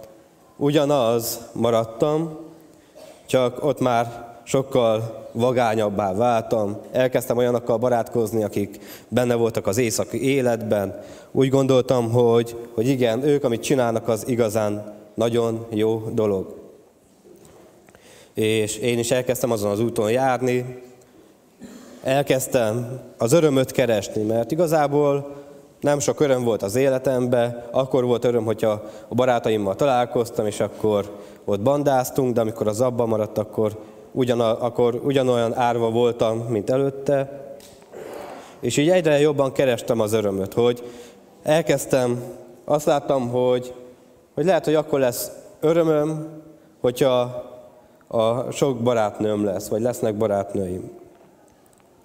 ugyanaz 0.57 1.41
maradtam, 1.53 2.39
csak 3.27 3.65
ott 3.65 3.81
már 3.81 4.27
sokkal 4.45 5.27
vagányabbá 5.33 6.15
váltam. 6.15 6.77
Elkezdtem 6.93 7.37
olyanokkal 7.37 7.77
barátkozni, 7.77 8.45
akik 8.45 8.79
benne 9.09 9.35
voltak 9.35 9.67
az 9.67 9.79
éjszaki 9.79 10.23
életben. 10.23 11.01
Úgy 11.33 11.49
gondoltam, 11.49 12.11
hogy, 12.11 12.57
hogy 12.75 12.89
igen, 12.89 13.23
ők, 13.23 13.45
amit 13.45 13.63
csinálnak, 13.63 14.09
az 14.09 14.29
igazán 14.29 14.95
nagyon 15.15 15.67
jó 15.71 16.09
dolog 16.13 16.68
és 18.39 18.77
én 18.77 18.99
is 18.99 19.11
elkezdtem 19.11 19.51
azon 19.51 19.71
az 19.71 19.81
úton 19.81 20.11
járni, 20.11 20.83
elkezdtem 22.03 23.01
az 23.17 23.33
örömöt 23.33 23.71
keresni, 23.71 24.23
mert 24.23 24.51
igazából 24.51 25.37
nem 25.81 25.99
sok 25.99 26.21
öröm 26.21 26.45
volt 26.45 26.63
az 26.63 26.75
életemben, 26.75 27.65
akkor 27.71 28.05
volt 28.05 28.25
öröm, 28.25 28.45
hogyha 28.45 28.83
a 29.09 29.15
barátaimmal 29.15 29.75
találkoztam, 29.75 30.47
és 30.47 30.61
akkor 30.61 31.17
ott 31.45 31.61
bandáztunk, 31.61 32.35
de 32.35 32.41
amikor 32.41 32.69
az 32.69 32.81
abban 32.81 33.09
maradt, 33.09 33.39
akkor, 33.39 33.79
ugyan, 34.13 34.41
akkor 34.41 35.01
ugyanolyan 35.05 35.57
árva 35.57 35.91
voltam, 35.91 36.39
mint 36.39 36.71
előtte. 36.71 37.47
És 38.61 38.77
így 38.77 38.91
egyre 38.91 39.21
jobban 39.21 39.53
kerestem 39.53 40.01
az 40.01 40.13
örömöt, 40.13 40.55
hogy 40.55 40.83
elkezdtem, 41.43 42.23
azt 42.65 42.87
láttam, 42.87 43.29
hogy, 43.29 43.75
hogy 44.35 44.45
lehet, 44.45 44.65
hogy 44.65 44.75
akkor 44.75 44.99
lesz 44.99 45.31
örömöm, 45.61 46.27
hogyha 46.81 47.47
a 48.09 48.51
sok 48.51 48.79
barátnőm 48.79 49.45
lesz, 49.45 49.69
vagy 49.69 49.81
lesznek 49.81 50.15
barátnőim. 50.15 50.91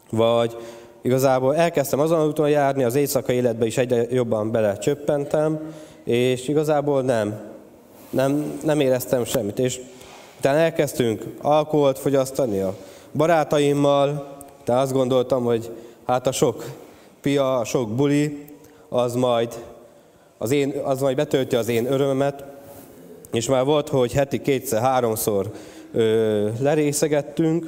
Vagy 0.10 0.58
igazából 1.02 1.56
elkezdtem 1.56 2.00
azon 2.00 2.20
az 2.20 2.28
úton 2.28 2.50
járni, 2.50 2.84
az 2.84 2.96
éjszakai 2.96 3.36
életbe 3.36 3.66
is 3.66 3.78
egyre 3.78 4.06
jobban 4.10 4.52
belecsöppentem, 4.52 5.74
és 6.04 6.48
igazából 6.48 7.02
nem, 7.02 7.40
nem, 8.10 8.60
nem 8.64 8.80
éreztem 8.80 9.26
semmit. 9.26 9.60
És 9.60 9.80
utána 10.38 10.58
elkezdtünk 10.58 11.26
alkoholt 11.42 12.00
fogyasztani 12.00 12.60
a 12.60 12.76
barátaimmal, 13.12 14.38
de 14.66 14.74
azt 14.74 14.94
gondoltam, 14.94 15.44
hogy 15.44 15.72
hát 16.06 16.28
a 16.28 16.32
sok 16.32 16.66
pia, 17.22 17.58
a 17.58 17.66
sok 17.66 17.90
buli, 17.90 18.46
az 18.90 19.16
majd, 19.16 19.64
az 20.38 20.52
én, 20.52 20.74
az 20.84 21.02
majd 21.02 21.16
betölti 21.16 21.56
az 21.56 21.68
én 21.68 21.92
örömömet, 21.92 22.44
és 23.32 23.48
már 23.48 23.66
volt, 23.66 23.90
hogy 23.90 24.14
heti 24.14 24.42
kétszer, 24.42 24.82
háromszor 24.82 25.52
ö, 25.94 26.50
lerészegettünk, 26.60 27.68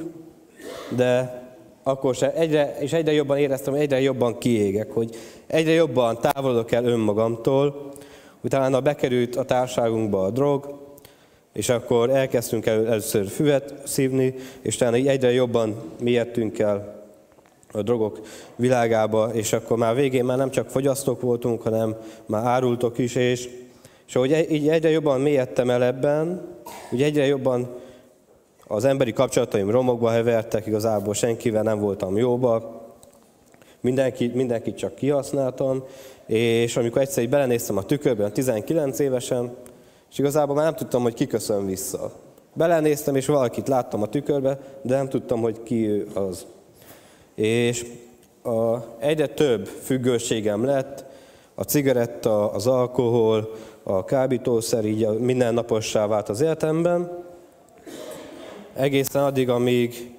de 0.96 1.44
akkor 1.82 2.14
se 2.14 2.32
egyre, 2.32 2.76
és 2.80 2.92
egyre 2.92 3.12
jobban 3.12 3.38
éreztem, 3.38 3.72
hogy 3.72 3.82
egyre 3.82 4.00
jobban 4.00 4.38
kiégek, 4.38 4.92
hogy 4.92 5.16
egyre 5.46 5.72
jobban 5.72 6.20
távolodok 6.20 6.72
el 6.72 6.84
önmagamtól. 6.84 7.92
Utána 8.40 8.80
bekerült 8.80 9.36
a 9.36 9.44
társágunkba 9.44 10.22
a 10.22 10.30
drog, 10.30 10.78
és 11.52 11.68
akkor 11.68 12.10
elkezdtünk 12.10 12.66
el, 12.66 12.86
először 12.86 13.26
füvet 13.26 13.74
szívni, 13.84 14.34
és 14.60 14.74
utána 14.74 14.96
egyre 14.96 15.32
jobban 15.32 15.76
mélyedtünk 16.00 16.58
el 16.58 17.04
a 17.72 17.82
drogok 17.82 18.20
világába, 18.56 19.30
és 19.32 19.52
akkor 19.52 19.76
már 19.76 19.94
végén 19.94 20.24
már 20.24 20.36
nem 20.36 20.50
csak 20.50 20.70
fogyasztók 20.70 21.20
voltunk, 21.20 21.62
hanem 21.62 21.96
már 22.26 22.44
árultok 22.44 22.98
is, 22.98 23.14
és, 23.14 23.48
és 24.06 24.16
ahogy 24.16 24.46
így 24.50 24.68
egyre 24.68 24.90
jobban 24.90 25.20
mélyedtem 25.20 25.70
el 25.70 25.84
ebben, 25.84 26.48
úgy 26.90 27.02
egyre 27.02 27.26
jobban 27.26 27.68
az 28.66 28.84
emberi 28.84 29.12
kapcsolataim 29.12 29.70
romokba 29.70 30.10
hevertek, 30.10 30.66
igazából 30.66 31.14
senkivel 31.14 31.62
nem 31.62 31.78
voltam 31.78 32.16
jóba, 32.16 32.84
mindenki, 33.80 34.30
mindenkit 34.34 34.76
csak 34.76 34.94
kihasználtam, 34.94 35.84
és 36.26 36.76
amikor 36.76 37.00
egyszer 37.00 37.22
így 37.22 37.28
belenéztem 37.28 37.76
a 37.76 37.82
tükörbe, 37.82 38.30
19 38.30 38.98
évesen, 38.98 39.54
és 40.10 40.18
igazából 40.18 40.54
már 40.54 40.64
nem 40.64 40.74
tudtam, 40.74 41.02
hogy 41.02 41.14
ki 41.14 41.26
köszön 41.26 41.66
vissza. 41.66 42.12
Belenéztem, 42.54 43.16
és 43.16 43.26
valakit 43.26 43.68
láttam 43.68 44.02
a 44.02 44.06
tükörbe, 44.06 44.58
de 44.82 44.96
nem 44.96 45.08
tudtam, 45.08 45.40
hogy 45.40 45.62
ki 45.62 45.88
ő 45.88 46.08
az. 46.14 46.46
És 47.34 47.86
a, 48.42 48.76
egyre 48.98 49.26
több 49.26 49.66
függőségem 49.66 50.64
lett, 50.64 51.04
a 51.54 51.62
cigaretta, 51.62 52.50
az 52.50 52.66
alkohol, 52.66 53.52
a 53.82 54.04
kábítószer, 54.04 54.84
így 54.84 55.08
mindennapossá 55.18 56.06
vált 56.06 56.28
az 56.28 56.40
életemben, 56.40 57.25
egészen 58.76 59.24
addig, 59.24 59.48
amíg, 59.48 60.14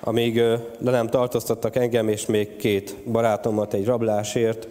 amíg 0.00 0.36
le 0.78 0.90
nem 0.90 1.08
tartóztattak 1.08 1.76
engem 1.76 2.08
és 2.08 2.26
még 2.26 2.56
két 2.56 2.96
barátomat 3.10 3.74
egy 3.74 3.84
rablásért, 3.84 4.68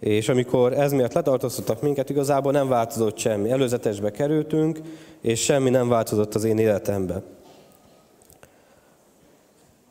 és 0.00 0.28
amikor 0.28 0.72
ez 0.72 0.92
miatt 0.92 1.12
letartóztattak 1.12 1.82
minket, 1.82 2.10
igazából 2.10 2.52
nem 2.52 2.68
változott 2.68 3.18
semmi. 3.18 3.50
Előzetesbe 3.50 4.10
kerültünk, 4.10 4.80
és 5.20 5.42
semmi 5.42 5.70
nem 5.70 5.88
változott 5.88 6.34
az 6.34 6.44
én 6.44 6.58
életembe. 6.58 7.22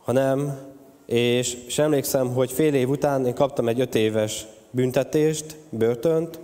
Hanem, 0.04 0.58
és, 1.06 1.58
és 1.68 1.80
emlékszem, 1.80 2.34
hogy 2.34 2.52
fél 2.52 2.74
év 2.74 2.90
után 2.90 3.26
én 3.26 3.34
kaptam 3.34 3.68
egy 3.68 3.80
öt 3.80 3.96
éves 3.96 4.46
büntetést, 4.72 5.58
börtönt, 5.70 6.40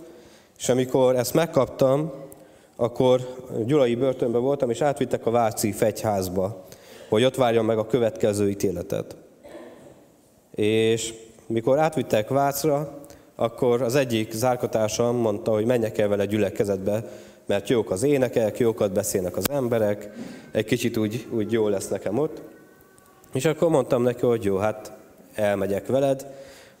és 0.58 0.68
amikor 0.68 1.16
ezt 1.16 1.34
megkaptam, 1.34 2.12
akkor 2.82 3.20
gyulai 3.66 3.94
börtönben 3.94 4.40
voltam, 4.40 4.70
és 4.70 4.80
átvittek 4.80 5.26
a 5.26 5.30
Váci 5.30 5.72
fegyházba, 5.72 6.64
hogy 7.08 7.24
ott 7.24 7.34
várjam 7.34 7.66
meg 7.66 7.78
a 7.78 7.86
következő 7.86 8.48
ítéletet. 8.48 9.16
És 10.54 11.14
mikor 11.46 11.78
átvittek 11.78 12.28
Vácra, 12.28 12.98
akkor 13.34 13.82
az 13.82 13.94
egyik 13.94 14.32
zárkatársam 14.32 15.16
mondta, 15.16 15.52
hogy 15.52 15.64
menjek 15.64 15.98
el 15.98 16.08
vele 16.08 16.24
gyülekezetbe, 16.24 17.04
mert 17.46 17.68
jók 17.68 17.90
az 17.90 18.02
énekek, 18.02 18.58
jókat 18.58 18.92
beszélnek 18.92 19.36
az 19.36 19.44
emberek, 19.50 20.10
egy 20.52 20.64
kicsit 20.64 20.96
úgy, 20.96 21.26
úgy 21.30 21.52
jó 21.52 21.68
lesz 21.68 21.88
nekem 21.88 22.18
ott. 22.18 22.42
És 23.32 23.44
akkor 23.44 23.68
mondtam 23.68 24.02
neki, 24.02 24.26
hogy 24.26 24.44
jó, 24.44 24.56
hát 24.56 24.92
elmegyek 25.34 25.86
veled, 25.86 26.26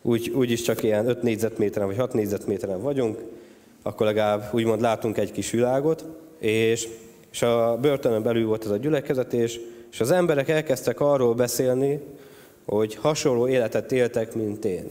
úgy, 0.02 0.28
úgyis 0.28 0.62
csak 0.62 0.82
ilyen 0.82 1.08
5 1.08 1.22
négyzetméteren 1.22 1.86
vagy 1.86 1.98
6 1.98 2.12
négyzetméteren 2.12 2.82
vagyunk, 2.82 3.18
akkor 3.82 4.06
legalább 4.06 4.48
úgymond 4.52 4.80
látunk 4.80 5.18
egy 5.18 5.32
kis 5.32 5.50
világot, 5.50 6.04
és, 6.38 6.88
és 7.32 7.42
a 7.42 7.76
börtönön 7.80 8.22
belül 8.22 8.46
volt 8.46 8.64
ez 8.64 8.70
a 8.70 8.76
gyülekezet, 8.76 9.32
és, 9.32 9.60
és 9.92 10.00
az 10.00 10.10
emberek 10.10 10.48
elkezdtek 10.48 11.00
arról 11.00 11.34
beszélni, 11.34 12.00
hogy 12.66 12.94
hasonló 12.94 13.48
életet 13.48 13.92
éltek, 13.92 14.34
mint 14.34 14.64
én. 14.64 14.86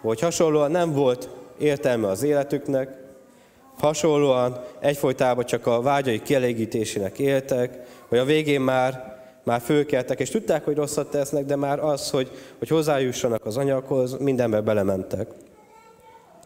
Hogy 0.00 0.20
hasonlóan 0.20 0.70
nem 0.70 0.92
volt 0.92 1.28
értelme 1.58 2.08
az 2.08 2.22
életüknek, 2.22 3.02
hasonlóan 3.78 4.60
egyfolytában 4.78 5.44
csak 5.44 5.66
a 5.66 5.82
vágyai 5.82 6.22
kielégítésének 6.22 7.18
éltek, 7.18 7.86
hogy 8.08 8.18
a 8.18 8.24
végén 8.24 8.60
már, 8.60 9.20
már 9.44 9.60
fölkeltek, 9.60 10.20
és 10.20 10.30
tudták, 10.30 10.64
hogy 10.64 10.76
rosszat 10.76 11.10
tesznek, 11.10 11.44
de 11.44 11.56
már 11.56 11.78
az, 11.78 12.10
hogy, 12.10 12.30
hogy 12.58 12.68
hozzájussanak 12.68 13.46
az 13.46 13.56
anyaghoz, 13.56 14.16
mindenbe 14.18 14.60
belementek. 14.60 15.28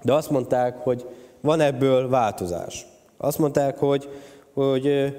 De 0.03 0.13
azt 0.13 0.31
mondták, 0.31 0.77
hogy 0.77 1.07
van 1.47 1.61
ebből 1.61 2.09
változás. 2.09 2.87
Azt 3.17 3.39
mondták, 3.39 3.79
hogy, 3.79 4.09
hogy, 4.55 5.15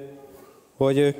hogy 0.76 0.98
ők, 0.98 1.16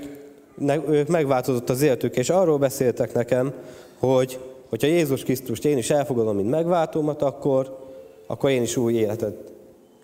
megváltozott 1.09 1.71
az 1.71 1.83
életük, 1.83 2.17
és 2.17 2.31
arról 2.31 2.59
beszéltek 2.59 3.15
nekem, 3.15 3.53
hogy 3.99 4.39
hogyha 4.69 4.87
Jézus 4.87 5.23
Krisztust 5.23 5.65
én 5.65 5.79
is 5.79 5.91
elfogadom, 5.91 6.37
mint 6.37 6.51
megváltómat, 6.51 7.23
akkor, 7.23 7.79
akkor 8.27 8.51
én 8.51 8.63
is 8.63 8.77
új 8.77 8.95
életet 8.95 9.37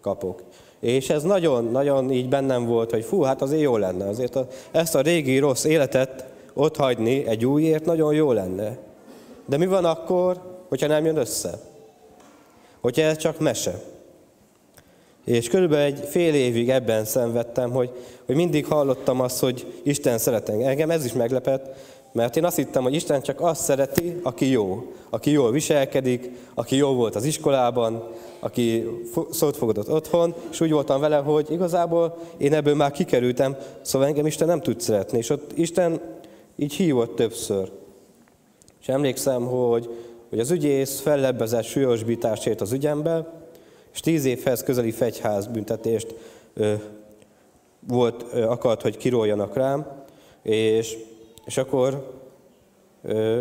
kapok. 0.01 0.43
És 0.81 1.11
ez 1.11 1.23
nagyon-nagyon 1.23 2.11
így 2.11 2.29
bennem 2.29 2.67
volt, 2.67 2.91
hogy 2.91 3.05
fú, 3.05 3.21
hát 3.21 3.43
azért 3.43 3.63
jó 3.63 3.77
lenne. 3.77 4.09
Azért 4.09 4.37
a, 4.37 4.47
ezt 4.71 4.95
a 4.95 5.01
régi 5.01 5.39
rossz 5.39 5.65
életet 5.65 6.25
ott 6.55 6.77
hagyni 6.77 7.27
egy 7.27 7.47
újért 7.47 7.85
nagyon 7.85 8.15
jó 8.15 8.33
lenne. 8.33 8.79
De 9.47 9.57
mi 9.57 9.67
van 9.67 9.85
akkor, 9.85 10.41
hogyha 10.69 10.87
nem 10.87 11.05
jön 11.05 11.17
össze? 11.17 11.59
Hogyha 12.81 13.03
ez 13.03 13.17
csak 13.17 13.39
mese? 13.39 13.81
És 15.25 15.49
körülbelül 15.49 15.85
egy 15.85 16.09
fél 16.09 16.35
évig 16.35 16.71
ebben 16.71 17.05
szenvedtem, 17.05 17.71
hogy, 17.71 17.91
hogy 18.27 18.35
mindig 18.35 18.67
hallottam 18.67 19.21
azt, 19.21 19.41
hogy 19.41 19.81
Isten 19.83 20.19
szeret 20.19 20.49
engem. 20.49 20.91
Ez 20.91 21.05
is 21.05 21.13
meglepett, 21.13 21.77
mert 22.13 22.37
én 22.37 22.45
azt 22.45 22.57
hittem, 22.57 22.83
hogy 22.83 22.95
Isten 22.95 23.23
csak 23.23 23.41
azt 23.41 23.63
szereti, 23.63 24.17
aki 24.23 24.51
jó. 24.51 24.93
Aki 25.11 25.31
jól 25.31 25.51
viselkedik, 25.51 26.31
aki 26.55 26.77
jó 26.77 26.95
volt 26.95 27.15
az 27.15 27.25
iskolában, 27.25 28.09
aki 28.41 28.85
szót 29.31 29.57
fogadott 29.57 29.91
otthon, 29.91 30.35
és 30.51 30.61
úgy 30.61 30.71
voltam 30.71 31.01
vele, 31.01 31.17
hogy 31.17 31.51
igazából 31.51 32.17
én 32.37 32.55
ebből 32.55 32.75
már 32.75 32.91
kikerültem, 32.91 33.57
szóval 33.83 34.09
engem 34.09 34.27
Isten 34.27 34.49
nem 34.49 34.61
tud 34.61 34.81
szeretni. 34.81 35.19
És 35.19 35.31
ott 35.31 35.59
Isten 35.59 36.01
így 36.57 36.73
hívott 36.73 37.17
többször. 37.17 37.71
És 38.81 38.89
emlékszem, 38.89 39.47
hogy, 39.47 39.89
hogy 40.29 40.39
az 40.39 40.51
ügyész 40.51 41.01
fellebbezett 41.01 41.65
súlyosbításért 41.65 42.61
az 42.61 42.73
ügyembe, 42.73 43.44
és 43.95 44.01
tíz 44.01 44.25
évhez 44.25 44.63
közeli 44.63 44.91
fegyház 44.91 45.47
büntetést 45.47 46.15
ö, 46.55 46.75
volt, 47.89 48.25
ö, 48.33 48.43
akart, 48.43 48.83
hogy 48.83 48.97
kiróljanak 48.97 49.55
rám, 49.55 49.87
és, 50.43 50.97
és 51.45 51.57
akkor 51.57 52.13
ö, 53.03 53.41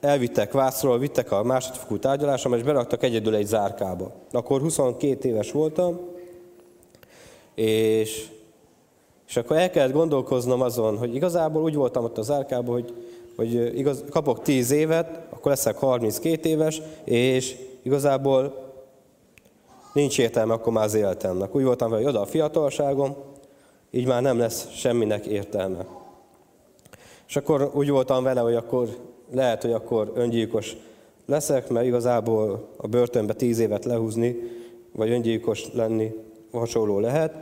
elvittek 0.00 0.52
Vászról, 0.52 0.98
vittek 0.98 1.32
a 1.32 1.42
másodfokú 1.42 1.98
tárgyalásom, 1.98 2.54
és 2.54 2.62
beraktak 2.62 3.02
egyedül 3.02 3.34
egy 3.34 3.46
zárkába. 3.46 4.12
Akkor 4.32 4.60
22 4.60 5.28
éves 5.28 5.52
voltam, 5.52 6.00
és, 7.54 8.26
és 9.28 9.36
akkor 9.36 9.56
el 9.56 9.70
kellett 9.70 9.92
gondolkoznom 9.92 10.60
azon, 10.60 10.98
hogy 10.98 11.14
igazából 11.14 11.62
úgy 11.62 11.74
voltam 11.74 12.04
ott 12.04 12.18
a 12.18 12.22
zárkában, 12.22 12.74
hogy, 12.74 12.94
hogy 13.36 13.78
igaz, 13.78 14.04
kapok 14.10 14.42
10 14.42 14.70
évet, 14.70 15.20
akkor 15.30 15.50
leszek 15.50 15.76
32 15.76 16.48
éves, 16.48 16.82
és 17.04 17.56
igazából 17.82 18.63
nincs 19.94 20.18
értelme 20.18 20.52
akkor 20.52 20.72
már 20.72 20.84
az 20.84 20.94
életemnek. 20.94 21.54
Úgy 21.54 21.64
voltam 21.64 21.90
vele, 21.90 22.02
hogy 22.02 22.10
oda 22.10 22.20
a 22.20 22.26
fiatalságom, 22.26 23.16
így 23.90 24.06
már 24.06 24.22
nem 24.22 24.38
lesz 24.38 24.68
semminek 24.72 25.26
értelme. 25.26 25.86
És 27.28 27.36
akkor 27.36 27.70
úgy 27.74 27.90
voltam 27.90 28.22
vele, 28.22 28.40
hogy 28.40 28.54
akkor 28.54 28.88
lehet, 29.32 29.62
hogy 29.62 29.72
akkor 29.72 30.12
öngyilkos 30.14 30.76
leszek, 31.26 31.68
mert 31.68 31.86
igazából 31.86 32.68
a 32.76 32.86
börtönbe 32.86 33.32
tíz 33.32 33.58
évet 33.58 33.84
lehúzni, 33.84 34.36
vagy 34.92 35.10
öngyilkos 35.10 35.72
lenni 35.72 36.12
hasonló 36.52 36.98
lehet, 36.98 37.34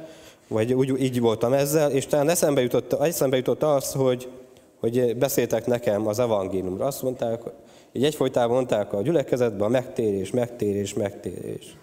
vagy 0.49 0.73
úgy, 0.73 1.03
így 1.03 1.21
voltam 1.21 1.53
ezzel, 1.53 1.91
és 1.91 2.07
talán 2.07 2.29
eszembe 2.29 2.61
jutott, 2.61 2.93
eszembe 2.93 3.37
jutott 3.37 3.63
az, 3.63 3.93
hogy, 3.93 4.29
hogy 4.81 5.17
beszéltek 5.17 5.67
nekem 5.67 6.07
az 6.07 6.19
evangéliumra. 6.19 6.85
Azt 6.85 7.03
mondták, 7.03 7.43
így 7.93 8.05
egyfolytában 8.05 8.55
mondták 8.55 8.93
a 8.93 9.03
gyülekezetben, 9.03 9.67
a 9.67 9.71
megtérés, 9.71 10.31
megtérés, 10.31 10.95
megtérés. 10.95 11.77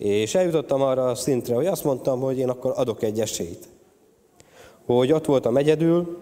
És 0.00 0.34
eljutottam 0.34 0.82
arra 0.82 1.04
a 1.04 1.14
szintre, 1.14 1.54
hogy 1.54 1.66
azt 1.66 1.84
mondtam, 1.84 2.20
hogy 2.20 2.38
én 2.38 2.48
akkor 2.48 2.72
adok 2.76 3.02
egy 3.02 3.20
esélyt. 3.20 3.68
Hogy 4.86 5.12
ott 5.12 5.24
voltam 5.24 5.56
egyedül, 5.56 6.18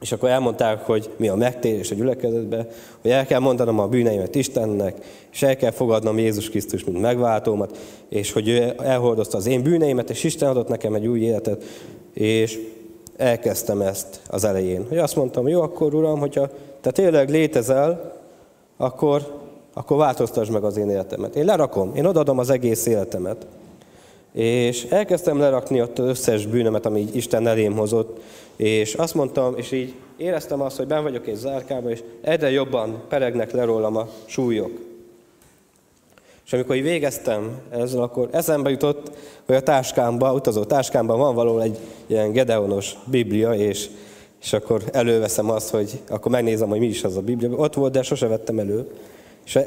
És 0.00 0.12
akkor 0.12 0.28
elmondták, 0.28 0.84
hogy 0.84 1.10
mi 1.16 1.28
a 1.28 1.34
megtérés 1.34 1.90
a 1.90 1.94
gyülekezetbe, 1.94 2.68
hogy 3.00 3.10
el 3.10 3.26
kell 3.26 3.38
mondanom 3.38 3.78
a 3.78 3.86
bűneimet 3.86 4.34
Istennek, 4.34 5.04
és 5.32 5.42
el 5.42 5.56
kell 5.56 5.70
fogadnom 5.70 6.18
Jézus 6.18 6.50
Krisztus, 6.50 6.84
mint 6.84 7.00
megváltómat, 7.00 7.78
és 8.08 8.32
hogy 8.32 8.48
ő 8.48 8.74
elhordozta 8.78 9.36
az 9.36 9.46
én 9.46 9.62
bűneimet, 9.62 10.10
és 10.10 10.24
Isten 10.24 10.48
adott 10.48 10.68
nekem 10.68 10.94
egy 10.94 11.06
új 11.06 11.20
életet, 11.20 11.64
és 12.12 12.58
elkezdtem 13.16 13.80
ezt 13.80 14.20
az 14.28 14.44
elején. 14.44 14.86
Hogy 14.88 14.98
azt 14.98 15.16
mondtam, 15.16 15.48
jó, 15.48 15.60
akkor 15.60 15.94
Uram, 15.94 16.18
hogyha 16.18 16.50
te 16.80 16.90
tényleg 16.90 17.30
létezel, 17.30 18.12
akkor, 18.76 19.45
akkor 19.78 19.96
változtasd 19.96 20.52
meg 20.52 20.64
az 20.64 20.76
én 20.76 20.90
életemet. 20.90 21.36
Én 21.36 21.44
lerakom, 21.44 21.94
én 21.94 22.04
odaadom 22.04 22.38
az 22.38 22.50
egész 22.50 22.86
életemet. 22.86 23.46
És 24.32 24.84
elkezdtem 24.84 25.38
lerakni 25.38 25.82
ott 25.82 25.98
az 25.98 26.06
összes 26.06 26.46
bűnömet, 26.46 26.86
ami 26.86 27.00
így 27.00 27.16
Isten 27.16 27.46
elém 27.46 27.76
hozott, 27.76 28.20
és 28.56 28.94
azt 28.94 29.14
mondtam, 29.14 29.54
és 29.56 29.72
így 29.72 29.94
éreztem 30.16 30.60
azt, 30.60 30.76
hogy 30.76 30.86
ben 30.86 31.02
vagyok 31.02 31.26
egy 31.26 31.34
zárkában, 31.34 31.90
és 31.90 32.02
egyre 32.20 32.50
jobban 32.50 33.02
peregnek 33.08 33.52
le 33.52 33.64
rólam 33.64 33.96
a 33.96 34.08
súlyok. 34.24 34.70
És 36.46 36.52
amikor 36.52 36.76
így 36.76 36.82
végeztem 36.82 37.58
ezzel, 37.70 38.02
akkor 38.02 38.28
eszembe 38.32 38.70
jutott, 38.70 39.10
hogy 39.46 39.56
a 39.56 39.62
táskámban, 39.62 40.34
utazó 40.34 40.64
táskámban 40.64 41.18
van 41.18 41.34
valahol 41.34 41.62
egy 41.62 41.78
ilyen 42.06 42.32
Gedeonos 42.32 42.94
Biblia, 43.04 43.54
és, 43.54 43.88
és 44.42 44.52
akkor 44.52 44.82
előveszem 44.92 45.50
azt, 45.50 45.70
hogy 45.70 46.00
akkor 46.08 46.30
megnézem, 46.30 46.68
hogy 46.68 46.78
mi 46.78 46.86
is 46.86 47.04
az 47.04 47.16
a 47.16 47.20
Biblia. 47.20 47.50
Ott 47.50 47.74
volt, 47.74 47.92
de 47.92 48.02
sose 48.02 48.26
vettem 48.26 48.58
elő. 48.58 48.88
És 49.46 49.58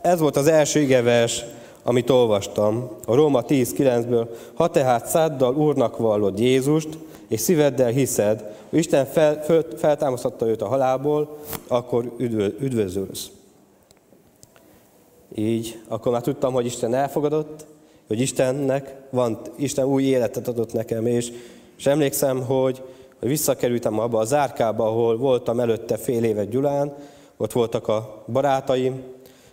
ez 0.00 0.20
volt 0.20 0.36
az 0.36 0.46
első 0.46 0.80
igevers, 0.80 1.44
amit 1.82 2.10
olvastam, 2.10 2.90
a 3.06 3.14
Róma 3.14 3.42
10.9-ből. 3.42 4.26
Ha 4.54 4.68
tehát 4.68 5.06
száddal 5.06 5.54
Úrnak 5.54 5.96
vallod 5.96 6.38
Jézust, 6.38 6.88
és 7.28 7.40
szíveddel 7.40 7.90
hiszed, 7.90 8.44
hogy 8.70 8.78
Isten 8.78 9.06
fel, 9.06 9.42
fel, 9.44 9.64
feltámasztotta 9.76 10.46
őt 10.46 10.62
a 10.62 10.66
halálból, 10.66 11.38
akkor 11.68 12.12
üdvö, 12.18 12.46
üdvözölsz. 12.60 13.30
Így, 15.34 15.80
akkor 15.88 16.12
már 16.12 16.20
tudtam, 16.20 16.52
hogy 16.52 16.66
Isten 16.66 16.94
elfogadott, 16.94 17.66
hogy 18.06 18.20
Istennek 18.20 18.94
van, 19.10 19.38
Isten 19.56 19.84
új 19.84 20.02
életet 20.02 20.48
adott 20.48 20.72
nekem, 20.72 21.06
és, 21.06 21.32
és 21.76 21.86
emlékszem, 21.86 22.42
hogy, 22.44 22.82
hogy 23.18 23.28
visszakerültem 23.28 23.98
abba 23.98 24.18
a 24.18 24.24
zárkába, 24.24 24.86
ahol 24.86 25.16
voltam 25.16 25.60
előtte 25.60 25.96
fél 25.96 26.24
évet 26.24 26.48
Gyulán, 26.48 26.94
ott 27.36 27.52
voltak 27.52 27.88
a 27.88 28.24
barátaim, 28.32 29.02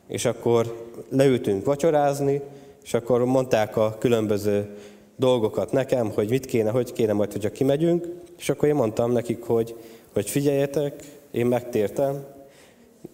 és 0.08 0.26
akkor 0.26 0.88
leültünk 1.10 1.66
vacsorázni, 1.66 2.42
és 2.84 2.94
akkor 2.94 3.26
mondták 3.26 3.78
a 3.78 3.96
különböző 4.00 4.78
dolgokat 5.16 5.72
nekem, 5.72 6.12
hogy 6.12 6.30
mit 6.30 6.46
kéne, 6.46 6.70
hogy 6.70 6.94
kéne 6.94 7.14
majd, 7.14 7.32
hogyha 7.32 7.50
kimegyünk, 7.50 8.08
és 8.38 8.50
akkor 8.50 8.68
én 8.68 8.76
mondtam 8.76 9.12
nekik, 9.12 9.44
hogy, 9.44 9.76
hogy 10.14 10.30
figyeljetek, 10.30 11.04
én 11.32 11.46
megtértem, 11.46 12.26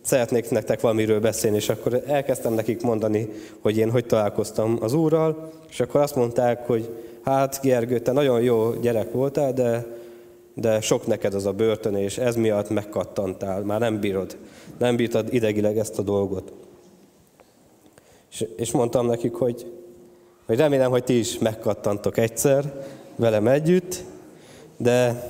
szeretnék 0.01 0.49
nektek 0.49 0.81
valamiről 0.81 1.19
beszélni, 1.19 1.57
és 1.57 1.69
akkor 1.69 2.03
elkezdtem 2.07 2.53
nekik 2.53 2.81
mondani, 2.81 3.29
hogy 3.59 3.77
én 3.77 3.91
hogy 3.91 4.05
találkoztam 4.05 4.77
az 4.81 4.93
Úrral, 4.93 5.51
és 5.69 5.79
akkor 5.79 6.01
azt 6.01 6.15
mondták, 6.15 6.67
hogy 6.67 6.89
hát 7.23 7.59
Gergő, 7.63 7.99
te 7.99 8.11
nagyon 8.11 8.41
jó 8.41 8.73
gyerek 8.73 9.11
voltál, 9.11 9.53
de, 9.53 9.85
de 10.53 10.81
sok 10.81 11.07
neked 11.07 11.33
az 11.33 11.45
a 11.45 11.53
börtön, 11.53 11.95
és 11.95 12.17
ez 12.17 12.35
miatt 12.35 12.69
megkattantál, 12.69 13.61
már 13.61 13.79
nem 13.79 13.99
bírod, 13.99 14.37
nem 14.77 14.95
bírtad 14.95 15.33
idegileg 15.33 15.77
ezt 15.77 15.99
a 15.99 16.01
dolgot. 16.01 16.53
És, 18.31 18.45
és 18.57 18.71
mondtam 18.71 19.05
nekik, 19.05 19.33
hogy, 19.33 19.71
hogy 20.45 20.57
remélem, 20.57 20.91
hogy 20.91 21.03
ti 21.03 21.17
is 21.17 21.37
megkattantok 21.37 22.17
egyszer 22.17 22.85
velem 23.15 23.47
együtt, 23.47 24.03
de 24.77 25.29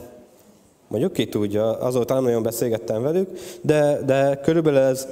mondjuk 0.88 1.14
ki 1.14 1.28
tudja, 1.28 1.80
azóta 1.80 2.14
nem 2.14 2.24
nagyon 2.24 2.44
beszélgettem 2.44 3.02
velük, 3.02 3.30
de, 3.62 4.02
de 4.06 4.40
körülbelül 4.44 4.80
ez 4.80 5.08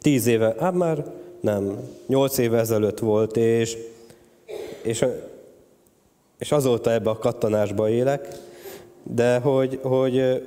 tíz 0.00 0.26
éve, 0.26 0.54
hát 0.58 0.74
már 0.74 1.04
nem, 1.40 1.78
nyolc 2.06 2.38
éve 2.38 2.58
ezelőtt 2.58 2.98
volt, 2.98 3.36
és, 3.36 3.76
és, 4.82 5.04
és 6.38 6.52
azóta 6.52 6.92
ebbe 6.92 7.10
a 7.10 7.18
kattanásba 7.18 7.88
élek, 7.88 8.28
de 9.02 9.38
hogy, 9.38 9.78
hogy, 9.82 10.46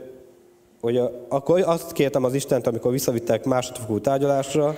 hogy 0.82 0.98
a, 0.98 1.12
akkor 1.28 1.62
azt 1.66 1.92
kértem 1.92 2.24
az 2.24 2.34
Istent, 2.34 2.68
amikor 2.68 2.92
visszavittek 2.92 3.46
másodfokú 3.46 4.00
tárgyalásra, 4.00 4.78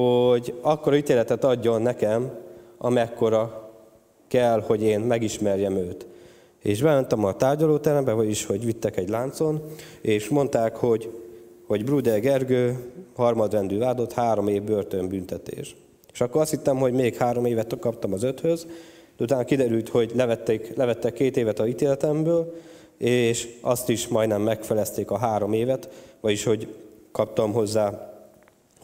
hogy 0.00 0.54
akkor 0.60 0.94
ítéletet 0.94 1.44
adjon 1.44 1.82
nekem, 1.82 2.30
amekkora 2.78 3.70
kell, 4.28 4.60
hogy 4.60 4.82
én 4.82 5.00
megismerjem 5.00 5.76
őt. 5.76 6.06
És 6.62 6.82
bementem 6.82 7.24
a 7.24 7.36
tárgyalóterembe, 7.36 8.12
vagyis 8.12 8.44
hogy 8.44 8.64
vittek 8.64 8.96
egy 8.96 9.08
láncon, 9.08 9.62
és 10.00 10.28
mondták, 10.28 10.76
hogy, 10.76 11.12
hogy 11.66 11.84
Bruder 11.84 12.20
Gergő 12.20 12.92
harmadrendű 13.14 13.78
vádott, 13.78 14.12
három 14.12 14.48
év 14.48 14.62
börtönbüntetés. 14.62 15.76
És 16.12 16.20
akkor 16.20 16.40
azt 16.40 16.50
hittem, 16.50 16.76
hogy 16.76 16.92
még 16.92 17.16
három 17.16 17.44
évet 17.44 17.78
kaptam 17.80 18.12
az 18.12 18.22
öthöz, 18.22 18.66
de 19.16 19.24
utána 19.24 19.44
kiderült, 19.44 19.88
hogy 19.88 20.12
levették, 20.14 20.76
levettek 20.76 21.12
két 21.12 21.36
évet 21.36 21.58
a 21.58 21.66
ítéletemből, 21.66 22.54
és 22.98 23.48
azt 23.60 23.88
is 23.88 24.08
majdnem 24.08 24.42
megfelezték 24.42 25.10
a 25.10 25.18
három 25.18 25.52
évet, 25.52 25.88
vagyis 26.20 26.44
hogy 26.44 26.74
kaptam 27.12 27.52
hozzá 27.52 28.14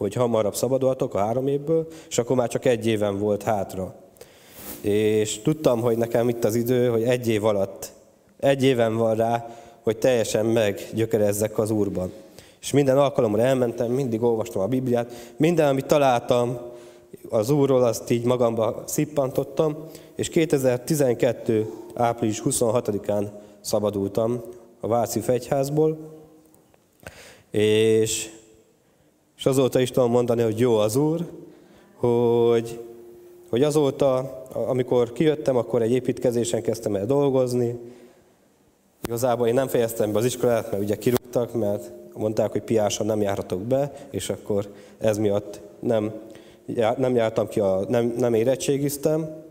hogy 0.02 0.14
hamarabb 0.14 0.54
szabadultok 0.54 1.14
a 1.14 1.18
három 1.18 1.46
évből, 1.46 1.86
és 2.08 2.18
akkor 2.18 2.36
már 2.36 2.48
csak 2.48 2.64
egy 2.64 2.86
éven 2.86 3.18
volt 3.18 3.42
hátra. 3.42 3.94
És 4.80 5.42
tudtam, 5.42 5.80
hogy 5.80 5.96
nekem 5.96 6.28
itt 6.28 6.44
az 6.44 6.54
idő, 6.54 6.88
hogy 6.88 7.02
egy 7.02 7.28
év 7.28 7.44
alatt, 7.44 7.92
egy 8.40 8.62
éven 8.62 8.96
van 8.96 9.14
rá, 9.14 9.56
hogy 9.82 9.98
teljesen 9.98 10.46
meggyökerezzek 10.46 11.58
az 11.58 11.70
Úrban. 11.70 12.12
És 12.60 12.72
minden 12.72 12.98
alkalommal 12.98 13.40
elmentem, 13.40 13.90
mindig 13.90 14.22
olvastam 14.22 14.62
a 14.62 14.66
Bibliát, 14.66 15.32
minden, 15.36 15.68
amit 15.68 15.86
találtam 15.86 16.58
az 17.28 17.50
Úrról, 17.50 17.82
azt 17.82 18.10
így 18.10 18.24
magamba 18.24 18.82
szippantottam, 18.86 19.76
és 20.16 20.28
2012. 20.28 21.70
április 21.94 22.42
26-án 22.44 23.26
szabadultam 23.60 24.42
a 24.80 24.86
Váci 24.86 25.20
Fegyházból, 25.20 25.98
és 27.50 28.30
és 29.42 29.48
azóta 29.48 29.80
is 29.80 29.90
tudom 29.90 30.10
mondani, 30.10 30.42
hogy 30.42 30.58
jó 30.58 30.76
az 30.76 30.96
Úr, 30.96 31.26
hogy, 31.94 32.80
hogy 33.50 33.62
azóta, 33.62 34.42
amikor 34.52 35.12
kijöttem, 35.12 35.56
akkor 35.56 35.82
egy 35.82 35.92
építkezésen 35.92 36.62
kezdtem 36.62 36.94
el 36.94 37.06
dolgozni. 37.06 37.78
Igazából 39.04 39.46
én 39.46 39.54
nem 39.54 39.68
fejeztem 39.68 40.12
be 40.12 40.18
az 40.18 40.24
iskolát, 40.24 40.70
mert 40.70 40.82
ugye 40.82 40.96
kirúgtak, 40.96 41.54
mert 41.54 41.90
mondták, 42.14 42.52
hogy 42.52 42.62
piásan 42.62 43.06
nem 43.06 43.20
járhatok 43.20 43.60
be, 43.60 43.92
és 44.10 44.30
akkor 44.30 44.68
ez 44.98 45.18
miatt 45.18 45.60
nem, 45.80 46.12
nem 46.96 47.14
jártam 47.14 47.48
ki, 47.48 47.60
a, 47.60 47.84
nem, 47.88 48.14
nem 48.18 48.34
érettségiztem, 48.34 49.44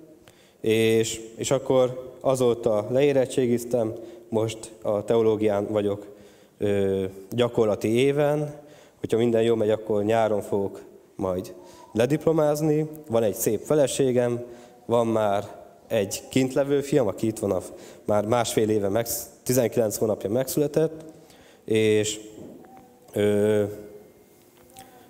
és, 0.61 1.21
és 1.35 1.51
akkor 1.51 2.13
azóta 2.19 2.87
leérettségiztem, 2.89 3.93
most 4.29 4.71
a 4.81 5.03
teológián 5.03 5.67
vagyok 5.69 6.05
ö, 6.57 7.03
gyakorlati 7.31 7.87
éven, 7.87 8.60
Hogyha 9.01 9.17
minden 9.17 9.41
jól 9.41 9.57
megy, 9.57 9.69
akkor 9.69 10.03
nyáron 10.03 10.41
fogok 10.41 10.81
majd 11.15 11.53
lediplomázni. 11.93 12.89
Van 13.09 13.23
egy 13.23 13.33
szép 13.33 13.61
feleségem, 13.61 14.43
van 14.85 15.07
már 15.07 15.59
egy 15.87 16.23
kintlevő 16.29 16.81
fiam, 16.81 17.07
aki 17.07 17.27
itt 17.27 17.39
van, 17.39 17.51
a, 17.51 17.61
már 18.05 18.25
másfél 18.25 18.69
éve, 18.69 18.89
meg, 18.89 19.07
19 19.43 19.97
hónapja 19.97 20.29
megszületett, 20.29 21.03
és, 21.65 22.19
ö, 23.13 23.63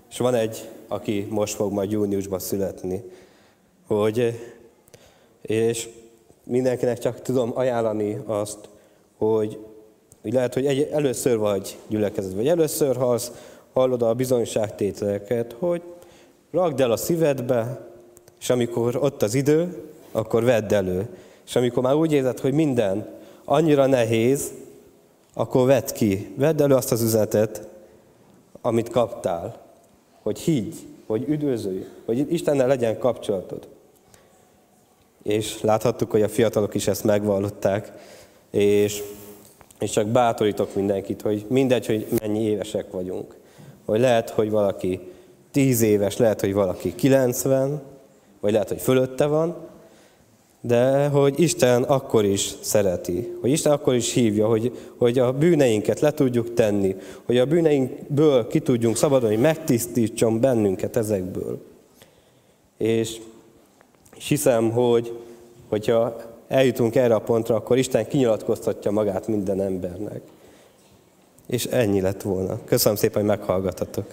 és 0.09 0.17
van 0.17 0.33
egy, 0.33 0.69
aki 0.87 1.27
most 1.29 1.55
fog 1.55 1.71
majd 1.71 1.91
júniusban 1.91 2.39
születni. 2.39 3.03
Hogy, 3.87 4.39
és 5.41 5.89
mindenkinek 6.43 6.99
csak 6.99 7.21
tudom 7.21 7.51
ajánlani 7.53 8.21
azt, 8.25 8.69
hogy, 9.17 9.59
hogy 10.21 10.33
lehet, 10.33 10.53
hogy 10.53 10.65
egy, 10.65 10.81
először 10.91 11.37
vagy 11.37 11.77
gyülekezet, 11.87 12.33
vagy 12.33 12.47
először 12.47 12.95
halsz, 12.95 13.31
hallod 13.73 14.01
a 14.01 14.13
bizonyságtételeket, 14.13 15.55
hogy 15.59 15.81
rakd 16.51 16.79
el 16.79 16.91
a 16.91 16.97
szívedbe, 16.97 17.87
és 18.39 18.49
amikor 18.49 18.95
ott 18.95 19.21
az 19.21 19.33
idő, 19.33 19.83
akkor 20.11 20.43
vedd 20.43 20.73
elő. 20.73 21.07
És 21.45 21.55
amikor 21.55 21.83
már 21.83 21.95
úgy 21.95 22.11
érzed, 22.11 22.39
hogy 22.39 22.53
minden 22.53 23.09
annyira 23.45 23.85
nehéz, 23.85 24.51
akkor 25.33 25.65
vedd 25.65 25.93
ki, 25.93 26.33
vedd 26.35 26.61
elő 26.61 26.75
azt 26.75 26.91
az 26.91 27.01
üzenetet, 27.01 27.67
amit 28.61 28.89
kaptál. 28.89 29.59
Hogy 30.21 30.39
higgy, 30.39 30.75
hogy 31.05 31.25
üdvözölj, 31.27 31.85
hogy 32.05 32.33
Istennel 32.33 32.67
legyen 32.67 32.97
kapcsolatod. 32.97 33.67
És 35.23 35.61
láthattuk, 35.61 36.11
hogy 36.11 36.21
a 36.21 36.29
fiatalok 36.29 36.73
is 36.73 36.87
ezt 36.87 37.03
megvallották, 37.03 37.91
és, 38.49 39.03
és 39.79 39.91
csak 39.91 40.07
bátorítok 40.07 40.75
mindenkit, 40.75 41.21
hogy 41.21 41.45
mindegy, 41.49 41.85
hogy 41.85 42.07
mennyi 42.21 42.41
évesek 42.41 42.91
vagyunk 42.91 43.39
hogy 43.85 43.99
lehet, 43.99 44.29
hogy 44.29 44.49
valaki 44.49 44.99
10 45.51 45.81
éves, 45.81 46.17
lehet, 46.17 46.39
hogy 46.39 46.53
valaki 46.53 46.95
90, 46.95 47.81
vagy 48.39 48.51
lehet, 48.51 48.67
hogy 48.67 48.81
fölötte 48.81 49.25
van, 49.25 49.55
de 50.61 51.07
hogy 51.07 51.39
Isten 51.39 51.83
akkor 51.83 52.25
is 52.25 52.53
szereti, 52.61 53.37
hogy 53.41 53.49
Isten 53.49 53.71
akkor 53.71 53.95
is 53.95 54.13
hívja, 54.13 54.47
hogy, 54.47 54.77
hogy 54.97 55.19
a 55.19 55.33
bűneinket 55.33 55.99
le 55.99 56.11
tudjuk 56.11 56.53
tenni, 56.53 56.95
hogy 57.25 57.37
a 57.37 57.45
bűneinkből 57.45 58.47
ki 58.47 58.59
tudjunk 58.59 58.97
szabadulni, 58.97 59.35
hogy 59.35 59.43
megtisztítson 59.43 60.39
bennünket 60.39 60.95
ezekből. 60.95 61.61
És, 62.77 63.19
és 64.15 64.27
hiszem, 64.27 64.71
hogy 64.71 65.17
hogyha 65.69 66.15
eljutunk 66.47 66.95
erre 66.95 67.15
a 67.15 67.19
pontra, 67.19 67.55
akkor 67.55 67.77
Isten 67.77 68.07
kinyilatkoztatja 68.07 68.91
magát 68.91 69.27
minden 69.27 69.61
embernek. 69.61 70.21
És 71.51 71.65
ennyi 71.65 72.01
lett 72.01 72.21
volna. 72.21 72.63
Köszönöm 72.65 72.97
szépen, 72.97 73.21
hogy 73.21 73.37
meghallgatatok. 73.37 74.05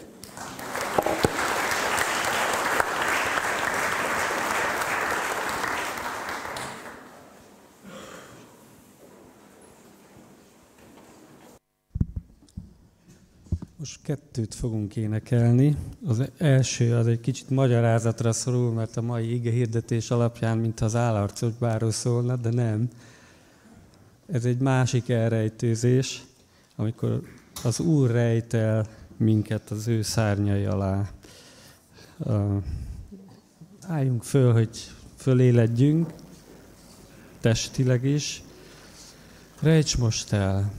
Most 13.77 14.03
kettőt 14.03 14.55
fogunk 14.55 14.97
énekelni. 14.97 15.77
Az 16.07 16.23
első 16.39 16.95
az 16.95 17.07
egy 17.07 17.21
kicsit 17.21 17.51
magyarázatra 17.51 18.33
szorul, 18.33 18.73
mert 18.73 18.97
a 18.97 19.03
mai 19.03 19.35
ige 19.35 19.51
hirdetés 19.51 20.11
alapján, 20.11 20.59
mintha 20.59 20.85
az 20.85 20.97
állarcos 20.97 21.53
báról 21.53 21.91
szólna, 21.91 22.37
de 22.37 22.51
nem. 22.51 22.89
Ez 24.27 24.45
egy 24.45 24.59
másik 24.59 25.09
elrejtőzés, 25.09 26.23
amikor 26.81 27.23
az 27.65 27.81
Úr 27.81 28.11
rejtel 28.11 28.87
minket 29.17 29.71
az 29.71 29.87
ő 29.89 30.03
szárnyai 30.03 30.65
alá. 30.65 31.11
Álljunk 33.87 34.23
föl, 34.23 34.53
hogy 34.53 34.91
föléledjünk, 35.17 36.13
testileg 37.41 38.05
is. 38.05 38.43
Rejts 39.61 39.99
most 39.99 40.33
el! 40.33 40.73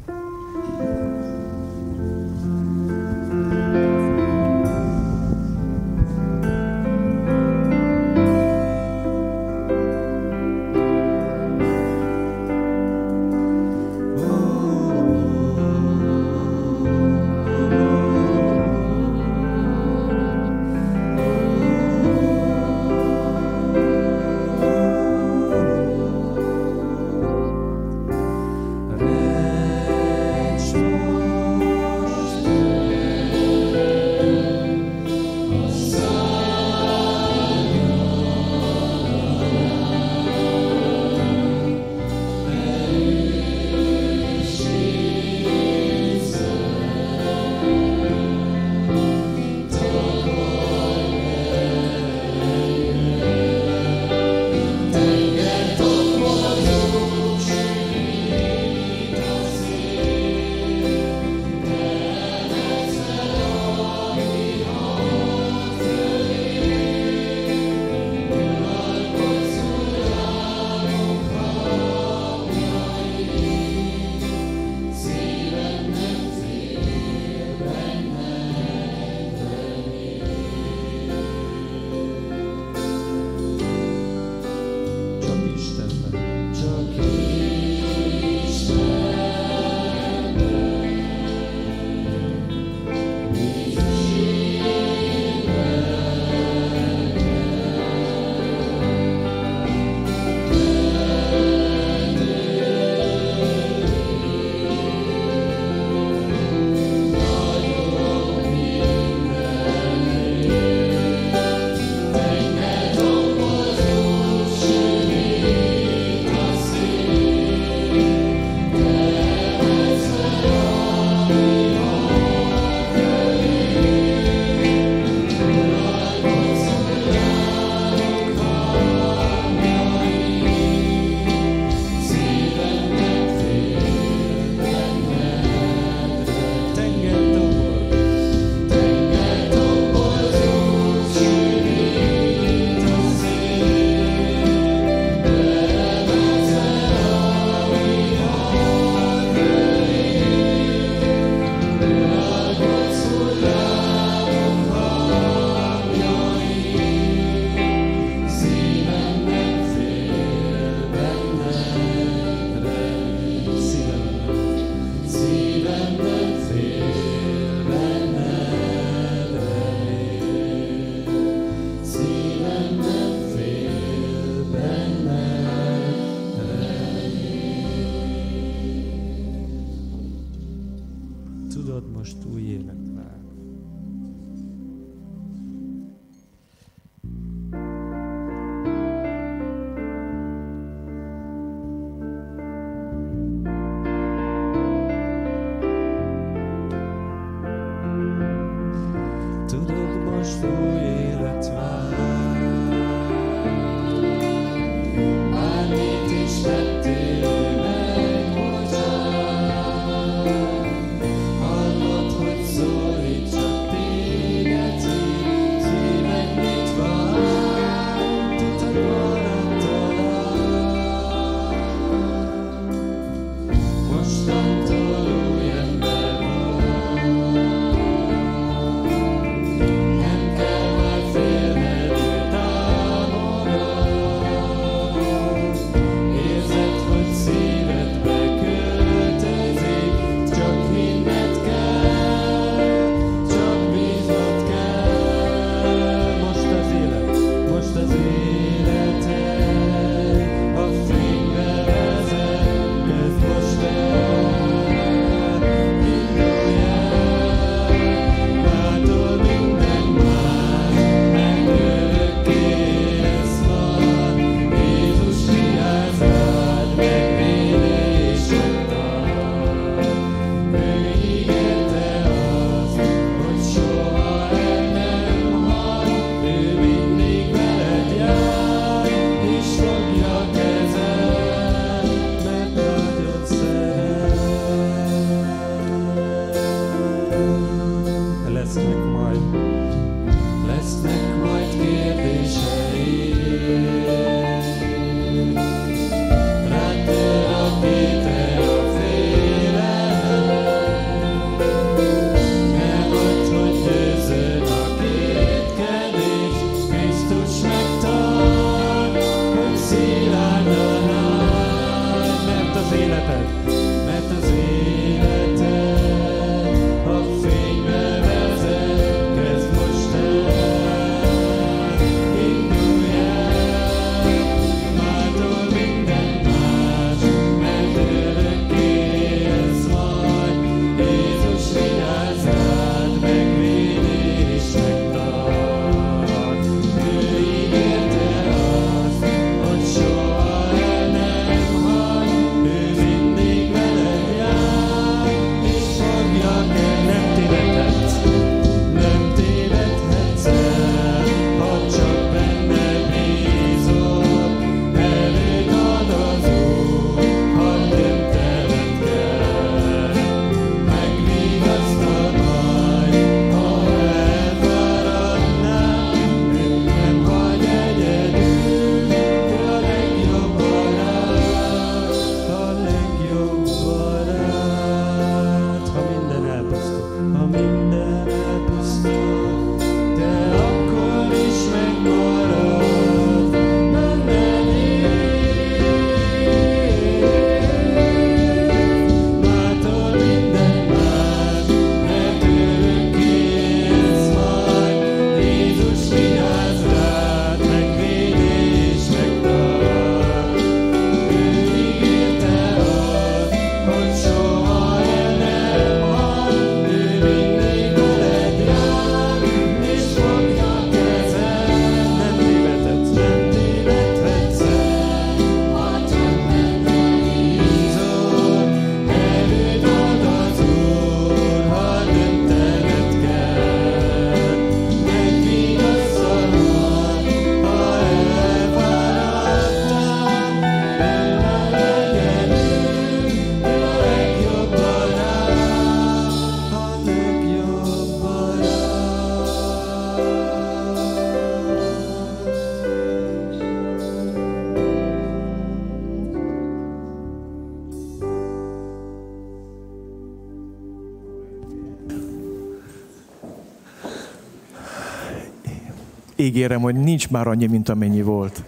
Ígérem, 456.19 456.61
hogy 456.61 456.75
nincs 456.75 457.09
már 457.09 457.27
annyi, 457.27 457.47
mint 457.47 457.69
amennyi 457.69 458.01
volt. 458.01 458.43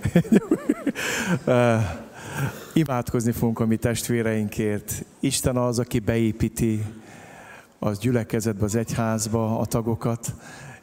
Eh, 1.45 1.99
Imádkozni 2.73 3.31
fogunk 3.31 3.59
a 3.59 3.65
mi 3.65 3.75
testvéreinkért. 3.75 5.05
Isten 5.19 5.57
az, 5.57 5.79
aki 5.79 5.99
beépíti 5.99 6.83
az 7.79 7.99
gyülekezetbe, 7.99 8.63
az 8.63 8.75
egyházba 8.75 9.59
a 9.59 9.65
tagokat, 9.65 10.33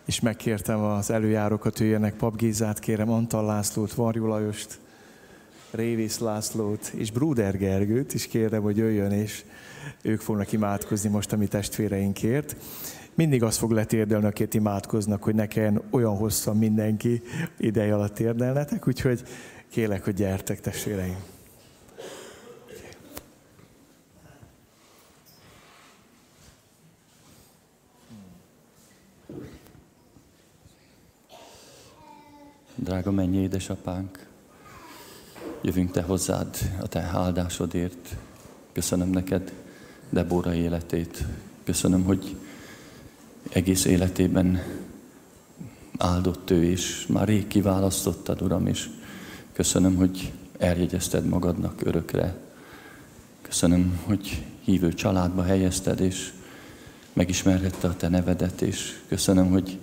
és 0.05 0.20
megkértem 0.20 0.81
az 0.81 1.10
előjárókat, 1.10 1.78
jöjjenek 1.78 2.15
Pap 2.15 2.36
Gézát, 2.36 2.78
kérem 2.78 3.10
Antal 3.10 3.44
Lászlót, 3.44 3.93
Varjú 3.93 4.27
Lajost, 4.27 4.78
Révész 5.70 6.19
Lászlót 6.19 6.93
és 6.94 7.10
Bruder 7.10 7.59
Gergőt 7.59 8.15
is 8.15 8.27
kérem, 8.27 8.62
hogy 8.62 8.77
jöjjön, 8.77 9.12
és 9.12 9.44
ők 10.02 10.20
fognak 10.20 10.52
imádkozni 10.52 11.10
most 11.10 11.32
a 11.32 11.36
mi 11.36 11.47
testvéreinkért. 11.47 12.56
Mindig 13.19 13.43
az 13.43 13.57
fog 13.57 13.70
letérdelni, 13.70 14.27
akit 14.27 14.55
imádkoznak, 14.55 15.23
hogy 15.23 15.35
ne 15.35 15.47
kelljen 15.47 15.82
olyan 15.90 16.16
hosszan 16.16 16.57
mindenki 16.57 17.23
ideje 17.57 17.95
alatt 17.95 18.15
térdelnetek, 18.15 18.86
úgyhogy 18.86 19.23
kérlek, 19.69 20.05
hogy 20.05 20.15
gyertek 20.15 20.61
testvéreim. 20.61 21.16
Drága 32.74 33.11
mennyi 33.11 33.36
édesapánk, 33.36 34.27
jövünk 35.62 35.90
Te 35.90 36.03
hozzád 36.03 36.57
a 36.81 36.89
Te 36.89 37.01
áldásodért. 37.01 38.16
Köszönöm 38.73 39.09
neked 39.09 39.53
Debóra 40.11 40.55
életét. 40.55 41.24
Köszönöm, 41.65 42.05
hogy 42.05 42.36
egész 43.49 43.85
életében 43.85 44.62
áldott 45.99 46.51
ő, 46.51 46.65
és 46.65 47.07
már 47.07 47.28
rég 47.28 47.47
kiválasztottad, 47.47 48.43
Uram, 48.43 48.67
és 48.67 48.89
köszönöm, 49.52 49.97
hogy 49.97 50.33
eljegyezted 50.59 51.27
magadnak 51.27 51.81
örökre. 51.83 52.36
Köszönöm, 53.43 54.01
hogy 54.05 54.44
hívő 54.65 54.93
családba 54.93 55.43
helyezted, 55.43 56.01
és 56.01 56.33
megismerhette 57.12 57.89
a 57.89 57.97
Te 57.97 58.09
nevedet, 58.09 58.62
és 58.62 59.01
köszönöm, 59.09 59.51
hogy 59.51 59.78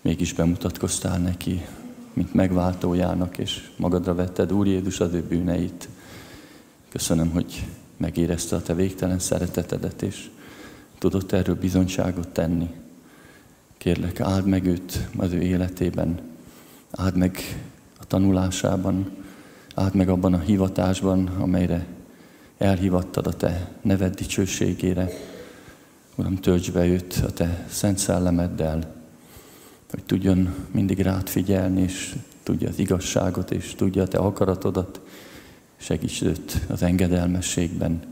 mégis 0.00 0.32
bemutatkoztál 0.32 1.18
neki, 1.18 1.66
mint 2.12 2.34
megváltójának, 2.34 3.38
és 3.38 3.70
magadra 3.76 4.14
vetted 4.14 4.52
Úr 4.52 4.66
Jézus 4.66 5.00
az 5.00 5.12
ő 5.12 5.22
bűneit. 5.22 5.88
Köszönöm, 6.88 7.30
hogy 7.30 7.66
megérezte 7.96 8.56
a 8.56 8.62
te 8.62 8.74
végtelen 8.74 9.18
szeretetedet, 9.18 10.02
és 10.02 10.30
tudott 11.02 11.32
erről 11.32 11.54
bizonyságot 11.54 12.28
tenni. 12.28 12.70
Kérlek, 13.78 14.20
áld 14.20 14.46
meg 14.46 14.66
őt 14.66 15.08
az 15.16 15.32
ő 15.32 15.40
életében, 15.40 16.20
áld 16.90 17.16
meg 17.16 17.38
a 18.00 18.04
tanulásában, 18.06 19.10
áld 19.74 19.94
meg 19.94 20.08
abban 20.08 20.34
a 20.34 20.38
hivatásban, 20.38 21.26
amelyre 21.26 21.86
elhivattad 22.58 23.26
a 23.26 23.32
te 23.32 23.70
neved 23.80 24.14
dicsőségére. 24.14 25.08
Uram, 26.14 26.36
tölts 26.36 26.72
be 26.72 26.86
őt 26.86 27.22
a 27.26 27.32
te 27.32 27.66
szent 27.68 27.98
szellemeddel, 27.98 28.94
hogy 29.90 30.02
tudjon 30.04 30.54
mindig 30.70 30.98
rád 30.98 31.28
figyelni, 31.28 31.80
és 31.80 32.14
tudja 32.42 32.68
az 32.68 32.78
igazságot, 32.78 33.50
és 33.50 33.74
tudja 33.74 34.02
a 34.02 34.08
te 34.08 34.18
akaratodat, 34.18 35.00
segíts 35.76 36.22
őt 36.22 36.60
az 36.68 36.82
engedelmességben. 36.82 38.11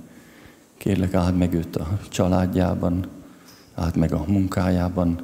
Kérlek, 0.81 1.15
áld 1.15 1.37
meg 1.37 1.55
őt 1.55 1.77
a 1.77 1.99
családjában, 2.09 3.07
áld 3.75 3.97
meg 3.97 4.13
a 4.13 4.25
munkájában. 4.27 5.23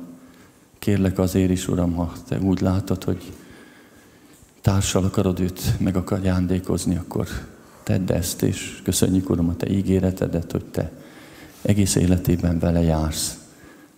Kérlek 0.78 1.18
azért 1.18 1.50
is, 1.50 1.68
Uram, 1.68 1.94
ha 1.94 2.12
te 2.28 2.38
úgy 2.40 2.60
látod, 2.60 3.04
hogy 3.04 3.32
társal 4.60 5.04
akarod 5.04 5.40
őt 5.40 5.78
meg 5.78 5.96
akar 5.96 6.24
jándékozni, 6.24 6.96
akkor 6.96 7.28
tedd 7.82 8.12
ezt, 8.12 8.42
és 8.42 8.80
köszönjük, 8.84 9.30
Uram, 9.30 9.48
a 9.48 9.56
te 9.56 9.68
ígéretedet, 9.68 10.52
hogy 10.52 10.64
te 10.64 10.92
egész 11.62 11.94
életében 11.94 12.58
vele 12.58 12.80
jársz. 12.82 13.38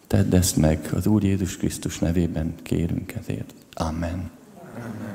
Tedd 0.06 0.34
ezt 0.34 0.56
meg, 0.56 0.90
az 0.94 1.06
Úr 1.06 1.24
Jézus 1.24 1.56
Krisztus 1.56 1.98
nevében 1.98 2.54
kérünk 2.62 3.12
ezért. 3.12 3.54
Amen. 3.72 4.30
Amen. 4.74 5.07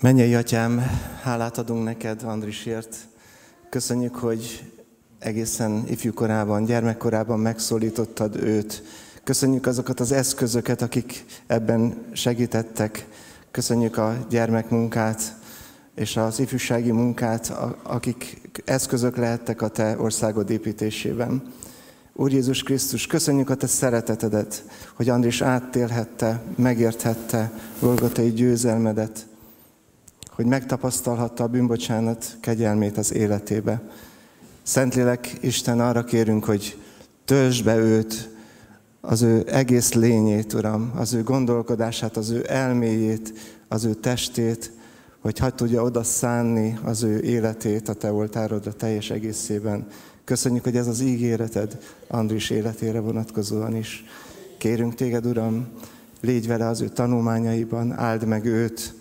Mennyei 0.00 0.34
atyám, 0.34 0.78
hálát 1.22 1.58
adunk 1.58 1.84
neked 1.84 2.22
Andrisért. 2.22 2.96
Köszönjük, 3.68 4.14
hogy 4.14 4.72
egészen 5.18 5.84
ifjú 5.88 6.12
korában, 6.12 6.64
gyermekkorában 6.64 7.38
megszólítottad 7.38 8.36
őt. 8.36 8.82
Köszönjük 9.24 9.66
azokat 9.66 10.00
az 10.00 10.12
eszközöket, 10.12 10.82
akik 10.82 11.24
ebben 11.46 12.04
segítettek. 12.12 13.06
Köszönjük 13.50 13.96
a 13.96 14.26
gyermekmunkát 14.30 15.36
és 15.94 16.16
az 16.16 16.40
ifjúsági 16.40 16.90
munkát, 16.90 17.52
akik 17.82 18.40
eszközök 18.64 19.16
lehettek 19.16 19.62
a 19.62 19.68
te 19.68 19.96
országod 20.00 20.50
építésében. 20.50 21.52
Úr 22.12 22.32
Jézus 22.32 22.62
Krisztus, 22.62 23.06
köszönjük 23.06 23.50
a 23.50 23.54
te 23.54 23.66
szeretetedet, 23.66 24.64
hogy 24.94 25.08
Andris 25.08 25.40
áttélhette, 25.40 26.42
megérthette 26.56 27.52
Golgotai 27.80 28.32
győzelmedet, 28.32 29.27
hogy 30.38 30.46
megtapasztalhatta 30.46 31.44
a 31.44 31.48
bűnbocsánat 31.48 32.36
kegyelmét 32.40 32.98
az 32.98 33.12
életébe. 33.12 33.82
Szentlélek, 34.62 35.36
Isten, 35.40 35.80
arra 35.80 36.04
kérünk, 36.04 36.44
hogy 36.44 36.78
töltsd 37.24 37.64
be 37.64 37.76
őt, 37.76 38.30
az 39.00 39.22
ő 39.22 39.44
egész 39.46 39.92
lényét, 39.92 40.52
Uram, 40.52 40.92
az 40.96 41.14
ő 41.14 41.22
gondolkodását, 41.22 42.16
az 42.16 42.30
ő 42.30 42.44
elméjét, 42.48 43.32
az 43.68 43.84
ő 43.84 43.94
testét, 43.94 44.72
hogy 45.20 45.38
hadd 45.38 45.56
tudja 45.56 45.82
oda 45.82 46.02
szánni 46.02 46.78
az 46.84 47.02
ő 47.02 47.20
életét 47.20 47.88
a 47.88 47.94
te 47.94 48.12
oltárodra 48.12 48.72
teljes 48.72 49.10
egészében. 49.10 49.86
Köszönjük, 50.24 50.64
hogy 50.64 50.76
ez 50.76 50.86
az 50.86 51.00
ígéreted 51.00 51.78
Andris 52.08 52.50
életére 52.50 53.00
vonatkozóan 53.00 53.76
is. 53.76 54.04
Kérünk 54.58 54.94
téged, 54.94 55.26
Uram, 55.26 55.68
légy 56.20 56.46
vele 56.46 56.66
az 56.66 56.80
ő 56.80 56.88
tanulmányaiban, 56.88 57.92
áld 57.92 58.24
meg 58.24 58.44
őt, 58.44 58.96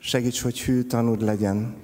segíts, 0.00 0.42
hogy 0.42 0.60
hű 0.60 0.82
tanúd 0.82 1.22
legyen. 1.22 1.74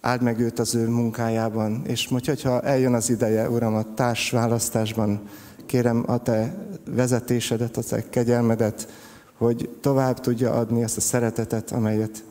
Áld 0.00 0.22
meg 0.22 0.40
őt 0.40 0.58
az 0.58 0.74
ő 0.74 0.88
munkájában, 0.88 1.82
és 1.86 2.08
most, 2.08 2.26
hogyha 2.26 2.60
eljön 2.60 2.94
az 2.94 3.10
ideje, 3.10 3.50
Uram, 3.50 3.74
a 3.74 3.94
társválasztásban, 3.94 5.20
kérem 5.66 6.04
a 6.06 6.22
te 6.22 6.54
vezetésedet, 6.84 7.76
a 7.76 7.82
te 7.82 8.08
kegyelmedet, 8.08 8.88
hogy 9.36 9.70
tovább 9.80 10.20
tudja 10.20 10.52
adni 10.52 10.82
ezt 10.82 10.96
a 10.96 11.00
szeretetet, 11.00 11.70
amelyet 11.70 12.24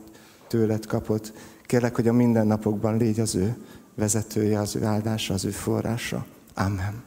tőled 0.48 0.86
kapott. 0.86 1.34
Kérlek, 1.66 1.96
hogy 1.96 2.08
a 2.08 2.14
mindennapokban 2.14 2.98
légy 2.98 3.20
az 3.20 3.36
ő 3.36 3.58
vezetője, 3.96 4.60
az 4.60 4.76
ő 4.76 4.84
áldása, 4.84 5.34
az 5.34 5.46
ő 5.46 5.50
forrása. 5.50 6.26
Amen. 6.54 7.04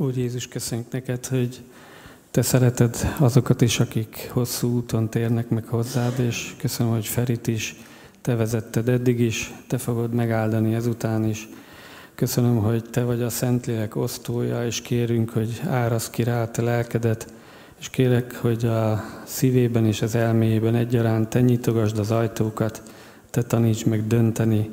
Úr 0.00 0.16
Jézus, 0.16 0.48
köszönjük 0.48 0.92
neked, 0.92 1.26
hogy 1.26 1.60
te 2.30 2.42
szereted 2.42 3.14
azokat 3.18 3.60
is, 3.60 3.80
akik 3.80 4.28
hosszú 4.32 4.76
úton 4.76 5.08
térnek 5.10 5.48
meg 5.48 5.64
hozzád, 5.66 6.18
és 6.18 6.54
köszönöm, 6.58 6.92
hogy 6.92 7.06
Ferit 7.06 7.46
is 7.46 7.76
te 8.20 8.34
vezetted 8.34 8.88
eddig 8.88 9.20
is, 9.20 9.54
te 9.66 9.78
fogod 9.78 10.12
megáldani 10.12 10.74
ezután 10.74 11.24
is. 11.24 11.48
Köszönöm, 12.14 12.56
hogy 12.56 12.84
te 12.90 13.04
vagy 13.04 13.22
a 13.22 13.28
Szentlélek 13.28 13.96
osztója, 13.96 14.66
és 14.66 14.80
kérünk, 14.80 15.30
hogy 15.30 15.60
árasz 15.66 16.10
ki 16.10 16.22
rá 16.22 16.50
te 16.50 16.62
lelkedet, 16.62 17.32
és 17.80 17.90
kérek, 17.90 18.34
hogy 18.34 18.64
a 18.64 19.04
szívében 19.24 19.86
és 19.86 20.02
az 20.02 20.14
elméjében 20.14 20.74
egyaránt 20.74 21.28
te 21.28 21.40
nyitogasd 21.40 21.98
az 21.98 22.10
ajtókat, 22.10 22.82
te 23.30 23.42
taníts 23.42 23.84
meg 23.84 24.06
dönteni, 24.06 24.70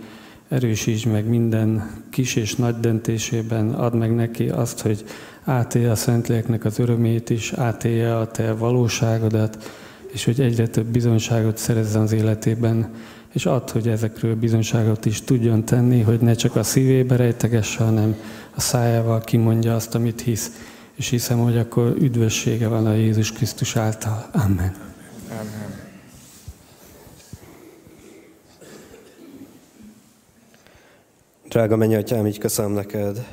erősítsd 0.49 1.05
meg 1.05 1.27
minden 1.27 1.91
kis 2.09 2.35
és 2.35 2.55
nagy 2.55 2.79
döntésében, 2.79 3.73
add 3.73 3.95
meg 3.95 4.15
neki 4.15 4.49
azt, 4.49 4.81
hogy 4.81 5.05
átélje 5.43 5.91
a 5.91 5.95
Szentléleknek 5.95 6.65
az 6.65 6.79
örömét 6.79 7.29
is, 7.29 7.53
átélje 7.53 8.17
a 8.17 8.27
te 8.27 8.53
valóságodat, 8.53 9.71
és 10.11 10.25
hogy 10.25 10.41
egyre 10.41 10.67
több 10.67 10.85
bizonyságot 10.85 11.57
szerezzen 11.57 12.01
az 12.01 12.11
életében, 12.11 12.93
és 13.33 13.45
add, 13.45 13.71
hogy 13.71 13.87
ezekről 13.87 14.35
bizonyságot 14.35 15.05
is 15.05 15.21
tudjon 15.21 15.65
tenni, 15.65 16.01
hogy 16.01 16.19
ne 16.19 16.33
csak 16.33 16.55
a 16.55 16.63
szívébe 16.63 17.15
rejtegesse, 17.15 17.83
hanem 17.83 18.15
a 18.55 18.61
szájával 18.61 19.19
kimondja 19.19 19.75
azt, 19.75 19.95
amit 19.95 20.21
hisz. 20.21 20.51
És 20.95 21.09
hiszem, 21.09 21.39
hogy 21.39 21.57
akkor 21.57 21.95
üdvössége 21.99 22.67
van 22.67 22.85
a 22.85 22.93
Jézus 22.93 23.31
Krisztus 23.31 23.75
által. 23.75 24.29
Amen. 24.31 24.75
Amen. 25.29 25.84
Drága 31.55 31.75
mennyi 31.75 31.95
atyám, 31.95 32.27
így 32.27 32.37
köszönöm 32.37 32.71
neked 32.71 33.25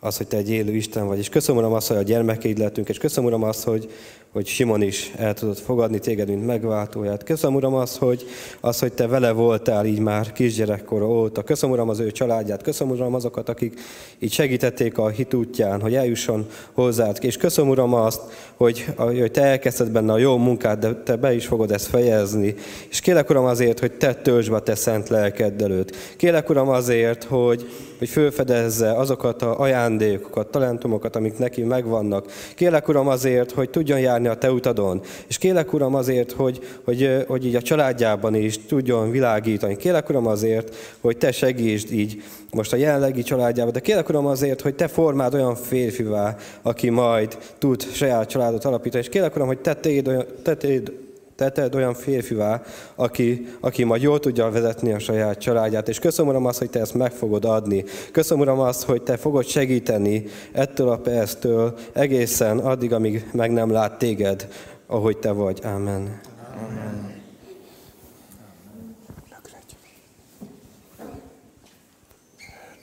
az, 0.00 0.16
hogy 0.16 0.26
Te 0.26 0.36
egy 0.36 0.50
élő 0.50 0.74
Isten 0.74 1.06
vagy. 1.06 1.18
És 1.18 1.28
köszönöm, 1.28 1.60
Uram, 1.60 1.72
azt, 1.72 1.88
hogy 1.88 1.96
a 1.96 2.02
gyermekeid 2.02 2.58
lehetünk, 2.58 2.88
és 2.88 2.98
köszönöm, 2.98 3.28
Uram, 3.28 3.42
azt, 3.42 3.64
hogy, 3.64 3.90
hogy 4.36 4.46
Simon 4.46 4.82
is 4.82 5.12
el 5.16 5.34
tudott 5.34 5.58
fogadni 5.58 5.98
Téged, 5.98 6.28
mint 6.28 6.46
megváltóját. 6.46 7.24
Köszönöm, 7.24 7.56
Uram, 7.56 7.74
azt, 7.74 7.96
hogy, 7.96 8.26
az, 8.60 8.78
hogy 8.78 8.92
Te 8.92 9.06
vele 9.06 9.32
voltál 9.32 9.86
így 9.86 9.98
már 9.98 10.32
kisgyerekkor 10.32 11.02
óta. 11.02 11.42
Köszönöm, 11.42 11.74
Uram, 11.74 11.88
az 11.88 12.00
ő 12.00 12.10
családját. 12.10 12.62
Köszönöm, 12.62 12.92
Uram, 12.92 13.14
azokat, 13.14 13.48
akik 13.48 13.80
így 14.18 14.32
segítették 14.32 14.98
a 14.98 15.08
hit 15.08 15.34
útján, 15.34 15.80
hogy 15.80 15.94
eljusson 15.94 16.46
hozzád. 16.72 17.18
És 17.20 17.36
köszönöm, 17.36 17.70
Uram, 17.70 17.94
azt, 17.94 18.20
hogy, 18.56 18.86
hogy 18.96 19.30
Te 19.30 19.42
elkezdted 19.42 19.90
benne 19.90 20.12
a 20.12 20.18
jó 20.18 20.36
munkát, 20.36 20.78
de 20.78 20.94
Te 20.94 21.16
be 21.16 21.34
is 21.34 21.46
fogod 21.46 21.70
ezt 21.70 21.86
fejezni. 21.86 22.54
És 22.90 23.00
kérlek, 23.00 23.30
Uram, 23.30 23.44
azért, 23.44 23.80
hogy 23.80 23.92
Te 23.92 24.14
töltsd 24.14 24.50
be 24.50 24.60
Te 24.60 24.74
szent 24.74 25.08
lelked 25.08 25.62
előtt. 25.62 25.96
Kérlek, 26.16 26.50
Uram, 26.50 26.68
azért, 26.68 27.24
hogy, 27.24 27.70
hogy 27.98 28.08
fölfedezze 28.08 28.92
azokat 28.92 29.42
a 29.42 29.60
ajándékokat, 29.60 30.50
talentumokat, 30.50 31.16
amik 31.16 31.38
neki 31.38 31.62
megvannak. 31.62 32.26
Kérlek, 32.54 32.88
Uram, 32.88 33.08
azért, 33.08 33.50
hogy 33.50 33.70
tudjon 33.70 34.00
járni 34.00 34.25
a 34.30 34.38
Te 34.38 34.52
utadon. 34.52 35.00
És 35.26 35.38
kérlek, 35.38 35.72
Uram, 35.72 35.94
azért, 35.94 36.32
hogy, 36.32 36.60
hogy, 36.84 37.24
hogy 37.26 37.46
így 37.46 37.54
a 37.54 37.62
családjában 37.62 38.34
is 38.34 38.58
tudjon 38.66 39.10
világítani. 39.10 39.76
Kérlek, 39.76 40.08
Uram, 40.08 40.26
azért, 40.26 40.74
hogy 41.00 41.16
Te 41.16 41.32
segítsd 41.32 41.92
így 41.92 42.22
most 42.50 42.72
a 42.72 42.76
jelenlegi 42.76 43.22
családjában, 43.22 43.72
de 43.72 43.80
kérlek, 43.80 44.08
Uram, 44.08 44.26
azért, 44.26 44.60
hogy 44.60 44.74
Te 44.74 44.88
formád 44.88 45.34
olyan 45.34 45.54
férfivá, 45.54 46.36
aki 46.62 46.90
majd 46.90 47.38
tud 47.58 47.82
saját 47.92 48.28
családot 48.28 48.64
alapítani. 48.64 49.02
És 49.02 49.08
kérlek, 49.08 49.36
Uram, 49.36 49.46
hogy 49.46 49.58
Te 49.58 49.74
téd 49.74 50.08
olyan, 50.08 50.24
te 50.42 50.54
téd, 50.54 50.92
teted 51.36 51.74
olyan 51.74 51.94
férfivá, 51.94 52.62
aki, 52.94 53.46
aki 53.60 53.84
majd 53.84 54.02
jól 54.02 54.20
tudja 54.20 54.50
vezetni 54.50 54.92
a 54.92 54.98
saját 54.98 55.38
családját. 55.38 55.88
És 55.88 55.98
köszönöm, 55.98 56.30
Uram, 56.30 56.46
azt, 56.46 56.58
hogy 56.58 56.70
Te 56.70 56.80
ezt 56.80 56.94
meg 56.94 57.12
fogod 57.12 57.44
adni. 57.44 57.84
Köszönöm, 58.12 58.42
Uram, 58.42 58.60
azt, 58.60 58.82
hogy 58.82 59.02
Te 59.02 59.16
fogod 59.16 59.46
segíteni 59.46 60.24
ettől 60.52 60.88
a 60.88 60.98
perctől 60.98 61.78
egészen 61.92 62.58
addig, 62.58 62.92
amíg 62.92 63.30
meg 63.32 63.52
nem 63.52 63.70
lát 63.70 63.98
Téged, 63.98 64.48
ahogy 64.86 65.18
Te 65.18 65.30
vagy. 65.30 65.60
Amen. 65.62 66.20
Amen. 66.68 67.14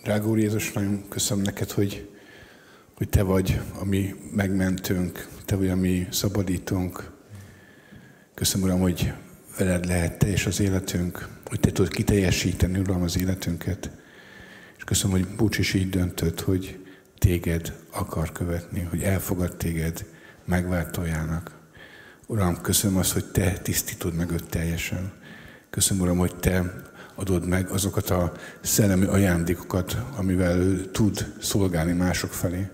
Drága 0.03 0.27
Úr 0.27 0.37
Jézus, 0.37 0.71
nagyon 0.71 1.03
köszönöm 1.09 1.43
neked, 1.43 1.71
hogy, 1.71 2.09
hogy 2.97 3.09
Te 3.09 3.23
vagy 3.23 3.59
a 3.79 3.85
mi 3.85 4.15
megmentőnk, 4.35 5.27
Te 5.45 5.55
vagy 5.55 5.69
a 5.69 5.75
mi 5.75 6.07
szabadítónk. 6.11 7.12
Köszönöm, 8.35 8.67
Uram, 8.67 8.79
hogy 8.79 9.13
veled 9.57 9.85
lehet 9.85 10.17
teljes 10.17 10.45
az 10.45 10.59
életünk, 10.59 11.27
hogy 11.45 11.59
Te 11.59 11.71
tudod 11.71 11.91
kiteljesíteni, 11.91 12.79
Uram, 12.79 13.01
az 13.01 13.19
életünket. 13.19 13.91
És 14.77 14.83
köszönöm, 14.83 15.17
hogy 15.17 15.35
Búcs 15.35 15.57
is 15.57 15.73
így 15.73 15.89
döntött, 15.89 16.41
hogy 16.41 16.85
Téged 17.17 17.73
akar 17.91 18.31
követni, 18.31 18.81
hogy 18.89 19.01
elfogad 19.01 19.55
Téged 19.55 20.05
megváltójának. 20.45 21.51
Uram, 22.27 22.61
köszönöm 22.61 22.97
azt, 22.97 23.11
hogy 23.11 23.25
Te 23.25 23.51
tisztítod 23.51 24.13
meg 24.13 24.31
őt 24.31 24.49
teljesen. 24.49 25.11
Köszönöm, 25.69 26.03
Uram, 26.03 26.17
hogy 26.17 26.35
Te 26.35 26.73
adod 27.15 27.47
meg 27.47 27.69
azokat 27.69 28.09
a 28.09 28.31
szellemi 28.61 29.05
ajándékokat, 29.05 29.97
amivel 30.15 30.57
ő 30.57 30.85
tud 30.85 31.33
szolgálni 31.41 31.91
mások 31.91 32.33
felé. 32.33 32.69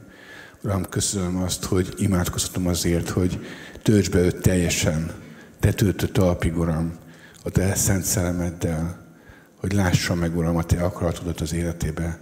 Uram, 0.63 0.85
köszönöm 0.85 1.37
azt, 1.37 1.63
hogy 1.63 1.93
imádkozhatom 1.97 2.67
azért, 2.67 3.09
hogy 3.09 3.45
töltsd 3.81 4.11
be 4.11 4.19
őt 4.19 4.41
teljesen, 4.41 5.27
te 5.59 5.73
töltött 5.73 6.13
talpig, 6.13 6.57
Uram, 6.57 6.97
a 7.43 7.49
te 7.49 7.75
szent 7.75 8.03
szellemeddel, 8.03 9.07
hogy 9.55 9.73
lássa 9.73 10.15
meg, 10.15 10.37
Uram, 10.37 10.57
a 10.57 10.63
te 10.63 10.83
akaratodat 10.83 11.41
az 11.41 11.53
életébe. 11.53 12.19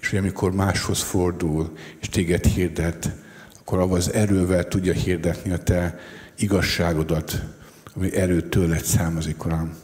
És 0.00 0.10
hogy 0.10 0.18
amikor 0.18 0.52
máshoz 0.52 1.00
fordul, 1.02 1.72
és 2.00 2.08
téged 2.08 2.44
hirdet, 2.44 3.10
akkor 3.60 3.78
avval 3.78 3.96
az 3.96 4.12
erővel 4.12 4.68
tudja 4.68 4.92
hirdetni 4.92 5.50
a 5.52 5.58
te 5.58 5.98
igazságodat, 6.36 7.42
ami 7.94 8.16
erő 8.16 8.48
tőled 8.48 8.84
származik, 8.84 9.44
Uram. 9.44 9.74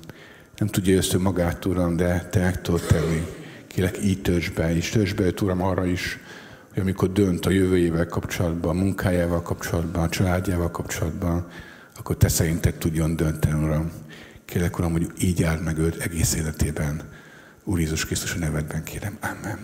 Nem 0.56 0.68
tudja 0.68 0.98
ezt 0.98 1.18
magát, 1.18 1.64
Uram, 1.64 1.96
de 1.96 2.28
te 2.30 2.40
meg 2.40 2.60
tudod 2.60 2.80
tenni. 2.80 3.26
Kélek 3.66 4.04
így 4.04 4.22
töltsd 4.22 4.54
be, 4.54 4.76
és 4.76 4.88
töltsd 4.90 5.16
be 5.16 5.32
Uram, 5.42 5.62
arra 5.62 5.86
is, 5.86 6.18
hogy 6.72 6.82
amikor 6.82 7.12
dönt 7.12 7.46
a 7.46 7.50
jövőjével 7.50 8.06
kapcsolatban, 8.06 8.76
a 8.76 8.80
munkájával 8.80 9.42
kapcsolatban, 9.42 10.02
a 10.02 10.08
családjával 10.08 10.70
kapcsolatban, 10.70 11.46
akkor 12.02 12.16
te 12.16 12.28
szerinted 12.28 12.74
tudjon 12.74 13.16
dönteni, 13.16 13.64
Uram. 13.64 13.92
Kérlek, 14.44 14.78
Uram, 14.78 14.92
hogy 14.92 15.12
így 15.18 15.42
áld 15.42 15.62
meg 15.62 15.78
őt 15.78 16.00
egész 16.00 16.34
életében. 16.34 17.10
Úr 17.64 17.80
Jézus 17.80 18.06
Krisztus 18.06 18.34
a 18.34 18.38
nevedben 18.38 18.84
kérem. 18.84 19.18
Amen. 19.20 19.58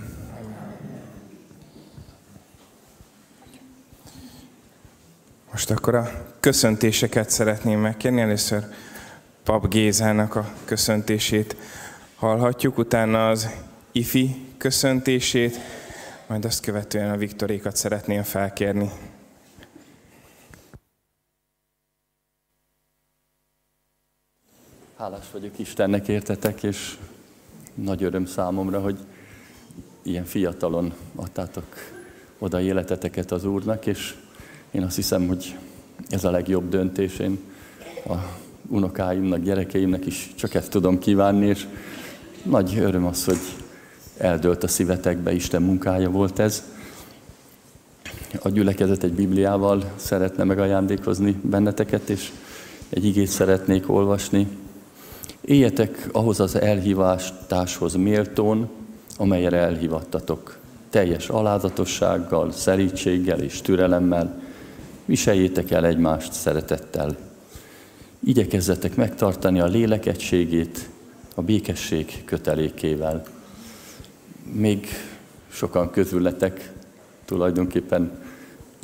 Most 5.51 5.71
akkor 5.71 5.95
a 5.95 6.27
köszöntéseket 6.41 7.31
szeretném 7.31 7.81
megkérni. 7.81 8.21
Először 8.21 8.65
Pap 9.43 9.69
Gézának 9.69 10.35
a 10.35 10.53
köszöntését 10.65 11.57
hallhatjuk, 12.15 12.79
utána 12.79 13.29
az 13.29 13.49
IFI 13.93 14.47
köszöntését, 14.59 15.59
majd 16.27 16.45
azt 16.45 16.61
követően 16.61 17.11
a 17.11 17.17
Viktorékat 17.17 17.77
szeretném 17.77 18.23
felkérni. 18.23 18.91
Hálás 24.99 25.31
vagyok 25.33 25.59
Istennek 25.59 26.09
értetek, 26.09 26.63
és 26.63 26.97
nagy 27.75 28.03
öröm 28.03 28.27
számomra, 28.27 28.81
hogy 28.81 28.99
ilyen 30.03 30.25
fiatalon 30.25 30.93
adtátok 31.15 31.65
oda 32.39 32.61
életeteket 32.61 33.31
az 33.31 33.45
Úrnak, 33.45 33.87
és 33.87 34.15
én 34.71 34.83
azt 34.83 34.97
hiszem, 34.97 35.27
hogy 35.27 35.57
ez 36.09 36.25
a 36.25 36.31
legjobb 36.31 36.69
döntés. 36.69 37.19
Én 37.19 37.39
a 38.09 38.15
unokáimnak, 38.69 39.43
gyerekeimnek 39.43 40.07
is 40.07 40.33
csak 40.35 40.55
ezt 40.55 40.71
tudom 40.71 40.99
kívánni, 40.99 41.47
és 41.47 41.67
nagy 42.43 42.79
öröm 42.79 43.07
az, 43.07 43.25
hogy 43.25 43.41
eldőlt 44.17 44.63
a 44.63 44.69
szívetekbe, 44.69 45.33
Isten 45.33 45.63
munkája 45.63 46.11
volt 46.11 46.39
ez. 46.39 46.63
A 48.43 48.49
gyülekezet 48.49 49.03
egy 49.03 49.15
Bibliával 49.15 49.93
szeretne 49.97 50.45
megajándékozni 50.45 51.41
benneteket, 51.43 52.09
és 52.09 52.33
egy 52.89 53.05
igét 53.05 53.29
szeretnék 53.29 53.91
olvasni. 53.91 54.67
Éljetek 55.49 56.09
ahhoz 56.13 56.41
az 56.41 56.55
elhívástárshoz 56.55 57.95
méltón, 57.95 58.69
amelyre 59.17 59.57
elhívattatok. 59.57 60.59
Teljes 60.91 61.29
alázatossággal, 61.29 62.53
szerítséggel 62.53 63.41
és 63.41 63.61
türelemmel, 63.61 64.43
viseljétek 65.05 65.71
el 65.71 65.87
egymást 65.87 66.33
szeretettel. 66.33 67.17
Igyekezzetek 68.25 68.97
megtartani 68.97 69.61
a 69.61 69.67
lélek 69.67 70.07
egységét 70.07 70.89
a 71.35 71.43
békesség 71.43 72.25
kötelékével. 72.25 73.25
Még 74.53 74.87
sokan 75.49 75.91
közületek, 75.91 76.73
tulajdonképpen 77.25 78.11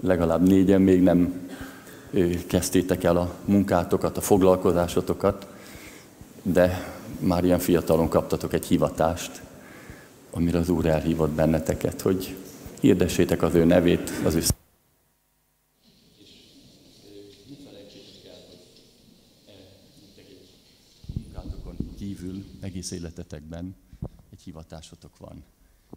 legalább 0.02 0.48
négyen 0.48 0.80
még 0.80 1.02
nem 1.02 1.48
kezdtétek 2.46 3.04
el 3.04 3.16
a 3.16 3.34
munkátokat, 3.44 4.16
a 4.16 4.20
foglalkozásotokat, 4.20 5.46
de 6.44 6.94
már 7.18 7.44
ilyen 7.44 7.58
fiatalon 7.58 8.08
kaptatok 8.08 8.52
egy 8.52 8.66
hivatást, 8.66 9.42
amire 10.30 10.58
az 10.58 10.68
Úr 10.68 10.86
elhívott 10.86 11.30
benneteket, 11.30 12.00
hogy 12.00 12.36
hirdessétek 12.80 13.42
az 13.42 13.54
ő 13.54 13.64
nevét, 13.64 14.10
az 14.24 14.34
ő 14.34 14.42
kívül 21.98 22.44
egész 22.60 22.90
életetekben 22.90 23.74
egy 24.32 24.40
hivatásotok 24.40 25.18
van. 25.18 25.44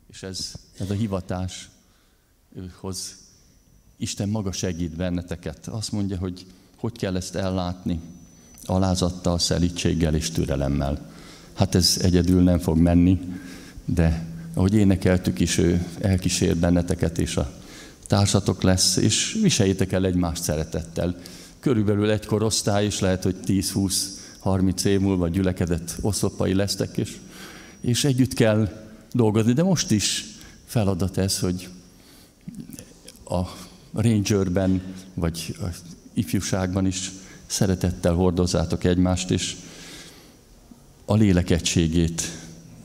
És 0.09 0.23
ez, 0.23 0.53
ez 0.77 0.89
a 0.89 0.93
hivatáshoz 0.93 1.75
Isten 3.97 4.29
maga 4.29 4.51
segít 4.51 4.95
benneteket. 4.95 5.67
Azt 5.67 5.91
mondja, 5.91 6.17
hogy 6.17 6.45
hogy 6.77 6.97
kell 6.97 7.15
ezt 7.15 7.35
ellátni, 7.35 8.01
alázattal, 8.65 9.39
szelítséggel 9.39 10.15
és 10.15 10.31
türelemmel. 10.31 11.05
Hát 11.53 11.75
ez 11.75 11.97
egyedül 12.01 12.43
nem 12.43 12.59
fog 12.59 12.77
menni, 12.77 13.19
de 13.85 14.25
ahogy 14.53 14.73
énekeltük 14.73 15.39
is, 15.39 15.57
ő 15.57 15.85
elkísér 15.99 16.57
benneteket, 16.57 17.17
és 17.17 17.37
a 17.37 17.51
társatok 18.07 18.61
lesz, 18.61 18.95
és 18.95 19.37
viseljétek 19.41 19.91
el 19.91 20.05
egymást 20.05 20.43
szeretettel. 20.43 21.15
Körülbelül 21.59 22.09
egy 22.09 22.25
korosztály, 22.25 22.85
és 22.85 22.99
lehet, 22.99 23.23
hogy 23.23 23.35
10-20-30 23.45 24.83
év 24.83 24.99
múlva 24.99 25.27
gyülekezett 25.27 25.95
oszlopai 26.01 26.53
lesztek, 26.53 26.97
és, 26.97 27.17
és 27.81 28.03
együtt 28.03 28.33
kell 28.33 28.69
dolgozni. 29.11 29.53
De 29.53 29.63
most 29.63 29.91
is 29.91 30.25
feladat 30.65 31.17
ez, 31.17 31.39
hogy 31.39 31.69
a 33.29 33.41
rangerben, 33.93 34.81
vagy 35.13 35.55
a 35.61 35.65
ifjúságban 36.13 36.85
is 36.85 37.11
szeretettel 37.47 38.13
hordozzátok 38.13 38.83
egymást, 38.83 39.31
és 39.31 39.55
a 41.05 41.15
lélek 41.15 41.49
egységét 41.49 42.21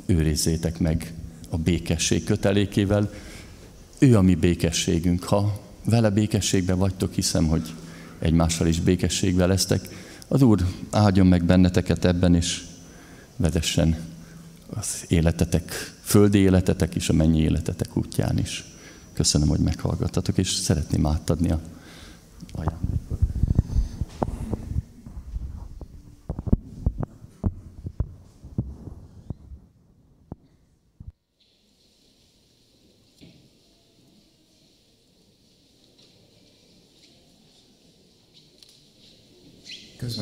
őrizzétek 0.07 0.79
meg 0.79 1.15
a 1.49 1.57
békesség 1.57 2.25
kötelékével. 2.25 3.13
ő 3.99 4.17
a 4.17 4.23
mi 4.23 4.35
békességünk. 4.35 5.25
Ha 5.25 5.61
vele 5.85 6.11
békességben 6.11 6.79
vagytok, 6.79 7.15
hiszem, 7.15 7.47
hogy 7.47 7.73
egymással 8.19 8.67
is 8.67 8.81
békességben 8.81 9.49
lesztek. 9.49 9.89
Az 10.29 10.43
Úr 10.43 10.67
áldjon 10.91 11.27
meg 11.27 11.45
benneteket 11.45 12.05
ebben, 12.05 12.35
és 12.35 12.65
vezessen 13.37 13.97
az 14.75 15.05
életetek, 15.09 15.95
földi 16.03 16.39
életetek 16.39 16.95
és 16.95 17.09
a 17.09 17.13
mennyi 17.13 17.41
életetek 17.41 17.97
útján 17.97 18.39
is. 18.39 18.65
Köszönöm, 19.13 19.49
hogy 19.49 19.61
meghallgattatok, 19.61 20.39
és 20.39 20.51
szeretném 20.51 21.07
átadni 21.07 21.51
a 21.51 21.61
ajándékot. 22.53 23.12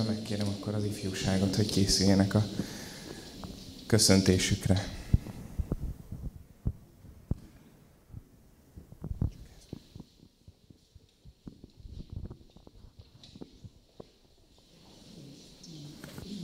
Közben 0.00 0.16
megkérem 0.18 0.48
akkor 0.48 0.74
az 0.74 0.84
ifjúságot, 0.84 1.56
hogy 1.56 1.70
készüljenek 1.70 2.34
a 2.34 2.44
köszöntésükre. 3.86 4.84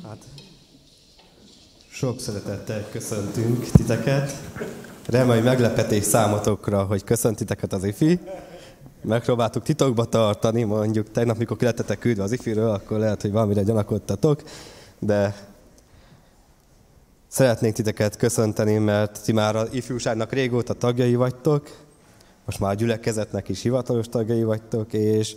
Hát, 0.02 0.24
sok 1.88 2.20
szeretettel 2.20 2.88
köszöntünk 2.90 3.70
titeket. 3.70 4.32
Remélem, 5.06 5.34
hogy 5.34 5.44
meglepetés 5.44 6.04
számotokra, 6.04 6.84
hogy 6.84 7.04
köszönt 7.04 7.36
titeket 7.36 7.72
az 7.72 7.84
ifi. 7.84 8.20
Megpróbáltuk 9.06 9.62
titokba 9.62 10.04
tartani, 10.04 10.62
mondjuk 10.62 11.10
tegnap, 11.10 11.38
mikor 11.38 11.56
kilettetek 11.56 11.98
küldve 11.98 12.22
az 12.22 12.32
ifiről, 12.32 12.70
akkor 12.70 12.98
lehet, 12.98 13.22
hogy 13.22 13.32
valamire 13.32 13.62
gyanakodtatok, 13.62 14.42
de 14.98 15.36
szeretnénk 17.28 17.74
titeket 17.74 18.16
köszönteni, 18.16 18.78
mert 18.78 19.24
ti 19.24 19.32
már 19.32 19.56
az 19.56 19.68
ifjúságnak 19.72 20.32
régóta 20.32 20.72
tagjai 20.72 21.14
vagytok, 21.14 21.70
most 22.44 22.60
már 22.60 22.70
a 22.70 22.74
gyülekezetnek 22.74 23.48
is 23.48 23.62
hivatalos 23.62 24.08
tagjai 24.08 24.42
vagytok, 24.42 24.92
és, 24.92 25.36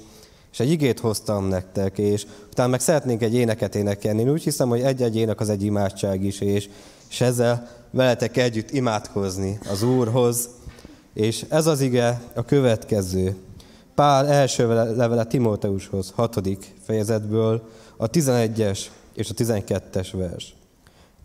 és 0.52 0.60
egy 0.60 0.72
igét 0.72 1.00
hoztam 1.00 1.48
nektek, 1.48 1.98
és 1.98 2.26
utána 2.52 2.70
meg 2.70 2.80
szeretnénk 2.80 3.22
egy 3.22 3.34
éneket 3.34 3.76
énekelni. 3.76 4.22
Én 4.22 4.30
úgy 4.30 4.44
hiszem, 4.44 4.70
hogy 4.70 4.82
egy-egy 4.82 5.16
ének 5.16 5.40
az 5.40 5.50
egy 5.50 5.64
imádság 5.64 6.24
is, 6.24 6.42
és, 6.42 6.70
és 7.10 7.22
ezzel 7.22 7.68
veletek 7.92 8.38
együtt 8.38 8.72
imádkozni 8.72 9.60
az 9.70 9.84
Úrhoz. 9.84 10.50
És 11.14 11.46
ez 11.50 11.68
az 11.68 11.82
ige 11.82 12.22
a 12.36 12.46
következő. 12.46 13.36
Pál 14.00 14.28
első 14.28 14.68
levele 14.96 15.24
Timóteushoz, 15.24 16.12
hatodik 16.16 16.76
fejezetből, 16.82 17.62
a 17.98 18.10
11-es 18.10 18.80
és 19.14 19.30
a 19.30 19.34
12-es 19.34 20.08
vers. 20.14 20.56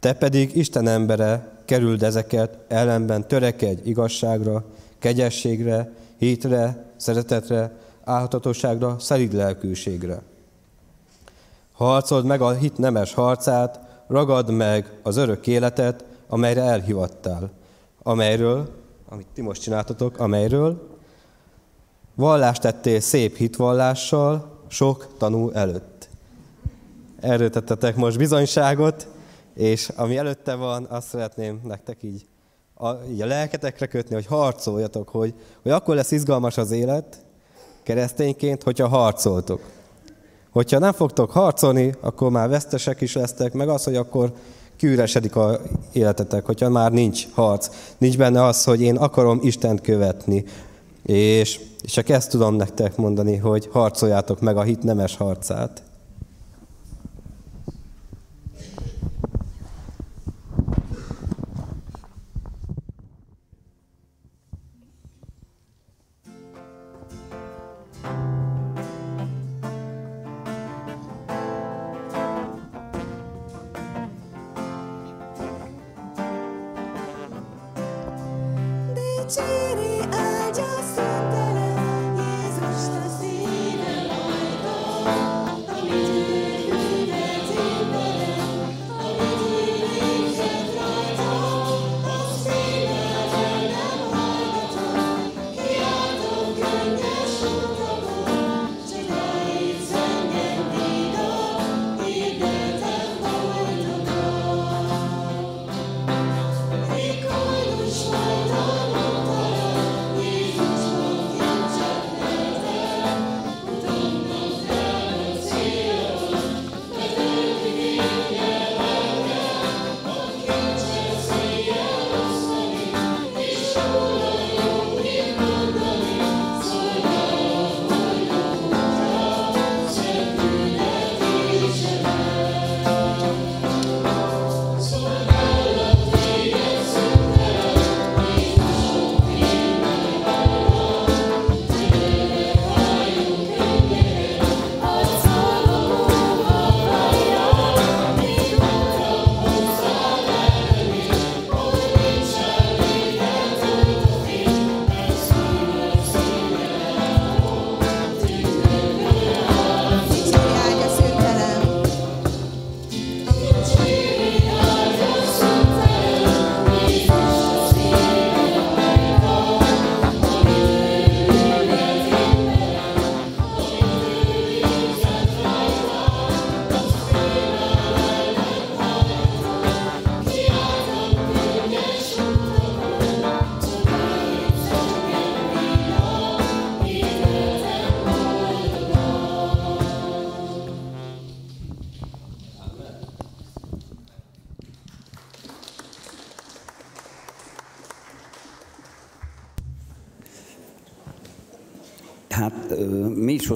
Te 0.00 0.12
pedig 0.12 0.56
Isten 0.56 0.86
embere, 0.86 1.62
kerüld 1.64 2.02
ezeket, 2.02 2.58
ellenben 2.68 3.28
törekedj 3.28 3.88
igazságra, 3.88 4.64
kegyességre, 4.98 5.92
hitre, 6.18 6.86
szeretetre, 6.96 7.72
álhatatosságra, 8.04 8.96
szelíd 8.98 9.32
lelkűségre. 9.32 10.22
Harcold 11.72 12.24
meg 12.24 12.40
a 12.40 12.50
hit 12.50 12.78
nemes 12.78 13.14
harcát, 13.14 13.80
ragad 14.06 14.50
meg 14.50 14.98
az 15.02 15.16
örök 15.16 15.46
életet, 15.46 16.04
amelyre 16.28 16.62
elhivattál, 16.62 17.50
amelyről, 18.02 18.68
amit 19.08 19.26
ti 19.34 19.40
most 19.40 19.62
csináltatok, 19.62 20.18
amelyről 20.18 20.92
vallást 22.14 22.60
tettél 22.60 23.00
szép 23.00 23.36
hitvallással, 23.36 24.52
sok 24.68 25.08
tanú 25.18 25.50
előtt. 25.50 26.08
Erről 27.20 27.50
tettetek 27.50 27.96
most 27.96 28.18
bizonyságot, 28.18 29.08
és 29.54 29.88
ami 29.96 30.16
előtte 30.16 30.54
van, 30.54 30.86
azt 30.90 31.08
szeretném 31.08 31.60
nektek 31.64 32.02
így 32.02 32.26
a, 32.74 32.90
így 33.10 33.22
a 33.22 33.26
lelketekre 33.26 33.86
kötni, 33.86 34.14
hogy 34.14 34.26
harcoljatok, 34.26 35.08
hogy, 35.08 35.34
hogy 35.62 35.72
akkor 35.72 35.94
lesz 35.94 36.10
izgalmas 36.10 36.58
az 36.58 36.70
élet 36.70 37.24
keresztényként, 37.82 38.62
hogyha 38.62 38.88
harcoltok. 38.88 39.60
Hogyha 40.50 40.78
nem 40.78 40.92
fogtok 40.92 41.30
harcolni, 41.30 41.94
akkor 42.00 42.30
már 42.30 42.48
vesztesek 42.48 43.00
is 43.00 43.14
lesztek, 43.14 43.52
meg 43.52 43.68
az, 43.68 43.84
hogy 43.84 43.96
akkor 43.96 44.32
kiüresedik 44.76 45.36
a 45.36 45.60
életetek, 45.92 46.44
hogyha 46.44 46.68
már 46.68 46.92
nincs 46.92 47.26
harc. 47.32 47.68
Nincs 47.98 48.16
benne 48.16 48.44
az, 48.44 48.64
hogy 48.64 48.80
én 48.80 48.96
akarom 48.96 49.38
Istent 49.42 49.80
követni. 49.80 50.44
És, 51.06 51.60
és 51.82 51.92
csak 51.92 52.08
ezt 52.08 52.30
tudom 52.30 52.54
nektek 52.54 52.96
mondani, 52.96 53.36
hogy 53.36 53.68
harcoljátok 53.72 54.40
meg 54.40 54.56
a 54.56 54.62
hit 54.62 54.82
nemes 54.82 55.16
harcát. 55.16 55.82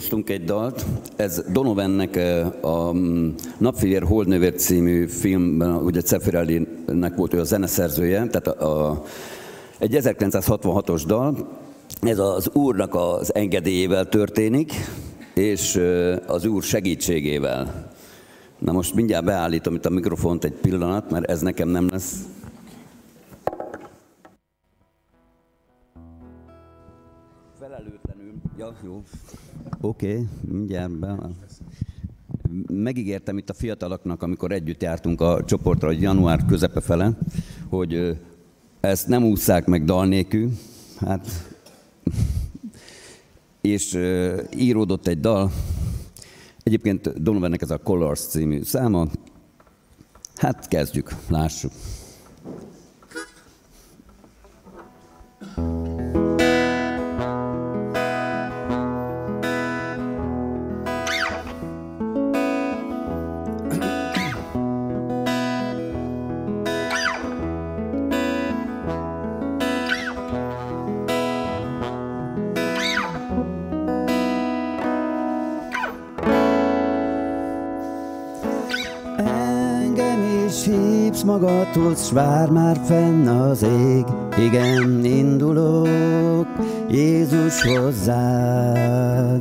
Hoztunk 0.09 0.31
egy 0.31 0.45
dalt. 0.45 0.85
Ez 1.17 1.45
Donovannek 1.53 2.17
a 2.61 2.93
mm, 2.93 3.29
Napfélér 3.59 4.03
Holdnövér 4.03 4.55
című 4.55 5.07
filmben, 5.07 5.75
ugye 5.75 6.01
Cefirelli-nek 6.01 7.17
volt 7.17 7.35
ő 7.35 7.41
a 7.41 7.45
zeneszerzője, 7.45 8.27
tehát 8.27 8.47
a, 8.47 8.89
a, 8.91 9.05
egy 9.79 9.99
1966-os 10.01 11.03
dal. 11.07 11.49
Ez 12.01 12.19
az 12.19 12.51
úrnak 12.53 12.95
az 12.95 13.35
engedélyével 13.35 14.09
történik, 14.09 14.73
és 15.35 15.81
az 16.27 16.45
úr 16.45 16.63
segítségével. 16.63 17.93
Na 18.59 18.73
most 18.73 18.95
mindjárt 18.95 19.25
beállítom 19.25 19.75
itt 19.75 19.87
a 19.87 19.91
mikrofont 19.91 20.45
egy 20.45 20.55
pillanat, 20.61 21.11
mert 21.11 21.31
ez 21.31 21.41
nekem 21.41 21.69
nem 21.69 21.89
lesz 21.91 22.15
jó. 28.85 29.03
Oké, 29.81 30.27
mindjárt 30.41 30.99
be. 30.99 31.17
Megígértem 32.69 33.39
itt 33.39 33.51
a 33.51 33.55
fiataloknak, 33.55 34.23
amikor 34.23 34.53
együtt 34.53 34.83
jártunk 34.83 35.21
a 35.21 35.45
csoportra, 35.45 35.89
hogy 35.89 36.01
január 36.01 36.45
közepe 36.47 36.81
fele, 36.81 37.19
hogy 37.69 38.19
ezt 38.81 39.09
nem 39.09 39.25
ússzák 39.25 39.67
meg 39.67 39.85
dal 39.85 40.07
nélkül. 40.07 40.51
Hát, 40.97 41.27
és 43.61 43.99
íródott 44.57 45.07
egy 45.07 45.21
dal. 45.21 45.51
Egyébként 46.63 47.23
Donovannek 47.23 47.63
ez 47.63 47.71
a 47.71 47.79
Colors 47.79 48.21
című 48.21 48.63
száma. 48.63 49.07
Hát 50.37 50.69
kezdjük, 50.69 51.15
lássuk. 51.29 51.73
Engem 55.57 55.88
magadhoz, 81.89 82.07
s 82.07 82.13
vár 82.13 82.51
már 82.51 82.81
fenn 82.85 83.27
az 83.27 83.63
ég. 83.63 84.05
Igen, 84.39 85.05
indulok 85.05 86.47
Jézus 86.89 87.63
hozzád. 87.63 89.41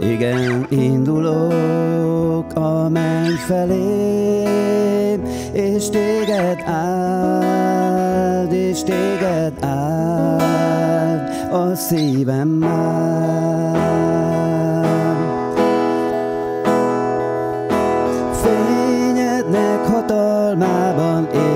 Igen, 0.00 0.66
indulok 0.68 2.52
a 2.54 2.88
menny 2.88 3.34
felé, 3.46 4.42
és 5.52 5.88
téged 5.88 6.62
áld, 6.66 8.52
és 8.52 8.82
téged 8.82 9.52
áld 9.60 11.20
a 11.52 11.74
szívem 11.74 12.48
már. 12.48 13.80
Fényednek 18.42 19.86
hatalmában 19.86 21.28
élek 21.34 21.51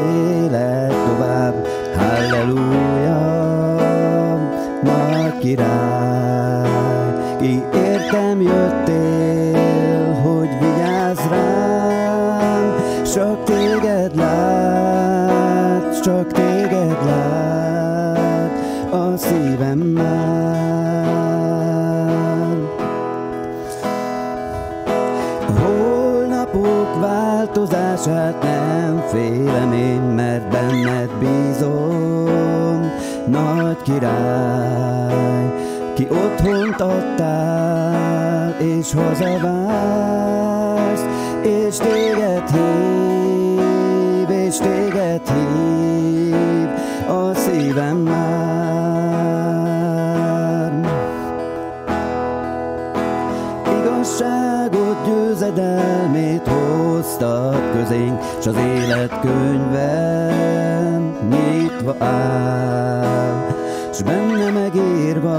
király, 5.46 6.68
ki 7.38 7.62
értem 7.74 8.40
jöttél, 8.40 10.12
hogy 10.12 10.48
vigyázz 10.60 11.20
rám, 11.30 12.74
csak 13.14 13.44
téged 13.44 14.16
lát, 14.16 16.02
csak 16.02 16.32
téged 16.32 17.04
lát, 17.04 18.50
a 18.90 19.16
szívem 19.16 19.78
már. 19.78 20.56
Holnapok 25.58 27.00
változását 27.00 28.42
nem 28.42 29.02
félem 29.06 29.72
én, 29.72 30.00
mert 30.00 30.48
benned 30.48 31.10
bízom, 31.18 32.90
nagy 33.26 33.82
király, 33.82 34.65
ki 34.65 34.65
otthont 36.82 37.20
adtál, 37.20 38.54
és 38.58 38.92
hazavársz, 38.94 40.24
és 41.42 41.76
téged 41.76 42.50
hív, 42.50 44.30
és 44.30 44.56
téged 44.56 45.20
hív, 45.28 46.68
a 47.08 47.34
szívem 47.34 47.96
már. 47.96 48.34
Igazságot, 53.80 55.04
győzedelmét 55.06 56.48
hoztad 56.48 57.62
közénk, 57.72 58.20
s 58.42 58.46
az 58.46 58.56
élet 58.56 59.20
könyvem 59.20 61.16
nyitva 61.30 61.96
áll, 61.98 63.05
s 63.96 64.02
benne 64.02 64.50
megírva, 64.50 65.38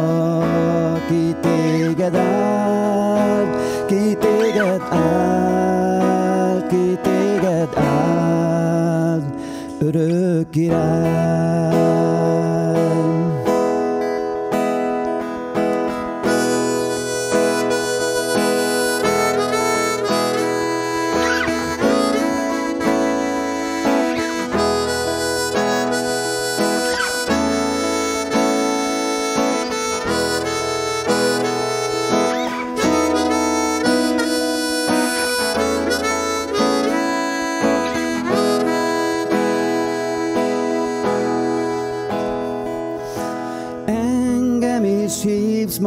ki 1.07 1.35
téged 1.41 2.15
áld, 2.15 3.55
ki 3.85 4.17
téged 4.19 4.81
áld, 4.89 6.67
ki 6.67 6.99
téged 7.01 7.69
áld, 7.75 9.23
örök 9.79 10.49
király. 10.49 12.26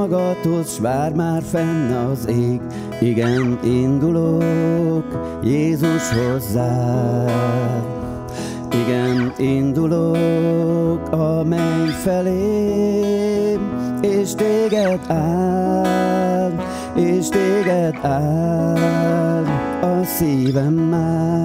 Magadhoz, 0.00 0.74
s 0.74 0.78
vár 0.78 1.12
már 1.12 1.42
fenn 1.42 1.90
az 1.90 2.28
ég. 2.28 2.60
Igen, 3.00 3.58
indulok 3.64 5.38
Jézus 5.42 6.10
hozzád. 6.12 7.84
Igen, 8.86 9.32
indulok 9.38 11.12
a 11.12 11.44
menny 11.44 11.88
felé, 11.88 13.58
és 14.00 14.34
téged 14.34 15.00
áld, 15.08 16.62
és 16.96 17.28
téged 17.28 17.98
áld 18.02 19.48
a 19.82 20.04
szívem 20.04 20.72
már. 20.72 21.40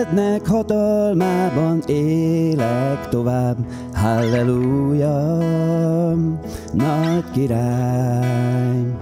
Fényednek 0.00 0.46
hatalmában 0.46 1.82
élek 1.86 3.08
tovább, 3.08 3.56
halleluja, 3.94 5.38
nagy 6.72 7.24
király. 7.32 8.94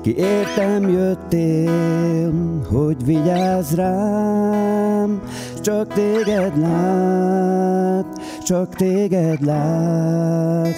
Ki 0.00 0.16
értem 0.16 0.88
jöttél, 0.88 2.32
hogy 2.70 3.04
vigyázz 3.04 3.74
rám, 3.74 5.22
csak 5.60 5.92
téged 5.92 6.58
lát, 6.58 8.20
csak 8.44 8.74
téged 8.74 9.44
lát, 9.44 10.76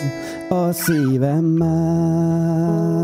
a 0.48 0.72
szívem 0.72 1.44
már. 1.44 2.94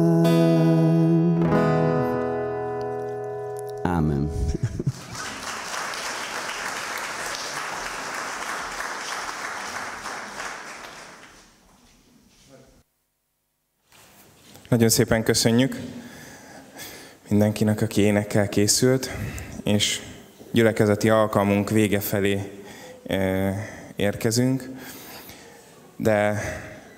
Nagyon 14.70 14.88
szépen 14.88 15.22
köszönjük 15.22 15.80
mindenkinek, 17.28 17.82
aki 17.82 18.00
énekkel 18.00 18.48
készült, 18.48 19.10
és 19.64 20.00
gyülekezeti 20.50 21.08
alkalmunk 21.08 21.70
vége 21.70 22.00
felé 22.00 22.40
eh, 23.06 23.56
érkezünk. 23.96 24.68
de 25.96 26.40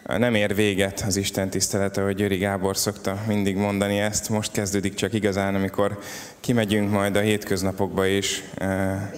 nem 0.07 0.34
ér 0.34 0.55
véget 0.55 1.05
az 1.07 1.17
Isten 1.17 1.51
tisztelete, 1.51 2.02
hogy 2.02 2.15
Győri 2.15 2.36
Gábor 2.36 2.76
szokta 2.76 3.23
mindig 3.26 3.57
mondani 3.57 3.99
ezt. 3.99 4.28
Most 4.28 4.52
kezdődik 4.52 4.94
csak 4.94 5.12
igazán, 5.12 5.55
amikor 5.55 5.99
kimegyünk 6.41 6.91
majd 6.91 7.17
a 7.17 7.20
hétköznapokba 7.20 8.07
is, 8.07 8.42
eh, 8.55 9.10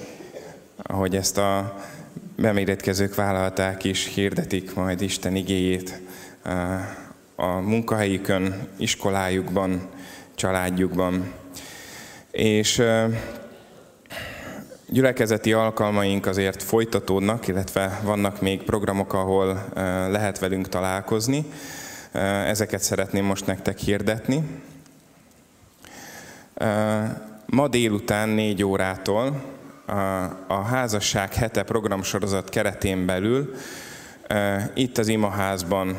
ahogy 0.83 1.16
ezt 1.16 1.39
a 1.39 1.81
beméretkezők 2.36 3.15
vállalták 3.15 3.84
is, 3.84 4.15
hirdetik 4.15 4.74
majd 4.74 5.00
Isten 5.00 5.36
igéjét 5.36 6.00
eh, 6.42 7.02
a 7.37 7.47
munkahelyükön, 7.47 8.69
iskolájukban, 8.77 9.89
családjukban. 10.35 11.33
És 12.31 12.83
gyülekezeti 14.89 15.53
alkalmaink 15.53 16.27
azért 16.27 16.63
folytatódnak, 16.63 17.49
illetve 17.49 18.01
vannak 18.03 18.41
még 18.41 18.63
programok, 18.63 19.13
ahol 19.13 19.51
eh, 19.51 19.85
lehet 20.11 20.39
velünk 20.39 20.69
találkozni. 20.69 21.45
Ezeket 22.47 22.81
szeretném 22.81 23.25
most 23.25 23.47
nektek 23.47 23.79
hirdetni. 23.79 24.43
Ma 27.47 27.69
délután 27.69 28.29
4 28.29 28.63
órától 28.63 29.43
a- 30.47 30.63
házasság 30.63 31.35
hete 31.35 31.63
programsorozat 31.63 32.49
keretén 32.49 33.07
belül 33.07 33.55
itt 34.75 34.99
az 34.99 35.09
imaházban 35.09 35.97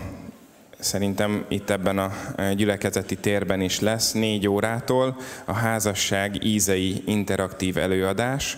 Szerintem 0.85 1.45
itt 1.47 1.69
ebben 1.69 1.97
a 1.97 2.11
eh, 2.35 2.53
gyülekezeti 2.53 3.15
térben 3.15 3.61
is 3.61 3.79
lesz 3.79 4.11
négy 4.11 4.47
órától 4.47 5.17
a 5.45 5.53
házasság 5.53 6.43
ízei 6.43 7.03
interaktív 7.05 7.77
előadás. 7.77 8.57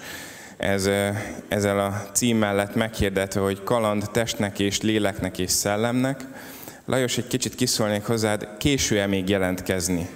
Ez, 0.57 0.85
eh, 0.85 1.23
ezzel 1.47 1.79
a 1.79 2.09
cím 2.13 2.37
mellett 2.37 2.75
meghirdetve, 2.75 3.41
hogy 3.41 3.63
kaland 3.63 4.09
testnek 4.11 4.59
és 4.59 4.81
léleknek 4.81 5.37
és 5.37 5.51
szellemnek. 5.51 6.25
Lajos, 6.85 7.17
egy 7.17 7.27
kicsit 7.27 7.55
kiszólnék 7.55 8.05
hozzád, 8.05 8.47
késő-e 8.57 9.07
még 9.07 9.29
jelentkezni? 9.29 10.07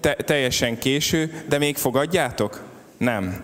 Te, 0.00 0.14
teljesen 0.14 0.78
késő, 0.78 1.44
de 1.48 1.58
még 1.58 1.76
fogadjátok? 1.76 2.62
Nem. 2.96 3.40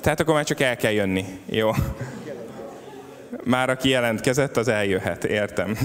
Tehát 0.00 0.20
akkor 0.20 0.34
már 0.34 0.44
csak 0.44 0.60
el 0.60 0.76
kell 0.76 0.92
jönni. 0.92 1.24
Jó. 1.46 1.70
Már 3.44 3.70
aki 3.70 3.88
jelentkezett, 3.88 4.56
az 4.56 4.68
eljöhet, 4.68 5.24
értem. 5.24 5.76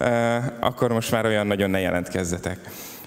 Eh, 0.00 0.44
Akkor 0.60 0.92
most 0.92 1.10
már 1.10 1.26
olyan 1.26 1.46
nagyon 1.46 1.70
ne 1.70 1.80
jelentkezzetek. 1.80 2.58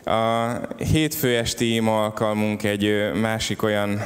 A 0.05 0.51
hétfő 0.77 1.37
esti 1.37 1.73
ima 1.73 2.03
alkalmunk 2.03 2.63
egy 2.63 3.11
másik 3.21 3.63
olyan 3.63 4.01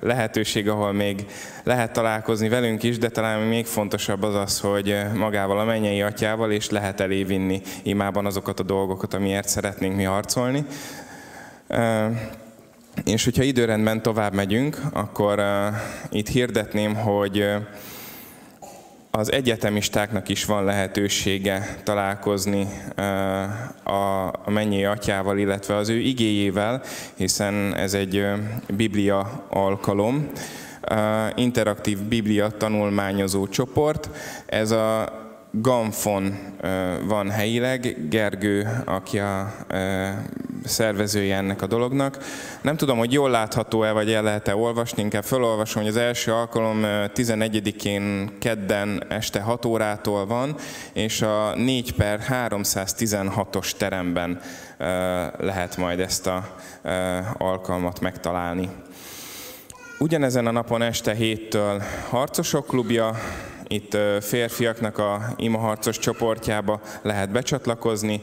lehetőség, 0.00 0.68
ahol 0.68 0.92
még 0.92 1.26
lehet 1.62 1.92
találkozni 1.92 2.48
velünk 2.48 2.82
is, 2.82 2.98
de 2.98 3.08
talán 3.08 3.40
még 3.40 3.66
fontosabb 3.66 4.22
az 4.22 4.34
az, 4.34 4.60
hogy 4.60 4.96
magával 5.14 5.58
a 5.58 5.64
mennyei 5.64 6.02
atyával, 6.02 6.52
és 6.52 6.70
lehet 6.70 7.00
elévinni 7.00 7.60
imában 7.82 8.26
azokat 8.26 8.60
a 8.60 8.62
dolgokat, 8.62 9.14
amiért 9.14 9.48
szeretnénk 9.48 9.96
mi 9.96 10.04
harcolni. 10.04 10.64
Ö, 11.66 12.06
És 13.04 13.24
hogyha 13.24 13.42
időrendben 13.42 14.02
tovább 14.02 14.32
megyünk, 14.34 14.80
akkor 14.92 15.38
ö, 15.38 15.66
itt 16.10 16.28
hirdetném, 16.28 16.94
hogy 16.94 17.44
az 19.10 19.32
egyetemistáknak 19.32 20.28
is 20.28 20.44
van 20.44 20.64
lehetősége 20.64 21.76
találkozni 21.84 22.66
eh, 22.94 23.42
a 23.86 24.50
mennyi 24.50 24.84
atyával, 24.84 25.38
illetve 25.38 25.76
az 25.76 25.88
ő 25.88 25.98
igéjével, 25.98 26.82
hiszen 27.16 27.74
ez 27.74 27.94
egy 27.94 28.16
eh, 28.16 28.38
biblia 28.68 29.46
alkalom, 29.48 30.30
eh, 30.80 31.30
interaktív 31.34 31.98
biblia 31.98 32.48
tanulmányozó 32.48 33.46
csoport. 33.46 34.10
Ez 34.46 34.70
a 34.70 35.12
Gamfon 35.50 36.38
eh, 36.60 36.96
van 37.06 37.30
helyileg, 37.30 38.08
Gergő, 38.08 38.82
aki 38.84 39.18
a 39.18 39.54
szervezője 40.64 41.36
ennek 41.36 41.62
a 41.62 41.66
dolognak. 41.66 42.18
Nem 42.62 42.76
tudom, 42.76 42.98
hogy 42.98 43.12
jól 43.12 43.30
látható-e, 43.30 43.92
vagy 43.92 44.12
el 44.12 44.22
lehet-e 44.22 44.56
olvasni, 44.56 45.02
inkább 45.02 45.24
felolvasom, 45.24 45.82
hogy 45.82 45.90
az 45.90 45.96
első 45.96 46.32
alkalom 46.32 46.84
eh, 46.84 47.04
11-én 47.14 48.30
kedden 48.38 49.04
este 49.08 49.40
6 49.40 49.64
órától 49.64 50.26
van, 50.26 50.54
és 50.92 51.22
a 51.22 51.54
4 51.56 51.92
per 51.94 52.20
316-os 52.28 53.70
teremben 53.70 54.40
eh, 54.78 54.86
lehet 55.38 55.76
majd 55.76 56.00
ezt 56.00 56.26
a 56.26 56.56
alkalmat 57.38 58.00
megtalálni. 58.00 58.68
Ugyanezen 59.98 60.46
a 60.46 60.50
napon 60.50 60.82
este 60.82 61.14
héttől 61.14 61.82
harcosok 62.08 62.66
klubja, 62.66 63.14
itt 63.68 63.96
férfiaknak 64.20 64.98
a 64.98 65.34
imaharcos 65.36 65.98
csoportjába 65.98 66.80
lehet 67.02 67.30
becsatlakozni. 67.30 68.22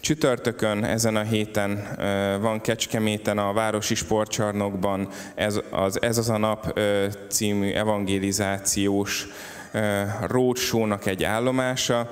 Csütörtökön 0.00 0.84
ezen 0.84 1.16
a 1.16 1.22
héten 1.22 1.96
van 2.40 2.60
Kecskeméten 2.60 3.38
a 3.38 3.52
Városi 3.52 3.94
Sportcsarnokban 3.94 5.08
ez 5.34 5.60
az, 5.70 6.02
ez 6.02 6.18
az 6.18 6.28
a 6.28 6.36
nap 6.36 6.80
című 7.28 7.72
evangelizációs 7.72 9.26
ö, 9.72 10.02
roadshow-nak 10.26 11.06
egy 11.06 11.24
állomása. 11.24 12.10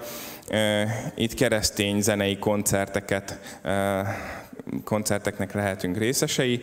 Itt 1.14 1.34
keresztény 1.34 2.00
zenei 2.00 2.38
koncerteket, 2.38 3.58
koncerteknek 4.84 5.52
lehetünk 5.52 5.98
részesei. 5.98 6.62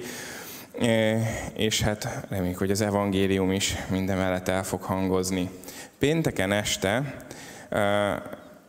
És 1.54 1.82
hát 1.82 2.26
reméljük, 2.30 2.58
hogy 2.58 2.72
az 2.72 2.82
evangélium 2.82 3.52
is 3.52 3.76
minden 3.90 4.18
mellett 4.18 4.48
el 4.48 4.64
fog 4.64 4.82
hangozni. 4.82 5.50
Pénteken 6.00 6.52
este, 6.52 7.16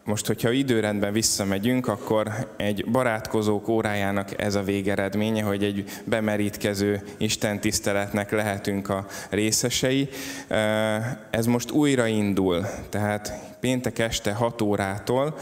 most, 0.05 0.27
hogyha 0.27 0.51
időrendben 0.51 1.13
visszamegyünk, 1.13 1.89
akkor 1.89 2.33
egy 2.57 2.91
barátkozók 2.91 3.69
órájának 3.69 4.43
ez 4.43 4.55
a 4.55 4.63
végeredménye, 4.63 5.43
hogy 5.43 5.65
egy 5.65 5.85
bemerítkező 6.05 7.03
Isten 7.17 7.61
tiszteletnek 7.61 8.31
lehetünk 8.31 8.89
a 8.89 9.07
részesei. 9.31 10.09
Ez 11.31 11.47
most 11.47 11.71
újra 11.71 12.07
indul, 12.07 12.67
tehát 12.89 13.33
péntek 13.61 13.99
este 13.99 14.33
6 14.33 14.63
órától, 14.63 15.35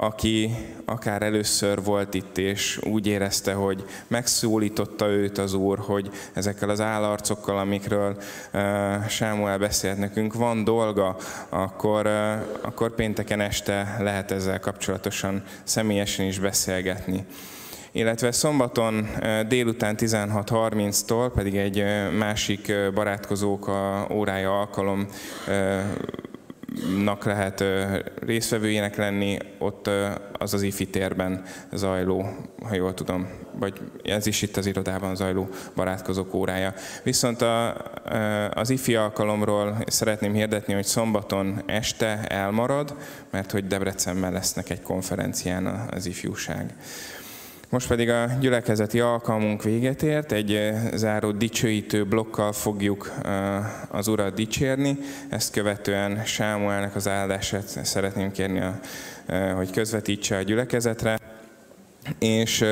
aki 0.00 0.50
akár 0.84 1.22
először 1.22 1.82
volt 1.82 2.14
itt, 2.14 2.38
és 2.38 2.80
úgy 2.82 3.06
érezte, 3.06 3.52
hogy 3.52 3.84
megszólította 4.06 5.06
őt 5.06 5.38
az 5.38 5.54
Úr, 5.54 5.78
hogy 5.78 6.10
ezekkel 6.32 6.68
az 6.68 6.80
állarcokkal, 6.80 7.58
amikről 7.58 8.16
uh, 8.52 9.06
Sámuel 9.08 9.58
beszélt 9.58 9.98
nekünk, 9.98 10.34
van 10.34 10.64
dolga, 10.64 11.16
akkor, 11.48 12.06
uh, 12.06 12.32
akkor 12.60 12.94
pénteken 12.94 13.40
este 13.40 13.96
lehet 13.98 14.30
ezzel 14.30 14.60
kapcsolatosan 14.60 15.42
személyesen 15.64 16.26
is 16.26 16.38
beszélgetni. 16.38 17.24
Illetve 17.92 18.32
szombaton 18.32 18.94
uh, 18.94 19.40
délután 19.40 19.94
16.30-tól 19.98 21.30
pedig 21.34 21.56
egy 21.56 21.84
másik 22.18 22.72
barátkozók 22.94 23.70
órája 24.10 24.58
alkalom 24.58 25.08
nak 27.04 27.24
lehet 27.24 27.60
ö, 27.60 27.98
résztvevőjének 28.20 28.96
lenni, 28.96 29.38
ott 29.58 29.90
az 30.38 30.54
az 30.54 30.62
IFI 30.62 30.86
térben 30.86 31.42
zajló, 31.72 32.26
ha 32.62 32.74
jól 32.74 32.94
tudom, 32.94 33.28
vagy 33.58 33.80
ez 34.04 34.26
is 34.26 34.42
itt 34.42 34.56
az 34.56 34.66
irodában 34.66 35.16
zajló 35.16 35.48
barátkozók 35.74 36.34
órája. 36.34 36.74
Viszont 37.02 37.42
a, 37.42 37.76
az 38.50 38.70
IFI 38.70 38.94
alkalomról 38.94 39.76
szeretném 39.86 40.32
hirdetni, 40.32 40.74
hogy 40.74 40.84
szombaton 40.84 41.62
este 41.66 42.26
elmarad, 42.26 42.96
mert 43.30 43.50
hogy 43.50 43.66
Debrecenben 43.66 44.32
lesznek 44.32 44.70
egy 44.70 44.82
konferencián 44.82 45.66
az 45.66 46.06
ifjúság. 46.06 46.74
Most 47.70 47.88
pedig 47.88 48.10
a 48.10 48.26
gyülekezeti 48.40 49.00
alkalmunk 49.00 49.62
véget 49.62 50.02
ért, 50.02 50.32
egy 50.32 50.54
eh, 50.54 50.90
záró 50.94 51.30
dicsőítő 51.30 52.04
blokkal 52.04 52.52
fogjuk 52.52 53.12
eh, 53.22 53.94
az 53.94 54.08
Urat 54.08 54.34
dicsérni, 54.34 54.98
ezt 55.28 55.52
követően 55.52 56.24
Sámuelnek 56.24 56.94
az 56.96 57.08
áldását 57.08 57.84
szeretném 57.84 58.32
kérni, 58.32 58.60
eh, 59.26 59.54
hogy 59.54 59.70
közvetítse 59.70 60.36
a 60.36 60.42
gyülekezetre, 60.42 61.18
és 62.18 62.64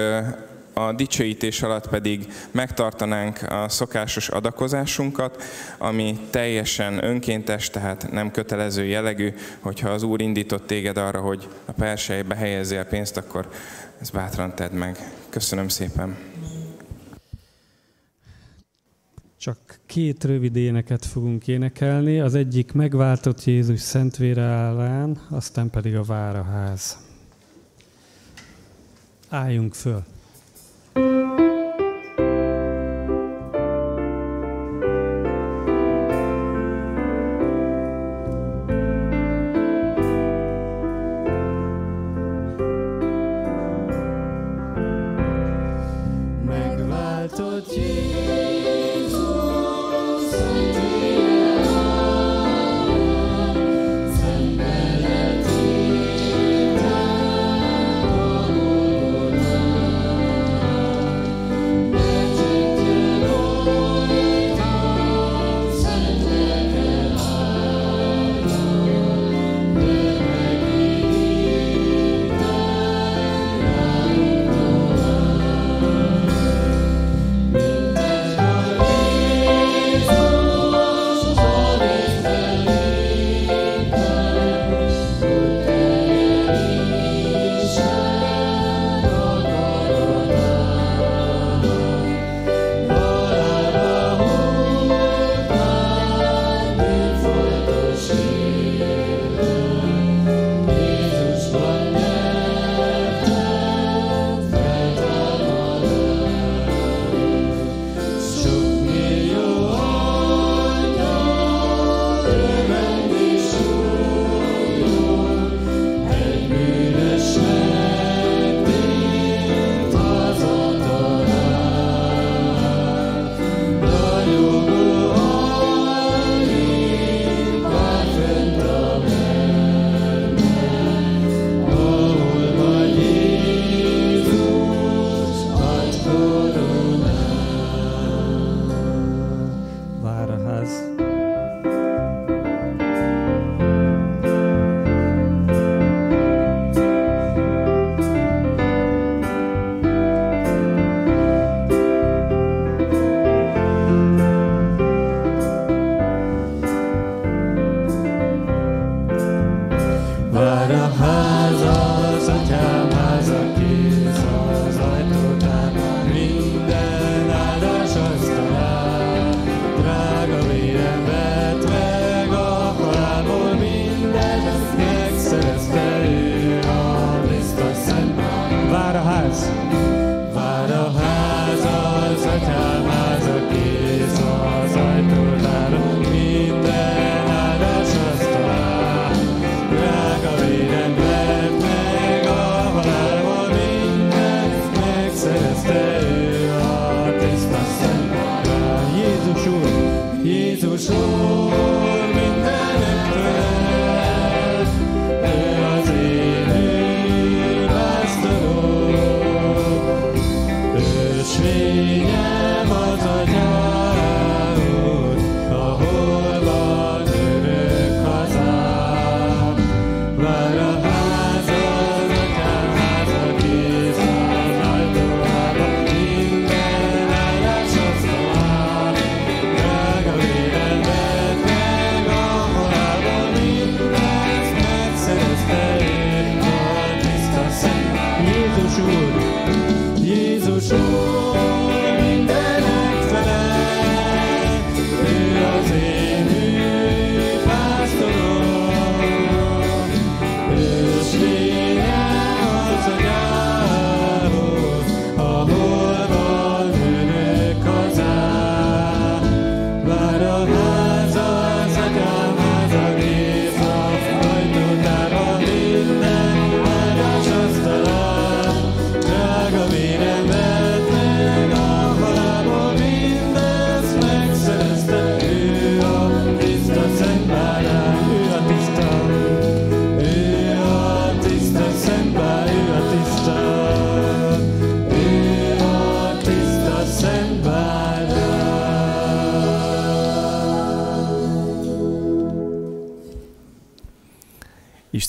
a 0.79 0.93
dicsőítés 0.93 1.63
alatt 1.63 1.89
pedig 1.89 2.27
megtartanánk 2.51 3.43
a 3.43 3.69
szokásos 3.69 4.29
adakozásunkat, 4.29 5.43
ami 5.79 6.19
teljesen 6.31 7.05
önkéntes, 7.05 7.71
tehát 7.71 8.11
nem 8.11 8.31
kötelező 8.31 8.85
jellegű, 8.85 9.35
hogyha 9.61 9.89
az 9.89 10.03
Úr 10.03 10.21
indított 10.21 10.67
téged 10.67 10.97
arra, 10.97 11.21
hogy 11.21 11.49
a 11.65 11.73
persejbe 11.73 12.35
helyezzél 12.35 12.85
pénzt, 12.85 13.17
akkor 13.17 13.49
ezt 14.01 14.13
bátran 14.13 14.55
tedd 14.55 14.73
meg. 14.73 14.99
Köszönöm 15.29 15.69
szépen. 15.69 16.17
Csak 19.39 19.59
két 19.87 20.25
rövid 20.25 20.57
éneket 20.57 21.05
fogunk 21.05 21.49
énekelni, 21.49 22.21
az 22.21 22.35
egyik 22.35 22.73
megváltott 22.73 23.45
Jézus 23.45 23.81
szentvére 23.81 24.43
állán, 24.43 25.21
aztán 25.31 25.71
pedig 25.71 25.97
a 25.97 26.03
Váraház. 26.03 26.99
Álljunk 29.29 29.75
föl! 29.75 30.15
Thank 30.97 31.41
you. 31.41 31.46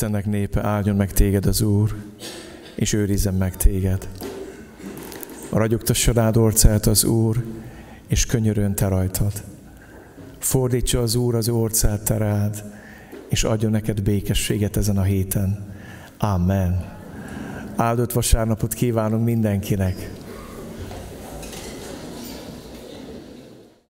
Istennek 0.07 0.31
népe, 0.31 0.63
áldjon 0.63 0.95
meg 0.95 1.11
téged 1.11 1.45
az 1.45 1.61
Úr, 1.61 1.95
és 2.75 2.93
őrizzen 2.93 3.33
meg 3.33 3.55
téged. 3.55 4.07
Ragyogtassa 5.51 6.11
rád 6.11 6.37
orcát 6.37 6.85
az 6.85 7.03
Úr, 7.03 7.43
és 8.07 8.25
könyörön 8.25 8.75
te 8.75 8.87
rajtad. 8.87 9.31
Fordítsa 10.39 11.01
az 11.01 11.15
Úr 11.15 11.35
az 11.35 11.49
orcát 11.49 12.03
te 12.03 12.17
rád, 12.17 12.63
és 13.29 13.43
adjon 13.43 13.71
neked 13.71 14.01
békességet 14.01 14.77
ezen 14.77 14.97
a 14.97 15.03
héten. 15.03 15.73
Amen. 16.17 16.95
Áldott 17.75 18.11
vasárnapot 18.11 18.73
kívánunk 18.73 19.25
mindenkinek! 19.25 20.16